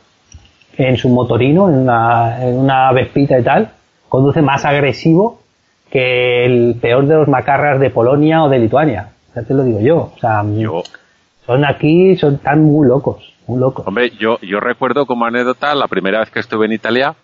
en 0.76 0.96
su 0.96 1.08
motorino, 1.08 1.68
en 1.68 1.76
una, 1.78 2.44
en 2.44 2.56
una 2.56 2.90
vespita 2.92 3.38
y 3.38 3.42
tal, 3.44 3.70
conduce 4.08 4.42
más 4.42 4.64
agresivo 4.64 5.40
que 5.90 6.46
el 6.46 6.76
peor 6.80 7.06
de 7.06 7.14
los 7.14 7.28
macarras 7.28 7.78
de 7.78 7.90
Polonia 7.90 8.42
o 8.42 8.48
de 8.48 8.58
Lituania. 8.58 9.08
Ya 9.36 9.42
te 9.42 9.54
lo 9.54 9.62
digo 9.62 9.80
yo. 9.80 9.96
O 10.16 10.18
sea, 10.20 10.42
Yo, 10.44 10.82
Son 11.46 11.64
aquí, 11.64 12.16
son 12.16 12.38
tan 12.38 12.64
muy 12.64 12.88
locos, 12.88 13.29
Hombre, 13.86 14.10
yo, 14.10 14.38
yo 14.40 14.60
recuerdo 14.60 15.06
como 15.06 15.24
anécdota 15.24 15.74
la 15.74 15.88
primera 15.88 16.20
vez 16.20 16.30
que 16.30 16.40
estuve 16.40 16.66
en 16.66 16.72
Italia, 16.72 17.14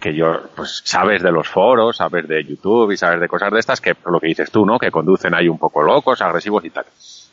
que 0.00 0.14
yo, 0.14 0.42
pues 0.54 0.82
sabes 0.84 1.22
de 1.22 1.32
los 1.32 1.48
foros, 1.48 1.96
sabes 1.96 2.28
de 2.28 2.44
YouTube 2.44 2.92
y 2.92 2.96
sabes 2.96 3.20
de 3.20 3.28
cosas 3.28 3.50
de 3.50 3.58
estas, 3.58 3.80
que 3.80 3.94
lo 4.06 4.20
que 4.20 4.28
dices 4.28 4.50
tú, 4.50 4.66
¿no? 4.66 4.78
Que 4.78 4.90
conducen 4.90 5.34
ahí 5.34 5.48
un 5.48 5.58
poco 5.58 5.82
locos, 5.82 6.20
agresivos 6.22 6.64
y 6.64 6.70
tal. 6.70 6.84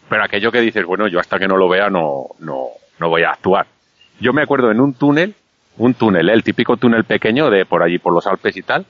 Pero 0.09 0.23
aquello 0.23 0.51
que 0.51 0.61
dices, 0.61 0.85
bueno, 0.85 1.07
yo 1.07 1.19
hasta 1.19 1.37
que 1.37 1.47
no 1.47 1.57
lo 1.57 1.69
vea 1.69 1.89
no, 1.89 2.27
no, 2.39 2.67
no 2.99 3.09
voy 3.09 3.23
a 3.23 3.31
actuar. 3.31 3.67
Yo 4.19 4.33
me 4.33 4.41
acuerdo 4.41 4.71
en 4.71 4.79
un 4.79 4.93
túnel, 4.93 5.35
un 5.77 5.93
túnel, 5.93 6.29
¿eh? 6.29 6.33
el 6.33 6.43
típico 6.43 6.77
túnel 6.77 7.03
pequeño 7.03 7.49
de 7.49 7.65
por 7.65 7.83
allí, 7.83 7.99
por 7.99 8.13
los 8.13 8.27
Alpes 8.27 8.55
y 8.57 8.61
tal, 8.61 8.85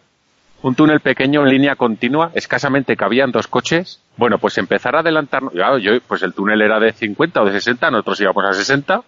un 0.63 0.75
túnel 0.75 0.99
pequeño 0.99 1.41
en 1.41 1.49
línea 1.49 1.75
continua, 1.75 2.31
escasamente 2.35 2.95
cabían 2.95 3.31
dos 3.31 3.47
coches. 3.47 3.99
Bueno, 4.17 4.37
pues 4.37 4.57
empezar 4.59 4.95
a 4.95 4.99
adelantarnos, 4.99 5.53
claro, 5.53 5.79
yo, 5.79 5.99
pues 6.07 6.21
el 6.21 6.33
túnel 6.33 6.61
era 6.61 6.79
de 6.79 6.91
50 6.91 7.41
o 7.41 7.45
de 7.45 7.53
60, 7.53 7.89
nosotros 7.89 8.21
íbamos 8.21 8.45
a 8.45 8.53
60. 8.53 9.01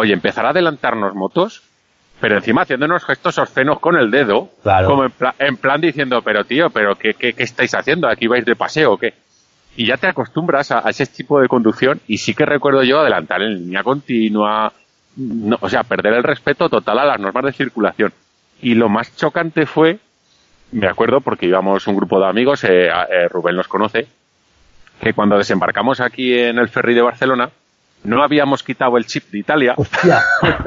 Oye, 0.00 0.12
empezar 0.14 0.46
a 0.46 0.50
adelantarnos 0.50 1.14
motos, 1.14 1.62
pero 2.20 2.36
encima 2.36 2.62
haciéndonos 2.62 3.04
gestos 3.04 3.36
obscenos 3.38 3.80
con 3.80 3.96
el 3.96 4.10
dedo, 4.10 4.48
Claro. 4.62 4.88
como 4.88 5.04
en, 5.04 5.10
pla- 5.10 5.34
en 5.38 5.56
plan 5.58 5.80
diciendo, 5.80 6.22
pero 6.22 6.44
tío, 6.44 6.70
pero 6.70 6.96
qué, 6.96 7.14
qué, 7.14 7.32
qué 7.34 7.42
estáis 7.42 7.74
haciendo? 7.74 8.08
¿Aquí 8.08 8.26
vais 8.26 8.44
de 8.44 8.56
paseo 8.56 8.92
o 8.92 8.98
qué? 8.98 9.12
Y 9.76 9.86
ya 9.86 9.96
te 9.98 10.06
acostumbras 10.06 10.70
a, 10.70 10.86
a 10.86 10.90
ese 10.90 11.06
tipo 11.06 11.40
de 11.40 11.48
conducción 11.48 12.00
y 12.08 12.18
sí 12.18 12.34
que 12.34 12.44
recuerdo 12.46 12.82
yo 12.82 13.00
adelantar 13.00 13.42
en 13.42 13.54
línea 13.58 13.82
continua, 13.82 14.72
no, 15.16 15.58
o 15.60 15.68
sea, 15.68 15.82
perder 15.84 16.14
el 16.14 16.22
respeto 16.22 16.68
total 16.68 16.98
a 16.98 17.04
las 17.04 17.20
normas 17.20 17.44
de 17.44 17.52
circulación. 17.52 18.12
Y 18.62 18.74
lo 18.74 18.88
más 18.88 19.14
chocante 19.16 19.66
fue, 19.66 19.98
me 20.72 20.86
acuerdo 20.88 21.20
porque 21.20 21.46
íbamos 21.46 21.86
un 21.86 21.96
grupo 21.96 22.18
de 22.20 22.26
amigos, 22.26 22.64
eh, 22.64 22.88
eh, 22.88 23.28
Rubén 23.28 23.56
los 23.56 23.68
conoce, 23.68 24.06
que 25.00 25.12
cuando 25.14 25.36
desembarcamos 25.38 26.00
aquí 26.00 26.38
en 26.38 26.58
el 26.58 26.68
ferry 26.68 26.94
de 26.94 27.02
Barcelona, 27.02 27.50
no 28.02 28.22
habíamos 28.22 28.62
quitado 28.62 28.96
el 28.96 29.06
chip 29.06 29.30
de 29.30 29.38
Italia. 29.38 29.74
Hostia, 29.76 30.22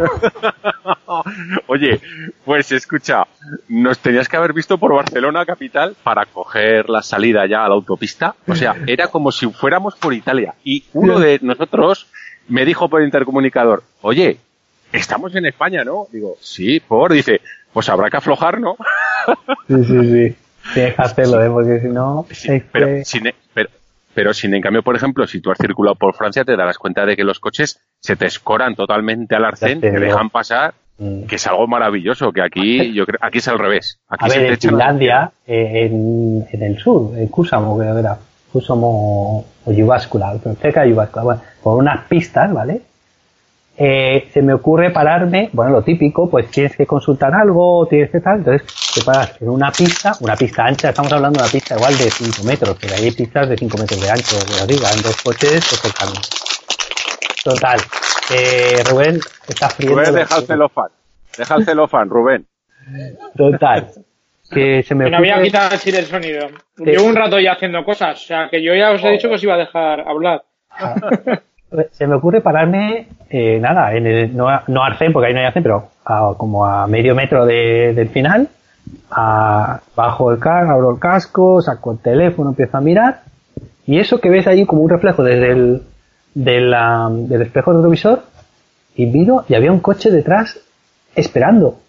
Oye, 1.68 2.00
pues 2.46 2.72
escucha, 2.72 3.26
nos 3.70 4.00
tenías 4.00 4.28
que 4.28 4.38
haber 4.38 4.54
visto 4.54 4.78
por 4.78 4.94
Barcelona 4.94 5.46
capital 5.46 5.96
para 6.04 6.26
coger 6.26 6.90
la 6.90 7.02
salida 7.02 7.46
ya 7.48 7.66
a 7.66 7.68
la 7.68 7.76
autopista. 7.76 8.36
O 8.48 8.56
sea, 8.56 8.76
era 8.88 9.08
como 9.08 9.32
si 9.32 9.50
fuéramos 9.50 9.96
por 9.96 10.14
Italia. 10.14 10.54
Y 10.64 10.84
uno 10.94 11.20
de 11.20 11.40
nosotros 11.42 12.08
me 12.48 12.66
dijo 12.66 12.90
por 12.90 13.02
intercomunicador, 13.02 13.84
oye, 14.02 14.38
estamos 14.92 15.36
en 15.36 15.46
España, 15.46 15.84
¿no? 15.84 16.08
Digo, 16.12 16.38
sí, 16.40 16.80
por, 16.80 17.14
dice, 17.14 17.42
pues 17.72 17.90
habrá 17.90 18.10
que 18.10 18.18
aflojar, 18.18 18.60
¿no? 18.60 18.78
sí, 19.68 19.84
sí, 19.86 20.12
sí. 20.12 20.36
Tienes 20.74 20.96
que 20.96 21.02
hacerlo, 21.02 21.44
¿eh? 21.44 21.50
Porque 21.50 21.80
si 21.82 21.88
no, 21.88 22.26
es 22.30 22.64
Pero 22.72 23.04
sin, 23.04 23.34
pero, 23.54 23.70
pero 24.14 24.34
sin 24.34 24.54
en 24.54 24.62
cambio, 24.62 24.84
por 24.84 24.96
ejemplo, 24.96 25.26
si 25.28 25.42
tú 25.42 25.52
has 25.52 25.58
circulado 25.58 25.96
por 25.96 26.16
Francia, 26.16 26.44
te 26.44 26.56
darás 26.56 26.78
cuenta 26.78 27.06
de 27.06 27.16
que 27.16 27.24
los 27.24 27.40
coches 27.40 27.80
se 28.00 28.16
te 28.16 28.26
escoran 28.26 28.76
totalmente 28.76 29.36
al 29.36 29.46
arcén, 29.46 29.82
te 29.82 29.92
dejan 29.92 30.30
pasar, 30.30 30.74
Mm. 30.98 31.24
que 31.24 31.38
es 31.38 31.48
algo 31.48 31.66
maravilloso, 31.68 32.32
que 32.32 32.42
aquí, 32.44 32.94
yo 32.94 33.06
creo, 33.06 33.18
aquí 33.22 33.40
es 33.40 33.48
al 33.48 33.58
revés. 33.58 34.00
Aquí 34.08 34.26
A 34.26 34.30
se 34.30 34.40
ver, 34.40 34.48
te 34.48 34.68
en 34.68 34.72
Finlandia, 34.72 35.32
eh, 35.48 35.88
en, 35.88 36.46
en 36.52 36.62
el 36.64 36.78
sur, 36.78 37.18
en 37.18 37.28
Kusamo, 37.28 37.78
creo 37.78 37.96
que 37.96 38.00
era, 38.00 38.18
Kusamo 38.52 39.44
o 39.66 39.72
pero 39.72 40.56
cerca 40.56 40.82
de 40.82 40.90
Jyväskylä, 40.90 41.24
bueno, 41.24 41.42
por 41.64 41.78
unas 41.78 42.06
pistas, 42.06 42.54
¿vale? 42.54 42.82
Eh, 43.76 44.30
se 44.32 44.44
me 44.44 44.54
ocurre 44.54 44.92
pararme, 44.92 45.50
bueno, 45.52 45.72
lo 45.72 45.82
típico, 45.82 46.30
pues 46.30 46.50
tienes 46.52 46.76
que 46.76 46.86
consultar 46.86 47.34
algo, 47.34 47.88
tienes 47.88 48.12
que 48.12 48.20
tal, 48.20 48.38
entonces 48.38 48.68
te 48.94 49.02
paras 49.02 49.42
en 49.42 49.50
una 49.50 49.72
pista, 49.72 50.14
una 50.20 50.36
pista 50.36 50.66
ancha, 50.66 50.90
estamos 50.90 51.12
hablando 51.12 51.40
de 51.40 51.44
una 51.44 51.52
pista 51.52 51.76
igual 51.76 51.98
de 51.98 52.12
5 52.12 52.44
metros, 52.44 52.78
pero 52.80 52.94
hay 52.94 53.10
pistas 53.10 53.50
de 53.50 53.58
5 53.58 53.78
metros 53.80 54.00
de 54.00 54.10
ancho, 54.12 54.36
de 54.46 54.62
arriba, 54.62 54.92
en 54.96 55.02
dos 55.02 55.20
coches, 55.24 55.66
pues 55.68 55.86
el 55.86 55.94
camino. 55.94 56.22
Total, 57.44 57.80
eh, 58.32 58.84
Rubén, 58.92 59.20
está 59.48 59.70
friendo. 59.70 59.98
Rubén, 59.98 60.16
deja 60.16 60.38
el 60.38 60.46
celofán. 60.46 60.90
Deja 61.36 61.56
el 61.56 61.66
celofán, 61.66 62.10
Rubén. 62.10 62.46
Total, 63.36 63.90
que 64.52 64.84
se 64.84 64.94
me 64.94 65.06
Que 65.06 65.12
no 65.12 65.18
había 65.18 65.42
quitado 65.42 65.76
así 65.76 65.90
el 65.90 66.06
sonido. 66.06 66.48
Sí. 66.78 66.86
Llevo 66.86 67.06
un 67.06 67.16
rato 67.16 67.40
ya 67.40 67.54
haciendo 67.54 67.84
cosas. 67.84 68.22
O 68.22 68.26
sea, 68.28 68.50
que 68.50 68.62
yo 68.62 68.76
ya 68.76 68.92
os 68.92 69.04
he 69.04 69.10
dicho 69.10 69.30
que 69.30 69.36
os 69.36 69.44
iba 69.44 69.56
a 69.56 69.58
dejar 69.58 70.02
hablar. 70.02 70.44
Se 71.92 72.06
me 72.08 72.16
ocurre 72.16 72.42
pararme, 72.42 73.08
eh, 73.30 73.60
nada, 73.60 73.94
en 73.96 74.06
el, 74.06 74.36
no, 74.38 74.48
no 74.68 74.84
arcén, 74.84 75.12
porque 75.12 75.28
ahí 75.28 75.34
no 75.34 75.40
hay 75.40 75.46
arcén, 75.48 75.64
pero 75.64 75.90
a- 76.06 76.34
como 76.38 76.66
a 76.66 76.86
medio 76.88 77.16
metro 77.16 77.46
de- 77.46 77.94
del 77.96 78.10
final, 78.10 78.48
bajo 79.96 80.32
el 80.32 80.40
carro, 80.40 80.72
abro 80.72 80.92
el 80.92 81.00
casco, 81.00 81.62
saco 81.62 81.94
el 81.94 82.00
teléfono, 82.00 82.50
empiezo 82.50 82.78
a 82.78 82.82
mirar, 82.82 83.22
y 83.86 84.00
eso 84.00 84.20
que 84.20 84.30
ves 84.30 84.48
ahí 84.48 84.66
como 84.66 84.82
un 84.82 84.90
reflejo 84.90 85.24
desde 85.24 85.52
el 85.52 85.84
de 86.36 86.62
la- 86.62 87.10
del 87.12 87.44
espejo 87.44 87.74
retrovisor, 87.74 88.24
y 88.96 89.06
miro 89.06 89.46
y 89.48 89.56
había 89.56 89.72
un 89.72 89.80
coche 89.80 90.12
detrás 90.12 90.60
esperando, 91.16 91.80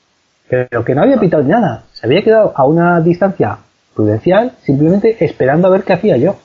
pero 0.49 0.85
que 0.85 0.95
no 0.95 1.03
había 1.03 1.19
pitado 1.19 1.43
nada, 1.43 1.85
se 1.93 2.07
había 2.07 2.23
quedado 2.23 2.53
a 2.55 2.65
una 2.65 3.01
distancia 3.01 3.59
prudencial, 3.95 4.53
simplemente 4.63 5.25
esperando 5.25 5.69
a 5.69 5.71
ver 5.71 5.83
qué 5.85 5.93
hacía 5.95 6.17
yo 6.17 6.37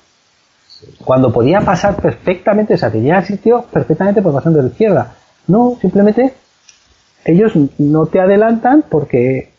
cuando 1.03 1.31
podía 1.31 1.61
pasar 1.61 1.95
perfectamente, 1.97 2.73
o 2.73 2.77
sea, 2.77 2.91
tenía 2.91 3.21
sitio 3.23 3.65
perfectamente 3.71 4.21
por 4.21 4.33
pasando 4.33 4.57
de 4.59 4.63
la 4.65 4.69
izquierda. 4.71 5.15
No, 5.47 5.77
simplemente 5.81 6.33
ellos 7.25 7.53
no 7.77 8.05
te 8.05 8.19
adelantan 8.19 8.83
porque 8.89 9.49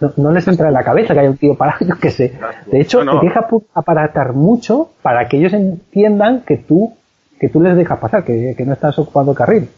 no, 0.00 0.12
no 0.16 0.32
les 0.32 0.46
entra 0.48 0.68
en 0.68 0.74
la 0.74 0.82
cabeza 0.84 1.14
que 1.14 1.20
hay 1.20 1.28
un 1.28 1.36
tío 1.36 1.54
parado, 1.54 1.86
yo 1.86 1.94
qué 2.00 2.10
sé. 2.10 2.38
De 2.66 2.80
hecho, 2.80 3.04
No, 3.04 3.14
no. 3.14 3.20
te 3.20 3.26
deja 3.26 3.46
aparatar 3.74 4.32
mucho 4.32 4.90
para 5.02 5.28
que 5.28 5.36
ellos 5.38 5.52
entiendan 5.52 6.42
que 6.42 6.56
tú 6.58 6.96
que 7.38 7.48
tú 7.48 7.60
les 7.60 7.76
dejas 7.76 7.98
pasar, 7.98 8.24
que, 8.24 8.54
que 8.56 8.64
no 8.64 8.72
estás 8.72 8.98
ocupando 8.98 9.32
el 9.32 9.36
carril. 9.38 9.68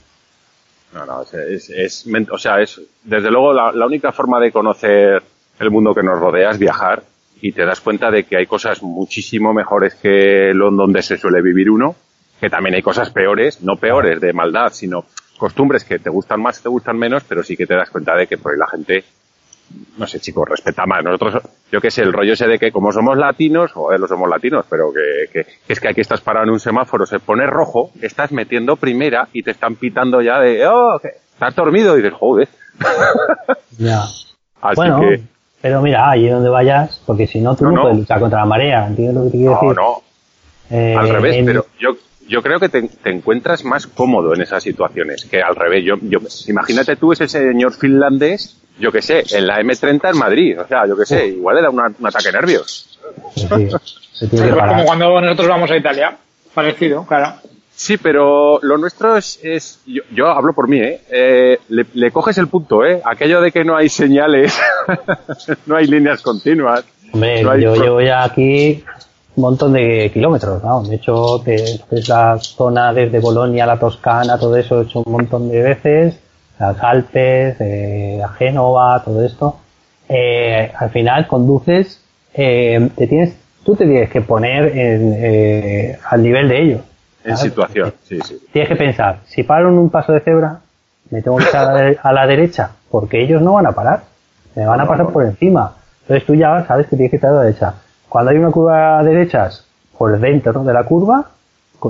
No, 0.95 1.05
no, 1.05 1.23
es, 1.23 1.35
es, 1.35 1.71
es 1.71 2.07
o 2.31 2.39
sea, 2.39 2.61
es, 2.61 2.81
desde 3.03 3.31
luego 3.31 3.53
la, 3.53 3.73
la 3.73 3.87
única 3.87 4.13
forma 4.13 4.39
de 4.39 4.53
conocer 4.53 5.23
el 5.59 5.71
mundo 5.71 5.95
que 5.95 6.03
nos 6.03 6.21
rodea 6.21 6.51
es 6.51 6.59
viajar 6.59 7.03
y 7.41 7.53
te 7.53 7.65
das 7.65 7.81
cuenta 7.81 8.11
de 8.11 8.25
que 8.25 8.37
hay 8.37 8.47
cosas 8.47 8.83
muchísimo 8.83 9.53
mejores 9.53 9.95
que 9.95 10.53
lo 10.55 10.71
donde 10.71 11.03
se 11.03 11.17
suele 11.19 11.43
vivir 11.43 11.71
uno, 11.71 11.95
que 12.41 12.51
también 12.51 12.75
hay 12.75 12.83
cosas 12.83 13.11
peores, 13.11 13.63
no 13.63 13.77
peores 13.77 14.21
de 14.21 14.33
maldad, 14.33 14.73
sino 14.73 15.05
costumbres 15.37 15.85
que 15.85 15.99
te 15.99 16.11
gustan 16.11 16.41
más, 16.41 16.63
te 16.63 16.69
gustan 16.69 16.99
menos, 16.99 17.25
pero 17.25 17.43
sí 17.43 17.57
que 17.57 17.67
te 17.67 17.75
das 17.75 17.91
cuenta 17.91 18.15
de 18.15 18.27
que 18.27 18.39
por 18.39 18.53
ahí 18.53 18.59
la 18.59 18.67
gente, 18.67 19.05
no 19.99 20.07
sé, 20.07 20.19
chicos, 20.21 20.49
respeta 20.49 20.87
más. 20.87 21.05
Nosotros, 21.05 21.43
yo 21.71 21.81
qué 21.81 21.91
sé, 21.91 22.03
el 22.03 22.13
rollo 22.13 22.33
ese 22.33 22.47
de 22.47 22.59
que 22.59 22.73
como 22.73 22.93
somos 22.93 23.19
latinos, 23.19 23.73
joder, 23.73 24.01
lo 24.01 24.09
somos 24.09 24.29
latinos, 24.29 24.65
pero 24.69 24.93
que, 24.93 25.31
que, 25.33 25.45
que 25.45 25.73
es 25.73 25.81
que 25.81 25.89
aquí 25.89 26.01
estás 26.01 26.23
parado 26.23 26.47
en 26.47 26.53
un 26.53 26.61
semáforo, 26.61 27.05
se 27.05 27.21
pone 27.21 27.47
rojo, 27.47 27.91
estás 28.01 28.33
metiendo 28.33 28.77
primera 28.77 29.29
y 29.33 29.43
te 29.43 29.51
están 29.51 29.77
pitando 29.77 30.23
ya 30.23 30.41
de, 30.41 30.67
oh, 30.67 30.99
que 31.01 31.09
estás 31.09 31.55
dormido 31.55 31.95
y 31.99 32.03
dices, 32.03 32.19
joder. 32.19 32.49
Ya. 33.79 34.05
Así 34.61 34.77
bueno, 34.77 35.01
que, 35.01 35.23
pero 35.61 35.81
mira, 35.83 36.11
allí 36.11 36.29
donde 36.29 36.49
vayas, 36.49 37.01
porque 37.07 37.27
si 37.27 37.41
no 37.41 37.57
tú 37.57 37.65
No, 37.65 37.71
no, 37.71 37.77
no. 37.77 37.83
puedes 37.83 37.99
luchar 37.99 38.21
contra 38.21 38.41
la 38.41 38.47
marea, 38.47 38.87
¿entiendes 38.87 39.15
lo 39.17 39.25
que 39.25 39.31
te 39.31 39.37
quiero 39.39 39.53
no, 39.53 39.61
decir? 39.61 39.77
no, 39.77 40.03
Eh, 40.71 40.95
al 40.99 41.09
revés, 41.09 41.37
en- 41.37 41.47
pero 41.47 41.67
yo, 41.79 41.97
yo 42.29 42.43
creo 42.43 42.59
que 42.61 42.69
te, 42.69 42.83
te 42.83 43.11
encuentras 43.11 43.65
más 43.65 43.87
cómodo 43.87 44.35
en 44.35 44.41
esas 44.43 44.63
situaciones 44.63 45.25
que 45.25 45.41
al 45.43 45.55
revés. 45.55 45.85
Yo, 45.85 45.97
yo, 46.03 46.19
imagínate 46.49 46.97
tú 46.97 47.13
ese 47.13 47.29
señor 47.29 47.73
finlandés, 47.73 48.57
yo 48.79 48.91
que 48.93 49.01
sé, 49.01 49.23
en 49.31 49.47
la 49.47 49.61
M30 49.61 50.11
en 50.11 50.19
Madrid, 50.19 50.61
o 50.61 50.67
sea, 50.67 50.87
yo 50.87 50.97
que 50.97 51.07
sé, 51.07 51.27
igual 51.29 51.59
era 51.59 51.71
una- 51.71 51.93
un 51.99 52.07
ataque 52.07 52.33
nervios. 52.33 52.99
Sí, 53.35 53.47
se 54.13 54.27
tiene 54.29 54.49
que 54.49 54.53
parar. 54.55 54.69
como 54.75 54.85
cuando 54.87 55.21
nosotros 55.21 55.49
vamos 55.49 55.71
a 55.71 55.77
Italia. 55.77 56.17
Parecido, 56.53 57.07
claro. 57.07 57.35
Sí, 57.77 57.99
pero 57.99 58.59
lo 58.63 58.79
nuestro 58.79 59.19
es, 59.19 59.39
es 59.43 59.81
yo, 59.87 60.03
yo 60.11 60.29
hablo 60.29 60.55
por 60.55 60.67
mí, 60.67 60.79
¿eh? 60.81 61.03
Eh, 61.11 61.59
le, 61.69 61.85
le 61.93 62.11
coges 62.11 62.39
el 62.39 62.49
punto, 62.49 62.87
¿eh? 62.87 63.03
Aquello 63.05 63.43
de 63.43 63.53
que 63.53 63.65
no 63.65 63.77
hay 63.77 63.91
señales, 63.91 64.59
no 65.67 65.77
hay 65.77 65.87
líneas 65.87 66.23
continuas. 66.23 66.85
Hombre, 67.13 67.43
no 67.43 67.55
yo 67.59 67.75
llevo 67.77 68.01
ya 68.01 68.25
aquí 68.25 68.83
un 69.37 69.43
montón 69.43 69.75
de 69.75 70.11
kilómetros, 70.11 70.65
¿no? 70.65 70.83
De 70.85 70.97
hecho, 70.97 71.45
es 71.47 72.09
la 72.09 72.39
zona 72.39 72.95
desde 72.95 73.21
Bolonia, 73.21 73.67
la 73.67 73.79
Toscana, 73.79 74.39
todo 74.39 74.57
eso 74.57 74.81
he 74.81 74.85
hecho 74.85 75.03
un 75.05 75.13
montón 75.13 75.51
de 75.51 75.63
veces, 75.63 76.19
las 76.59 76.83
Alpes, 76.83 77.57
eh, 77.61 78.23
a 78.25 78.29
Génova, 78.31 79.03
todo 79.05 79.23
esto. 79.23 79.59
Eh, 80.09 80.73
al 80.75 80.91
final 80.91 81.27
conduces, 81.27 82.01
eh, 82.33 82.89
te 82.97 83.07
tienes, 83.07 83.37
tú 83.65 83.77
te 83.77 83.85
tienes 83.85 84.09
que 84.09 84.23
poner 84.23 84.77
en, 84.79 85.15
eh, 85.19 85.99
al 86.09 86.23
nivel 86.23 86.49
de 86.49 86.63
ellos. 86.63 86.81
En 87.27 87.37
situación, 87.37 87.93
sí, 88.05 88.21
sí. 88.25 88.39
Tienes 88.53 88.69
que 88.69 88.77
pensar, 88.77 89.19
si 89.27 89.43
paro 89.43 89.69
en 89.69 89.79
un 89.79 89.91
paso 89.91 90.13
de 90.13 90.21
cebra, 90.21 90.61
me 91.11 91.23
tengo 91.23 91.37
que 91.39 91.45
echar 91.45 91.69
a 91.69 91.73
la, 91.73 91.81
de- 91.83 91.99
a 92.03 92.13
la 92.13 92.27
derecha, 92.27 92.71
porque 92.91 93.23
ellos 93.23 93.41
no 93.43 93.55
van 93.55 93.67
a 93.67 93.73
parar, 93.73 94.03
me 94.55 94.67
van 94.67 94.81
a 94.81 94.87
pasar 94.87 95.09
por 95.09 95.25
encima. 95.25 95.75
Entonces 96.03 96.25
tú 96.27 96.35
ya 96.35 96.65
sabes 96.67 96.87
que 96.87 96.97
tienes 96.97 97.11
que 97.11 97.17
estar 97.17 97.31
a 97.31 97.35
la 97.35 97.43
derecha. 97.43 97.75
Cuando 98.09 98.31
hay 98.31 98.39
una 98.39 98.51
curva 98.51 98.99
a 98.99 99.03
derechas, 99.05 99.65
por 99.99 100.19
dentro 100.19 100.63
de 100.65 100.73
la 100.73 100.85
curva, 100.85 101.27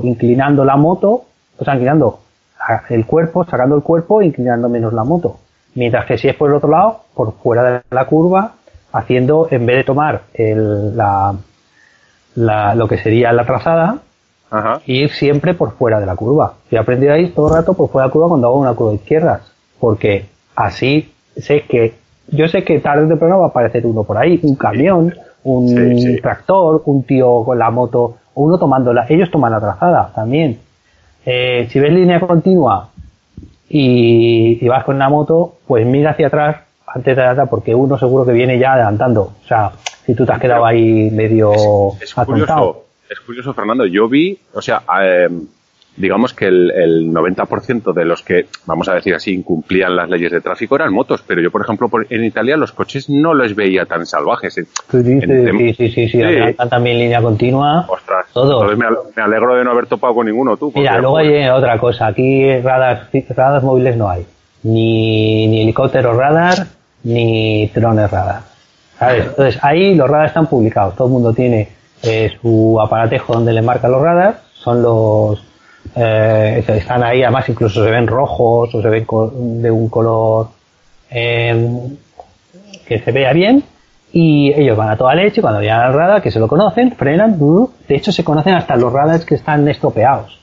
inclinando 0.03 0.65
la 0.65 0.77
moto, 0.77 1.25
o 1.59 1.65
sea, 1.65 1.75
inclinando 1.75 2.21
el 2.89 3.07
cuerpo, 3.07 3.45
sacando 3.45 3.77
el 3.77 3.83
cuerpo, 3.83 4.21
e 4.23 4.27
inclinando 4.27 4.69
menos 4.69 4.93
la 4.93 5.05
moto. 5.05 5.39
Mientras 5.75 6.07
que 6.07 6.19
si 6.19 6.29
es 6.29 6.35
por 6.35 6.49
el 6.51 6.57
otro 6.57 6.71
lado, 6.71 7.01
por 7.15 7.35
fuera 7.35 7.63
de 7.63 7.81
la 7.91 8.07
curva, 8.07 8.53
haciendo, 8.93 9.49
en 9.51 9.67
vez 9.67 9.77
de 9.79 9.85
tomar 9.85 10.23
el, 10.35 10.97
la, 10.97 11.35
la- 12.35 12.75
lo 12.75 12.89
que 12.89 12.99
sería 12.99 13.33
la 13.33 13.45
trazada, 13.45 13.99
Ajá. 14.59 14.81
y 14.87 15.03
ir 15.03 15.11
siempre 15.11 15.55
por 15.55 15.73
fuera 15.73 16.01
de 16.01 16.07
la 16.07 16.15
curva. 16.17 16.55
Yo 16.71 16.79
he 16.79 16.81
aprendido 16.81 17.13
a 17.13 17.19
ir 17.19 17.35
todo 17.35 17.49
el 17.49 17.55
rato 17.55 17.75
por 17.75 17.89
fuera 17.91 18.05
de 18.05 18.09
la 18.09 18.13
curva 18.13 18.29
cuando 18.29 18.47
hago 18.49 18.59
una 18.59 18.75
curva 18.75 18.91
de 18.91 18.97
izquierdas, 18.97 19.41
porque 19.81 20.27
así 20.55 21.13
sé 21.37 21.63
que, 21.63 21.95
yo 22.29 22.49
sé 22.49 22.65
que 22.65 22.81
tarde 22.81 23.05
o 23.05 23.09
temprano 23.09 23.39
va 23.41 23.47
a 23.47 23.49
aparecer 23.49 23.87
uno 23.87 24.03
por 24.05 24.17
ahí, 24.19 24.41
un 24.43 24.55
camión, 24.57 25.15
un 25.45 25.69
Sí, 25.69 26.03
sí. 26.15 26.21
tractor, 26.21 26.83
un 26.87 27.03
tío 27.05 27.45
con 27.45 27.59
la 27.59 27.71
moto, 27.71 28.17
o 28.35 28.43
uno 28.43 28.59
tomando 28.59 28.93
la, 28.93 29.07
ellos 29.09 29.31
toman 29.31 29.53
la 29.53 29.61
trazada 29.61 30.11
también. 30.15 30.59
Eh, 31.25 31.67
si 31.71 31.79
ves 31.81 31.93
línea 31.93 32.21
continua 32.21 32.89
y, 33.69 34.65
y 34.65 34.69
vas 34.69 34.85
con 34.85 34.97
una 34.97 35.09
moto, 35.09 35.55
pues 35.67 35.87
mira 35.87 36.11
hacia 36.13 36.29
atrás 36.29 36.57
antes 36.87 37.17
de 37.17 37.23
adelantar, 37.23 37.49
porque 37.49 37.75
uno 37.75 37.99
seguro 37.99 38.25
que 38.25 38.33
viene 38.33 38.59
ya 38.59 38.75
adelantando. 38.75 39.23
O 39.45 39.47
sea, 39.47 39.73
si 40.05 40.15
tú 40.15 40.25
te 40.25 40.33
has 40.33 40.41
quedado 40.41 40.65
ahí 40.65 41.11
medio 41.11 41.53
Es 42.01 42.15
curioso, 42.15 42.85
es 43.11 43.21
curioso, 43.21 43.53
Fernando. 43.55 43.87
Yo 43.87 44.09
vi, 44.09 44.39
o 44.55 44.61
sea, 44.63 44.83
eh, 45.03 45.29
digamos 45.97 46.35
que 46.35 46.47
el, 46.47 46.71
el 46.73 47.11
90% 47.13 47.93
de 47.95 48.05
los 48.05 48.23
que, 48.23 48.47
vamos 48.67 48.87
a 48.89 48.95
decir 48.95 49.15
así, 49.15 49.33
incumplían 49.33 49.97
las 49.97 50.11
leyes 50.11 50.31
de 50.31 50.41
tráfico 50.43 50.77
eran 50.77 50.93
motos, 50.93 51.23
pero 51.27 51.41
yo, 51.41 51.51
por 51.51 51.63
ejemplo, 51.63 51.89
por- 51.89 52.07
en 52.11 52.25
Italia 52.25 52.57
los 52.57 52.73
coches 52.73 53.09
no 53.09 53.33
los 53.33 53.55
veía 53.55 53.87
tan 53.87 54.05
salvajes. 54.05 54.59
eh. 54.59 54.65
Sí, 54.91 55.03
sí, 55.03 55.13
En- 55.23 55.59
sí, 55.59 55.75
sí, 55.75 55.89
sí, 55.91 56.09
sí, 56.09 56.21
Sí. 56.23 56.55
también 56.69 56.99
línea 56.99 57.23
continua. 57.23 57.87
Ostras, 57.89 58.27
Todos. 58.33 58.77
me, 58.77 58.87
al- 58.87 58.97
me 59.17 59.23
alegro 59.23 59.55
de 59.57 59.65
no 59.65 59.71
haber 59.71 59.87
topado 59.87 60.15
con 60.15 60.27
ninguno 60.27 60.57
tú. 60.57 60.71
Mira, 60.75 60.99
luego 60.99 61.17
hay 61.19 61.49
otra 61.49 61.79
cosa. 61.79 62.09
Aquí 62.09 62.59
radars, 62.61 63.09
radars 63.35 63.65
móviles 63.65 63.97
no 63.97 64.11
hay. 64.11 64.27
Ni, 64.65 65.47
ni 65.47 65.63
helicópteros 65.63 66.17
radar, 66.17 66.67
ni 67.05 67.67
drones 67.75 68.11
radar. 68.11 68.41
¿Sabes? 68.99 69.27
Entonces, 69.27 69.59
ahí 69.63 69.95
los 69.95 70.09
radars 70.11 70.31
están 70.31 70.47
publicados. 70.47 70.97
Todo 70.97 71.07
el 71.09 71.13
mundo 71.13 71.33
tiene 71.33 71.69
eh, 72.07 72.33
su 72.41 72.79
aparatejo 72.81 73.35
donde 73.35 73.53
le 73.53 73.63
marca 73.63 73.89
los 73.89 74.01
radars. 74.01 74.39
Son 74.55 74.83
los... 74.83 75.43
eh, 75.95 76.65
están 76.67 77.05
ahí, 77.05 77.23
además 77.23 77.49
incluso 77.49 77.85
se 77.85 77.91
ven 77.91 78.07
rojos 78.07 78.75
o 78.75 78.83
se 78.83 78.89
ven 78.89 79.07
de 79.63 79.71
un 79.71 79.89
color 79.89 80.49
eh, 81.11 81.79
que 82.87 82.99
se 82.99 83.13
vea 83.13 83.33
bien. 83.33 83.63
Y 84.13 84.53
ellos 84.59 84.77
van 84.77 84.89
a 84.89 84.97
toda 84.97 85.15
leche 85.15 85.43
cuando 85.43 85.61
llegan 85.61 85.81
al 85.81 85.93
radar, 85.93 86.23
que 86.23 86.31
se 86.31 86.39
lo 86.39 86.49
conocen, 86.49 86.93
frenan. 86.93 87.39
De 87.87 87.97
hecho, 87.97 88.13
se 88.13 88.25
conocen 88.25 88.55
hasta 88.55 88.75
los 88.77 88.93
radars 88.93 89.25
que 89.25 89.35
están 89.35 89.69
estropeados. 89.69 90.41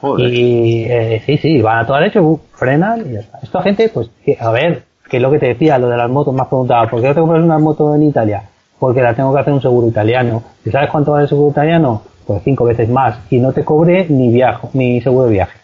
joder. 0.00 0.32
Y 0.32 0.84
eh, 0.84 1.22
sí, 1.24 1.38
sí, 1.38 1.62
van 1.62 1.78
a 1.78 1.86
toda 1.86 2.00
leche, 2.00 2.20
uh, 2.20 2.40
frenan 2.54 3.08
y 3.08 3.14
ya 3.14 3.20
está. 3.20 3.38
Esta 3.42 3.62
gente, 3.62 3.88
pues, 3.88 4.10
a 4.40 4.50
ver, 4.50 4.82
que 5.08 5.18
es 5.18 5.22
lo 5.22 5.30
que 5.30 5.38
te 5.38 5.46
decía, 5.46 5.78
lo 5.78 5.88
de 5.88 5.96
las 5.96 6.10
motos, 6.10 6.34
me 6.34 6.42
has 6.42 6.48
preguntado, 6.48 6.88
¿por 6.88 7.00
qué 7.00 7.08
no 7.08 7.14
te 7.14 7.20
compras 7.20 7.42
una 7.42 7.58
moto 7.58 7.94
en 7.94 8.02
Italia? 8.02 8.42
Porque 8.84 9.00
la 9.00 9.14
tengo 9.14 9.32
que 9.32 9.40
hacer 9.40 9.54
un 9.54 9.62
seguro 9.62 9.88
italiano. 9.88 10.42
¿Y 10.62 10.70
sabes 10.70 10.90
cuánto 10.90 11.12
vale 11.12 11.22
el 11.22 11.28
seguro 11.30 11.50
italiano? 11.52 12.02
Pues 12.26 12.42
cinco 12.44 12.66
veces 12.66 12.86
más. 12.90 13.16
Y 13.30 13.38
no 13.38 13.50
te 13.50 13.64
cobre 13.64 14.04
ni 14.10 14.30
viaje, 14.30 14.68
ni 14.74 15.00
seguro 15.00 15.24
de 15.24 15.32
viaje. 15.32 15.58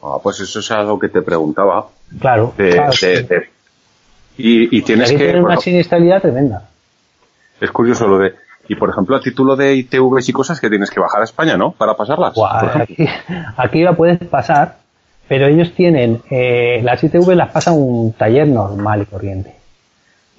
Ah, 0.00 0.18
pues 0.22 0.38
eso 0.38 0.60
es 0.60 0.70
algo 0.70 0.96
que 0.96 1.08
te 1.08 1.22
preguntaba. 1.22 1.88
Claro. 2.20 2.54
De- 2.56 2.70
claro. 2.70 2.92
de- 3.02 3.22
de- 3.24 3.48
y, 4.38 4.78
y 4.78 4.82
tienes 4.82 5.10
que... 5.10 5.16
tienen 5.18 5.44
una 5.44 5.56
siniestralidad 5.56 6.22
tremenda. 6.22 6.68
es 7.60 7.70
curioso 7.72 8.06
lo 8.06 8.18
de... 8.18 8.34
Y 8.68 8.76
por 8.76 8.90
ejemplo, 8.90 9.16
a 9.16 9.20
título 9.20 9.56
de 9.56 9.74
ITVs 9.74 10.28
y 10.28 10.32
cosas 10.32 10.60
que 10.60 10.70
tienes 10.70 10.88
que 10.90 11.00
bajar 11.00 11.22
a 11.22 11.24
España, 11.24 11.56
¿no? 11.56 11.72
Para 11.72 11.94
pasarlas. 11.96 12.32
Aquí, 12.74 13.08
aquí 13.56 13.82
la 13.82 13.94
puedes 13.96 14.18
pasar, 14.28 14.76
pero 15.26 15.48
ellos 15.48 15.72
tienen, 15.74 16.22
eh, 16.30 16.80
las 16.84 17.02
ITV 17.02 17.28
las 17.34 17.50
pasan 17.50 17.74
un 17.76 18.12
taller 18.12 18.46
normal 18.46 19.02
y 19.02 19.06
corriente. 19.06 19.56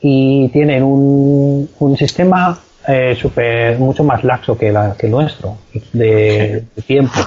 Y 0.01 0.49
tienen 0.49 0.83
un, 0.83 1.69
un 1.79 1.97
sistema 1.97 2.57
eh, 2.87 3.17
super, 3.19 3.77
mucho 3.79 4.03
más 4.03 4.23
laxo 4.23 4.57
que, 4.57 4.71
la, 4.71 4.95
que 4.97 5.07
el 5.07 5.11
nuestro, 5.11 5.57
de, 5.93 6.65
de 6.75 6.81
tiempo. 6.83 7.19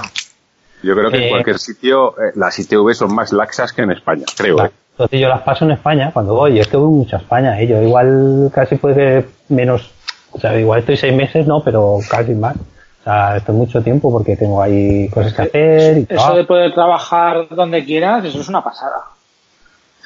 Yo 0.83 0.95
creo 0.95 1.11
que 1.11 1.17
en 1.17 1.23
Eh, 1.23 1.29
cualquier 1.29 1.59
sitio 1.59 2.11
eh, 2.17 2.31
las 2.35 2.57
ITV 2.57 2.93
son 2.95 3.13
más 3.13 3.31
laxas 3.31 3.71
que 3.73 3.81
en 3.83 3.91
España, 3.91 4.23
creo. 4.35 4.65
¿eh? 4.65 4.71
Entonces 4.93 5.19
yo 5.19 5.27
las 5.29 5.41
paso 5.41 5.65
en 5.65 5.71
España 5.71 6.11
cuando 6.13 6.33
voy. 6.33 6.59
Es 6.59 6.67
que 6.67 6.77
voy 6.77 6.89
mucho 6.91 7.15
a 7.17 7.19
España. 7.19 7.59
¿eh? 7.61 7.67
Yo 7.67 7.81
igual 7.81 8.49
casi 8.53 8.75
puede 8.75 9.25
menos, 9.49 9.91
o 10.31 10.39
sea, 10.39 10.57
igual 10.59 10.79
estoy 10.79 10.97
seis 10.97 11.13
meses, 11.13 11.45
no, 11.45 11.61
pero 11.63 11.99
casi 12.09 12.33
más. 12.33 12.55
O 12.55 13.03
sea, 13.03 13.37
estoy 13.37 13.55
mucho 13.55 13.81
tiempo 13.81 14.11
porque 14.11 14.35
tengo 14.35 14.61
ahí 14.61 15.07
cosas 15.09 15.33
que 15.33 15.41
hacer 15.43 15.97
y 15.99 16.07
Eso 16.09 16.35
de 16.35 16.43
poder 16.45 16.73
trabajar 16.73 17.47
donde 17.49 17.83
quieras, 17.83 18.23
eso 18.25 18.41
es 18.41 18.47
una 18.49 18.63
pasada. 18.63 18.95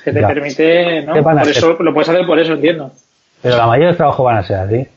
Que 0.06 0.14
te 0.14 0.22
Ya. 0.22 0.28
permite, 0.28 1.02
¿no? 1.02 1.14
¿Qué 1.14 1.20
van 1.22 1.38
a 1.40 1.42
Por 1.42 1.50
hacer? 1.50 1.58
eso, 1.64 1.84
lo 1.84 1.94
puedes 1.94 2.08
hacer 2.10 2.26
por 2.26 2.40
eso, 2.40 2.54
entiendo. 2.54 2.92
Pero 3.42 3.58
la 3.58 3.66
mayoría 3.68 3.88
de 3.88 3.92
los 3.92 3.98
trabajos 3.98 4.26
van 4.26 4.38
a 4.38 4.44
ser 4.44 4.58
así. 4.58 4.88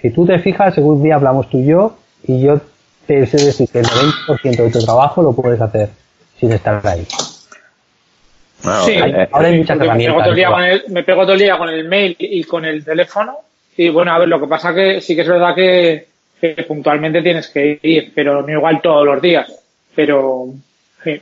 Si 0.00 0.10
tú 0.10 0.24
te 0.26 0.38
fijas, 0.38 0.74
según 0.74 1.02
día 1.02 1.16
hablamos 1.16 1.50
tú 1.50 1.58
y 1.58 1.66
yo, 1.66 1.96
y 2.24 2.42
yo 2.42 2.60
te 3.06 3.26
sé 3.26 3.44
decir 3.44 3.68
que 3.72 3.80
el 3.80 3.86
90% 3.86 4.56
de 4.62 4.70
tu 4.70 4.78
trabajo 4.84 5.22
lo 5.22 5.32
puedes 5.32 5.60
hacer 5.60 5.88
sin 6.38 6.52
estar 6.52 6.86
ahí. 6.86 7.04
Bueno, 8.62 8.80
Sí, 8.84 8.92
eh, 8.92 9.28
ahora 9.32 9.48
hay 9.48 9.58
muchas 9.58 9.78
Porque 9.78 9.92
me 9.92 9.98
pego, 10.04 10.20
herramientas. 10.20 10.24
todo 10.24 10.30
el 10.30 10.36
día 10.36 10.48
¿no? 10.48 10.54
con 10.54 10.64
el, 10.64 10.82
me 10.88 11.02
pego 11.04 11.22
todo 11.22 11.32
el 11.32 11.38
día 11.38 11.58
con 11.58 11.68
el 11.68 11.88
mail 11.88 12.16
y 12.18 12.44
con 12.44 12.64
el 12.64 12.84
teléfono. 12.84 13.38
Y 13.76 13.88
bueno, 13.90 14.12
a 14.12 14.18
ver, 14.18 14.28
lo 14.28 14.40
que 14.40 14.46
pasa 14.48 14.74
que 14.74 15.00
sí 15.00 15.14
que 15.14 15.22
es 15.22 15.28
verdad 15.28 15.54
que, 15.54 16.06
que 16.40 16.62
puntualmente 16.64 17.22
tienes 17.22 17.48
que 17.48 17.78
ir, 17.82 18.12
pero 18.14 18.42
no 18.42 18.50
igual 18.52 18.80
todos 18.82 19.06
los 19.06 19.22
días. 19.22 19.50
Pero 19.94 20.46
sí, 21.04 21.20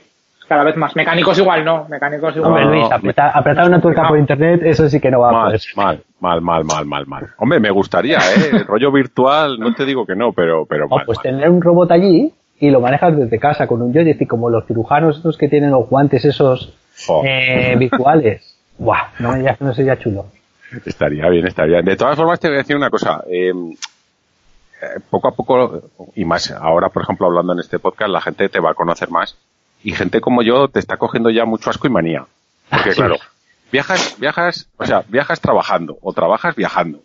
cada 0.48 0.64
vez 0.64 0.76
más. 0.76 0.94
Mecánicos 0.96 1.38
igual 1.38 1.64
no, 1.64 1.86
mecánicos 1.88 2.34
igual. 2.36 2.50
Hombre, 2.52 2.64
No, 2.66 2.70
Luis, 2.72 2.92
apretar, 2.92 3.30
apretar 3.34 3.66
una 3.66 3.80
tuerca 3.80 4.02
no. 4.02 4.08
por 4.08 4.18
internet, 4.18 4.60
eso 4.64 4.88
sí 4.88 5.00
que 5.00 5.10
no 5.10 5.20
va 5.20 5.28
a 5.28 5.32
mal, 5.32 5.44
poder. 5.46 5.60
ser. 5.60 5.76
mal, 5.76 6.02
mal, 6.20 6.40
mal, 6.40 6.64
mal, 6.64 6.86
mal, 6.86 7.06
mal. 7.06 7.26
Hombre, 7.38 7.60
me 7.60 7.70
gustaría, 7.70 8.18
¿eh? 8.18 8.50
El 8.52 8.66
rollo 8.66 8.90
virtual, 8.92 9.58
no 9.58 9.74
te 9.74 9.84
digo 9.84 10.06
que 10.06 10.14
no, 10.16 10.32
pero, 10.32 10.66
pero 10.66 10.86
No, 10.88 10.96
mal, 10.96 11.06
pues 11.06 11.18
mal. 11.18 11.22
tener 11.24 11.50
un 11.50 11.60
robot 11.62 11.90
allí 11.90 12.32
y 12.58 12.70
lo 12.70 12.80
manejas 12.80 13.16
desde 13.16 13.38
casa 13.38 13.66
con 13.66 13.82
un 13.82 13.92
joystick, 13.92 14.28
como 14.28 14.48
los 14.50 14.66
cirujanos 14.66 15.16
estos 15.18 15.36
que 15.36 15.48
tienen 15.48 15.70
los 15.72 15.88
guantes 15.88 16.24
esos 16.24 16.72
Jo, 17.06 17.22
eh, 17.24 17.74
virtuales. 17.78 18.56
Buah, 18.78 19.08
no 19.20 19.32
que 19.34 19.56
no 19.60 19.74
sería 19.74 19.98
chulo. 19.98 20.26
Estaría 20.84 21.28
bien, 21.28 21.46
estaría 21.46 21.76
bien. 21.76 21.84
De 21.86 21.96
todas 21.96 22.16
formas, 22.16 22.40
te 22.40 22.48
voy 22.48 22.56
a 22.56 22.58
decir 22.58 22.76
una 22.76 22.90
cosa. 22.90 23.22
eh, 23.30 23.52
eh, 24.82 25.00
poco 25.08 25.28
a 25.28 25.32
poco, 25.32 25.82
y 26.14 26.24
más 26.24 26.50
ahora, 26.50 26.90
por 26.90 27.02
ejemplo, 27.02 27.26
hablando 27.26 27.54
en 27.54 27.60
este 27.60 27.78
podcast, 27.78 28.10
la 28.10 28.20
gente 28.20 28.48
te 28.48 28.60
va 28.60 28.72
a 28.72 28.74
conocer 28.74 29.10
más. 29.10 29.36
Y 29.82 29.92
gente 29.92 30.20
como 30.20 30.42
yo 30.42 30.68
te 30.68 30.78
está 30.80 30.96
cogiendo 30.96 31.30
ya 31.30 31.44
mucho 31.44 31.70
asco 31.70 31.86
y 31.86 31.90
manía. 31.90 32.26
Porque, 32.70 32.90
Sí. 32.92 32.96
claro, 32.96 33.16
viajas, 33.70 34.16
viajas, 34.18 34.68
o 34.76 34.84
sea, 34.84 35.04
viajas 35.08 35.40
trabajando 35.40 35.98
o 36.02 36.12
trabajas 36.12 36.54
viajando. 36.56 37.00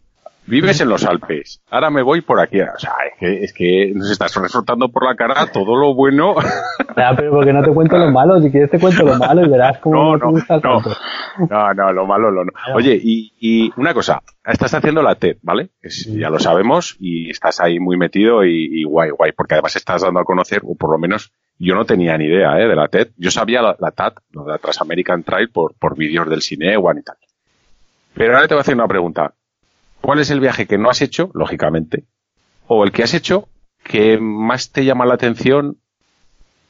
Vives 0.48 0.82
en 0.82 0.90
los 0.90 1.06
Alpes. 1.06 1.62
Ahora 1.70 1.92
me 1.92 2.02
voy 2.02 2.22
por 2.22 2.40
aquí. 2.42 2.60
O 2.60 2.80
sea, 2.80 2.94
es 3.14 3.20
que, 3.20 3.44
es 3.44 3.54
que 3.54 3.92
nos 3.94 4.10
estás 4.10 4.34
refrotando 4.36 4.90
por 4.90 5.06
la 5.06 5.16
cara 5.16 5.46
todo 5.52 5.76
lo 5.76 5.94
bueno. 5.94 6.34
Ya, 6.98 7.14
pero 7.16 7.32
porque 7.32 7.54
no 7.54 7.64
te 7.64 7.72
cuento 7.72 7.98
lo 7.98 8.12
malo, 8.12 8.42
si 8.42 8.52
quieres 8.52 8.70
te 8.70 8.78
cuento 8.78 9.04
lo 9.06 9.16
malo 9.18 9.46
y 9.46 9.50
verás 9.50 9.78
cómo 9.78 10.18
No, 10.18 10.32
no, 10.32 10.42
te 10.42 10.54
no, 10.68 10.82
no. 10.82 11.48
No, 11.50 11.74
no, 11.74 11.94
lo 11.94 12.06
malo, 12.06 12.30
lo 12.32 12.44
no. 12.44 12.52
Oye, 12.76 13.00
y, 13.02 13.32
y 13.40 13.72
una 13.78 13.94
cosa, 13.94 14.22
estás 14.44 14.74
haciendo 14.74 15.02
la 15.02 15.16
TED, 15.16 15.38
¿vale? 15.42 15.70
Es- 15.82 16.06
ya 16.12 16.30
lo 16.30 16.38
sabemos 16.40 16.98
y 17.00 17.30
estás 17.30 17.62
ahí 17.62 17.80
muy 17.80 17.96
metido 17.96 18.44
y, 18.44 18.82
y 18.82 18.84
guay, 18.84 19.12
guay, 19.12 19.32
porque 19.32 19.54
además 19.54 19.76
estás 19.78 20.02
dando 20.02 20.20
a 20.20 20.26
conocer, 20.26 20.64
o 20.66 20.76
por 20.76 20.92
lo 20.92 20.98
menos 20.98 21.32
yo 21.64 21.76
no 21.76 21.86
tenía 21.86 22.18
ni 22.18 22.26
idea 22.26 22.60
¿eh? 22.60 22.68
de 22.68 22.76
la 22.76 22.88
TED. 22.88 23.10
Yo 23.18 23.30
sabía 23.32 23.62
la, 23.62 23.76
la 23.80 23.92
TAT, 23.92 24.18
la 24.46 24.58
Transamerican 24.58 25.24
Trail, 25.24 25.50
por, 25.50 25.76
por 25.76 25.96
vídeos 25.98 26.30
del 26.30 26.42
cine 26.42 26.76
One 26.78 27.02
y 27.02 27.04
tal. 27.04 27.18
Pero 28.14 28.36
ahora 28.36 28.48
te 28.48 28.54
voy 28.56 28.60
a 28.60 28.62
hacer 28.62 28.76
una 28.76 28.88
pregunta. 28.88 29.34
¿Cuál 30.02 30.20
es 30.20 30.32
el 30.32 30.40
viaje 30.40 30.66
que 30.66 30.78
no 30.78 30.90
has 30.90 31.02
hecho, 31.02 31.30
lógicamente, 31.34 32.06
o 32.68 32.84
el 32.84 32.92
que 32.92 33.04
has 33.04 33.14
hecho 33.14 33.48
que 33.84 34.18
más 34.20 34.72
te 34.72 34.84
llama 34.86 35.06
la 35.06 35.14
atención 35.14 35.78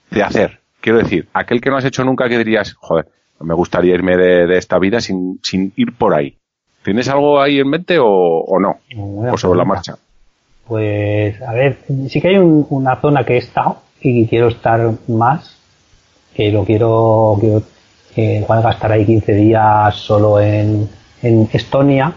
de 0.10 0.24
hacer? 0.24 0.60
Quiero 0.82 0.98
decir, 1.00 1.28
aquel 1.34 1.62
que 1.62 1.70
no 1.70 1.78
has 1.78 1.86
hecho 1.86 2.04
nunca 2.04 2.28
que 2.28 2.38
dirías, 2.38 2.74
joder, 2.74 3.08
me 3.40 3.54
gustaría 3.54 3.94
irme 3.96 4.18
de, 4.18 4.48
de 4.48 4.58
esta 4.58 4.78
vida 4.80 5.00
sin, 5.00 5.40
sin 5.44 5.72
ir 5.76 5.96
por 5.98 6.14
ahí. 6.14 6.38
¿Tienes 6.84 7.08
algo 7.08 7.40
ahí 7.42 7.60
en 7.60 7.70
mente 7.70 7.98
o, 8.00 8.08
o 8.08 8.60
no? 8.60 8.80
Buena 8.96 9.34
o 9.34 9.38
sobre 9.38 9.58
la 9.60 9.66
marcha. 9.66 9.96
Pues, 10.68 11.42
a 11.42 11.54
ver, 11.54 11.78
sí 12.10 12.20
que 12.22 12.30
hay 12.30 12.38
un- 12.38 12.66
una 12.70 12.96
zona 12.98 13.24
que 13.24 13.34
he 13.36 13.38
estado 13.38 13.82
y 14.02 14.28
quiero 14.28 14.48
estar 14.48 14.92
más, 15.08 15.56
que 16.34 16.52
lo 16.52 16.64
quiero, 16.66 17.38
quiero 17.40 17.62
que 18.16 18.38
igual 18.40 18.62
gastar 18.62 18.92
ahí 18.92 19.06
15 19.06 19.34
días 19.34 19.96
solo 19.96 20.40
en, 20.40 20.90
en 21.22 21.50
Estonia, 21.54 22.14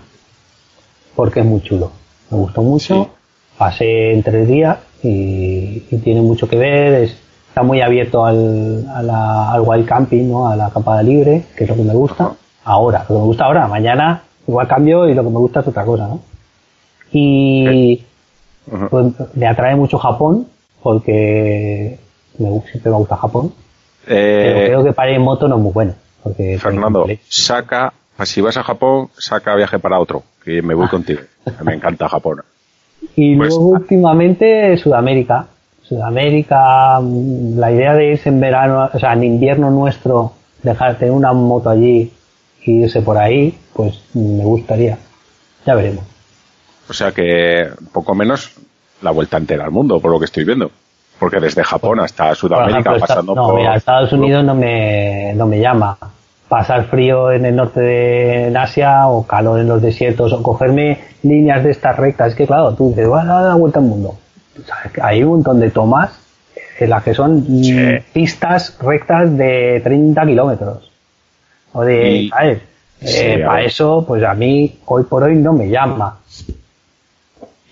porque 1.14 1.40
es 1.40 1.46
muy 1.46 1.60
chulo. 1.62 1.90
Me 2.30 2.38
gustó 2.38 2.62
mucho, 2.62 3.04
Sí. 3.04 3.10
pasé 3.58 4.12
en 4.12 4.22
tres 4.22 4.48
días 4.48 4.78
y, 5.02 5.82
y 5.90 5.96
tiene 6.02 6.20
mucho 6.22 6.48
que 6.48 6.56
ver, 6.56 6.94
es- 7.04 7.16
está 7.48 7.62
muy 7.62 7.80
abierto 7.80 8.24
al, 8.24 8.84
a 8.92 9.02
la- 9.02 9.52
al 9.52 9.60
wild 9.60 9.86
camping, 9.86 10.28
¿no? 10.28 10.48
a 10.48 10.56
la 10.56 10.66
acampada 10.66 11.02
libre, 11.02 11.44
que 11.56 11.64
es 11.64 11.70
lo 11.70 11.76
que 11.76 11.82
me 11.82 11.94
gusta. 11.94 12.32
Ahora, 12.64 13.00
lo 13.02 13.06
que 13.08 13.20
me 13.20 13.26
gusta 13.26 13.44
ahora, 13.44 13.68
mañana 13.68 14.22
igual 14.48 14.66
cambio 14.66 15.08
y 15.08 15.14
lo 15.14 15.22
que 15.22 15.30
me 15.30 15.38
gusta 15.38 15.60
es 15.60 15.68
otra 15.68 15.84
cosa, 15.84 16.08
¿no? 16.08 16.20
Y 17.12 18.02
pues, 18.90 19.06
me 19.34 19.46
atrae 19.46 19.76
mucho 19.76 19.98
Japón, 19.98 20.48
porque 20.84 21.98
me, 22.38 22.48
gu- 22.50 22.62
siempre 22.70 22.92
me 22.92 22.98
gusta 22.98 23.16
Japón, 23.16 23.52
pero 24.06 24.18
Eh, 24.60 24.64
creo 24.66 24.84
que 24.84 24.92
para 24.92 25.10
ir 25.10 25.16
en 25.16 25.22
moto 25.22 25.48
no 25.48 25.56
es 25.56 25.62
muy 25.62 25.72
bueno. 25.72 25.94
Porque 26.22 26.58
Fernando, 26.58 27.06
saca, 27.28 27.92
si 28.24 28.40
vas 28.42 28.56
a 28.58 28.62
Japón, 28.62 29.08
saca 29.18 29.54
viaje 29.56 29.78
para 29.78 29.98
otro, 29.98 30.22
que 30.44 30.60
me 30.62 30.74
voy 30.74 30.86
contigo. 30.88 31.20
Me 31.64 31.74
encanta 31.74 32.08
Japón. 32.08 32.42
Y 33.16 33.36
pues- 33.36 33.50
luego 33.50 33.68
últimamente 33.70 34.76
Sudamérica. 34.78 35.46
Sudamérica, 35.82 36.98
mm, 37.00 37.58
la 37.58 37.70
idea 37.72 37.94
de 37.94 38.12
irse 38.12 38.28
en 38.30 38.40
verano, 38.40 38.88
o 38.92 38.98
sea, 38.98 39.12
en 39.12 39.24
invierno 39.24 39.70
nuestro, 39.70 40.32
dejar 40.62 40.96
tener 40.98 41.12
una 41.12 41.32
moto 41.32 41.68
allí 41.70 42.10
y 42.64 42.72
irse 42.84 43.00
por 43.02 43.16
ahí, 43.18 43.56
pues 43.74 44.00
me 44.14 44.44
gustaría. 44.44 44.98
Ya 45.66 45.74
veremos. 45.74 46.04
O 46.88 46.92
sea 46.92 47.12
que 47.12 47.68
poco 47.92 48.14
menos 48.14 48.52
la 49.02 49.10
vuelta 49.10 49.36
entera 49.36 49.64
al 49.64 49.70
mundo, 49.70 50.00
por 50.00 50.10
lo 50.10 50.18
que 50.18 50.24
estoy 50.26 50.44
viendo. 50.44 50.70
Porque 51.18 51.38
desde 51.40 51.62
Japón 51.62 52.00
hasta 52.00 52.28
Por 52.28 52.36
Sudamérica, 52.36 52.78
ejemplo, 52.80 52.96
esta- 52.96 53.06
pasando 53.06 53.34
no, 53.34 53.46
por... 53.46 53.54
mira, 53.56 53.76
Estados 53.76 54.12
Unidos 54.12 54.44
no 54.44 54.54
me, 54.54 55.32
no 55.34 55.46
me 55.46 55.60
llama. 55.60 55.96
Pasar 56.48 56.84
frío 56.86 57.32
en 57.32 57.46
el 57.46 57.56
norte 57.56 57.80
de 57.80 58.48
en 58.48 58.56
Asia 58.56 59.06
o 59.08 59.26
calor 59.26 59.60
en 59.60 59.68
los 59.68 59.80
desiertos 59.80 60.32
o 60.32 60.42
cogerme 60.42 61.00
líneas 61.22 61.64
de 61.64 61.70
estas 61.70 61.96
rectas. 61.96 62.28
Es 62.30 62.34
que 62.34 62.46
claro, 62.46 62.74
tú 62.74 62.88
dices, 62.90 63.08
vas 63.08 63.24
a 63.24 63.32
dar 63.32 63.44
la 63.50 63.54
vuelta 63.54 63.78
al 63.78 63.86
mundo. 63.86 64.16
Hay 65.02 65.22
un 65.22 65.30
montón 65.30 65.60
de 65.60 65.70
tomas 65.70 66.10
en 66.78 66.90
las 66.90 67.02
que 67.02 67.14
son 67.14 67.44
Sí. 67.62 67.76
pistas 68.12 68.76
rectas 68.80 69.36
de 69.36 69.80
30 69.82 70.26
kilómetros. 70.26 70.90
O 71.72 71.82
de, 71.82 72.10
Y- 72.12 72.28
¿sabes? 72.28 72.58
Sí, 73.00 73.18
Eh, 73.20 73.44
a 73.44 73.48
para 73.48 73.62
eso, 73.62 74.04
pues 74.06 74.22
a 74.24 74.34
mí 74.34 74.78
hoy 74.86 75.02
por 75.04 75.22
hoy 75.24 75.36
no 75.36 75.52
me 75.52 75.68
llama. 75.68 76.18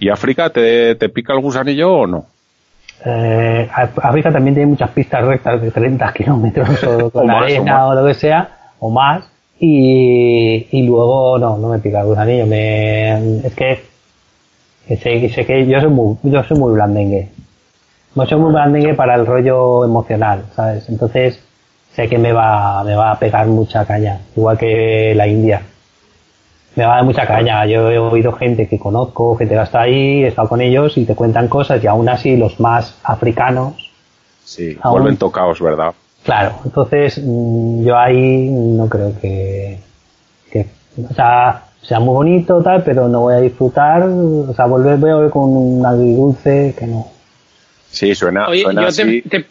¿Y 0.02 0.08
África 0.08 0.50
te, 0.50 0.96
te 0.96 1.08
pica 1.10 1.32
el 1.32 1.40
gusanillo 1.40 1.92
o 1.92 2.06
no? 2.08 2.26
Eh, 3.04 3.68
África 3.72 4.32
también 4.32 4.56
tiene 4.56 4.70
muchas 4.70 4.90
pistas 4.90 5.24
rectas 5.24 5.62
de 5.62 5.70
30 5.70 6.12
kilómetros 6.12 6.82
o 6.88 7.08
con 7.08 7.22
O 7.22 7.26
más, 7.32 7.44
arena 7.44 7.86
o, 7.86 7.94
lo 7.94 8.04
que 8.04 8.14
sea, 8.14 8.48
o 8.80 8.90
más. 8.90 9.30
Y, 9.60 10.66
y 10.72 10.82
luego 10.88 11.38
no, 11.38 11.56
no 11.56 11.68
me 11.68 11.78
pica 11.78 12.00
el 12.00 12.06
gusanillo. 12.06 12.46
Me, 12.48 13.46
es 13.46 13.54
que 13.54 13.84
sé, 14.88 15.28
sé 15.28 15.46
que 15.46 15.68
yo 15.68 15.80
soy 15.80 15.90
muy, 15.90 16.16
yo 16.24 16.42
soy 16.42 16.58
muy 16.58 16.72
blandengue. 16.72 17.28
No 18.16 18.26
soy 18.26 18.40
muy 18.40 18.50
blandengue 18.50 18.94
para 18.94 19.14
el 19.14 19.24
rollo 19.24 19.84
emocional, 19.84 20.46
¿sabes? 20.56 20.88
Entonces 20.88 21.40
sé 21.94 22.08
que 22.08 22.18
me 22.18 22.32
va, 22.32 22.82
me 22.82 22.96
va 22.96 23.12
a 23.12 23.18
pegar 23.20 23.46
mucha 23.46 23.84
caña, 23.84 24.18
igual 24.34 24.58
que 24.58 25.14
la 25.14 25.28
India. 25.28 25.62
Me 26.74 26.84
va 26.86 26.92
a 26.92 26.96
dar 26.96 27.04
mucha 27.04 27.26
caña. 27.26 27.66
Yo 27.66 27.90
he 27.90 27.98
oído 27.98 28.32
gente 28.32 28.66
que 28.66 28.78
conozco, 28.78 29.36
gente 29.36 29.54
que 29.54 29.60
está 29.62 29.82
ahí, 29.82 30.24
he 30.24 30.28
estado 30.28 30.48
con 30.48 30.60
ellos 30.60 30.96
y 30.96 31.04
te 31.04 31.14
cuentan 31.14 31.48
cosas 31.48 31.82
y 31.84 31.86
aún 31.86 32.08
así 32.08 32.36
los 32.36 32.58
más 32.60 32.96
africanos, 33.04 33.74
Sí, 34.44 34.76
Aún- 34.82 35.00
vuelven 35.02 35.16
tocaos, 35.18 35.60
¿verdad? 35.60 35.94
claro. 36.24 36.52
Entonces 36.64 37.20
mm, 37.22 37.84
yo 37.84 37.96
ahí 37.98 38.48
no 38.50 38.88
creo 38.88 39.12
que, 39.20 39.78
que 40.50 40.66
o 41.10 41.14
sea, 41.14 41.64
sea 41.82 42.00
muy 42.00 42.14
bonito 42.14 42.62
tal, 42.62 42.82
pero 42.82 43.08
no 43.08 43.20
voy 43.22 43.34
a 43.34 43.38
disfrutar, 43.40 44.02
o 44.02 44.52
sea, 44.54 44.66
volver, 44.66 44.96
voy 44.98 45.10
a 45.10 45.14
volver 45.16 45.30
con 45.30 45.44
un 45.56 45.84
agridulce 45.86 46.74
que 46.78 46.86
no. 46.86 47.06
Sí, 47.90 48.14
suena, 48.14 48.48
Oye, 48.48 48.62
suena 48.62 48.82
yo 48.82 48.88
así. 48.88 49.22
te, 49.22 49.28
te- 49.42 49.46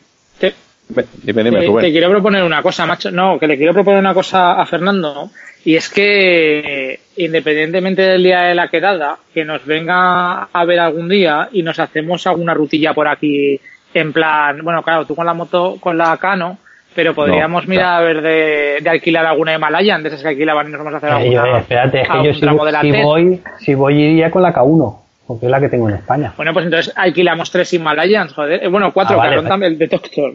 Dime, 1.24 1.42
Eh, 1.66 1.72
te 1.82 1.92
quiero 1.92 2.10
proponer 2.10 2.44
una 2.44 2.62
cosa, 2.62 2.86
macho. 2.86 3.12
No, 3.12 3.38
que 3.40 3.48
le 3.48 3.58
quiero 3.58 3.74
proponer 3.74 4.00
una 4.00 4.14
cosa 4.14 4.54
a 4.60 4.66
Fernando. 4.66 5.30
Y 5.64 5.76
es 5.76 5.90
que, 5.90 7.00
independientemente 7.18 8.02
del 8.02 8.24
día 8.24 8.42
de 8.42 8.56
la 8.56 8.68
quedada, 8.68 9.18
que 9.34 9.46
nos 9.46 9.64
venga 9.66 10.44
a 10.52 10.66
ver 10.66 10.80
algún 10.80 11.08
día 11.08 11.50
y 11.52 11.62
nos 11.64 11.80
hacemos 11.80 12.26
alguna 12.28 12.54
rutilla 12.54 12.94
por 12.94 13.08
aquí. 13.08 13.60
En 13.94 14.12
plan, 14.14 14.60
bueno, 14.64 14.82
claro, 14.84 15.06
tú 15.06 15.16
con 15.16 15.26
la 15.26 15.34
moto, 15.34 15.78
con 15.80 15.98
la 15.98 16.18
Cano, 16.18 16.58
pero 16.96 17.14
podríamos 17.14 17.66
No, 17.66 17.70
mirar 17.70 18.02
a 18.02 18.06
ver 18.06 18.22
de, 18.22 18.78
de 18.82 18.90
alquilar 18.90 19.26
alguna 19.26 19.54
Himalayan, 19.54 20.02
de 20.02 20.10
esas 20.10 20.22
que 20.24 20.30
alquilaban 20.30 20.68
y 20.68 20.72
nos 20.72 20.80
vamos 20.84 20.94
a 20.96 20.98
hacer 20.98 21.10
Eh, 21.28 21.32
yo, 21.32 21.42
alguna. 21.42 21.58
eh, 21.58 21.62
espérate, 21.62 22.02
es 22.02 22.08
que 22.10 22.24
yo 22.24 22.34
si, 22.34 22.40
si 22.40 23.04
voy, 23.04 23.42
si 23.60 23.74
voy 23.76 24.02
iría 24.02 24.32
con 24.32 24.42
la 24.42 24.54
K1, 24.54 24.98
porque 25.28 25.46
es 25.46 25.52
la 25.52 25.60
que 25.60 25.70
tengo 25.70 25.90
en 25.90 25.96
España. 25.96 26.34
Bueno, 26.38 26.54
pues 26.54 26.66
entonces 26.66 26.92
alquilamos 26.96 27.52
tres 27.52 27.72
Himalayas, 27.74 28.34
joder. 28.34 28.64
Eh, 28.64 28.68
bueno, 28.68 28.92
cuatro, 28.94 29.16
Ah, 29.16 29.18
vale, 29.20 29.30
cabrón, 29.36 29.44
vale. 29.46 29.50
también, 29.54 29.72
el 29.74 29.78
de 29.78 29.88
Doctor. 29.88 30.34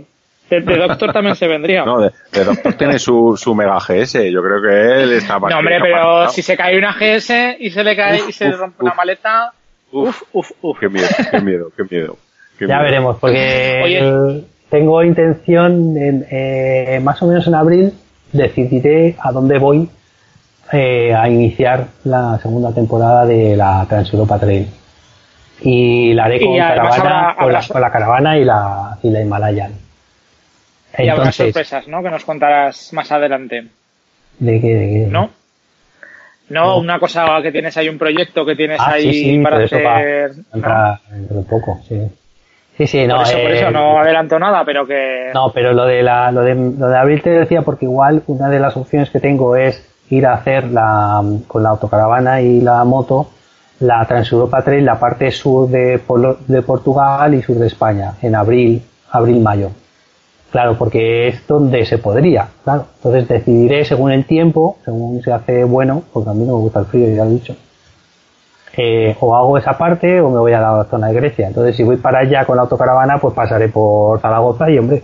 De, 0.51 0.61
de 0.61 0.77
Doctor 0.77 1.13
también 1.13 1.35
se 1.35 1.49
vendría. 1.49 1.85
No, 1.85 1.99
de, 2.01 2.13
de 2.33 2.45
Doctor 2.45 2.75
tiene 2.75 2.99
su, 2.99 3.37
su 3.37 3.55
Mega 3.55 3.79
GS. 3.81 4.31
Yo 4.31 4.43
creo 4.43 4.63
que 4.63 5.03
él 5.03 5.13
está 5.15 5.39
más 5.41 5.51
No, 5.51 5.59
hombre, 5.59 5.79
pero 5.81 6.29
si 6.31 6.43
se 6.43 6.57
cae 6.57 6.79
una 6.79 6.93
GS 6.93 7.57
y 7.59 7.71
se 7.71 7.83
le 7.83 7.97
cae 7.97 8.21
y 8.29 8.33
se 8.33 8.49
uf, 8.51 8.59
rompe 8.59 8.83
una 8.85 8.93
uf. 8.93 8.97
maleta, 8.97 9.53
Uf, 9.93 10.23
uf, 10.33 10.51
uf, 10.51 10.53
uf. 10.63 10.79
Qué 10.81 10.89
miedo, 10.89 11.07
qué 11.31 11.41
miedo, 11.41 11.71
qué 11.77 11.83
miedo. 11.91 12.17
qué 12.59 12.67
Ya 12.67 12.75
miedo. 12.77 12.83
veremos, 12.85 13.17
porque 13.21 13.81
Oye. 13.85 14.45
tengo 14.71 15.03
intención, 15.03 15.97
en, 15.97 16.27
eh, 16.31 17.01
más 17.03 17.21
o 17.23 17.27
menos 17.27 17.47
en 17.47 17.55
abril, 17.55 17.93
decidiré 18.33 19.17
a 19.21 19.33
dónde 19.33 19.59
voy 19.59 19.89
eh, 20.73 21.15
a 21.15 21.29
iniciar 21.29 21.87
la 22.05 22.39
segunda 22.43 22.73
temporada 22.73 23.25
de 23.27 23.57
la 23.57 23.85
Transeuropa 23.89 24.39
Trail. 24.39 24.69
Y 25.63 26.13
la 26.15 26.25
haré 26.25 26.41
con, 26.41 26.57
caravana, 26.59 27.31
habrá- 27.31 27.37
con, 27.37 27.53
la, 27.53 27.63
con 27.67 27.81
la 27.81 27.91
caravana 27.91 28.39
y 28.39 28.45
la, 28.45 28.99
y 29.03 29.11
la 29.11 29.23
Himalayan. 29.23 29.73
Y 30.99 31.09
habrá 31.09 31.25
Entonces, 31.25 31.47
sorpresas, 31.47 31.89
¿no? 31.89 32.03
Que 32.03 32.11
nos 32.11 32.25
contarás 32.25 32.93
más 32.93 33.11
adelante, 33.13 33.67
¿de 34.39 34.61
qué? 34.61 34.75
¿De 34.75 34.87
qué? 34.89 35.07
¿no? 35.11 35.31
No, 36.49 36.79
una 36.79 37.01
cosa 37.01 37.27
que 37.43 37.51
tienes 37.51 37.77
ahí, 37.77 37.89
un 37.89 37.99
proyecto 37.99 38.47
que 38.47 38.55
tienes 38.55 38.81
Ah, 38.81 38.93
ahí 38.93 39.13
sí, 39.13 39.23
sí, 39.37 39.39
para 39.41 39.57
hacer. 39.65 40.31
a 40.53 40.57
entrar 40.57 40.99
dentro 41.11 41.37
de 41.39 41.43
poco, 41.43 41.81
sí. 41.89 42.01
Sí, 42.77 42.87
sí, 42.87 43.07
no, 43.07 43.17
por, 43.17 43.27
eso, 43.27 43.33
por 43.39 43.51
eh, 43.51 43.59
eso 43.59 43.71
no 43.71 43.99
adelanto 43.99 44.39
nada, 44.39 44.63
pero 44.65 44.87
que. 44.87 45.31
No, 45.35 45.51
pero 45.51 45.73
lo 45.73 45.87
de 45.87 46.03
la, 46.03 46.31
lo 46.31 46.43
de, 46.43 46.55
lo 46.55 46.89
de 46.89 46.97
abril 46.99 47.23
te 47.23 47.31
decía 47.31 47.63
porque 47.63 47.87
igual 47.87 48.23
una 48.27 48.49
de 48.49 48.61
las 48.61 48.77
opciones 48.77 49.11
que 49.11 49.19
tengo 49.19 49.57
es 49.57 49.83
ir 50.11 50.27
a 50.27 50.35
hacer 50.35 50.65
la, 50.71 51.23
con 51.49 51.63
la 51.63 51.71
autocaravana 51.71 52.41
y 52.43 52.61
la 52.61 52.85
moto 52.85 53.31
la 53.81 54.07
Transeuropa 54.07 54.63
Trail, 54.63 54.85
la 54.85 54.99
parte 54.99 55.31
sur 55.31 55.69
de, 55.69 55.99
Polo- 55.99 56.39
de 56.47 56.63
Portugal 56.63 57.35
y 57.35 57.43
sur 57.43 57.57
de 57.57 57.67
España, 57.67 58.13
en 58.23 58.35
abril, 58.35 58.83
abril-mayo. 59.11 59.71
Claro, 60.51 60.77
porque 60.79 61.29
es 61.29 61.47
donde 61.47 61.85
se 61.85 61.99
podría, 61.99 62.49
claro. 62.65 62.87
Entonces 62.97 63.29
decidiré 63.29 63.85
según 63.85 64.13
el 64.13 64.25
tiempo, 64.25 64.79
según 64.85 65.23
se 65.23 65.33
hace 65.33 65.65
bueno, 65.65 66.03
porque 66.13 66.31
a 66.31 66.33
mí 66.33 66.45
no 66.45 66.55
me 66.55 66.59
gusta 66.61 66.81
el 66.81 66.87
frío, 66.87 67.09
ya 67.15 67.25
lo 67.25 67.31
he 67.31 67.35
dicho. 67.35 67.57
Eh, 68.79 69.17
o 69.21 69.35
hago 69.35 69.57
esa 69.57 69.77
parte 69.79 70.21
o 70.21 70.29
me 70.31 70.39
voy 70.39 70.53
a 70.53 70.61
la 70.61 70.85
zona 70.85 71.09
de 71.09 71.15
Grecia. 71.15 71.49
Entonces, 71.49 71.75
si 71.77 71.83
voy 71.83 71.97
para 71.97 72.19
allá 72.21 72.45
con 72.45 72.57
la 72.57 72.63
autocaravana, 72.63 73.19
pues 73.19 73.35
pasaré 73.35 73.69
por 73.69 74.21
Zaragoza 74.21 74.71
y, 74.71 74.79
hombre, 74.79 75.03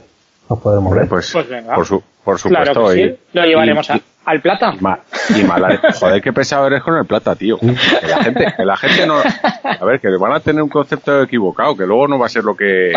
nos 0.48 0.58
podremos 0.58 0.86
Hombre, 0.88 1.00
ver. 1.00 1.08
pues, 1.08 1.30
Pues 1.32 1.48
venga. 1.48 1.74
por, 1.74 1.86
su, 1.86 2.02
por 2.22 2.38
supuesto. 2.38 2.72
claro 2.72 2.88
que 2.90 3.00
y-. 3.00 3.18
Lo 3.32 3.44
llevaremos 3.46 3.88
y- 3.88 3.92
a- 3.92 4.00
al 4.26 4.40
plata. 4.42 4.74
y 4.78 4.82
ma- 4.82 5.00
y 5.36 5.42
mala- 5.44 5.80
joder, 6.00 6.20
qué 6.22 6.32
pesado 6.34 6.66
eres 6.66 6.82
con 6.82 6.96
el 6.98 7.06
plata, 7.06 7.34
tío. 7.34 7.58
Que 7.58 8.06
la 8.08 8.22
gente, 8.22 8.54
que 8.56 8.64
la 8.64 8.76
gente 8.76 9.06
no, 9.06 9.14
a 9.18 9.84
ver, 9.86 10.00
que 10.00 10.08
van 10.18 10.32
a 10.32 10.40
tener 10.40 10.62
un 10.62 10.68
concepto 10.68 11.22
equivocado, 11.22 11.74
que 11.76 11.86
luego 11.86 12.06
no 12.08 12.18
va 12.18 12.26
a 12.26 12.28
ser 12.28 12.44
lo 12.44 12.54
que, 12.54 12.92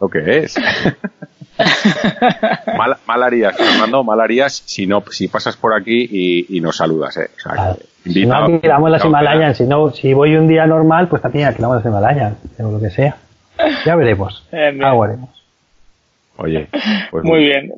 lo 0.00 0.08
que 0.08 0.38
es. 0.38 0.54
Mal, 2.76 2.96
mal 3.06 3.22
harías, 3.22 3.56
Fernando, 3.56 4.02
mal 4.04 4.20
harías 4.20 4.62
si 4.66 4.86
no, 4.86 5.02
si 5.10 5.28
pasas 5.28 5.56
por 5.56 5.74
aquí 5.74 6.08
y, 6.10 6.56
y 6.56 6.60
nos 6.60 6.76
saludas, 6.76 7.16
eh. 7.18 7.30
O 7.36 7.40
sea, 7.40 7.52
Claro. 7.52 7.76
Si 8.04 8.26
no 8.26 8.34
alquilamos 8.34 8.90
las 8.90 9.04
Himalayan, 9.04 9.54
si 9.54 9.64
no, 9.64 9.90
si 9.90 10.12
voy 10.12 10.34
un 10.34 10.48
día 10.48 10.66
normal, 10.66 11.06
pues 11.08 11.22
también 11.22 11.46
alquilamos 11.46 11.76
las 11.76 11.86
Himalayan, 11.86 12.36
o 12.58 12.70
lo 12.72 12.80
que 12.80 12.90
sea. 12.90 13.16
Ya 13.84 13.94
veremos. 13.94 14.44
Algo 14.52 15.04
haremos. 15.04 15.30
Oye, 16.36 16.66
pues 17.10 17.24
Muy 17.24 17.40
bien. 17.44 17.72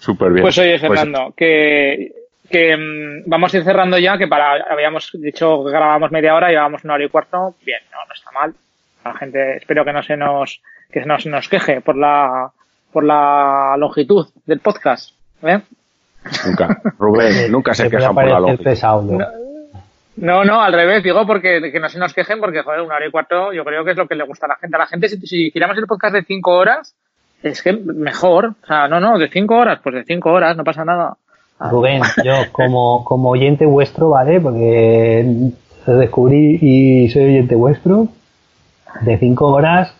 Súper 0.00 0.32
bien. 0.32 0.42
Pues 0.42 0.58
oye, 0.58 0.78
Pues- 0.80 0.98
Fernando, 0.98 1.32
que, 1.36 2.12
que 2.50 2.76
mm, 2.76 3.28
vamos 3.30 3.54
a 3.54 3.58
ir 3.58 3.64
cerrando 3.64 3.98
ya, 3.98 4.18
que 4.18 4.26
para, 4.26 4.64
habíamos 4.68 5.10
dicho 5.14 5.64
que 5.64 5.70
grabamos 5.70 6.10
media 6.10 6.34
hora 6.34 6.50
y 6.50 6.54
llevamos 6.54 6.82
una 6.84 6.94
hora 6.94 7.04
y 7.04 7.08
cuarto. 7.08 7.54
Bien, 7.64 7.80
no, 7.92 7.98
no 8.06 8.14
está 8.14 8.30
mal. 8.32 8.54
La 9.04 9.14
gente, 9.14 9.58
espero 9.58 9.84
que 9.84 9.92
no 9.92 10.02
se 10.02 10.16
nos, 10.16 10.60
que 10.90 11.04
no 11.04 11.20
se 11.20 11.28
nos 11.28 11.48
queje 11.48 11.80
por 11.82 11.96
la, 11.96 12.50
por 12.92 13.04
la 13.04 13.76
longitud 13.78 14.26
del 14.46 14.60
podcast. 14.60 15.14
¿eh? 15.42 15.60
nunca, 16.46 16.80
Rubén, 16.98 17.50
nunca 17.52 17.74
se 17.74 17.88
quejan 17.90 18.14
por 18.14 18.26
la 18.26 18.40
longitud. 18.40 18.64
pesado, 18.64 19.02
¿no? 19.02 19.18
No, 20.16 20.44
no, 20.44 20.60
al 20.60 20.72
revés, 20.72 21.04
digo 21.04 21.24
porque 21.26 21.70
que 21.70 21.78
no 21.78 21.88
se 21.88 21.98
nos 21.98 22.12
quejen 22.12 22.40
porque, 22.40 22.62
joder, 22.62 22.80
una 22.80 22.96
hora 22.96 23.06
y 23.06 23.10
cuarto 23.10 23.52
yo 23.52 23.64
creo 23.64 23.84
que 23.84 23.92
es 23.92 23.96
lo 23.96 24.08
que 24.08 24.16
le 24.16 24.24
gusta 24.24 24.46
a 24.46 24.48
la 24.48 24.56
gente. 24.56 24.76
A 24.76 24.80
la 24.80 24.86
gente, 24.86 25.08
si, 25.08 25.16
si 25.26 25.46
hiciéramos 25.46 25.78
el 25.78 25.86
podcast 25.86 26.14
de 26.14 26.24
cinco 26.24 26.56
horas, 26.56 26.94
es 27.42 27.62
que 27.62 27.72
mejor. 27.72 28.54
O 28.62 28.66
sea, 28.66 28.88
no, 28.88 28.98
no, 28.98 29.16
de 29.18 29.28
cinco 29.28 29.56
horas, 29.56 29.78
pues 29.82 29.94
de 29.94 30.04
cinco 30.04 30.32
horas, 30.32 30.56
no 30.56 30.64
pasa 30.64 30.84
nada. 30.84 31.16
Rubén, 31.60 32.02
yo 32.24 32.34
como, 32.52 33.04
como 33.04 33.30
oyente 33.30 33.66
vuestro, 33.66 34.10
¿vale? 34.10 34.40
Porque 34.40 35.52
descubrí 35.86 36.58
y 36.60 37.08
soy 37.08 37.24
oyente 37.24 37.54
vuestro, 37.54 38.08
de 39.00 39.18
cinco 39.18 39.46
horas, 39.46 39.94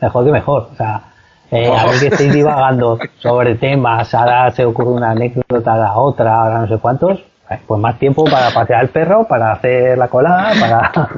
mejor 0.00 0.24
que 0.24 0.32
mejor. 0.32 0.68
O 0.72 0.76
sea, 0.76 1.12
eh, 1.50 1.66
a 1.66 1.86
ver 1.86 2.00
que 2.00 2.06
estáis 2.14 2.32
divagando 2.32 2.98
sobre 3.18 3.54
temas, 3.56 4.12
ahora 4.14 4.50
se 4.50 4.64
ocurre 4.64 4.90
una 4.90 5.10
anécdota, 5.10 5.76
la 5.76 5.96
otra, 5.96 6.40
ahora 6.40 6.60
no 6.60 6.68
sé 6.68 6.78
cuántos, 6.78 7.18
eh, 7.50 7.58
pues 7.66 7.80
más 7.80 7.98
tiempo 7.98 8.24
para 8.24 8.50
pasear 8.50 8.80
al 8.80 8.88
perro, 8.88 9.26
para 9.26 9.52
hacer 9.52 9.96
la 9.96 10.08
colada, 10.08 10.52
para... 10.60 11.08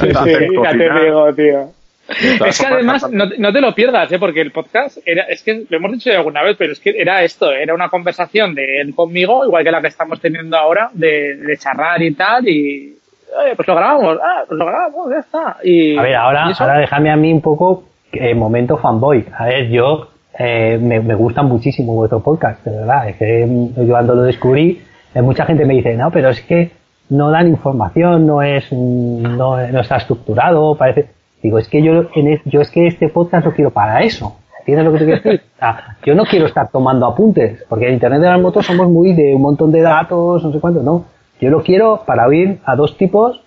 Sí, 0.00 0.08
sí, 0.08 0.46
ya 0.62 0.70
te 0.70 1.04
digo, 1.04 1.34
tío. 1.34 1.70
Es 2.06 2.60
que 2.60 2.66
además, 2.66 3.10
no, 3.10 3.24
no 3.38 3.52
te 3.52 3.60
lo 3.62 3.74
pierdas, 3.74 4.12
¿eh? 4.12 4.18
porque 4.18 4.42
el 4.42 4.52
podcast 4.52 4.98
era, 5.06 5.22
es 5.22 5.42
que 5.42 5.64
lo 5.68 5.78
hemos 5.78 5.92
dicho 5.92 6.10
ya 6.10 6.18
alguna 6.18 6.42
vez, 6.42 6.54
pero 6.58 6.72
es 6.72 6.80
que 6.80 6.90
era 6.90 7.22
esto, 7.22 7.50
era 7.50 7.74
una 7.74 7.88
conversación 7.88 8.54
de 8.54 8.82
él 8.82 8.94
conmigo, 8.94 9.46
igual 9.46 9.64
que 9.64 9.70
la 9.70 9.80
que 9.80 9.88
estamos 9.88 10.20
teniendo 10.20 10.56
ahora, 10.58 10.90
de, 10.92 11.36
de 11.36 11.56
charrar 11.56 12.02
y 12.02 12.12
tal, 12.14 12.46
y 12.46 12.98
oye, 13.42 13.56
pues 13.56 13.66
lo 13.66 13.74
grabamos, 13.74 14.18
ah, 14.22 14.44
pues 14.46 14.58
lo 14.58 14.66
grabamos, 14.66 15.10
ya 15.10 15.18
está. 15.18 15.56
Y, 15.64 15.96
A 15.96 16.02
ver, 16.02 16.16
ahora, 16.16 16.52
ahora 16.58 16.78
déjame 16.78 17.10
a 17.10 17.16
mí 17.16 17.32
un 17.32 17.40
poco 17.40 17.84
eh, 18.20 18.34
momento 18.34 18.76
fanboy. 18.76 19.24
A 19.36 19.46
ver, 19.46 19.68
yo 19.68 20.08
eh, 20.38 20.78
me, 20.80 21.00
me 21.00 21.14
gusta 21.14 21.42
muchísimo 21.42 21.94
vuestro 21.94 22.20
podcast, 22.20 22.64
de 22.64 22.76
verdad. 22.78 23.08
Es 23.08 23.16
que 23.16 23.46
mm, 23.46 23.84
yo 23.86 23.92
cuando 23.92 24.14
lo 24.14 24.22
descubrí, 24.22 24.80
eh, 25.14 25.22
mucha 25.22 25.44
gente 25.46 25.64
me 25.64 25.74
dice, 25.74 25.94
no, 25.96 26.10
pero 26.10 26.30
es 26.30 26.40
que 26.42 26.70
no 27.10 27.30
dan 27.30 27.48
información, 27.48 28.26
no 28.26 28.42
es, 28.42 28.64
mm, 28.70 29.36
no, 29.36 29.56
no 29.66 29.80
está 29.80 29.96
estructurado, 29.96 30.74
parece. 30.76 31.06
Digo, 31.42 31.58
es 31.58 31.68
que 31.68 31.82
yo, 31.82 32.04
en 32.14 32.28
es- 32.28 32.40
yo 32.46 32.60
es 32.62 32.70
que 32.70 32.86
este 32.86 33.08
podcast 33.08 33.44
lo 33.46 33.52
quiero 33.52 33.70
para 33.70 34.00
eso. 34.02 34.36
¿Entiendes 34.60 34.86
lo 34.86 34.92
que 34.92 34.98
te 35.00 35.04
quiero 35.04 35.22
decir? 35.22 35.42
O 35.56 35.58
sea, 35.58 35.96
yo 36.06 36.14
no 36.14 36.24
quiero 36.24 36.46
estar 36.46 36.70
tomando 36.70 37.04
apuntes, 37.06 37.62
porque 37.68 37.86
en 37.88 37.94
Internet 37.94 38.20
de 38.22 38.28
las 38.30 38.40
motos 38.40 38.64
somos 38.64 38.88
muy 38.88 39.12
de 39.12 39.34
un 39.34 39.42
montón 39.42 39.70
de 39.70 39.82
datos, 39.82 40.42
no 40.42 40.50
sé 40.52 40.58
cuánto, 40.58 40.82
no. 40.82 41.04
Yo 41.38 41.50
lo 41.50 41.62
quiero 41.62 42.02
para 42.06 42.26
oír 42.26 42.60
a 42.64 42.74
dos 42.74 42.96
tipos 42.96 43.42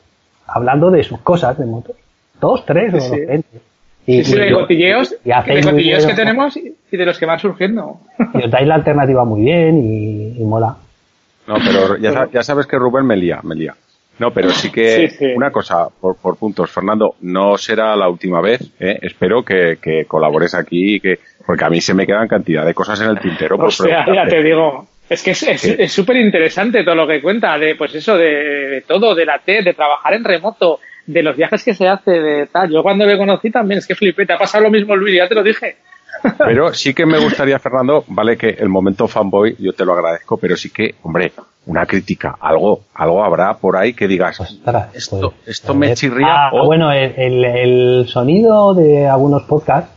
hablando 0.45 0.91
de 0.91 1.01
sus 1.03 1.19
cosas 1.21 1.57
de 1.57 1.65
motos. 1.65 1.95
Dos, 2.39 2.63
tres 2.65 2.93
o 2.93 2.99
Sí. 2.99 3.15
Sí, 4.23 4.35
de 4.35 4.49
yo- 4.49 4.59
cotilleos, 4.61 5.15
y 5.23 5.29
de 5.29 5.61
cotilleos 5.63 6.05
que 6.05 6.13
tenemos 6.13 6.55
y 6.57 6.73
y 6.89 6.95
de 6.97 7.05
los 7.05 7.19
que 7.19 7.25
van 7.25 7.39
surgiendo. 7.39 7.99
y 8.33 8.43
os 8.45 8.49
dais 8.51 8.65
la 8.67 8.75
alternativa 8.75 9.25
muy 9.25 9.41
bien 9.41 9.77
y, 9.77 10.41
y 10.41 10.43
mola. 10.45 10.77
No, 11.47 11.55
pero 11.55 11.97
ya, 11.97 12.27
ya 12.31 12.43
sabes 12.43 12.65
que 12.65 12.77
Rubén 12.77 13.05
me 13.05 13.15
lía, 13.17 13.39
me 13.43 13.55
lía. 13.55 13.73
No, 14.19 14.31
pero 14.31 14.49
sí 14.51 14.71
que 14.71 15.09
Sí, 15.09 15.15
sí. 15.17 15.25
una 15.35 15.51
cosa 15.51 15.87
por, 16.01 16.15
por 16.17 16.37
puntos, 16.37 16.71
Fernando, 16.71 17.15
no 17.21 17.57
será 17.57 17.95
la 17.95 18.09
última 18.09 18.41
vez. 18.41 18.61
¿eh? 18.79 18.97
Espero 19.01 19.43
que, 19.43 19.77
que 19.81 20.05
colabores 20.05 20.55
aquí, 20.55 20.95
y 20.95 20.99
que 20.99 21.19
porque 21.45 21.65
a 21.65 21.69
mí 21.69 21.81
se 21.81 21.93
me 21.93 22.05
quedan 22.07 22.27
cantidad 22.27 22.65
de 22.65 22.73
cosas 22.73 22.99
en 23.01 23.09
el 23.09 23.19
tintero. 23.19 23.57
por 23.57 23.67
O 23.67 23.71
sea, 23.71 24.05
ya 24.13 24.25
te 24.27 24.41
digo. 24.41 24.87
Es 25.09 25.21
que 25.23 25.31
es 25.31 25.43
es- 25.43 25.61
Sí. 25.61 25.75
es 25.77 25.91
súper 25.91 26.17
interesante 26.17 26.83
todo 26.83 26.95
lo 26.95 27.07
que 27.07 27.21
cuenta, 27.21 27.57
de 27.59 27.75
pues 27.75 27.93
eso, 27.95 28.17
de, 28.17 28.25
de 28.69 28.81
todo, 28.87 29.13
de 29.13 29.25
la 29.25 29.39
T, 29.39 29.61
de 29.61 29.73
trabajar 29.73 30.13
en 30.15 30.23
remoto, 30.23 30.79
de 31.07 31.23
los 31.23 31.35
viajes 31.35 31.63
que 31.63 31.73
se 31.73 31.87
hace, 31.87 32.11
de 32.11 32.45
tal. 32.47 32.69
Yo 32.69 32.83
cuando 32.83 33.05
le 33.05 33.17
conocí 33.17 33.49
también, 33.49 33.79
es 33.79 33.87
que 33.87 33.95
flipé, 33.95 34.25
te 34.25 34.33
ha 34.33 34.37
pasado 34.37 34.65
lo 34.65 34.69
mismo 34.69 34.95
Luis, 34.95 35.15
ya 35.17 35.27
te 35.27 35.33
lo 35.35 35.41
dije. 35.43 35.77
Pero 36.37 36.73
sí 36.73 36.93
que 36.93 37.05
me 37.05 37.17
gustaría, 37.19 37.59
Fernando, 37.59 38.03
vale 38.07 38.37
que 38.37 38.49
el 38.49 38.69
momento 38.69 39.07
fanboy, 39.07 39.55
yo 39.59 39.73
te 39.73 39.85
lo 39.85 39.93
agradezco, 39.93 40.37
pero 40.37 40.55
sí 40.57 40.71
que, 40.71 40.95
hombre, 41.03 41.31
una 41.67 41.85
crítica, 41.85 42.35
algo, 42.39 42.85
algo 42.95 43.23
habrá 43.23 43.53
por 43.57 43.75
ahí 43.77 43.93
que 43.93 44.07
digas, 44.07 44.39
Ostras, 44.39 44.95
esto, 44.95 45.31
pues, 45.31 45.47
esto 45.59 45.73
a 45.73 45.75
me 45.75 45.87
ver. 45.87 45.97
chirría. 45.97 46.27
Ah, 46.47 46.49
o- 46.53 46.65
bueno, 46.65 46.91
el, 46.91 47.13
el, 47.17 47.45
el 47.45 48.05
sonido 48.07 48.73
de 48.73 49.05
algunos 49.07 49.43
podcasts 49.43 49.91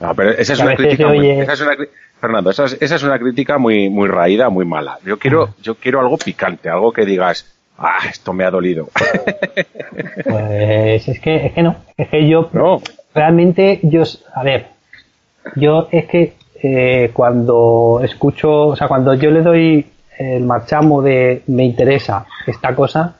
No, 0.00 0.12
pero 0.14 0.30
esa 0.30 0.54
es 0.54 0.60
una 0.60 0.74
crítica 0.74 1.04
se 1.04 1.14
muy, 1.14 1.18
oye- 1.20 1.40
esa 1.42 1.52
es 1.52 1.60
una 1.60 1.74
cri- 1.74 1.88
Fernando, 2.20 2.50
esa 2.50 2.64
es, 2.64 2.76
esa 2.80 2.94
es 2.96 3.02
una 3.04 3.18
crítica 3.18 3.58
muy, 3.58 3.88
muy 3.90 4.08
raída, 4.08 4.48
muy 4.48 4.64
mala. 4.64 4.98
Yo 5.04 5.18
quiero, 5.18 5.54
yo 5.62 5.76
quiero 5.76 6.00
algo 6.00 6.18
picante, 6.18 6.68
algo 6.68 6.92
que 6.92 7.04
digas, 7.06 7.46
ah, 7.80 7.98
esto 8.08 8.32
me 8.32 8.44
ha 8.44 8.50
dolido. 8.50 8.88
Pues 10.24 11.08
es 11.08 11.20
que, 11.20 11.46
es 11.46 11.52
que 11.52 11.62
no, 11.62 11.76
es 11.96 12.08
que 12.08 12.28
yo 12.28 12.48
no, 12.52 12.80
realmente, 13.14 13.80
yo, 13.82 14.02
a 14.34 14.42
ver, 14.42 14.66
yo 15.56 15.88
es 15.90 16.06
que 16.06 16.34
eh, 16.62 17.10
cuando 17.12 18.00
escucho, 18.02 18.68
o 18.68 18.76
sea, 18.76 18.86
cuando 18.86 19.14
yo 19.14 19.30
le 19.30 19.42
doy 19.42 19.86
el 20.18 20.44
marchamo 20.44 21.02
de 21.02 21.42
me 21.46 21.64
interesa 21.64 22.26
esta 22.46 22.74
cosa, 22.74 23.16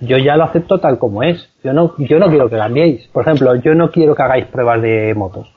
yo 0.00 0.16
ya 0.18 0.36
lo 0.36 0.44
acepto 0.44 0.80
tal 0.80 0.98
como 0.98 1.22
es. 1.22 1.48
Yo 1.62 1.72
no, 1.72 1.94
yo 1.98 2.18
no 2.18 2.28
quiero 2.28 2.48
que 2.48 2.56
cambiéis. 2.56 3.06
Por 3.08 3.22
ejemplo, 3.22 3.54
yo 3.56 3.74
no 3.74 3.90
quiero 3.90 4.14
que 4.14 4.22
hagáis 4.22 4.46
pruebas 4.46 4.82
de 4.82 5.14
motos. 5.14 5.52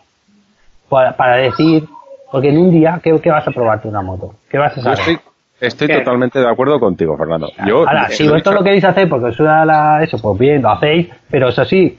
Para, 0.90 1.16
para 1.16 1.38
decir, 1.38 1.88
porque 2.32 2.50
en 2.50 2.58
un 2.58 2.72
día, 2.72 3.00
¿qué, 3.02 3.18
qué 3.20 3.32
vas 3.32 3.48
a 3.48 3.52
probarte 3.52 3.88
una 3.88 4.02
moto? 4.02 4.36
¿Qué 4.50 4.58
vas 4.58 4.74
a 4.74 4.76
yo 4.76 4.82
saber? 4.84 5.00
estoy, 5.00 5.20
estoy 5.68 5.88
¿Qué? 5.88 5.98
totalmente 6.00 6.40
de 6.40 6.48
acuerdo 6.50 6.80
contigo, 6.80 7.18
Fernando. 7.18 7.52
Yo, 7.66 7.80
Ahora, 7.88 8.10
si 8.10 8.24
vosotros 8.24 8.36
dicho- 8.44 8.52
lo 8.54 8.64
queréis 8.64 8.84
hacer 8.84 9.10
porque 9.10 9.28
os 9.28 9.40
la, 9.40 10.04
eso, 10.04 10.18
pues 10.22 10.38
bien, 10.40 10.62
lo 10.62 10.72
hacéis, 10.72 11.10
pero 11.30 11.50
eso 11.50 11.66
sí, 11.66 11.98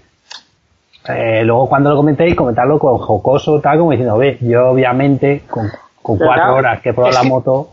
eh, 1.09 1.43
luego 1.45 1.69
cuando 1.69 1.91
lo 1.91 1.97
comentéis, 1.97 2.35
comentarlo 2.35 2.79
con 2.79 2.99
jocoso, 2.99 3.61
tal, 3.61 3.79
como 3.79 3.91
diciendo, 3.91 4.17
ve, 4.19 4.39
yo 4.41 4.71
obviamente, 4.71 5.43
con, 5.49 5.69
cuatro 6.01 6.55
horas 6.57 6.81
que 6.81 6.91
he 6.91 6.93
probado 6.95 7.15
la 7.15 7.23
moto, 7.23 7.71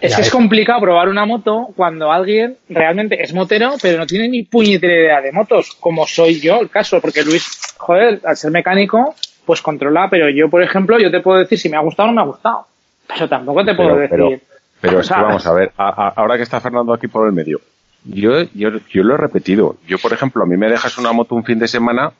Es 0.00 0.14
que 0.14 0.22
es 0.22 0.30
complicado 0.30 0.80
probar 0.80 1.08
una 1.08 1.24
moto 1.26 1.68
cuando 1.76 2.12
alguien 2.12 2.56
realmente 2.68 3.20
es 3.22 3.34
motero, 3.34 3.72
pero 3.82 3.98
no 3.98 4.06
tiene 4.06 4.28
ni 4.28 4.42
puñetera 4.44 4.92
idea 4.94 5.20
de 5.20 5.32
motos, 5.32 5.76
como 5.80 6.06
soy 6.06 6.40
yo 6.40 6.60
el 6.60 6.70
caso, 6.70 7.00
porque 7.00 7.22
Luis, 7.24 7.74
joder, 7.78 8.20
al 8.24 8.36
ser 8.36 8.50
mecánico, 8.52 9.14
pues 9.44 9.60
controla, 9.62 10.08
pero 10.10 10.28
yo, 10.28 10.48
por 10.48 10.62
ejemplo, 10.62 10.98
yo 10.98 11.10
te 11.10 11.20
puedo 11.20 11.38
decir 11.38 11.58
si 11.58 11.68
me 11.68 11.76
ha 11.76 11.80
gustado 11.80 12.08
o 12.08 12.12
no 12.12 12.16
me 12.16 12.22
ha 12.22 12.26
gustado, 12.32 12.66
pero 13.08 13.28
tampoco 13.28 13.64
te 13.64 13.74
puedo 13.74 13.96
pero, 13.96 14.00
decir. 14.28 14.40
pero, 14.46 14.57
pero 14.80 15.00
es 15.00 15.08
que 15.08 15.14
vamos 15.28 15.46
a 15.46 15.52
ver, 15.54 15.72
a- 15.76 15.88
a- 16.08 16.12
ahora 16.16 16.36
que 16.36 16.42
está 16.42 16.60
Fernando 16.60 16.92
aquí 16.92 17.08
por 17.08 17.26
el 17.26 17.32
medio, 17.32 17.60
yo, 18.04 18.42
yo, 18.54 18.70
yo 18.90 19.02
lo 19.02 19.14
he 19.14 19.16
repetido. 19.18 19.76
Yo, 19.86 19.98
por 19.98 20.12
ejemplo, 20.12 20.42
a 20.42 20.46
mí 20.46 20.56
me 20.56 20.68
dejas 20.68 20.96
una 20.98 21.12
moto 21.12 21.34
un 21.34 21.44
fin 21.44 21.58
de 21.58 21.68
semana, 21.68 22.12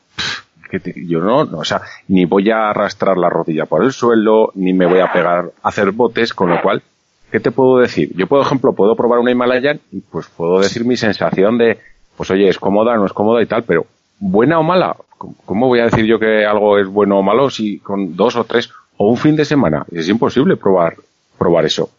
que 0.69 0.79
te- 0.79 0.93
yo 1.07 1.19
no, 1.19 1.45
no, 1.45 1.59
o 1.59 1.63
sea, 1.65 1.81
ni 2.09 2.25
voy 2.25 2.49
a 2.51 2.69
arrastrar 2.69 3.17
la 3.17 3.29
rodilla 3.29 3.65
por 3.65 3.83
el 3.83 3.91
suelo, 3.91 4.51
ni 4.55 4.73
me 4.73 4.85
voy 4.85 4.99
a 4.99 5.11
pegar, 5.11 5.51
a 5.63 5.67
hacer 5.69 5.91
botes, 5.91 6.33
con 6.33 6.49
lo 6.49 6.61
cual, 6.61 6.83
¿qué 7.31 7.39
te 7.39 7.51
puedo 7.51 7.79
decir? 7.79 8.11
Yo, 8.15 8.27
por 8.27 8.41
ejemplo, 8.41 8.73
puedo 8.73 8.95
probar 8.95 9.19
una 9.19 9.31
Himalayan 9.31 9.79
y 9.91 10.01
pues 10.01 10.27
puedo 10.27 10.59
decir 10.59 10.85
mi 10.85 10.95
sensación 10.97 11.57
de, 11.57 11.79
pues 12.17 12.29
oye, 12.29 12.49
es 12.49 12.59
cómoda, 12.59 12.95
no 12.97 13.05
es 13.05 13.13
cómoda 13.13 13.41
y 13.41 13.45
tal, 13.47 13.63
pero 13.63 13.85
buena 14.19 14.59
o 14.59 14.63
mala, 14.63 14.95
¿cómo- 15.17 15.35
¿cómo 15.45 15.67
voy 15.67 15.79
a 15.79 15.85
decir 15.85 16.05
yo 16.05 16.19
que 16.19 16.45
algo 16.45 16.77
es 16.77 16.87
bueno 16.87 17.17
o 17.17 17.23
malo 17.23 17.49
si 17.49 17.79
con 17.79 18.15
dos 18.15 18.35
o 18.35 18.43
tres 18.43 18.69
o 18.97 19.09
un 19.09 19.17
fin 19.17 19.35
de 19.35 19.45
semana? 19.45 19.85
Es 19.91 20.07
imposible 20.09 20.55
probar, 20.57 20.97
probar 21.37 21.65
eso. 21.65 21.89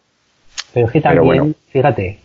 Pero 0.73 0.85
es 0.87 0.91
que 0.91 1.01
también, 1.01 1.25
bueno. 1.25 1.47
fíjate, 1.69 2.19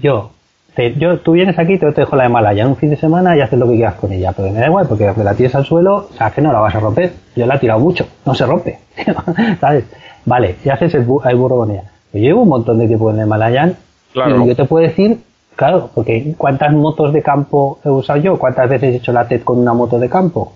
yo, 0.00 0.30
te, 0.74 0.94
yo, 0.94 1.18
tú 1.18 1.32
vienes 1.32 1.58
aquí, 1.58 1.78
te, 1.78 1.90
te 1.92 2.00
dejo 2.02 2.16
la 2.16 2.26
Himalaya 2.26 2.62
en 2.62 2.68
un 2.70 2.76
fin 2.76 2.90
de 2.90 2.96
semana 2.96 3.36
y 3.36 3.40
haces 3.40 3.58
lo 3.58 3.68
que 3.68 3.76
quieras 3.76 3.94
con 3.94 4.12
ella, 4.12 4.32
pero 4.32 4.50
me 4.50 4.58
da 4.60 4.66
igual, 4.66 4.86
porque 4.88 5.06
aunque 5.06 5.22
la 5.24 5.34
tires 5.34 5.54
al 5.54 5.64
suelo, 5.66 6.08
sabes 6.16 6.34
que 6.34 6.40
no 6.42 6.52
la 6.52 6.60
vas 6.60 6.74
a 6.74 6.80
romper. 6.80 7.12
Yo 7.36 7.46
la 7.46 7.56
he 7.56 7.58
tirado 7.58 7.78
mucho, 7.80 8.06
no 8.24 8.34
se 8.34 8.46
rompe, 8.46 8.78
¿sabes? 9.60 9.84
Vale, 10.24 10.56
y 10.64 10.68
haces 10.68 10.94
el, 10.94 11.06
bu- 11.06 11.28
el 11.28 11.36
burro 11.36 11.56
con 11.58 11.70
ella. 11.70 11.84
Yo 12.12 12.20
llevo 12.20 12.42
un 12.42 12.48
montón 12.48 12.78
de 12.78 12.86
tiempo 12.86 13.10
en 13.10 13.18
el 13.20 13.26
Himalayan 13.26 13.76
Claro. 14.12 14.44
y 14.44 14.48
yo 14.48 14.54
te 14.56 14.64
puedo 14.66 14.86
decir, 14.86 15.18
claro, 15.56 15.90
porque 15.94 16.34
¿cuántas 16.36 16.72
motos 16.74 17.12
de 17.12 17.22
campo 17.22 17.78
he 17.84 17.88
usado 17.88 18.18
yo? 18.20 18.38
¿Cuántas 18.38 18.68
veces 18.68 18.92
he 18.94 18.96
hecho 18.96 19.12
la 19.12 19.26
TED 19.26 19.42
con 19.42 19.58
una 19.58 19.72
moto 19.72 19.98
de 19.98 20.08
campo? 20.10 20.52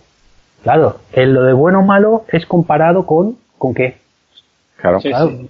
Claro, 0.62 0.96
el 1.12 1.32
lo 1.32 1.42
de 1.44 1.52
bueno 1.52 1.80
o 1.80 1.82
malo 1.82 2.24
es 2.28 2.44
comparado 2.44 3.06
con, 3.06 3.36
¿con 3.58 3.72
qué? 3.74 3.96
Claro. 4.76 5.00
Sí, 5.00 5.08
Claro. 5.08 5.28
sí. 5.30 5.48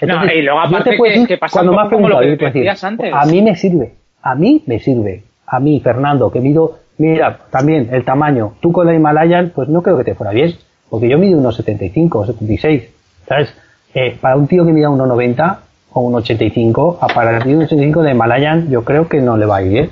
Entonces, 0.00 0.32
y 0.36 0.42
luego 0.42 0.60
aparte 0.60 0.90
que- 0.96 1.02
decir, 1.08 1.26
que 1.26 1.36
pasa 1.38 1.52
cuando 1.60 1.72
poco 1.72 1.90
como 1.90 2.08
lo 2.08 2.18
preguntado, 2.18 2.52
que 2.52 2.58
decías 2.60 2.84
antes. 2.84 3.12
a 3.12 3.24
mí 3.26 3.42
me 3.42 3.56
sirve, 3.56 3.94
a 4.22 4.34
mí 4.34 4.62
me 4.66 4.78
sirve, 4.78 5.22
a 5.46 5.58
mí, 5.60 5.80
Fernando, 5.80 6.30
que 6.30 6.40
mido, 6.40 6.78
mira, 6.98 7.38
también 7.50 7.88
el 7.92 8.04
tamaño, 8.04 8.54
tú 8.60 8.70
con 8.72 8.86
la 8.86 8.94
Himalayan, 8.94 9.50
pues 9.54 9.68
no 9.68 9.82
creo 9.82 9.98
que 9.98 10.04
te 10.04 10.14
fuera 10.14 10.32
bien, 10.32 10.54
porque 10.90 11.08
yo 11.08 11.18
mido 11.18 11.38
unos 11.38 11.56
75, 11.56 12.24
76, 12.26 12.88
¿sabes? 13.26 13.54
Eh, 13.94 14.16
para 14.20 14.36
un 14.36 14.46
tío 14.46 14.64
que 14.64 14.72
mida 14.72 14.88
1,90 14.90 15.58
o 15.92 16.02
1,85, 16.10 16.98
a 17.00 17.06
para 17.08 17.36
el 17.36 17.42
tío 17.42 17.58
de 17.58 17.66
1,85 17.66 18.02
de 18.02 18.10
Himalayan, 18.12 18.70
yo 18.70 18.84
creo 18.84 19.08
que 19.08 19.20
no 19.20 19.36
le 19.36 19.46
va 19.46 19.56
a 19.56 19.62
ir 19.62 19.68
bien. 19.70 19.90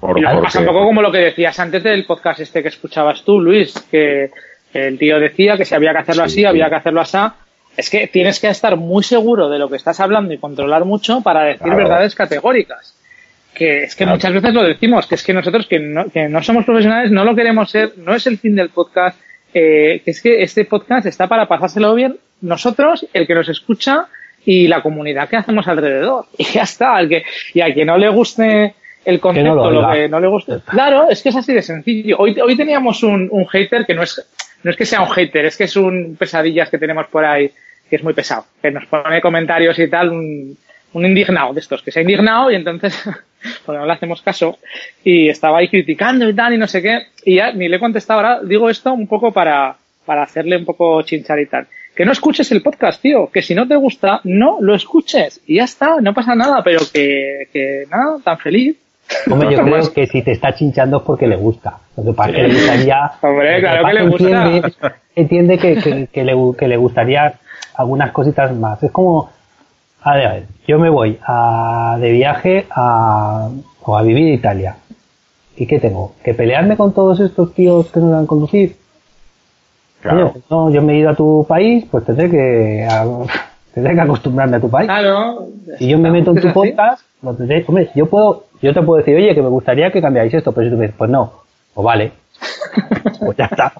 Por- 0.00 0.18
Y 0.18 0.22
luego 0.22 0.42
pasa 0.42 0.60
un 0.60 0.66
poco 0.66 0.84
como 0.84 1.02
lo 1.02 1.10
que 1.12 1.18
decías 1.18 1.58
antes 1.60 1.82
del 1.82 2.04
podcast 2.06 2.40
este 2.40 2.62
que 2.62 2.68
escuchabas 2.68 3.22
tú, 3.24 3.40
Luis, 3.40 3.74
que 3.90 4.30
el 4.72 4.98
tío 4.98 5.18
decía 5.18 5.56
que 5.56 5.64
si 5.64 5.74
había 5.74 5.92
que 5.92 5.98
hacerlo 5.98 6.22
Sí, 6.24 6.26
así, 6.26 6.34
sí. 6.40 6.44
había 6.44 6.68
que 6.68 6.74
hacerlo 6.76 7.00
así. 7.00 7.18
Es 7.78 7.88
que 7.90 8.08
tienes 8.08 8.40
que 8.40 8.48
estar 8.48 8.76
muy 8.76 9.04
seguro 9.04 9.48
de 9.48 9.58
lo 9.58 9.68
que 9.70 9.76
estás 9.76 10.00
hablando 10.00 10.34
y 10.34 10.38
controlar 10.38 10.84
mucho 10.84 11.20
para 11.22 11.44
decir 11.44 11.62
Claro. 11.62 11.76
verdades 11.78 12.14
categóricas. 12.14 12.94
Que 13.54 13.84
es 13.84 13.94
que 13.94 14.04
Claro. 14.04 14.16
muchas 14.16 14.32
veces 14.32 14.52
lo 14.52 14.62
decimos, 14.64 15.06
que 15.06 15.14
es 15.14 15.22
que 15.22 15.32
nosotros 15.32 15.66
que 15.66 15.78
no, 15.78 16.10
que 16.10 16.28
no 16.28 16.42
somos 16.42 16.64
profesionales, 16.64 17.10
no 17.12 17.24
lo 17.24 17.34
queremos 17.36 17.70
ser, 17.70 17.92
no 17.96 18.14
es 18.14 18.26
el 18.26 18.38
fin 18.38 18.56
del 18.56 18.70
podcast, 18.70 19.18
eh, 19.54 20.02
que 20.04 20.10
es 20.10 20.20
que 20.20 20.42
este 20.42 20.64
podcast 20.64 21.06
está 21.06 21.28
para 21.28 21.46
pasárselo 21.46 21.94
bien 21.94 22.16
nosotros, 22.40 23.06
el 23.12 23.26
que 23.26 23.34
nos 23.34 23.48
escucha 23.48 24.06
y 24.44 24.66
la 24.68 24.82
comunidad 24.82 25.28
que 25.28 25.36
hacemos 25.36 25.66
alrededor. 25.68 26.26
Y 26.38 26.44
ya 26.44 26.62
está, 26.62 26.96
al 26.96 27.08
que, 27.08 27.22
y 27.54 27.60
a 27.60 27.72
quien 27.72 27.86
no 27.86 27.96
le 27.96 28.08
guste 28.08 28.74
el 29.04 29.20
concepto, 29.20 29.70
lo 29.70 29.90
que 29.92 30.08
no 30.08 30.18
le 30.20 30.26
guste. 30.26 30.54
Claro, 30.68 31.08
es 31.10 31.22
que 31.22 31.28
es 31.28 31.36
así 31.36 31.54
de 31.54 31.62
sencillo. 31.62 32.16
Hoy, 32.18 32.36
hoy 32.40 32.56
teníamos 32.56 33.02
un, 33.04 33.28
un 33.30 33.46
hater 33.46 33.86
que 33.86 33.94
no 33.94 34.02
es, 34.02 34.20
no 34.64 34.70
es 34.72 34.76
que 34.76 34.84
sea 34.84 35.00
un 35.00 35.10
hater, 35.10 35.46
es 35.46 35.56
que 35.56 35.64
es 35.64 35.76
un 35.76 36.16
pesadillas 36.18 36.68
que 36.68 36.78
tenemos 36.78 37.06
por 37.06 37.24
ahí, 37.24 37.50
que 37.88 37.96
es 37.96 38.04
muy 38.04 38.14
pesado, 38.14 38.44
que 38.60 38.70
nos 38.70 38.86
pone 38.86 39.20
comentarios 39.20 39.78
y 39.78 39.88
tal, 39.88 40.10
un, 40.10 40.56
un 40.92 41.06
indignado 41.06 41.52
de 41.52 41.60
estos, 41.60 41.82
que 41.82 41.90
se 41.90 42.00
ha 42.00 42.02
indignado 42.02 42.50
y 42.50 42.54
entonces, 42.54 42.94
porque 43.64 43.78
no 43.78 43.86
le 43.86 43.92
hacemos 43.92 44.22
caso, 44.22 44.58
y 45.04 45.28
estaba 45.28 45.58
ahí 45.58 45.68
criticando 45.68 46.28
y 46.28 46.34
tal, 46.34 46.54
y 46.54 46.58
no 46.58 46.66
sé 46.66 46.82
qué, 46.82 47.06
y 47.24 47.36
ya 47.36 47.52
ni 47.52 47.68
le 47.68 47.76
he 47.76 47.80
contestado 47.80 48.20
ahora, 48.20 48.40
digo 48.42 48.70
esto 48.70 48.92
un 48.92 49.06
poco 49.06 49.32
para, 49.32 49.76
para 50.04 50.22
hacerle 50.22 50.56
un 50.56 50.64
poco 50.64 51.02
chinchar 51.02 51.38
y 51.38 51.46
tal. 51.46 51.66
Que 51.94 52.04
no 52.04 52.12
escuches 52.12 52.50
el 52.52 52.62
podcast, 52.62 53.02
tío, 53.02 53.28
que 53.28 53.42
si 53.42 53.56
no 53.56 53.66
te 53.66 53.74
gusta, 53.74 54.20
no 54.24 54.58
lo 54.60 54.74
escuches, 54.74 55.40
y 55.46 55.56
ya 55.56 55.64
está, 55.64 55.96
no 56.00 56.14
pasa 56.14 56.34
nada, 56.34 56.62
pero 56.62 56.80
que, 56.92 57.48
que 57.52 57.84
nada, 57.90 58.18
tan 58.22 58.38
feliz. 58.38 58.76
Hombre, 59.28 59.50
yo 59.56 59.62
creo 59.64 59.92
que 59.92 60.06
si 60.06 60.22
te 60.22 60.32
está 60.32 60.54
chinchando 60.54 60.98
es 60.98 61.02
porque 61.02 61.26
le 61.26 61.36
gusta. 61.36 61.78
Lo 61.96 62.04
que 62.04 62.12
pasa 62.12 62.30
es 62.30 62.36
que 62.36 62.42
le 62.42 62.54
gustaría. 62.54 63.10
Hombre, 63.20 63.54
que 63.56 63.60
claro 63.60 63.86
que 63.86 63.94
le 63.94 64.08
gusta. 64.08 64.46
Entiende, 64.46 64.72
entiende 65.16 65.58
que, 65.58 66.08
que 66.12 66.24
le, 66.24 66.34
que 66.56 66.68
le 66.68 66.76
gustaría 66.76 67.34
algunas 67.78 68.12
cositas 68.12 68.54
más. 68.54 68.82
Es 68.82 68.90
como. 68.90 69.30
A 70.02 70.14
ver, 70.14 70.26
a 70.26 70.32
ver, 70.34 70.46
yo 70.66 70.78
me 70.78 70.90
voy 70.90 71.18
a, 71.26 71.96
de 72.00 72.12
viaje 72.12 72.66
a, 72.70 73.48
o 73.82 73.96
a 73.96 74.02
vivir 74.02 74.30
a 74.30 74.34
Italia. 74.34 74.76
¿Y 75.56 75.66
qué 75.66 75.80
tengo? 75.80 76.12
¿Que 76.22 76.34
pelearme 76.34 76.76
con 76.76 76.92
todos 76.92 77.18
estos 77.18 77.52
tíos 77.52 77.88
que 77.90 77.98
no 77.98 78.10
dan 78.10 78.26
conducir? 78.26 78.76
Claro. 80.00 80.30
Oye, 80.34 80.42
no, 80.50 80.70
yo 80.70 80.82
me 80.82 80.92
he 80.94 80.98
ido 80.98 81.10
a 81.10 81.14
tu 81.14 81.44
país, 81.48 81.84
pues 81.90 82.04
tendré 82.04 82.30
que, 82.30 82.86
a- 82.88 83.04
tendré 83.74 83.94
que 83.94 84.00
acostumbrarme 84.00 84.56
a 84.56 84.60
tu 84.60 84.70
país. 84.70 84.86
Claro. 84.86 85.48
Si 85.78 85.88
yo 85.88 85.98
me 85.98 86.10
meto 86.10 86.30
en 86.30 86.40
tu 86.40 86.52
podcast, 86.52 87.02
lo 87.22 87.34
tendré- 87.34 87.64
hombre, 87.66 87.90
yo 87.96 88.06
puedo, 88.06 88.44
yo 88.62 88.72
te 88.72 88.82
puedo 88.82 88.98
decir, 88.98 89.16
oye, 89.16 89.34
que 89.34 89.42
me 89.42 89.48
gustaría 89.48 89.90
que 89.90 90.00
cambiáis 90.00 90.32
esto, 90.32 90.52
pero 90.52 90.66
si 90.66 90.70
tú 90.70 90.76
me 90.78 90.82
dices, 90.84 90.96
pues 90.96 91.10
no, 91.10 91.32
pues 91.74 91.84
vale. 91.84 92.12
Pues 93.20 93.36
ya 93.36 93.46
está. 93.46 93.72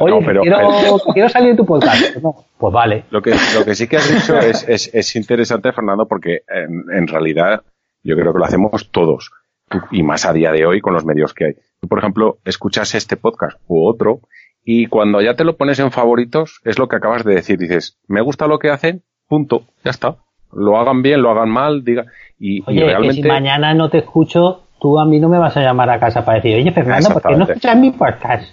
Oye, 0.00 0.12
No, 0.14 0.20
que 0.20 0.26
pero- 0.26 0.42
quiero, 0.42 0.98
que 1.06 1.12
quiero 1.12 1.28
salir 1.28 1.50
en 1.50 1.56
tu 1.56 1.66
podcast. 1.66 2.00
Pues 2.12 2.22
no, 2.22 2.34
pues 2.58 2.72
vale. 2.72 3.04
Lo 3.10 3.20
que, 3.22 3.34
lo 3.54 3.64
que 3.64 3.74
sí 3.74 3.88
que 3.88 3.96
has 3.96 4.12
dicho 4.12 4.38
es, 4.38 4.66
es, 4.68 4.90
es 4.94 5.16
interesante, 5.16 5.72
Fernando, 5.72 6.06
porque 6.06 6.40
en, 6.48 6.84
en 6.96 7.06
realidad 7.08 7.62
yo 8.02 8.16
creo 8.16 8.32
que 8.32 8.38
lo 8.38 8.44
hacemos 8.44 8.90
todos. 8.90 9.30
Tú- 9.68 9.80
y 9.90 10.02
más 10.02 10.24
a 10.24 10.32
día 10.32 10.52
de 10.52 10.64
hoy 10.66 10.80
con 10.80 10.94
los 10.94 11.04
medios 11.04 11.34
que 11.34 11.44
hay. 11.46 11.52
Tú, 11.80 11.88
por 11.88 11.98
ejemplo, 11.98 12.38
escuchas 12.44 12.94
este 12.94 13.16
podcast 13.16 13.58
u 13.66 13.86
otro 13.86 14.20
y 14.64 14.86
cuando 14.86 15.20
ya 15.20 15.34
te 15.34 15.44
lo 15.44 15.56
pones 15.56 15.78
en 15.78 15.90
favoritos 15.92 16.60
es 16.64 16.78
lo 16.78 16.88
que 16.88 16.96
acabas 16.96 17.24
de 17.24 17.34
decir. 17.34 17.58
Dices, 17.58 17.98
me 18.08 18.20
gusta 18.20 18.46
lo 18.46 18.58
que 18.58 18.70
hacen, 18.70 19.02
punto, 19.28 19.62
ya 19.84 19.90
está. 19.90 20.16
Lo 20.52 20.78
hagan 20.78 21.02
bien, 21.02 21.20
lo 21.22 21.30
hagan 21.30 21.50
mal, 21.50 21.84
diga. 21.84 22.06
Y, 22.38 22.58
y 22.60 22.64
Oye, 22.66 22.78
que 22.80 22.84
realmente... 22.86 23.14
si 23.22 23.28
mañana 23.28 23.74
no 23.74 23.90
te 23.90 23.98
escucho, 23.98 24.62
tú 24.80 24.98
a 24.98 25.04
mí 25.04 25.18
no 25.20 25.28
me 25.28 25.38
vas 25.38 25.56
a 25.56 25.60
llamar 25.60 25.90
a 25.90 25.98
casa 26.00 26.24
para 26.24 26.36
decir, 26.36 26.56
oye, 26.56 26.70
Fernando, 26.72 27.10
¿por 27.10 27.22
qué 27.22 27.36
no 27.36 27.44
escuchas 27.44 27.76
mi 27.76 27.90
podcast? 27.90 28.44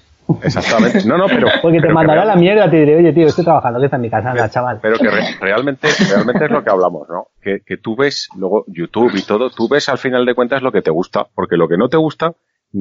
Exactamente. 0.44 1.06
No, 1.06 1.18
no, 1.18 1.28
pero... 1.28 1.48
Porque 1.62 1.78
te 1.78 1.84
pero 1.84 1.94
mandará 1.94 2.26
la 2.26 2.36
mierda, 2.36 2.70
te 2.70 2.78
diré, 2.78 2.96
oye, 2.96 3.14
tío, 3.14 3.28
estoy 3.28 3.44
trabajando, 3.46 3.80
que 3.80 3.86
está 3.86 3.98
en 3.98 4.02
mi 4.02 4.10
casa, 4.10 4.32
anda, 4.32 4.50
chaval. 4.50 4.80
Pero 4.82 4.98
que 4.98 5.10
re- 5.10 5.36
realmente, 5.40 5.88
realmente 6.10 6.46
es 6.46 6.52
lo 6.52 6.64
que 6.64 6.70
hablamos, 6.72 7.08
¿no? 7.10 7.28
Que, 7.42 7.60
que 7.66 7.78
tú 7.78 7.96
ves, 7.96 8.30
luego 8.36 8.66
YouTube 8.68 9.14
y 9.16 9.22
todo, 9.22 9.50
tú 9.52 9.68
ves 9.70 9.88
al 9.90 10.00
final 10.00 10.26
de 10.26 10.34
cuentas 10.34 10.62
lo 10.64 10.72
que 10.72 10.82
te 10.82 10.90
gusta, 10.92 11.28
porque 11.36 11.58
lo 11.58 11.68
que 11.68 11.78
no 11.78 11.90
te 11.90 11.98
gusta, 11.98 12.34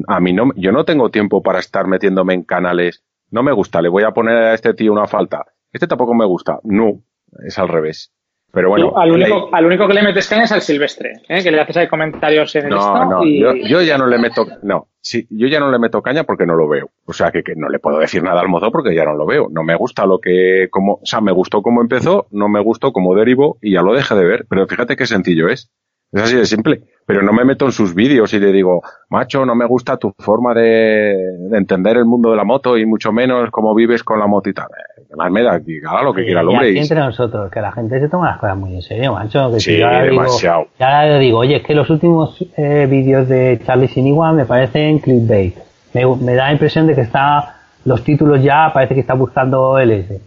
a 0.07 0.19
mí 0.19 0.33
no, 0.33 0.49
yo 0.55 0.71
no 0.71 0.85
tengo 0.85 1.09
tiempo 1.11 1.43
para 1.43 1.59
estar 1.59 1.85
metiéndome 1.87 2.33
en 2.33 2.43
canales, 2.43 3.03
no 3.29 3.43
me 3.43 3.51
gusta, 3.51 3.79
le 3.81 3.89
voy 3.89 4.03
a 4.03 4.11
poner 4.11 4.37
a 4.37 4.53
este 4.55 4.73
tío 4.73 4.91
una 4.91 5.05
falta, 5.05 5.45
este 5.71 5.85
tampoco 5.87 6.15
me 6.15 6.25
gusta, 6.25 6.59
no, 6.63 7.01
es 7.45 7.59
al 7.59 7.67
revés. 7.67 8.11
Pero 8.55 8.69
bueno, 8.69 8.91
Tú 8.91 8.97
al, 8.97 9.11
único, 9.11 9.49
al 9.51 9.65
único 9.65 9.85
que 9.85 9.93
le 9.93 10.01
metes 10.01 10.29
caña 10.29 10.45
es 10.45 10.51
al 10.53 10.61
silvestre, 10.61 11.11
¿eh? 11.27 11.43
que 11.43 11.51
le 11.51 11.59
haces 11.59 11.75
ahí 11.75 11.87
comentarios 11.89 12.55
en 12.55 12.67
el 12.67 12.69
no, 12.69 13.05
no, 13.05 13.25
y... 13.25 13.41
yo, 13.41 13.53
yo 13.53 13.81
ya 13.81 13.97
no 13.97 14.07
le 14.07 14.17
meto, 14.17 14.47
no, 14.63 14.87
sí, 15.01 15.27
yo 15.29 15.49
ya 15.49 15.59
no 15.59 15.69
le 15.69 15.77
meto 15.77 16.01
caña 16.01 16.23
porque 16.23 16.45
no 16.45 16.55
lo 16.55 16.69
veo. 16.69 16.89
O 17.03 17.11
sea, 17.11 17.31
que, 17.31 17.43
que 17.43 17.53
no 17.57 17.67
le 17.67 17.79
puedo 17.79 17.99
decir 17.99 18.23
nada 18.23 18.39
al 18.39 18.47
mozo 18.47 18.71
porque 18.71 18.95
ya 18.95 19.03
no 19.03 19.13
lo 19.13 19.25
veo. 19.25 19.47
No 19.51 19.63
me 19.63 19.75
gusta 19.75 20.05
lo 20.05 20.19
que, 20.19 20.69
como, 20.71 20.93
o 20.93 21.05
sea, 21.05 21.19
me 21.19 21.33
gustó 21.33 21.61
cómo 21.61 21.81
empezó, 21.81 22.27
no 22.31 22.47
me 22.47 22.61
gustó 22.61 22.93
cómo 22.93 23.13
derivó 23.13 23.57
y 23.61 23.73
ya 23.73 23.81
lo 23.81 23.93
dejé 23.93 24.15
de 24.15 24.23
ver. 24.23 24.45
Pero 24.49 24.65
fíjate 24.67 24.95
qué 24.95 25.05
sencillo 25.05 25.49
es. 25.49 25.69
Es 26.13 26.23
así 26.23 26.37
de 26.37 26.45
simple. 26.45 26.83
Pero 27.05 27.23
no 27.23 27.33
me 27.33 27.43
meto 27.43 27.65
en 27.65 27.73
sus 27.73 27.93
vídeos 27.93 28.33
y 28.33 28.39
le 28.39 28.53
digo, 28.53 28.81
macho, 29.09 29.45
no 29.45 29.53
me 29.53 29.65
gusta 29.65 29.97
tu 29.97 30.13
forma 30.17 30.53
de, 30.53 31.13
de 31.49 31.57
entender 31.57 31.97
el 31.97 32.05
mundo 32.05 32.31
de 32.31 32.37
la 32.37 32.45
moto 32.45 32.77
y 32.77 32.85
mucho 32.85 33.11
menos 33.11 33.51
cómo 33.51 33.75
vives 33.75 34.01
con 34.01 34.17
la 34.17 34.27
moto 34.27 34.49
y 34.49 34.53
tal. 34.53 34.67
Eh, 35.15 35.17
¿Qué 35.17 35.23
más 35.23 35.31
me 35.31 35.43
da? 35.43 35.59
Que 35.59 35.79
haga 35.87 36.03
lo 36.03 36.13
que 36.13 36.23
quiera 36.25 36.41
el 36.41 36.47
Y 36.47 36.49
hombre. 36.49 36.67
aquí 36.69 36.77
y- 36.77 36.81
entre 36.81 36.99
nosotros, 36.99 37.51
que 37.51 37.61
la 37.61 37.71
gente 37.71 37.99
se 37.99 38.09
toma 38.09 38.27
las 38.31 38.37
cosas 38.39 38.57
muy 38.57 38.75
en 38.75 38.81
serio, 38.81 39.13
macho. 39.13 39.51
Que 39.51 39.59
si 39.59 39.71
Sí, 39.73 39.77
yo 39.79 39.85
ahora 39.87 40.03
digo- 40.03 40.21
demasiado. 40.23 40.67
y 40.79 40.83
ahora 40.83 41.05
le 41.05 41.19
digo, 41.19 41.39
oye, 41.39 41.55
es 41.57 41.63
que 41.63 41.73
los 41.75 41.89
últimos 41.89 42.45
eh, 42.57 42.87
vídeos 42.89 43.27
de 43.27 43.59
Charlie 43.65 43.87
Sinigua 43.87 44.31
me 44.33 44.45
parecen 44.45 44.99
clickbait. 44.99 45.55
Me, 45.93 46.05
me 46.17 46.35
da 46.35 46.45
la 46.47 46.51
impresión 46.53 46.87
de 46.87 46.95
que 46.95 47.01
está, 47.01 47.55
los 47.85 48.03
títulos 48.03 48.41
ya 48.43 48.71
parece 48.73 48.93
que 48.93 48.99
está 49.01 49.13
buscando 49.13 49.79
LS. 49.79 50.19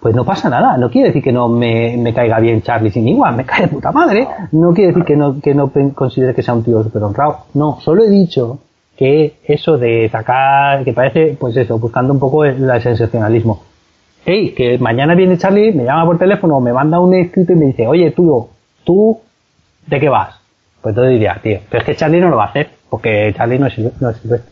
Pues 0.00 0.14
no 0.14 0.24
pasa 0.24 0.50
nada, 0.50 0.76
no 0.76 0.90
quiere 0.90 1.08
decir 1.08 1.22
que 1.22 1.32
no 1.32 1.48
me, 1.48 1.96
me 1.96 2.12
caiga 2.12 2.38
bien 2.38 2.60
Charlie 2.62 2.90
Sinigua, 2.90 3.32
me 3.32 3.44
cae 3.44 3.62
de 3.62 3.68
puta 3.68 3.90
madre. 3.92 4.28
No 4.52 4.72
quiere 4.74 4.88
decir 4.88 5.04
que 5.04 5.16
no, 5.16 5.40
que 5.40 5.54
no 5.54 5.72
considere 5.94 6.34
que 6.34 6.42
sea 6.42 6.54
un 6.54 6.62
tío 6.62 6.82
súper 6.82 7.02
honrado. 7.02 7.38
No, 7.54 7.78
solo 7.80 8.04
he 8.04 8.10
dicho 8.10 8.58
que 8.96 9.36
eso 9.44 9.76
de 9.78 10.08
sacar, 10.10 10.84
que 10.84 10.92
parece, 10.92 11.36
pues 11.40 11.56
eso, 11.56 11.78
buscando 11.78 12.12
un 12.12 12.20
poco 12.20 12.44
el, 12.44 12.68
el 12.68 12.80
sensacionalismo. 12.82 13.62
Hey, 14.28 14.54
que 14.56 14.76
mañana 14.78 15.14
viene 15.14 15.38
Charlie, 15.38 15.72
me 15.72 15.84
llama 15.84 16.04
por 16.04 16.18
teléfono, 16.18 16.60
me 16.60 16.72
manda 16.72 16.98
un 16.98 17.14
escrito 17.14 17.52
y 17.52 17.56
me 17.56 17.66
dice, 17.66 17.86
oye, 17.86 18.10
tú, 18.10 18.48
tú, 18.84 19.20
¿de 19.86 20.00
qué 20.00 20.08
vas? 20.08 20.34
Pues 20.82 20.92
entonces 20.92 21.12
diría, 21.12 21.38
tío, 21.42 21.60
pero 21.70 21.80
es 21.82 21.86
que 21.86 21.94
Charlie 21.96 22.20
no 22.20 22.28
lo 22.28 22.36
va 22.36 22.46
a 22.46 22.48
hacer, 22.48 22.70
porque 22.90 23.32
Charlie 23.36 23.58
no 23.60 23.66
es, 23.68 23.78
no 24.00 24.10
es 24.10 24.16
silvestre. 24.18 24.50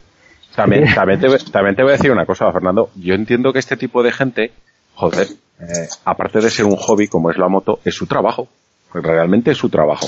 También, 0.54 0.84
también, 0.94 1.18
te, 1.20 1.26
voy- 1.28 1.38
también 1.50 1.74
te 1.74 1.82
voy 1.82 1.90
a 1.90 1.96
decir 1.96 2.12
una 2.12 2.24
cosa, 2.24 2.50
Fernando. 2.52 2.90
Yo 2.94 3.14
entiendo 3.14 3.52
que 3.52 3.58
este 3.58 3.76
tipo 3.76 4.02
de 4.04 4.12
gente, 4.12 4.52
joder, 4.94 5.26
eh, 5.60 5.88
aparte 6.04 6.40
de 6.40 6.50
ser 6.50 6.66
un 6.66 6.76
hobby 6.76 7.08
como 7.08 7.30
es 7.30 7.36
la 7.36 7.48
moto, 7.48 7.80
es 7.84 7.94
su 7.96 8.06
trabajo. 8.06 8.46
Pues 8.92 9.02
realmente 9.04 9.50
es 9.50 9.58
su 9.58 9.68
trabajo. 9.70 10.06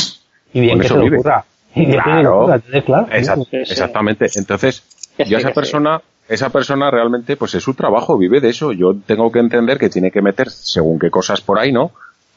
Y 0.52 0.60
bien 0.60 0.74
Con 0.74 0.80
que 0.80 0.86
eso 0.86 0.94
se 0.94 0.98
lo 0.98 1.04
vive. 1.06 1.16
ocurra. 1.18 1.44
Y 1.74 1.80
bien 1.86 1.90
que 1.90 1.96
se 1.96 2.02
Claro. 2.04 2.38
ocurra, 2.38 2.60
claro. 2.84 3.06
Exact-. 3.10 3.48
Exactamente. 3.52 4.26
Entonces, 4.36 4.84
yo 5.26 5.36
a 5.36 5.40
esa 5.40 5.50
persona, 5.50 6.00
esa 6.28 6.50
persona 6.50 6.90
realmente, 6.90 7.36
pues 7.36 7.54
es 7.54 7.62
su 7.62 7.74
trabajo, 7.74 8.18
vive 8.18 8.40
de 8.40 8.50
eso. 8.50 8.72
Yo 8.72 8.94
tengo 9.06 9.30
que 9.30 9.38
entender 9.38 9.78
que 9.78 9.88
tiene 9.88 10.10
que 10.10 10.22
meter 10.22 10.50
según 10.50 10.98
qué 10.98 11.10
cosas 11.10 11.40
por 11.40 11.58
ahí, 11.58 11.72
¿no? 11.72 11.92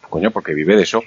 Coño, 0.10 0.32
porque 0.32 0.54
vive 0.54 0.76
de 0.76 0.84
eso. 0.84 1.02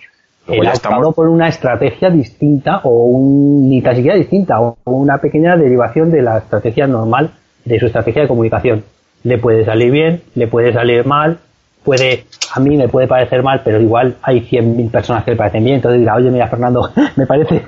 Luego 0.46 0.62
Él 0.62 0.68
ya 0.68 0.72
estamos. 0.72 1.14
por 1.14 1.28
una 1.28 1.48
estrategia 1.48 2.10
distinta 2.10 2.80
o 2.84 3.04
un, 3.06 3.68
ni 3.68 3.80
tan 3.82 3.94
siquiera 3.94 4.16
distinta 4.16 4.60
o 4.60 4.76
una 4.86 5.18
pequeña 5.18 5.56
derivación 5.56 6.10
de 6.10 6.22
la 6.22 6.38
estrategia 6.38 6.86
normal 6.88 7.30
de 7.64 7.78
su 7.78 7.86
estrategia 7.86 8.22
de 8.22 8.28
comunicación. 8.28 8.82
Le 9.22 9.38
puede 9.38 9.64
salir 9.64 9.92
bien, 9.92 10.22
le 10.34 10.48
puede 10.48 10.72
salir 10.72 11.06
mal, 11.06 11.38
puede, 11.84 12.24
a 12.52 12.58
mí 12.58 12.76
me 12.76 12.88
puede 12.88 13.06
parecer 13.06 13.44
mal, 13.44 13.62
pero 13.64 13.80
igual 13.80 14.16
hay 14.22 14.40
100.000 14.40 14.90
personas 14.90 15.22
que 15.24 15.30
le 15.32 15.36
parecen 15.36 15.62
bien, 15.62 15.76
entonces 15.76 16.00
dirá, 16.00 16.16
oye, 16.16 16.30
mira, 16.32 16.48
Fernando, 16.48 16.90
me 17.16 17.24
parece 17.26 17.62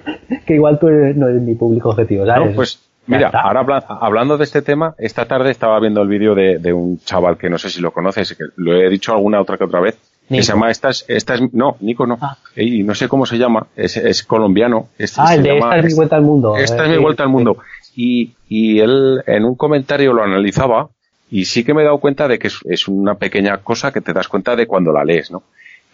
que 0.45 0.55
igual 0.55 0.79
tú 0.81 0.89
eres- 0.89 1.17
no 1.17 1.29
eres 1.29 1.43
mi 1.43 1.55
público 1.55 1.91
objetivo, 1.91 2.27
¿sabes? 2.27 2.51
No, 2.51 2.57
pues 2.57 2.81
mira, 3.07 3.27
está. 3.27 3.41
ahora 3.41 3.61
habla- 3.61 3.85
hablando 4.01 4.37
de 4.39 4.45
este 4.45 4.63
tema, 4.63 4.95
esta 4.99 5.27
tarde 5.27 5.51
estaba 5.51 5.79
viendo 5.81 6.01
el 6.03 6.09
vídeo 6.09 6.35
de, 6.35 6.59
de 6.59 6.73
un 6.73 6.99
chaval 7.01 7.37
que 7.39 7.51
no 7.51 7.59
sé 7.59 7.71
si 7.71 7.81
lo 7.81 7.91
conoces, 7.93 8.35
que 8.37 8.45
lo 8.57 8.75
he 8.75 8.89
dicho 8.89 9.13
alguna 9.13 9.41
otra 9.41 9.57
que 9.59 9.65
otra 9.65 9.81
vez, 9.81 9.99
que 10.29 10.43
se 10.43 10.53
llama 10.53 10.71
esta 10.71 10.89
es, 10.89 11.05
esta 11.09 11.35
es, 11.35 11.53
no, 11.53 11.77
Nico 11.81 12.07
no, 12.07 12.19
Ah. 12.21 12.37
y 12.57 12.83
no 12.83 12.95
sé 12.95 13.09
cómo 13.09 13.27
se 13.27 13.37
llama, 13.37 13.67
es, 13.77 13.97
es 13.99 14.23
colombiano. 14.25 14.89
es- 14.99 15.19
Ah, 15.19 15.35
el 15.35 15.43
de 15.43 15.55
llama- 15.55 15.67
esta 15.77 15.79
es 15.79 15.85
mi 15.85 15.95
vuelta 15.95 16.17
al 16.17 16.23
mundo. 16.23 16.57
Esta 16.57 16.77
Eh, 16.79 16.83
es 16.85 16.89
mi 16.91 16.97
sí, 16.97 17.03
vuelta 17.03 17.23
al 17.25 17.29
mundo. 17.29 17.59
Y, 17.97 18.33
y 18.49 18.81
él 18.81 19.23
en 19.27 19.45
un 19.45 19.55
comentario 19.55 20.13
lo 20.15 20.23
analizaba 20.25 20.89
y 21.31 21.45
sí 21.45 21.63
que 21.63 21.75
me 21.75 21.83
he 21.83 21.85
dado 21.85 21.99
cuenta 21.99 22.27
de 22.27 22.39
que 22.39 22.47
es, 22.49 22.59
es 22.65 22.89
una 22.89 23.17
pequeña 23.17 23.59
cosa 23.59 23.93
que 23.93 24.01
te 24.01 24.13
das 24.13 24.29
cuenta 24.29 24.57
de 24.57 24.67
cuando 24.67 24.93
la 24.93 25.05
lees, 25.05 25.31
¿no? 25.31 25.43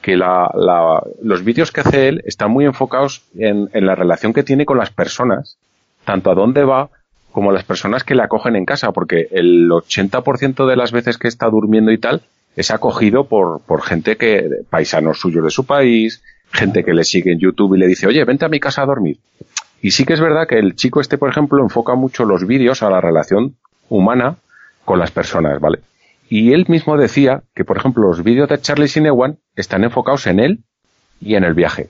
Que 0.00 0.16
la, 0.16 0.50
la- 0.54 1.02
los 1.22 1.44
vídeos 1.44 1.72
que 1.72 1.80
hace 1.80 2.08
él 2.08 2.22
están 2.24 2.50
muy 2.52 2.64
enfocados 2.64 3.22
en, 3.36 3.68
en 3.72 3.84
la 3.84 3.94
relación 3.96 4.32
que 4.32 4.42
tiene 4.44 4.64
con 4.64 4.78
las 4.78 4.90
personas, 4.90 5.58
tanto 6.04 6.30
a 6.30 6.34
dónde 6.34 6.64
va 6.64 6.88
como 7.32 7.52
las 7.52 7.65
personas 7.65 8.05
que 8.05 8.15
le 8.15 8.23
acogen 8.23 8.57
en 8.57 8.65
casa, 8.65 8.93
porque 8.93 9.28
el 9.31 9.69
80% 9.70 10.66
de 10.69 10.77
las 10.77 10.93
veces 10.93 11.19
que 11.19 11.28
está 11.28 11.47
durmiendo 11.48 11.90
y 11.93 11.98
tal 11.98 12.23
es 12.57 12.70
acogido 12.70 13.24
por, 13.28 13.61
por 13.62 13.82
gente 13.82 14.16
que, 14.16 14.48
paisanos 14.69 15.20
suyos 15.20 15.44
de 15.44 15.51
su 15.51 15.65
país, 15.66 16.23
gente 16.52 16.82
que 16.85 16.93
le 16.94 17.05
sigue 17.05 17.32
en 17.32 17.39
YouTube 17.39 17.77
y 17.77 17.78
le 17.78 17.86
dice, 17.86 18.07
oye, 18.07 18.24
vente 18.24 18.44
a 18.44 18.48
mi 18.48 18.59
casa 18.59 18.82
a 18.82 18.86
dormir. 18.86 19.19
Y 19.82 19.93
sí 19.93 20.05
que 20.05 20.12
es 20.15 20.20
verdad 20.20 20.47
que 20.48 20.59
el 20.59 20.74
chico 20.74 21.01
este, 21.01 21.16
por 21.16 21.31
ejemplo, 21.31 21.62
enfoca 21.62 21.94
mucho 21.94 22.24
los 22.24 22.47
vídeos 22.47 22.82
a 22.82 22.90
la 22.90 23.01
relación 23.01 23.55
humana 23.89 24.36
con 24.85 24.98
las 24.98 25.11
personas, 25.11 25.61
¿vale? 25.61 25.78
Y 26.28 26.52
él 26.52 26.66
mismo 26.69 26.97
decía 26.97 27.43
que, 27.55 27.65
por 27.65 27.77
ejemplo, 27.78 28.02
los 28.09 28.23
vídeos 28.23 28.48
de 28.48 28.61
Charlie 28.61 28.89
Sinewan 28.89 29.39
están 29.57 29.85
enfocados 29.85 30.27
en 30.27 30.40
él 30.40 30.59
y 31.20 31.35
en 31.36 31.44
el 31.44 31.55
viaje. 31.55 31.89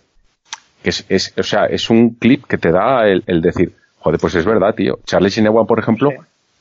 Es, 0.85 1.05
es- 1.09 1.35
o 1.37 1.43
sea, 1.43 1.67
es 1.67 1.91
un 1.91 2.15
clip 2.15 2.45
que 2.47 2.59
te 2.59 2.71
da 2.71 3.07
el, 3.09 3.23
el 3.27 3.43
decir, 3.43 3.75
joder, 4.01 4.19
pues 4.21 4.35
es 4.35 4.45
verdad, 4.45 4.75
tío. 4.75 4.99
Charlie 5.07 5.31
Sinewan, 5.31 5.67
por 5.67 5.79
ejemplo, 5.79 6.11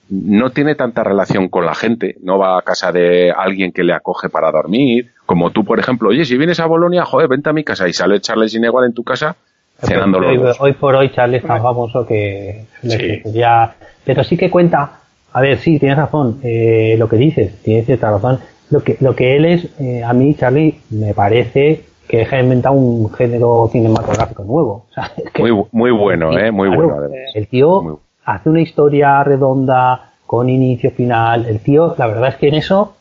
no 0.09 0.49
tiene 0.51 0.75
tanta 0.75 1.03
relación 1.03 1.49
con 1.49 1.65
la 1.65 1.75
gente, 1.75 2.15
no 2.23 2.37
va 2.37 2.57
a 2.57 2.61
casa 2.63 2.91
de 2.91 3.31
alguien 3.31 3.71
que 3.71 3.83
le 3.83 3.93
acoge 3.93 4.29
para 4.29 4.51
dormir, 4.51 5.11
como 5.25 5.51
tú, 5.51 5.63
por 5.63 5.79
ejemplo, 5.79 6.09
oye, 6.09 6.25
si 6.25 6.37
vienes 6.37 6.59
a 6.59 6.65
Bolonia, 6.65 7.05
joder, 7.05 7.27
vente 7.27 7.49
a 7.49 7.53
mi 7.53 7.63
casa 7.63 7.87
y 7.87 7.93
sale 7.93 8.19
Charlie 8.19 8.49
Sinewan 8.49 8.85
en 8.85 8.93
tu 8.93 9.03
casa 9.03 9.35
cenando 9.81 10.19
los 10.19 10.59
hoy, 10.59 10.73
por 10.73 10.93
hoy 10.95 11.09
Charlie 11.11 11.37
es 11.37 11.43
tan 11.43 11.61
famoso 11.61 12.05
que 12.05 12.65
le- 12.83 12.97
Sí. 12.97 13.21
que 13.23 13.31
ya 13.31 13.75
pero 14.03 14.25
sí 14.25 14.35
que 14.35 14.49
cuenta 14.49 14.99
a 15.31 15.39
ver 15.41 15.57
sí 15.59 15.79
tienes 15.79 15.97
razón 15.97 16.39
eh, 16.43 16.95
lo 16.99 17.07
que 17.07 17.15
dices 17.15 17.61
tienes 17.63 17.85
cierta 17.85 18.11
razón. 18.11 18.39
Lo 18.71 18.83
que 18.83 18.97
lo 18.99 19.15
que 19.15 19.37
él 19.37 19.45
es 19.45 19.67
eh, 19.79 20.03
a 20.03 20.11
mí 20.11 20.35
Charlie 20.35 20.79
me 20.89 21.13
parece 21.13 21.85
que 22.09 22.27
ha 22.29 22.39
inventado 22.41 22.75
un 22.75 23.09
género 23.13 23.69
cinematográfico 23.71 24.43
nuevo 24.43 24.85
O 24.89 24.93
sea, 24.93 25.11
es 25.15 25.31
que- 25.33 25.41
Muy, 25.43 25.63
muy 25.71 25.91
bueno, 25.91 26.37
eh, 26.37 26.51
muy 26.51 26.67
Claro, 26.69 26.83
bueno. 26.87 26.99
además. 26.99 27.31
el 27.35 27.47
tío 27.47 27.81
Muy- 27.81 27.95
hace 28.25 28.49
una 28.49 28.61
historia 28.61 29.23
redonda 29.23 30.11
con 30.25 30.49
inicio 30.49 30.91
final 30.91 31.45
el 31.45 31.59
tío 31.61 31.95
la 31.97 32.07
verdad 32.07 32.29
es 32.29 32.35
que 32.35 32.47
en 32.49 32.55
eso 32.55 32.95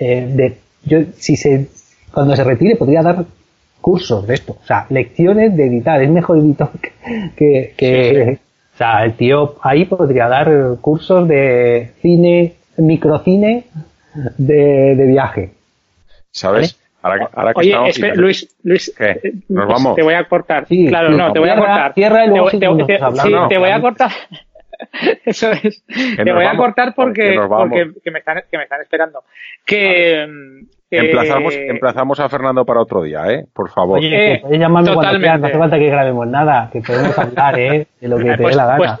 eh, 0.00 0.26
de 0.32 0.58
yo 0.84 0.98
si 1.16 1.36
se 1.36 1.68
cuando 2.12 2.34
se 2.34 2.42
retire 2.44 2.76
podría 2.76 3.02
dar 3.02 3.24
cursos 3.80 4.26
de 4.26 4.34
esto, 4.34 4.52
o 4.62 4.66
sea, 4.66 4.86
lecciones 4.88 5.54
de 5.56 5.66
editar, 5.66 6.00
es 6.02 6.08
mejor 6.10 6.38
editor 6.38 6.70
que, 7.36 7.36
que, 7.36 7.74
que- 7.76 8.38
o 8.74 8.76
sea, 8.78 9.04
el 9.04 9.12
tío 9.14 9.54
ahí 9.62 9.84
podría 9.84 10.26
dar 10.26 10.50
cursos 10.80 11.28
de 11.28 11.92
cine, 12.02 12.54
microcine 12.78 13.64
de, 14.38 14.94
de 14.96 15.06
viaje. 15.06 15.50
¿Sabes? 16.32 16.76
Ahora, 17.04 17.28
ahora 17.34 17.52
que 17.52 17.60
Oye, 17.60 17.68
estamos... 17.70 17.88
espera, 17.90 18.14
Luis, 18.14 18.56
Luis, 18.62 18.94
¿Qué? 18.96 19.10
eh, 19.10 19.32
¿Nos 19.48 19.68
vamos? 19.68 19.94
te 19.94 20.02
voy 20.02 20.14
a 20.14 20.24
cortar. 20.24 20.66
Sí, 20.66 20.86
claro, 20.88 21.10
no, 21.10 21.32
te 21.32 21.38
voy 21.38 21.50
a 21.50 21.56
cortar. 21.56 21.92
cierra 21.94 22.24
y 22.24 22.28
luego 22.28 22.46
te, 22.50 22.58
te- 22.58 22.66
seguimos 22.66 22.86
te- 22.86 22.94
hablando. 22.96 23.22
sí, 23.22 23.30
No, 23.30 23.48
te 23.48 23.58
voy 23.58 23.70
a 23.70 23.80
cortar. 23.80 24.10
Eso 25.24 25.52
es. 25.52 25.84
Te 25.86 26.32
voy 26.32 26.44
a 26.44 26.56
cortar 26.56 26.94
porque, 26.96 27.36
porque 27.46 27.90
que 28.02 28.10
me, 28.10 28.18
están, 28.20 28.42
que 28.50 28.56
me 28.56 28.64
están 28.64 28.80
esperando. 28.80 29.22
Que, 29.64 30.26
que- 30.90 30.98
Emplazamos, 30.98 31.54
emplazamos 31.54 32.20
a 32.20 32.28
Fernando 32.28 32.64
para 32.64 32.80
otro 32.80 33.02
día, 33.02 33.24
¿eh? 33.30 33.44
Por 33.52 33.70
favor. 33.70 33.98
Oye, 33.98 34.34
Eh, 34.34 34.42
llamarme 34.50 34.94
cuando 34.94 35.18
quieras, 35.18 35.40
no 35.40 35.46
hace 35.46 35.58
falta 35.58 35.78
que 35.78 35.86
grabemos 35.90 36.26
nada, 36.26 36.70
que 36.72 36.80
podemos 36.80 37.18
hablar, 37.18 37.58
¿eh? 37.58 37.86
De 38.00 38.08
lo 38.08 38.16
que 38.18 38.28
Eh, 38.28 38.36
te 38.36 38.42
pues, 38.42 38.54
dé 38.54 38.56
la 38.56 38.66
gana. 38.66 38.78
pues- 38.78 39.00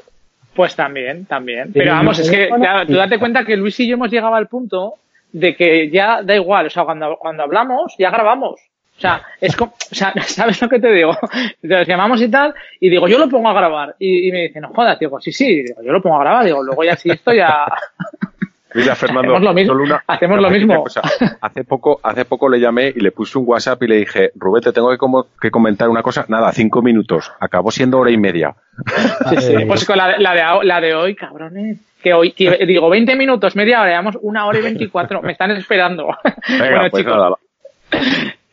pues 0.54 0.76
también, 0.76 1.26
también. 1.26 1.70
Pero 1.72 1.90
vamos, 1.92 2.18
es 2.20 2.30
que 2.30 2.48
claro, 2.48 2.86
tú 2.86 2.94
date 2.94 3.18
cuenta 3.18 3.44
que 3.44 3.56
Luis 3.56 3.78
y 3.80 3.88
yo 3.88 3.94
hemos 3.94 4.10
llegado 4.10 4.34
al 4.36 4.46
punto 4.46 4.94
de 5.34 5.56
que 5.56 5.90
ya 5.90 6.22
da 6.22 6.36
igual, 6.36 6.66
o 6.66 6.70
sea, 6.70 6.84
cuando, 6.84 7.16
cuando 7.18 7.42
hablamos, 7.42 7.94
ya 7.98 8.10
grabamos. 8.10 8.60
O 8.96 9.00
sea, 9.00 9.20
es 9.40 9.56
como, 9.56 9.72
o 9.72 9.94
sea, 9.94 10.12
¿sabes 10.26 10.62
lo 10.62 10.68
que 10.68 10.78
te 10.78 10.92
digo? 10.92 11.10
Entonces 11.62 11.88
llamamos 11.88 12.22
y 12.22 12.28
tal, 12.30 12.54
y 12.78 12.88
digo, 12.88 13.08
yo 13.08 13.18
lo 13.18 13.28
pongo 13.28 13.48
a 13.48 13.52
grabar. 13.52 13.96
Y, 13.98 14.30
me 14.30 14.42
dice, 14.42 14.60
no 14.60 14.68
jodas, 14.68 14.96
digo, 14.98 15.20
sí, 15.20 15.32
sí, 15.32 15.64
digo, 15.64 15.82
yo 15.82 15.90
lo 15.90 16.00
pongo 16.00 16.16
a 16.16 16.20
grabar, 16.20 16.44
digo, 16.44 16.62
luego 16.62 16.84
ya 16.84 16.96
si 16.96 17.10
esto 17.10 17.32
ya. 17.34 17.66
Mira, 18.74 18.94
Fernando, 18.96 19.20
Hacemos 19.36 19.42
lo 19.42 19.54
mismo. 19.54 19.74
una- 19.74 20.04
Hacemos 20.06 20.40
lo 20.40 20.50
mismo. 20.50 20.82
cosa. 20.82 21.00
Hace 21.40 21.64
poco, 21.64 22.00
hace 22.02 22.24
poco 22.24 22.48
le 22.48 22.58
llamé 22.60 22.88
y 22.94 23.00
le 23.00 23.12
puse 23.12 23.38
un 23.38 23.44
WhatsApp 23.46 23.82
y 23.84 23.86
le 23.86 23.96
dije, 23.96 24.30
Rubén, 24.34 24.62
te 24.62 24.72
tengo 24.72 24.90
que, 24.90 24.98
como- 24.98 25.26
que 25.40 25.50
comentar 25.50 25.88
una 25.88 26.02
cosa. 26.02 26.24
Nada, 26.28 26.50
cinco 26.52 26.82
minutos. 26.82 27.32
Acabó 27.40 27.70
siendo 27.70 27.98
hora 27.98 28.10
y 28.10 28.16
media. 28.18 28.54
Sí, 29.30 29.36
sí, 29.40 29.54
Eh, 29.54 29.64
pues 29.66 29.84
con 29.86 29.96
la, 29.96 30.08
de- 30.08 30.18
la, 30.18 30.34
de, 30.34 30.42
a- 30.42 30.64
la 30.64 30.80
de 30.80 30.94
hoy, 30.94 31.14
cabrones. 31.14 31.78
Que 32.02 32.12
hoy, 32.12 32.32
que 32.32 32.50
digo, 32.66 32.90
20 32.90 33.16
minutos, 33.16 33.56
media 33.56 33.80
hora, 33.80 33.90
llevamos 33.90 34.18
una 34.20 34.46
hora 34.46 34.58
y 34.58 34.62
24. 34.62 35.22
Me 35.22 35.32
están 35.32 35.50
esperando. 35.52 36.08
Venga, 36.48 36.64
bueno, 36.70 36.90
pues 36.90 37.02
chicos, 37.04 37.16
nada. 37.16 37.36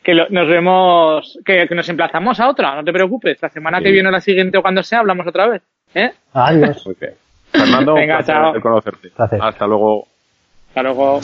que 0.04 0.14
lo- 0.14 0.30
nos 0.30 0.48
vemos, 0.48 1.40
que, 1.44 1.68
que 1.68 1.76
nos 1.76 1.90
emplazamos 1.90 2.40
a 2.40 2.48
otra, 2.50 2.76
no 2.76 2.84
te 2.84 2.94
preocupes. 2.94 3.42
La 3.42 3.50
semana 3.50 3.82
que 3.82 3.92
viene 3.92 4.08
o 4.10 4.12
la 4.12 4.22
siguiente 4.22 4.58
o 4.58 4.62
cuando 4.62 4.84
sea, 4.84 5.00
hablamos 5.00 5.26
otra 5.28 5.48
vez. 5.48 5.62
¿Eh? 5.94 6.12
Adiós. 6.34 6.88
Fernando, 7.52 7.96
Venga, 7.96 8.20
un 8.20 8.24
placer 8.24 8.36
chao. 8.44 8.54
de 8.54 8.62
conocerte. 8.62 9.10
Placer. 9.10 9.40
Hasta 9.42 9.68
luego. 9.68 10.08
Hasta 10.74 10.84
luego. 10.84 11.20